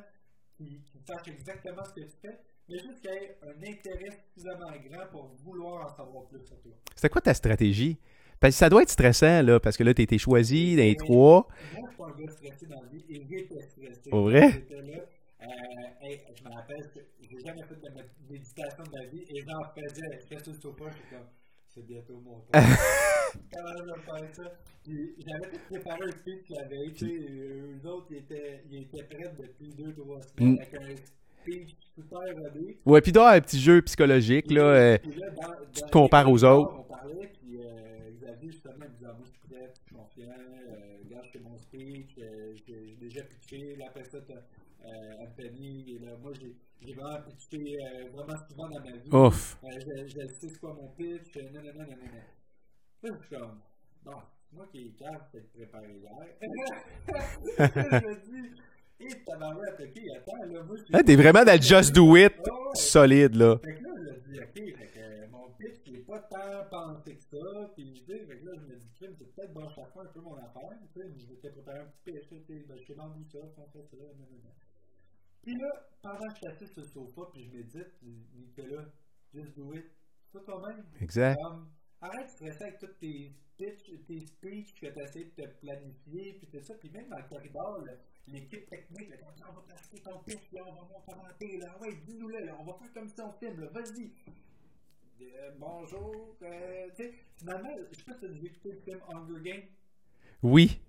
[0.56, 4.10] qu'il qu'il sache exactement ce que tu fais, mais juste qu'il y ait un intérêt
[4.10, 6.72] suffisamment grand pour vouloir en savoir plus sur toi.
[6.94, 7.98] C'était quoi ta stratégie?
[8.39, 10.97] Parce que ça doit être stressant, là, parce que là, tu été choisi dans les
[10.97, 11.47] trois.
[11.74, 14.10] Moi, je suis pas un gars stressé dans la vie et j'étais stressé.
[14.10, 14.64] Vrai?
[15.43, 15.47] Euh,
[16.02, 19.40] hey, je me rappelle que j'ai jamais fait de mé- méditation de ma vie et
[19.43, 20.47] j'en faisais.
[20.47, 21.27] Le sofa, j'étais comme,
[21.75, 22.51] c'est bientôt mon tour.
[23.53, 24.53] Comment je vais faire ça?
[24.85, 26.93] Puis j'avais tout préparé un speech la veille.
[26.93, 27.29] Tu sais,
[27.85, 30.59] eux autres, ils étaient, ils étaient prêts depuis deux, trois semaines Mm.
[30.61, 30.97] avec un
[31.43, 32.79] speech super rodé.
[32.85, 34.63] Ouais, puis il doit y avoir un petit jeu psychologique, là.
[34.63, 36.75] euh, Puis là, dans, dans te compares aux autres.
[36.81, 40.97] On parlait, puis euh, Xavier, justement, disait Moi, je suis prêt, je suis confiant, euh,
[41.05, 43.77] regarde, je fais mon speech, euh, j'ai déjà pitché.
[43.77, 44.19] Là, après ça,
[44.85, 49.11] euh, Anthony, et là, moi, j'ai vraiment pitché euh, vraiment souvent dans ma vie.
[49.12, 49.59] ouf.
[49.65, 52.23] Euh, je, je sais c'est quoi mon pitch, non, non, non, non, non.
[53.02, 53.61] Là, je suis comme
[54.02, 54.16] Bon,
[54.52, 56.27] moi qui est calme, peut-être préparé hier.
[57.59, 58.61] je me dis
[59.01, 61.05] Hé, tabarouette, ok, attends, là, moi, je suis.
[61.05, 62.52] T'es vraiment dans le just do it ouais.
[62.74, 63.57] solide, là.
[63.65, 66.19] Fait que là, je me dis, ok, fait que euh, mon pitch, il est pas
[66.19, 67.73] tant pensé que ça.
[67.74, 70.20] Puis, sais, fait que là, je me dis, crime, c'est peut-être bon chacun un peu
[70.20, 70.77] mon affaire.
[70.93, 73.39] Tu sais, je m'étais préparé un petit pitch, tu sais, ben, je sais dans ça,
[73.57, 74.52] on fait ça, nan, nan, nan.
[75.43, 75.69] Puis là,
[76.03, 78.03] pendant que je assis sur le sofa, puis je médite,
[78.35, 78.87] Nicolas,
[79.35, 79.87] just do it.
[80.33, 80.85] C'est toi-même.
[81.01, 81.39] Exact.
[82.03, 86.35] Arrête de stresser avec tous tes pitch, tes speeches que tu essaies de te planifier,
[86.35, 86.75] puis tout ça.
[86.75, 87.93] Puis même dans le corridor, là,
[88.29, 89.17] l'équipe technique, là,
[89.49, 92.75] on va pratiquer ton pitch, là, on va commenter, là, ouais, dis-nous là, on va
[92.79, 94.12] faire comme ça, on filme, là, vas-y.
[95.23, 99.01] Euh, bonjour, euh, tu sais, finalement, je sais pas si tu as écouté le film
[99.09, 99.69] Hunger Games.
[100.43, 100.81] Oui.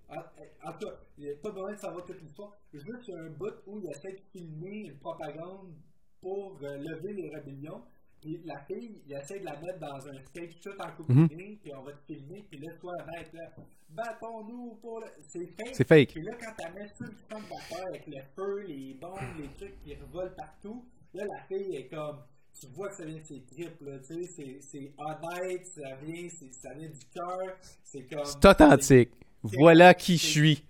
[0.64, 2.56] En, tout cas, il n'y a pas besoin de savoir toute l'histoire.
[2.73, 5.73] Juste un bout où il essaie de filmer une propagande
[6.22, 7.82] pour euh, lever les rébellions.
[8.22, 11.73] Puis la fille, il essaie de la mettre dans un skate tout en coupé, puis
[11.76, 13.49] on va te filmer, puis là, toi, va être là,
[13.90, 15.07] battons-nous pour le.
[15.28, 15.73] C'est fake.
[15.73, 16.10] C'est fake.
[16.10, 19.49] Puis là, quand tu mets sur le front de avec le feu, les bombes, les
[19.57, 22.19] trucs qui revolent partout, là, la fille est comme.
[22.60, 26.30] Tu vois que ça vient de ses tripes, là, tu sais, c'est- honnête, ça vient,
[26.52, 28.26] ça vient du cœur, c'est comme.
[28.26, 29.11] C'est authentique.
[29.43, 30.63] Voilà qui je suis.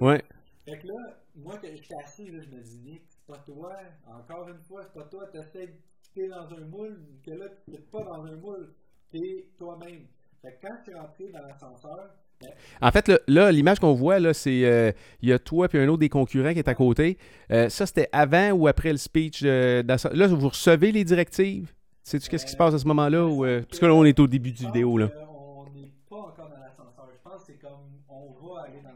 [0.00, 0.22] Ouais.
[0.64, 3.72] Fait que là, moi, que j'étais assis, là, je me dis, Nick, c'est pas toi,
[4.06, 5.72] encore une fois, c'est pas toi, t'essaies de
[6.02, 8.74] fitter dans un moule, que là, fites pas dans un moule,
[9.10, 10.06] t'es toi-même.
[10.42, 12.50] Fait que quand tu es rentré dans l'ascenseur, ben,
[12.80, 14.92] En fait, là, là, l'image qu'on voit, là, c'est euh,
[15.22, 17.16] il y a toi puis un autre des concurrents qui est à côté.
[17.50, 19.42] Euh, ça, c'était avant ou après le speech?
[19.44, 21.72] euh, là, vous recevez les directives?
[22.02, 23.24] Sais-tu qu'est-ce qui se passe à ce moment-là?
[23.26, 24.98] Ou, euh, parce que là, on est au début du je vidéo.
[24.98, 25.06] Là.
[25.08, 27.08] qu'on n'est pas encore dans l'ascenseur.
[27.14, 27.70] Je pense que c'est comme,
[28.08, 28.36] on Ok.
[28.42, 28.48] va bientôt.
[28.48, 28.92] Ouais, on, ça, c'est, on va être dans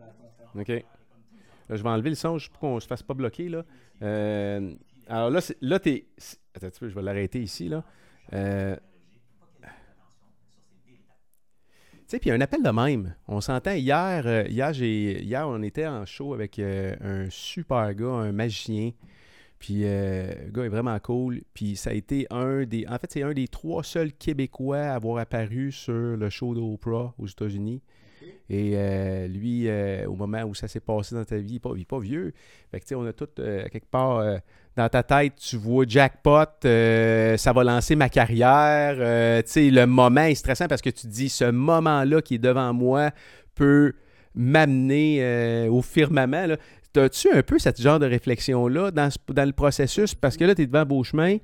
[0.00, 0.50] l'ascenseur.
[0.54, 0.84] OK.
[1.68, 3.48] Là, je vais enlever le son juste pour qu'on se fasse pas bloquer.
[3.48, 3.64] Là.
[4.02, 4.74] Euh,
[5.08, 6.06] alors là, là t'es.
[6.18, 7.68] c'est- Attends un peu, je vais l'arrêter ici.
[7.68, 7.84] Là.
[8.32, 8.76] Euh,
[12.10, 13.14] Tu sais, puis il y a un appel de même.
[13.28, 18.06] On s'entend hier, euh, hier, hier, on était en show avec euh, un super gars,
[18.08, 18.90] un magicien.
[19.60, 21.42] Puis euh, le gars est vraiment cool.
[21.54, 22.86] Puis ça a été un des.
[22.88, 27.14] En fait, c'est un des trois seuls Québécois à avoir apparu sur le show d'Oprah
[27.18, 27.80] aux États-Unis.
[28.48, 31.84] Et euh, lui, euh, au moment où ça s'est passé dans ta vie, il n'est
[31.84, 32.32] pas, vieux.
[32.70, 34.24] Fait que, tu sais, on a tout, euh, quelque part,
[34.76, 38.96] dans ta tête, tu vois jackpot, ça va lancer ma carrière.
[39.44, 42.38] tu sais, le moment est stressant parce que tu te dis, ce moment-là qui est
[42.38, 43.10] devant moi
[43.54, 43.94] peut
[44.34, 46.46] m'amener au firmament.
[46.46, 46.56] Là.
[46.96, 50.14] As-tu un peu ce genre de réflexion-là dans, ce- dans le processus?
[50.14, 51.38] Parce que là, tu es devant Beauchemin,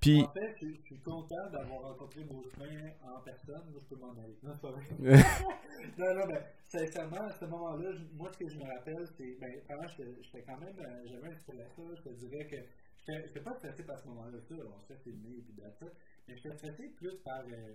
[0.00, 0.20] puis...
[0.22, 3.62] En fait, je, je suis content d'avoir rencontré Beauchemin en personne.
[3.70, 4.36] Moi, je peux m'en aller.
[4.42, 4.54] Non,
[5.98, 9.36] non, non, mais sincèrement, à ce moment-là, je- moi, ce que je me rappelle, c'est.
[9.40, 10.74] Ben, vraiment, j'étais quand même.
[10.78, 11.84] euh, J'avais un stress, là.
[11.96, 12.56] Je te dirais que.
[13.04, 14.54] J'étais j'étais pas stressé par ce moment-là, ça.
[14.54, 15.86] On se fait filmer et puis ça.
[16.28, 17.40] Mais j'étais stressé plus par.
[17.50, 17.74] euh,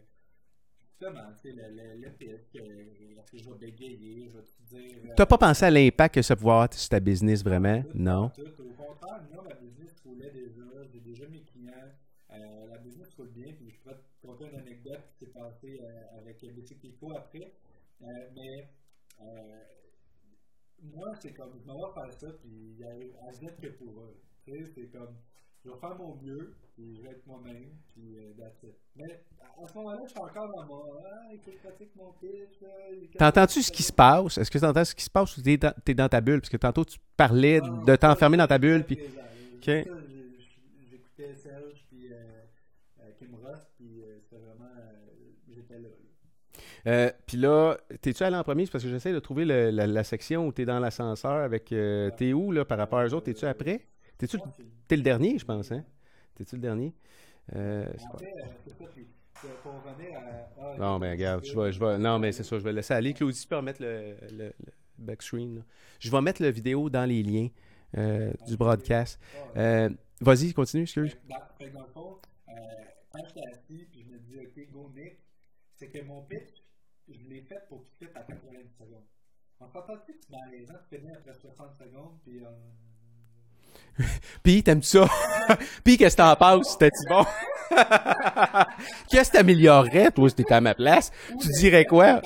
[0.99, 2.57] Justement, tu sais, le, le, que.
[3.19, 4.97] Est-ce que je vais bégayer, je vais te dire.
[5.05, 7.83] euh, T'as pas pensé à l'impact que ça pouvait avoir sur ta business, vraiment?
[7.83, 8.29] tout, Non?
[8.29, 8.41] tout.
[8.41, 10.63] Au contraire, moi, ma business roulait déjà.
[10.91, 11.71] J'ai déjà mes clients.
[12.31, 13.53] Euh, la business roule bien.
[13.53, 17.53] Puis je pourrais te conter une anecdote qui s'est passée euh, avec Boutique Pico après.
[18.01, 18.67] Euh, mais
[19.21, 19.61] euh,
[20.81, 22.27] moi, c'est comme, je m'en vais faire ça.
[22.41, 24.19] Puis il y a à se mettre que pour eux.
[24.45, 25.15] Tu sais, c'est comme,
[25.67, 26.53] je vais faire mon mieux.
[26.75, 27.69] Puis je vais être moi-même.
[27.93, 28.75] Puis euh, that's it.
[28.95, 30.83] Mais à ce moment-là, je suis encore dans mon.
[31.03, 32.61] Ah, il faut que je pratique mon pitch.
[32.93, 34.37] il- T'entends-tu ce qui se passe?
[34.37, 36.39] Est-ce que t'entends ce qui se passe ou t'es dans, dans ta bulle?
[36.41, 38.97] Parce que tantôt, tu parlais Ah, de t'enfermer dans ta bulle, puis...
[39.57, 39.87] Ok.
[40.89, 42.15] J'écoutais Serge, puis euh,
[42.99, 44.69] euh, Kim Ross, puis euh, c'était vraiment.
[45.49, 45.87] J'étais là.
[46.85, 48.65] Euh, puis là, t'es-tu allé en premier?
[48.65, 51.71] C'est parce que j'essaie de trouver le- la, la section où t'es dans l'ascenseur avec...
[51.71, 53.25] euh, t'es où, là, par rapport aux autres?
[53.25, 53.81] T'es-tu après?
[54.17, 54.37] T'es-tu...
[54.87, 55.83] T'es le dernier, je pense, hein?
[56.35, 56.93] T'es-tu le dernier?
[57.55, 59.07] Euh, pas- Après, euh, c'est ça, puis
[59.63, 60.49] pour revenir à.
[60.59, 62.93] ah, Non, mais regarde, je vais, je vais, non, mais c'est ça, je vais laisser
[62.93, 63.13] aller.
[63.13, 64.53] Claudie, tu peux remettre le, le, le
[64.97, 65.57] backscreen.
[65.57, 65.61] là.
[65.99, 67.47] Je vais mettre la vidéo dans les liens
[67.97, 69.19] euh, du broadcast.
[69.55, 69.89] ah, Euh,
[70.19, 71.11] Vas-y, continue, excuse.
[71.11, 72.17] Fait dans, fait que dans le fond,
[72.49, 72.51] euh,
[73.11, 75.19] quand j'étais assis, puis je me dis, OK, go Nick,
[75.75, 76.63] c'est que mon pitch,
[77.07, 79.03] je l'ai fait pour qu'il fitte à 90 secondes.
[79.59, 82.43] En s'entend-tu que dans les ans, tu finis après 60 secondes, puis.
[82.43, 82.49] Euh,
[84.43, 85.07] Puis, t'aimes-tu ça?
[85.83, 86.71] Puis, qu'est-ce que t'en penses?
[86.71, 87.25] C'était-tu bon?
[89.09, 91.11] qu'est-ce que t'améliorerais, toi, si t'étais à ma place?
[91.39, 92.21] Tu dirais quoi?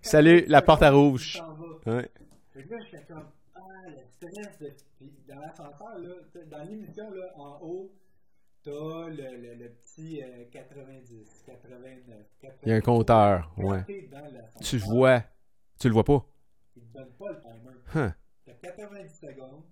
[0.00, 1.42] Salut, la porte à rouge.
[1.86, 2.08] Ouais.
[2.54, 3.24] Là, j'étais comme,
[3.54, 4.72] ah, le stress de.
[5.28, 7.92] Dans l'ascenseur, là, dans l'émission, là, en haut,
[8.62, 12.58] t'as le, le, le petit euh, 90, 89, 90.
[12.64, 13.84] Il y a un compteur, ouais.
[14.62, 15.22] Tu le vois.
[15.80, 16.24] Tu le vois pas?
[16.76, 18.06] Il te donne pas le timer.
[18.08, 18.12] Huh.
[18.44, 19.62] T'as 90 secondes.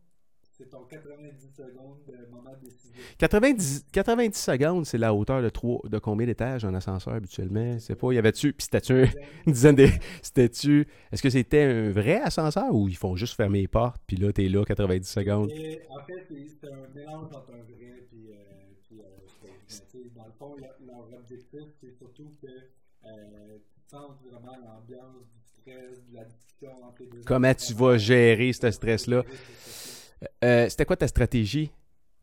[0.52, 3.14] C'est ton 90 secondes de moment décisif.
[3.18, 7.78] 90, 90 secondes, c'est la hauteur de, trois, de combien d'étages en ascenseur habituellement?
[7.78, 9.08] C'est pas, y avait-tu, puis c'était-tu un-
[9.46, 9.88] une dizaine de,
[10.22, 14.16] c'était-tu, est-ce que c'était un vrai ascenseur ou ils font juste fermer les portes, puis
[14.18, 15.50] là, t'es là 90 secondes?
[15.50, 18.34] Et en fait, c'est un mélange entre un vrai puis, euh,
[18.86, 24.56] puis euh, dans le fond, leur, leur objectif, c'est surtout que euh, tu sentes vraiment
[24.62, 25.40] l'ambiance du
[27.26, 29.22] Comment tu vas gérer ce stress-là?
[30.44, 31.70] Euh, c'était quoi ta stratégie?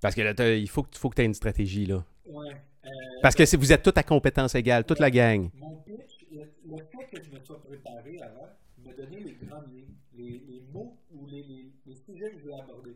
[0.01, 2.05] Parce que là, il faut que, faut que tu aies une stratégie, là.
[2.25, 2.51] Ouais.
[2.85, 2.89] Euh,
[3.21, 5.49] Parce que si vous êtes tous à compétence égale, toute la gang.
[5.55, 8.47] Mon pitch, le, le fait que je me sois préparé avant,
[8.85, 12.43] me donnait les grandes lignes, les, les mots ou les, les, les sujets que je
[12.43, 12.95] voulais aborder,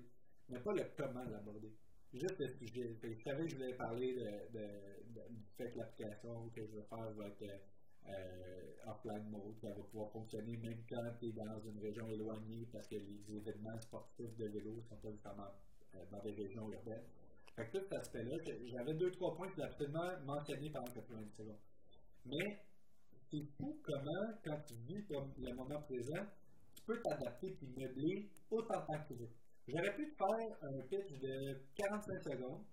[0.50, 1.72] mais pas le comment l'aborder.
[2.14, 2.96] Juste le sujet.
[3.02, 4.20] Je savais que je voulais parler de,
[4.60, 4.66] de,
[5.16, 7.62] de- du fait que l'application que je veux faire va être
[8.08, 12.68] euh, offline mode, ça va pouvoir fonctionner même quand tu es dans une région éloignée
[12.72, 15.52] parce que les événements sportifs de vélo sont pas nécessairement
[15.96, 17.06] euh, dans des régions urbaines.
[17.56, 21.32] Fait que tout cet aspect-là, j'avais deux, trois points que voulais absolument mentionner pendant 90
[21.36, 21.60] secondes.
[22.26, 22.60] Mais
[23.30, 26.26] c'est fou comment, quand tu vis comme le moment présent,
[26.76, 29.30] tu peux t'adapter et meubler autant que tu veux.
[29.68, 32.64] J'aurais pu te faire un pitch de 45 secondes,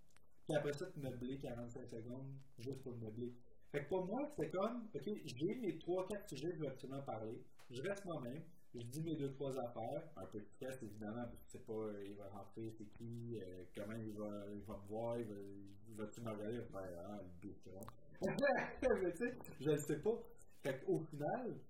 [0.47, 3.33] puis après ça, te meubler 45 secondes juste pour le meubler.
[3.71, 7.03] Fait que pour moi, c'est comme, ok, j'ai mes 3-4 sujets que je veux absolument
[7.03, 8.43] parler, je reste moi-même,
[8.75, 11.65] je dis mes deux trois affaires, un peu de stress évidemment, parce que tu sais
[11.65, 15.27] pas, il va rentrer, c'est qui, euh, comment il va, il va me voir, il
[15.27, 15.35] va,
[15.89, 17.53] il va-tu me regarder, va faire, ah, le
[19.13, 19.25] tu
[19.61, 20.19] je le sais pas.
[20.63, 21.61] Fait qu'au final,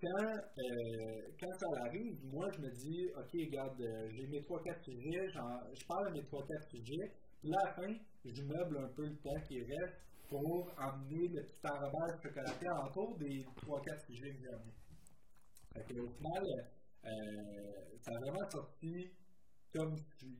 [0.00, 4.82] quand, euh, quand ça arrive, moi je me dis, ok, regarde, euh, j'ai mes 3-4
[4.84, 8.78] sujets, j'en- je parle de mes 3-4 sujets, puis là à la fin, je meuble
[8.78, 14.06] un peu le temps qui reste pour emmener le petit enrobage chocolaté autour des 3-4
[14.06, 14.74] sujets que j'ai amenés.
[15.74, 16.44] Fait que, au final,
[17.04, 17.10] euh,
[18.00, 19.10] ça a vraiment sorti
[19.74, 20.38] comme suit.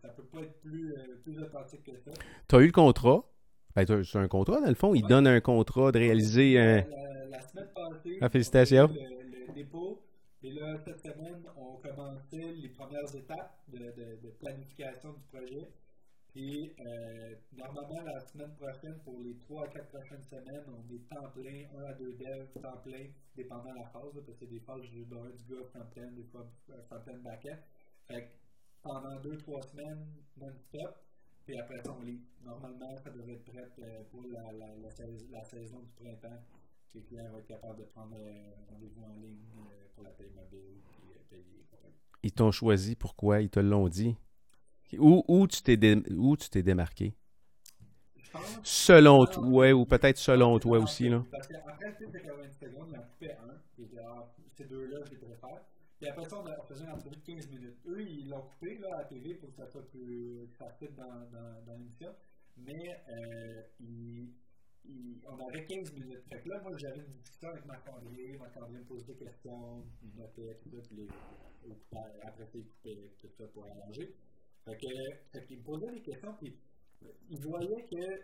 [0.00, 2.10] Ça peut pas être plus, euh, plus authentique que ça.
[2.48, 3.24] Tu as eu le contrat?
[3.74, 4.94] Ben, c'est un contrat, dans le fond.
[4.94, 6.76] Il donne un contrat de réaliser un.
[6.88, 8.88] La, la semaine passée, ah, félicitations.
[8.88, 10.02] Le, le, dépôt.
[10.42, 15.68] Et là, cette semaine, on commençait les premières étapes de, de, de planification du projet.
[16.36, 21.08] Et euh, normalement, la semaine prochaine, pour les 3 à 4 prochaines semaines, on est
[21.08, 24.60] temps plein, 1 à 2 devs, temps plein, dépendant de la phase, parce que des
[24.60, 27.58] phases, je dois du gars front-end, des fois euh, front-end back-end.
[28.06, 28.28] Fait que
[28.82, 30.96] pendant 2-3 semaines, non-stop,
[31.44, 32.20] puis après ça, on lit.
[32.44, 36.42] Normalement, ça devrait être prêt euh, pour la, la, la, saison du printemps,
[36.92, 39.44] que les clients vont être capables de prendre un rendez-vous en ligne
[39.94, 41.64] pour la paye mobile, puis payer.
[42.22, 43.40] Ils t'ont choisi, pourquoi?
[43.40, 44.16] Ils te l'ont dit?
[44.98, 47.14] Où, où tu t'es démarqué?
[48.62, 51.08] Selon toi, ouais, ou peut-être selon toi aussi.
[51.08, 51.24] Là.
[51.30, 53.82] Parce qu'après, tu sais, 90 secondes, il en coupait un.
[53.82, 55.60] Et genre, ces deux-là, je les préfère.
[55.98, 57.78] Puis après ça, on faisait une entrevue de 15 minutes.
[57.86, 61.26] Eux, ils l'ont coupé là, à la TV pour que ça soit plus facile dans,
[61.30, 62.14] dans, dans l'émission.
[62.56, 64.28] Mais euh, ils,
[65.26, 66.22] on avait 15 minutes.
[66.28, 68.36] Fait que là, moi, j'avais une discussion avec Marc-André.
[68.38, 69.84] Marc-André me posait des questions.
[70.02, 70.82] Il notait tout ça.
[70.88, 71.08] Puis les,
[72.22, 74.14] après ça, il coupait tout ça pour arranger.
[74.64, 76.58] Fait que, qu'il me posait des questions, puis
[77.30, 78.22] il voyait que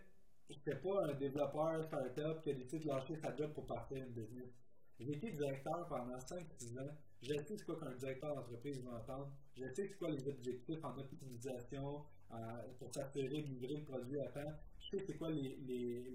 [0.51, 4.13] j'étais pas un développeur startup qui a décidé de lâcher sa job pour partir une
[4.13, 4.51] business.
[4.99, 6.95] J'ai été directeur pendant 5-6 ans.
[7.23, 9.33] Je sais ce qu'un directeur d'entreprise va entendre.
[9.57, 12.37] Je sais c'est quoi les objectifs en optimisation euh,
[12.79, 14.53] pour s'assurer de livrer le produit à temps.
[14.79, 16.13] Je sais c'est quoi les,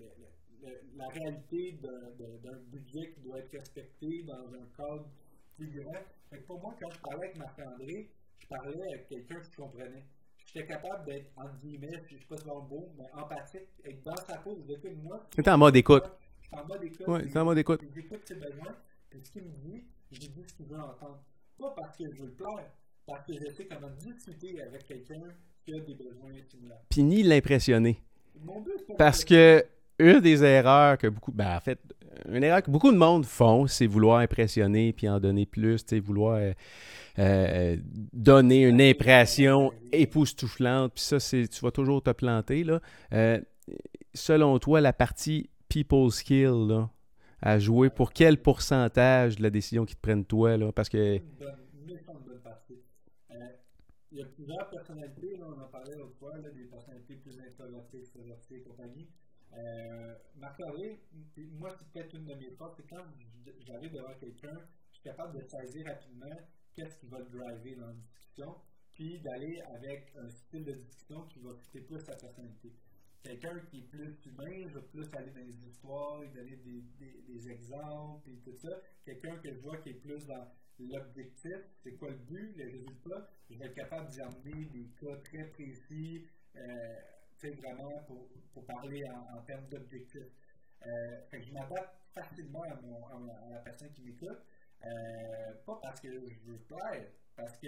[0.95, 5.09] la réalité d'un budget qui doit être respecté dans un cadre
[5.57, 5.83] plus.
[6.29, 10.05] Fait pour moi, quand je parlais avec Marc-André, je parlais avec quelqu'un qui comprenait
[10.53, 14.15] j'étais capable d'être, entre guillemets, je sais pas si c'est beau, mais empathique, être dans
[14.15, 15.27] sa peau, depuis moi.
[15.35, 16.03] C'était en mode écoute.
[16.41, 17.07] J'étais en mode écoute.
[17.07, 17.81] Oui, c'est en mode écoute.
[17.93, 18.75] J'écoute ses besoins,
[19.11, 21.23] et ce qu'il me dit, je dis ce qu'il veut entendre.
[21.57, 22.71] Pas parce que je veux le plaire,
[23.05, 25.21] parce que je sais comment discuter avec quelqu'un
[25.63, 26.81] qui a des besoins similaires.
[26.89, 28.01] Puis ni l'impressionner.
[28.97, 29.65] Parce que
[29.99, 31.79] une des erreurs que beaucoup, ben en fait,
[32.27, 36.37] une erreur que beaucoup de monde font, c'est vouloir impressionner puis en donner plus, vouloir
[36.37, 36.53] euh,
[37.19, 37.77] euh,
[38.13, 40.93] donner une impression époustouflante.
[40.95, 42.81] Puis ça, c'est, tu vas toujours te planter là.
[43.13, 43.39] Euh,
[44.13, 46.89] selon toi, la partie people skill là,
[47.41, 51.19] à jouer pour quel pourcentage de la décision qu'ils te prennent toi là, parce que
[54.11, 57.97] il y a plusieurs personnalités, là, on en parlait l'autre fois, des personnalités plus introverties,
[57.97, 59.07] extroverties et compagnie.
[59.53, 61.01] Euh, Marc-André,
[61.37, 63.03] moi, c'est peut-être une de mes forces, c'est quand
[63.61, 64.57] j'arrive devant quelqu'un,
[64.89, 66.37] je suis capable de saisir rapidement
[66.75, 68.55] qu'est-ce qui va le driver dans la discussion,
[68.93, 72.73] puis d'aller avec un style de discussion qui va fitter plus sa personnalité.
[73.23, 76.83] Quelqu'un qui est plus humain, je vais plus aller dans les histoires, donner des,
[77.27, 78.69] des, exemples et tout ça.
[79.03, 80.47] Quelqu'un que je vois qui est plus dans
[80.79, 85.17] l'objectif, c'est quoi le but, le résultat, je vais être capable d'y amener des cas
[85.17, 86.27] très précis.
[86.55, 87.01] Euh,
[87.47, 90.31] vraiment pour, pour parler en, en termes d'objectifs.
[90.85, 94.39] Euh, je m'adapte facilement à, mon, à, la personne qui m'écoute.
[94.83, 97.67] Euh, pas parce que je veux plaire, parce que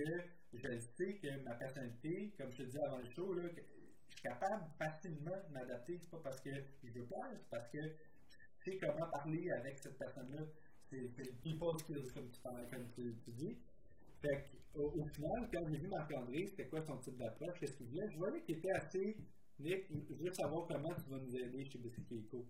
[0.53, 4.21] je sais que ma personnalité, comme je te disais avant le show, là, je suis
[4.21, 5.97] capable facilement de m'adapter.
[5.99, 6.51] C'est pas parce que
[6.83, 10.43] je veux plaire, c'est parce que je sais comment parler avec cette personne-là.
[10.89, 13.57] C'est le people skills, comme tu, comme tu, tu dis.
[14.21, 17.87] Fait au, au, final, quand j'ai vu Marc-André, c'était quoi son type d'approche, qu'est-ce qu'il
[17.87, 19.17] voulait, je voyais qu'il était assez
[19.61, 22.45] Nick, je veux savoir comment tu vas nous aider chez Biscuit Eco.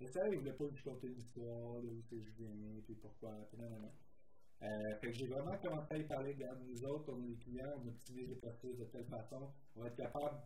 [0.00, 3.32] Je savais qu'il ne voulait pas nous conter une histoire, d'où je viens, puis pourquoi,
[3.50, 3.92] puis non, non, non.
[4.62, 7.72] Euh, fait que j'ai vraiment commencé à y parler, de nous autres, on des clients,
[7.82, 10.40] on optimise les processus de telle façon, on va être capable,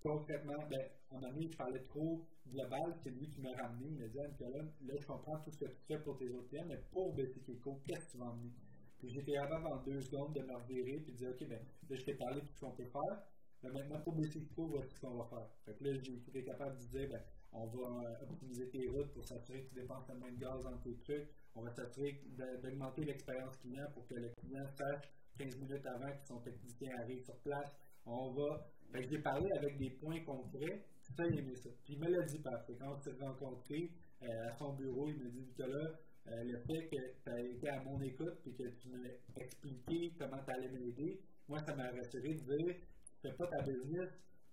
[0.00, 4.06] concrètement, ben, en année, je parlais trop global, c'est lui qui m'a ramené, il m'a
[4.06, 7.12] dit, là, je comprends tout ce que tu fais pour tes autres clients, mais pour
[7.14, 8.52] Basic Eco, qu'est-ce que tu vas emmener?
[8.98, 11.58] Puis j'étais capable en deux secondes de me revirer, puis de dire, OK, ben,
[11.90, 13.22] là, je t'ai parlé de tout ce qu'on peut faire,
[13.62, 15.48] mais maintenant, pour baisser le coût, voici ce qu'on va faire.
[15.64, 17.20] Fait que là, j'ai été capable de dire, ben,
[17.52, 20.76] on va euh, optimiser tes routes pour s'assurer que tu dépenses le de gaz dans
[20.78, 21.28] tes trucs.
[21.54, 22.20] On va s'assurer
[22.62, 27.22] d'augmenter l'expérience client pour que le client sache 15 minutes avant que son technicien arrive
[27.24, 27.74] sur place.
[28.04, 28.68] On va.
[28.92, 30.84] Fait que j'ai parlé avec des points concrets.
[31.16, 31.70] Ça, il aimait ça.
[31.84, 33.90] Puis il me l'a dit, que quand on s'est rencontrés
[34.22, 37.68] euh, à son bureau, il m'a dit, Nicolas, euh, le fait que tu as été
[37.68, 41.90] à mon écoute et que tu m'as expliqué comment tu allais m'aider, moi, ça m'a
[41.90, 42.76] rassuré de dire
[43.22, 44.08] fais pas ta business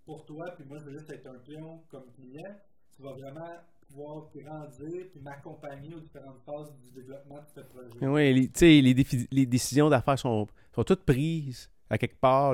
[0.05, 2.55] pour toi, puis moi je veux juste être un pion comme client,
[2.95, 3.49] tu vas vraiment
[3.87, 8.07] pouvoir grandir puis m'accompagner aux différentes phases du développement de ce projet.
[8.07, 8.95] Oui, tu sais, les,
[9.31, 12.53] les, décisions d'affaires sont, sont toutes prises à quelque part.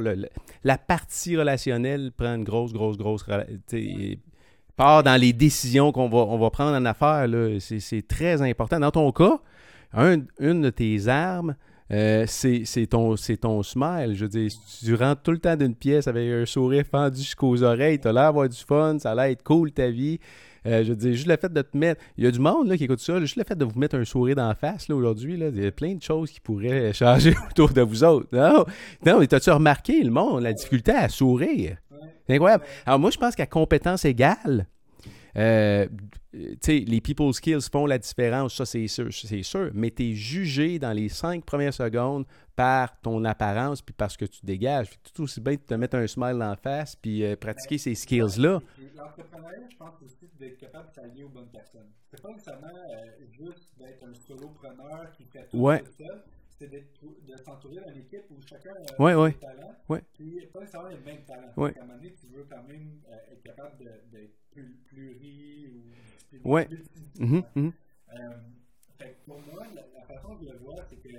[0.64, 3.26] la partie relationnelle prend une grosse, grosse, grosse
[4.76, 7.28] part dans les décisions qu'on va, on va prendre en affaires.
[7.60, 8.80] C'est c'est très important.
[8.80, 9.40] Dans ton cas,
[9.94, 11.56] un- une de tes armes,
[11.92, 14.14] euh, c'est ton, ton smile.
[14.14, 17.18] Je veux dire, si tu rentres tout le temps d'une pièce avec un sourire fendu
[17.18, 20.20] jusqu'aux oreilles, tu as l'air d'avoir du fun, ça a l'air d'être cool ta vie.
[20.66, 22.02] Euh, je veux dire, juste le fait de te mettre.
[22.18, 23.96] Il y a du monde là, qui écoute ça, juste le fait de vous mettre
[23.96, 27.34] un sourire d'en face là, aujourd'hui, il y a plein de choses qui pourraient changer
[27.50, 28.28] autour de vous autres.
[28.34, 28.66] Non,
[29.06, 31.78] non mais t'as-tu remarqué le monde, la difficulté à sourire?
[32.28, 32.64] C'est incroyable.
[32.86, 34.68] Alors moi, je pense qu'à compétence égale,
[35.40, 35.88] euh,
[36.34, 40.78] les people skills font la différence, ça c'est sûr, c'est sûr, mais tu es jugé
[40.80, 44.90] dans les cinq premières secondes par ton apparence puis parce que tu dégages.
[45.14, 48.60] Tout aussi bien de te mettre un smile en face puis euh, pratiquer ces skills-là.
[48.96, 51.88] L'entrepreneuriat, je pense aussi d'être capable de s'allier aux bonnes personnes.
[52.12, 55.82] C'est pas nécessairement euh, juste d'être un solopreneur qui fait tout Ouais.
[55.98, 56.22] seul.
[56.60, 59.32] C'est de s'entourer d'une équipe où chacun a Ouais, ouais.
[59.34, 59.76] talents.
[59.88, 60.02] Ouais.
[60.14, 61.54] Puis pas nécessairement les mêmes talents.
[61.56, 61.74] Ouais.
[61.78, 65.68] À un moment donné, tu veux quand même euh, être capable de- d'être plus pluri
[65.74, 65.84] ou
[66.30, 66.84] plus-.
[67.20, 67.72] Mhm, mhm.
[68.14, 68.30] Euh,
[68.98, 71.16] fait que pour moi, la, la façon je le vois, c'est que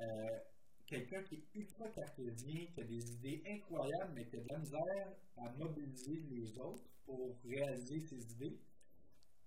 [0.00, 0.38] euh,
[0.86, 4.58] quelqu'un qui est ultra cartésien, qui a des idées incroyables, mais qui a de la
[4.58, 5.08] misère
[5.38, 8.58] à mobiliser les autres pour réaliser ses idées,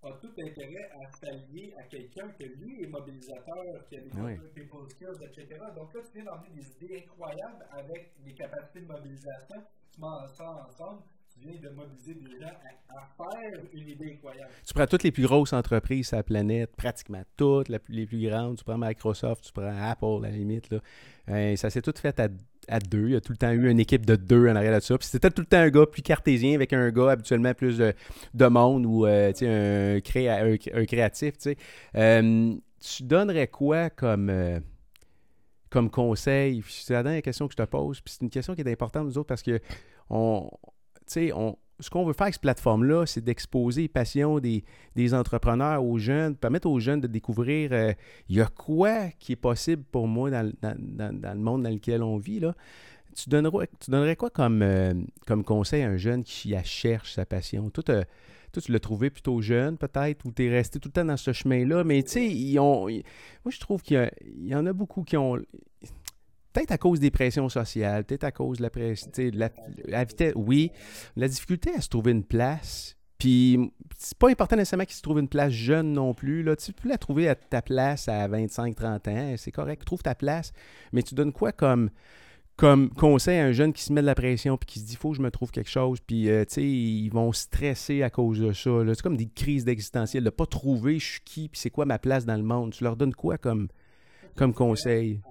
[0.01, 4.37] a tout intérêt à s'allier à quelqu'un que lui est mobilisateur, qui a des Oui.
[4.55, 5.59] people skills, etc.
[5.75, 9.61] Donc là, tu viens d'emmener des idées incroyables avec des capacités de mobilisation,
[9.93, 11.01] tu mets ça ensemble,
[11.33, 14.51] tu viens de mobiliser des gens à, à faire une idée incroyable.
[14.65, 18.57] Tu prends toutes les plus grosses entreprises sur la planète, pratiquement toutes les plus grandes.
[18.57, 20.69] Tu prends Microsoft, tu prends Apple à la limite.
[20.69, 20.79] Là.
[21.29, 22.27] Euh, ça s'est tout fait à,
[22.69, 23.07] à deux.
[23.07, 24.98] Il y a tout le temps eu une équipe de deux en arrière de ça.
[24.98, 27.93] Puis c'était tout le temps un gars plus cartésien avec un gars habituellement plus de,
[28.33, 29.99] de monde ou euh, un,
[30.73, 31.38] un, créatif.
[31.38, 31.56] tu.
[31.95, 32.56] Euh,
[33.01, 34.59] donnerais quoi comme, euh,
[35.69, 36.64] comme conseil?
[36.67, 38.01] C'est la dernière question que je te pose.
[38.01, 39.59] Puis c'est une question qui est importante nous autres parce que
[40.09, 40.49] on,
[41.33, 44.64] on, ce qu'on veut faire avec cette plateforme-là, c'est d'exposer les passions des,
[44.95, 47.93] des entrepreneurs aux jeunes, permettre aux jeunes de découvrir euh,
[48.27, 50.77] il y a quoi qui est possible pour moi dans, dans-
[51.33, 52.40] le monde dans lequel on vit.
[52.40, 52.53] Là.
[53.16, 54.93] Tu, donnerais, tu donnerais quoi comme, euh,
[55.25, 57.69] comme conseil à un jeune qui cherche, sa passion?
[57.69, 58.06] Toi, t'as-
[58.51, 61.17] toi, tu l'as trouvé plutôt jeune, peut-être, ou tu es resté tout le temps dans
[61.17, 62.88] ce chemin-là, mais tu sais, ils ont.
[62.88, 65.38] moi, je trouve qu'il y, y en a beaucoup qui ont.
[66.53, 69.49] Peut-être à cause des pressions sociales, peut-être à cause de la pression, la,
[69.85, 70.71] la vitesse, oui,
[71.15, 72.95] la difficulté à se trouver une place.
[73.19, 73.59] Puis,
[73.97, 76.41] c'est pas important nécessairement qu'il se trouve une place jeune non plus.
[76.41, 76.55] Là.
[76.55, 80.53] Tu peux la trouver à ta place à 25-30 ans, c'est correct, trouve ta place.
[80.93, 81.89] Mais tu donnes quoi comme,
[82.55, 84.95] comme conseil à un jeune qui se met de la pression puis qui se dit
[84.95, 88.09] faut que je me trouve quelque chose puis euh, tu sais ils vont stresser à
[88.09, 91.57] cause de ça c'est comme des crises existentielles de pas trouver je suis qui puis
[91.57, 93.69] c'est quoi ma place dans le monde tu leur donnes quoi comme
[94.35, 95.21] comme conseil?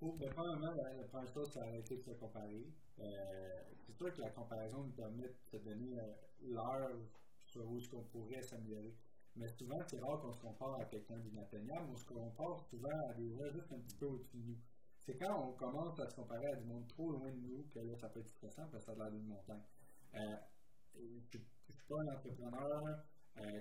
[0.00, 2.66] Faut, mais premièrement, la, première chose, c'est arrêter de se comparer.
[3.00, 6.96] Euh, c'est sûr que la comparaison nous permet de donner euh, l'heure
[7.44, 8.96] sur où est-ce qu'on pourrait s'améliorer.
[9.36, 11.86] Mais souvent, c'est rare qu'on se compare à quelqu'un d'inatteignable.
[11.92, 14.58] On se compare souvent à des gens juste un petit peu au-dessus de nous.
[15.02, 17.80] C'est quand on commence à se comparer à du monde trop loin de nous que
[17.80, 19.62] là, ça peut être stressant parce que ça a l'air d'une montagne.
[20.14, 20.36] Euh,
[20.94, 21.42] je ne
[21.74, 23.04] suis pas un entrepreneur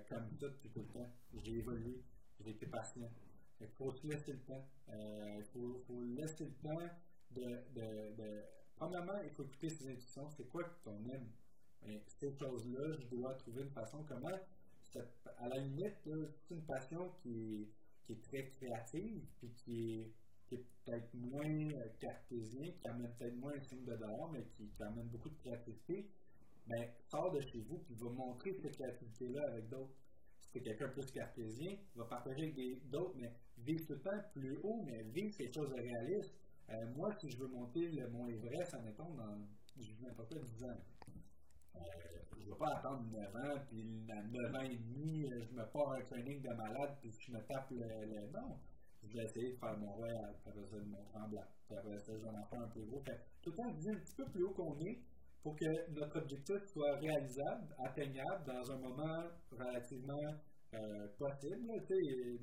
[0.08, 1.10] comme ça depuis tout le temps.
[1.34, 2.02] J'ai évolué,
[2.40, 3.10] j'ai été patient.
[3.62, 4.66] Il faut se laisser le temps.
[4.90, 6.90] Euh, Il faut, faut laisser le temps
[7.32, 7.42] de,
[7.74, 8.44] de, de-
[8.76, 10.30] Premièrement, il faut écouter ses intuitions.
[10.30, 11.28] C'est quoi que ton aime?
[11.86, 14.04] Mais ces choses-là, je dois trouver une façon.
[14.08, 14.38] Comment,
[15.38, 17.68] à la limite, c'est une passion qui
[18.10, 20.14] est, très créative, puis qui est,
[20.50, 25.08] peut-être moins euh, cartésien, qui amène peut-être moins un signe de dollar, mais qui, amène
[25.10, 26.10] beaucoup de créativité.
[26.66, 29.94] Mais sors de chez vous, puis va montrer cette créativité-là avec d'autres
[30.40, 33.32] si t'es quelqu'un plus cartésien, va partager avec d'autres, mais
[33.66, 36.36] vise tout le temps plus haut, mais vise quelque chose de réaliste.
[36.70, 39.38] Euh, moi, si je veux monter le Mont Everest, admettons, dans,
[39.78, 40.78] je dis n'importe quoi, 10 ans,
[41.76, 41.80] euh,
[42.38, 45.54] je ne vais pas attendre 9 ans, puis à 9 ans et demi, euh, je
[45.56, 48.58] me pars un training de malade, puis je me tape le, le- Non,
[49.04, 52.24] je vais essayer de faire mon royal, après ça, mon tremblant, puis après ça, je
[52.24, 53.04] vais en faire un peu gros.
[53.42, 55.00] Tout le temps, viser un petit peu plus haut qu'on est,
[55.42, 60.34] pour que notre objectif soit réalisable, atteignable dans un moment relativement
[60.74, 61.68] euh, possible.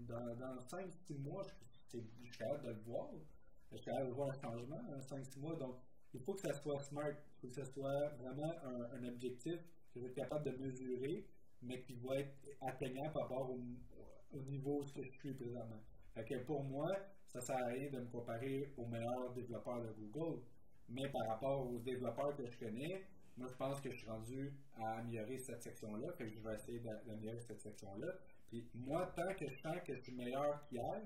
[0.08, 1.42] dans dans 5-6 mois,
[1.92, 3.10] je, suis capable de le voir.
[3.70, 5.56] Je suis capable de voir un changement en 5-6 mois.
[5.56, 5.76] Donc,
[6.14, 7.10] il faut que ça soit smart.
[7.10, 8.52] Il faut que ça soit vraiment
[8.92, 9.58] un, objectif
[9.92, 11.26] que je vais être capable de mesurer,
[11.62, 13.60] mais qui va être atteignable par rapport au,
[14.32, 15.82] au niveau où je suis présentement.
[16.14, 16.90] Fait que pour moi,
[17.28, 20.40] ça ne sert à rien de me comparer aux meilleurs développeurs de Google.
[20.88, 23.04] Mais par rapport aux développeurs que je connais,
[23.36, 26.78] moi je pense que je suis rendu à améliorer cette section-là, que je vais essayer
[26.80, 28.08] d'a- d'améliorer cette section-là.
[28.48, 31.02] Puis moi, tant que je sens que je suis meilleur qu'hier,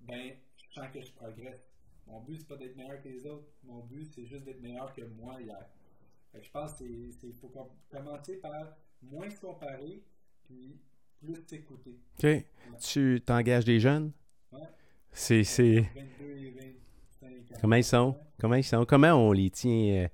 [0.00, 1.60] ben je sens que je progresse.
[2.06, 3.46] Mon but, c'est pas d'être meilleur que les autres.
[3.62, 5.64] Mon but, c'est juste d'être meilleur que moi hier.
[6.34, 7.52] je pense qu'il faut
[7.88, 10.02] commencer par moins se comparer,
[10.44, 10.80] puis
[11.20, 11.96] plus t'écouter.
[12.22, 12.44] OK.
[12.80, 14.12] Tu t'engages des jeunes?
[14.50, 14.60] Ouais.
[15.12, 15.44] C'est.
[15.44, 15.88] c'est...
[17.60, 18.16] Comment ils sont?
[18.38, 18.84] Comment ils sont?
[18.84, 20.08] Comment on les tient, euh,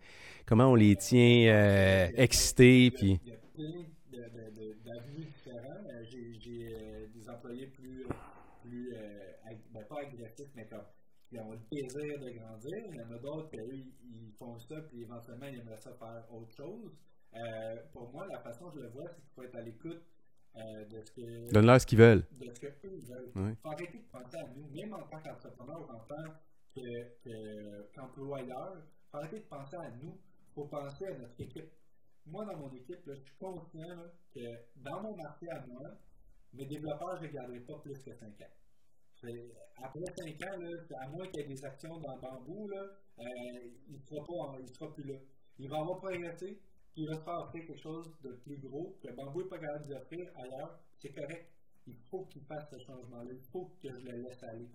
[0.47, 2.91] comment on les tient euh, excités?
[2.91, 3.21] Puis...
[3.25, 4.51] Il y a plein
[4.85, 5.85] d'avenues différents.
[5.91, 8.07] Euh, j'ai des employés plus,
[8.63, 8.95] plus
[9.73, 10.83] ben, pas agressifs, mais comme
[11.29, 12.79] qui ont le désir de grandir.
[12.91, 15.93] Il y en a d'autres qui, eux, ils font ça, puis éventuellement, ils aimeraient ça
[15.93, 16.93] faire autre chose.
[17.93, 20.03] pour moi, la façon dont je le vois, c'est qu'il faut être à l'écoute
[20.57, 21.53] euh, de ce que.
[21.53, 22.25] Donne-leur ce qu'ils veulent.
[22.41, 23.31] De ce qu'eux veulent.
[23.37, 26.33] Il faut arrêter de penser à nous, même en tant qu'entrepreneur ou en tant
[27.95, 28.77] qu'employeur.
[28.77, 30.19] il faut arrêter de penser à nous.
[30.49, 31.71] Il faut penser à notre équipe.
[32.27, 33.97] Moi, dans mon équipe, je suis conscient
[34.35, 34.41] que
[34.77, 35.89] dans mon marché à moi,
[36.53, 38.59] mes développeurs, je ne garderai pas plus que 5 ans.
[39.83, 40.61] Après 5 ans,
[41.01, 43.27] à moins qu'il y ait des actions dans le bambou, euh,
[43.89, 44.25] il ne sera,
[44.75, 45.19] sera, plus là.
[45.59, 46.61] Il va avoir progressé,
[46.97, 50.31] il va se faire quelque chose de plus gros que Bambou n'est pas capable d'offrir
[50.37, 51.51] ailleurs, c'est correct.
[51.87, 53.31] Il faut qu'il fasse ce changement-là.
[53.33, 54.69] Il faut que je le laisse aller.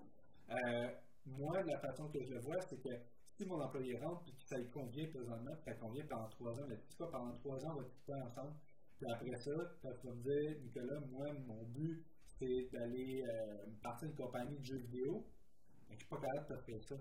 [0.50, 0.88] Euh,
[1.26, 2.90] moi, la façon que je vois, c'est que
[3.36, 6.66] si mon employé rentre et que ça lui convient présentement, ça convient pendant trois ans,
[6.68, 8.54] mais tu sais pendant trois ans, on va tout faire ensemble.
[8.98, 14.08] Puis après ça, tu vas me dire, Nicolas, moi, mon but, c'est d'aller euh, partir
[14.08, 15.26] d'une compagnie de jeux vidéo.
[15.90, 16.96] Mais je ne suis pas capable de faire ça.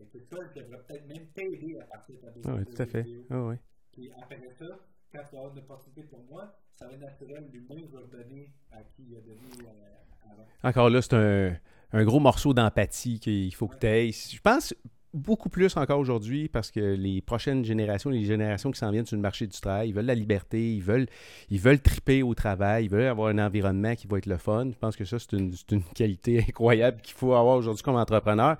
[0.00, 2.56] Et que ça, je devrais peut-être même t'aider à partir de ta business.
[2.58, 3.06] Oui, tout à fait.
[3.30, 3.56] Ah oui.
[3.92, 4.66] Puis après ça,
[5.12, 8.52] quand il y aura une opportunité pour moi, ça va être naturel, l'humain va redonner
[8.70, 10.46] à qui il a donné euh, avant.
[10.62, 11.56] Encore là, c'est un,
[11.92, 14.12] un, gros morceau d'empathie qu'il faut que tu aies.
[14.12, 14.74] Je pense
[15.12, 19.16] beaucoup plus encore aujourd'hui parce que les prochaines générations, les générations qui s'en viennent sur
[19.16, 21.06] le marché du travail, ils veulent la liberté, ils veulent,
[21.50, 24.70] ils veulent triper au travail, ils veulent avoir un environnement qui va être le fun.
[24.70, 25.52] Je pense que ça, c'est une,
[25.94, 28.56] qualité incroyable qu'il faut avoir aujourd'hui comme entrepreneur.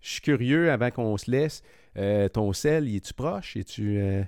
[0.00, 1.62] Je suis curieux, avant qu'on se laisse,
[1.96, 3.56] euh, ton sel, es-tu proche?
[3.56, 3.98] Es-tu...
[3.98, 4.22] Euh,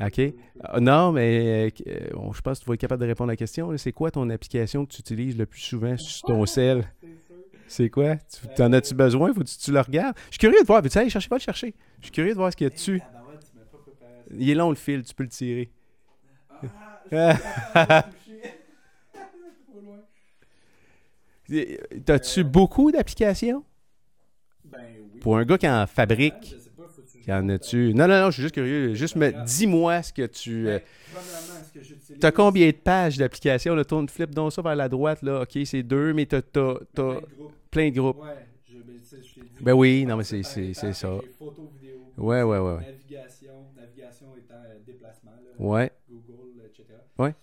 [0.00, 0.20] OK.
[0.62, 3.36] Ah, non, mais euh, je pense que tu vas être capable de répondre à la
[3.36, 3.76] question.
[3.78, 6.90] C'est quoi ton application que tu utilises le plus souvent sur ton cell?
[7.66, 8.16] C'est quoi?
[8.54, 9.32] Tu en as-tu besoin?
[9.32, 10.16] Faut que tu, le regardes?
[10.26, 10.82] Je suis curieux de voir.
[10.82, 11.28] Veux-tu aller chercher?
[11.28, 11.74] Pas le chercher.
[12.00, 13.00] Je suis curieux de voir ce qu'il y a dessus.
[14.36, 15.70] Il est long le fil, tu peux le tirer.
[22.04, 23.64] T'as-tu beaucoup d'applications?
[24.64, 24.80] Ben
[25.14, 25.20] oui.
[25.20, 26.56] Pour un gars qui en fabrique.
[27.26, 27.92] Y en a-tu?
[27.92, 28.94] Non, non, non, je suis juste curieux.
[28.94, 30.68] Juste me dis-moi ce que tu.
[30.68, 30.78] Euh...
[32.20, 33.74] Tu as combien de pages d'application?
[33.74, 35.42] Le tourne flip donc ça vers la droite, là.
[35.42, 36.42] OK, c'est deux, mais tu as,
[37.70, 38.18] plein de groupes.
[38.18, 41.18] Ouais, je, ben, je dit, ben oui, non, mais c'est ça.
[41.36, 42.12] Photos, vidéos.
[42.16, 42.74] Ouais, ouais, ouais.
[42.74, 45.32] Navigation, navigation étant déplacement.
[45.32, 45.90] Là, ouais.
[46.08, 46.84] Google, etc.
[47.18, 47.34] Ouais.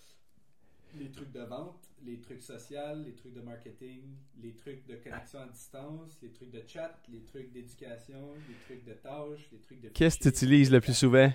[0.98, 1.83] Les trucs de vente
[2.14, 4.02] les trucs sociaux, les trucs de marketing,
[4.40, 8.84] les trucs de connexion à distance, les trucs de chat, les trucs d'éducation, les trucs
[8.84, 9.88] de tâches, les trucs de...
[9.88, 11.32] Qu'est-ce que tu utilises le plus souvent?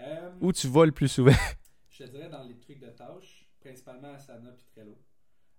[0.00, 1.30] Euh, Où tu vas le plus souvent?
[1.90, 4.98] je te dirais dans les trucs de tâches, principalement Asana et Trello.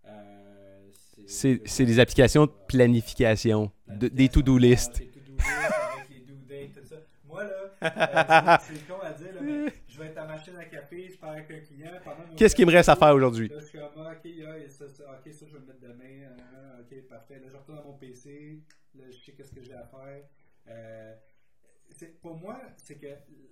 [0.06, 0.90] Euh,
[1.26, 4.98] c'est des applications de planification, de, des to-do list.
[5.00, 5.48] Des to-do list
[5.96, 6.96] avec les due dates, tout ça.
[7.26, 11.10] Moi, là, euh, c'est con à dire, là, mais vais être à machine à café,
[11.10, 11.92] je parle avec un client.
[12.38, 13.52] Qu'est-ce qu'il me reste à faire aujourd'hui?
[13.54, 16.30] je suis comme, ok, ça, ça, ok, ça, je vais le mettre demain.
[16.30, 17.40] Hein, ok, parfait.
[17.40, 18.64] Là, je retourne à mon PC.
[18.96, 20.24] Là, je sais qu'est-ce que j'ai à faire.
[20.68, 21.16] Euh,
[22.22, 23.08] pour moi, c'est que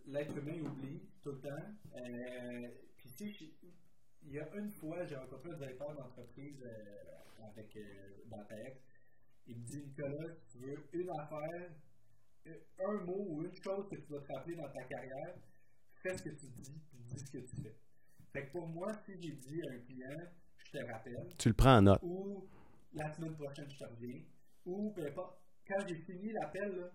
[0.05, 1.73] l'être humain oublie tout le temps.
[1.95, 3.45] Euh, puis, tu sais,
[4.23, 8.69] il y a une fois, j'ai rencontré un directeur d'entreprise euh, avec euh,
[9.47, 11.71] Il me dit Nicolas, tu veux une affaire,
[12.79, 15.35] un mot ou une chose que tu vas te rappeler dans ta carrière,
[16.01, 17.75] fais ce que tu dis, puis dis ce que tu fais.
[18.33, 21.35] Fait que pour moi, si j'ai dit à un client, je te rappelle.
[21.37, 21.99] Tu le prends en note.
[22.03, 22.47] Ou
[22.93, 24.21] la semaine prochaine, je te reviens.
[24.65, 25.39] Ou peu importe.
[25.67, 26.91] Quand j'ai fini l'appel,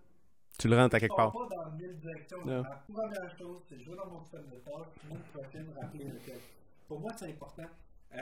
[0.57, 1.31] tu le rentres à quelque part.
[1.31, 2.45] pas dans mille directions.
[2.45, 6.05] La première chose, c'est je vais dans mon système de tâches, la semaine prochaine, rappeler
[6.05, 6.39] lequel.
[6.87, 7.69] Pour moi, c'est important.
[8.13, 8.17] Euh,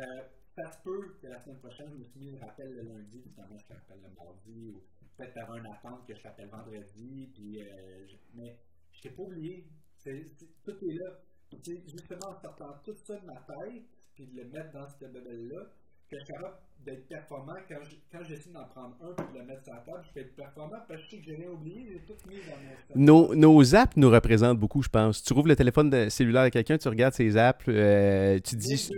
[0.56, 3.22] ça se peut que la semaine prochaine, je me suis mis le rappel le lundi,
[3.34, 4.82] finalement, je te rappelle le mardi, ou
[5.18, 8.58] peut-être avoir une attente que je t'appelle vendredi, puis, euh, mais
[8.92, 9.68] je t'ai pas oublié.
[10.04, 11.22] Tout est là.
[11.88, 13.84] justement, en sortant tout ça de ma tête,
[14.16, 15.68] puis de le mettre dans cette bebelle-là,
[16.10, 19.40] que je suis capable d'être performant quand, je, quand j'essaie d'en prendre un puis de
[19.40, 21.36] le mettre sur la table, je peux être performant parce que je sais que j'ai
[21.36, 25.24] rien oublié, j'ai tout mis dans mon nos, nos apps nous représentent beaucoup, je pense.
[25.24, 28.90] Tu rouvres le téléphone cellulaire de quelqu'un, tu regardes ses apps, euh, tu dis.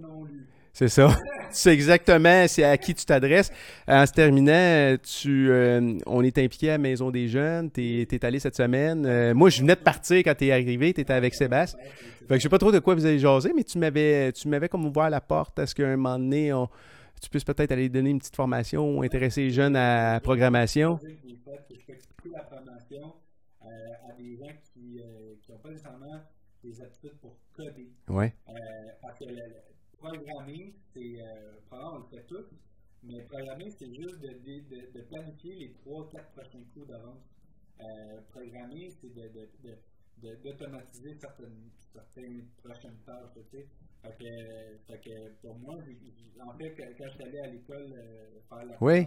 [0.00, 0.46] non lus.
[0.72, 1.16] C'est ça.
[1.52, 3.50] sais exactement c'est à qui tu t'adresses.
[3.86, 7.70] En se terminant, tu, euh, on est impliqué à la Maison des Jeunes.
[7.70, 9.04] Tu es, allé cette semaine.
[9.06, 10.94] Euh, moi, je venais de partir quand tu es arrivé.
[10.94, 11.78] Tu étais avec Sébastien.
[11.80, 14.48] Fait que je sais pas trop de quoi vous avez jasé, mais tu m'avais, tu
[14.48, 16.52] m'avais comme ouvert la porte à ce qu'à un moment donné,
[17.20, 20.98] tu puisses peut-être aller donner une petite formation ou intéresser les jeunes à la programmation.
[23.64, 25.00] euh, à des gens qui
[25.48, 26.20] n'ont pas nécessairement
[26.62, 27.90] des aptitudes pour coder.
[28.08, 28.32] Ouais.
[29.02, 29.24] parce que
[30.02, 31.18] programmer, c'est.
[31.66, 32.46] probablement, on le fait tous,
[33.02, 37.22] mais programmer, c'est juste de, de, de, planifier les 3-4 prochains coups d'avance.
[38.32, 39.48] programmer, c'est de
[40.22, 43.30] d'automatiser certaines, certaines prochaines tâches.
[43.34, 43.66] Tu sais.
[44.02, 48.40] fait, que, fait que pour moi, en fait, quand je suis allé à l'école euh,
[48.48, 49.06] faire la oui.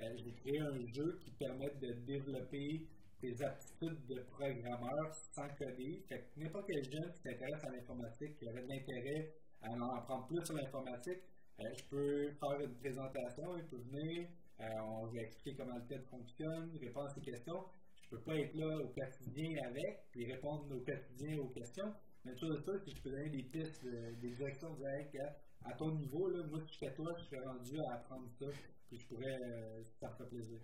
[0.00, 2.86] euh, j'ai créé un jeu qui permet de développer
[3.22, 6.04] des aptitudes de programmeur sans coder.
[6.08, 9.32] Fait que n'importe quel jeune qui s'intéresse à l'informatique, qui aurait de l'intérêt
[9.68, 11.20] en apprendre plus sur l'informatique,
[11.60, 14.28] euh, je peux faire une présentation, il peut venir,
[14.60, 17.64] euh, on va expliquer comment le TED fonctionne, répondre à ses questions
[18.04, 21.92] je peux pas être là au quotidien avec, puis répondre au quotidien aux questions.
[22.24, 25.32] Mais tout ça, si je peux donner des pistes, des directions, dire,
[25.64, 28.46] à, ton niveau, là, moi, si toi, je serais rendu à apprendre ça,
[28.88, 30.58] puis je pourrais, euh, ça plaisir.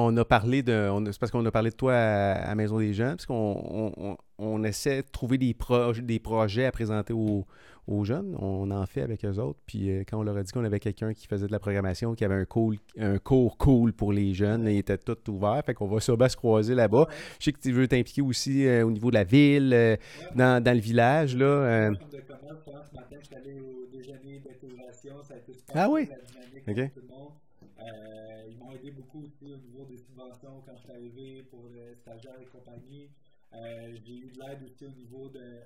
[0.00, 0.88] On a parlé de.
[1.10, 4.62] C'est parce qu'on a parlé de toi à, Maison des Jeunes, parce qu'on on, on,
[4.62, 7.46] essaie de trouver des, projets des projets à présenter aux,
[7.88, 8.36] aux jeunes.
[8.38, 9.58] On en fait avec eux autres.
[9.66, 12.14] Puis euh, quand on leur a dit qu'on avait quelqu'un qui faisait de la programmation,
[12.14, 15.60] qui avait un, cool, un cours cool pour les jeunes, il était tout ouvert.
[15.66, 17.08] Fait qu'on va sûrement se croiser là-bas.
[17.40, 19.96] Je sais que tu veux t'impliquer aussi euh, au niveau de la ville, euh,
[20.36, 21.36] dans, dans, le village.
[21.36, 21.90] Là,
[25.74, 26.08] ah oui?
[26.68, 26.90] OK.
[28.48, 31.94] Ils m'ont aidé beaucoup aussi au niveau des subventions quand je suis arrivé pour les
[31.96, 33.10] stagiaires et compagnie.
[33.52, 35.62] j'ai eu de l'aide aussi au niveau de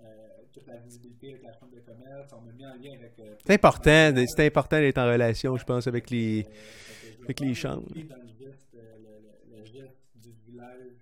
[0.00, 0.06] euh,
[0.52, 2.32] toute la visibilité avec la Chambre de commerce.
[2.32, 3.16] On m'a mis en lien avec.
[3.20, 7.54] Euh, c'est important, c'est important d'être en relation, je pense, avec les, euh, avec les
[7.54, 7.88] chambres.
[7.88, 10.94] Dans le geste, le, le, geste du village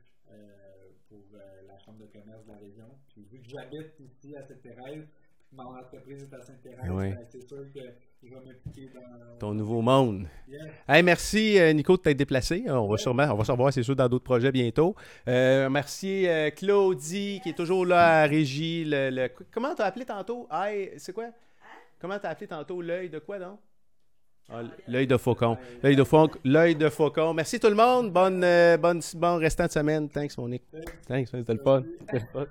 [1.08, 1.24] pour
[1.66, 2.88] la Chambre de commerce de la région.
[3.08, 5.08] Puis vu que j'habite ici à Sainte-Thérèse,
[5.52, 7.80] mon entreprise est à Sainte-Thérèse, ben, c'est sûr que
[9.38, 10.26] Ton nouveau monde.
[10.88, 12.64] Hey, merci, Nico, de t'être déplacé.
[12.68, 14.94] On va sûrement, on va se revoir, c'est sûr, dans d'autres projets bientôt.
[15.28, 18.84] Euh, merci, euh, Claudie, qui est toujours là à Régie.
[18.84, 19.30] Le, le...
[19.50, 20.46] Comment t'as appelé tantôt?
[20.52, 21.26] Hey, c'est quoi?
[21.98, 22.80] Comment t'as appelé tantôt?
[22.80, 23.58] L'œil de quoi, donc?
[24.50, 25.56] Ah, l'œil de faucon.
[25.82, 26.38] L'œil de faucon.
[26.44, 27.32] L'œil de faucon.
[27.34, 28.12] Merci tout le monde.
[28.12, 30.08] Bonne, euh, bonne, bon restant de semaine.
[30.08, 30.64] Thanks, Monique.
[31.06, 31.82] Thanks, c'était le fun.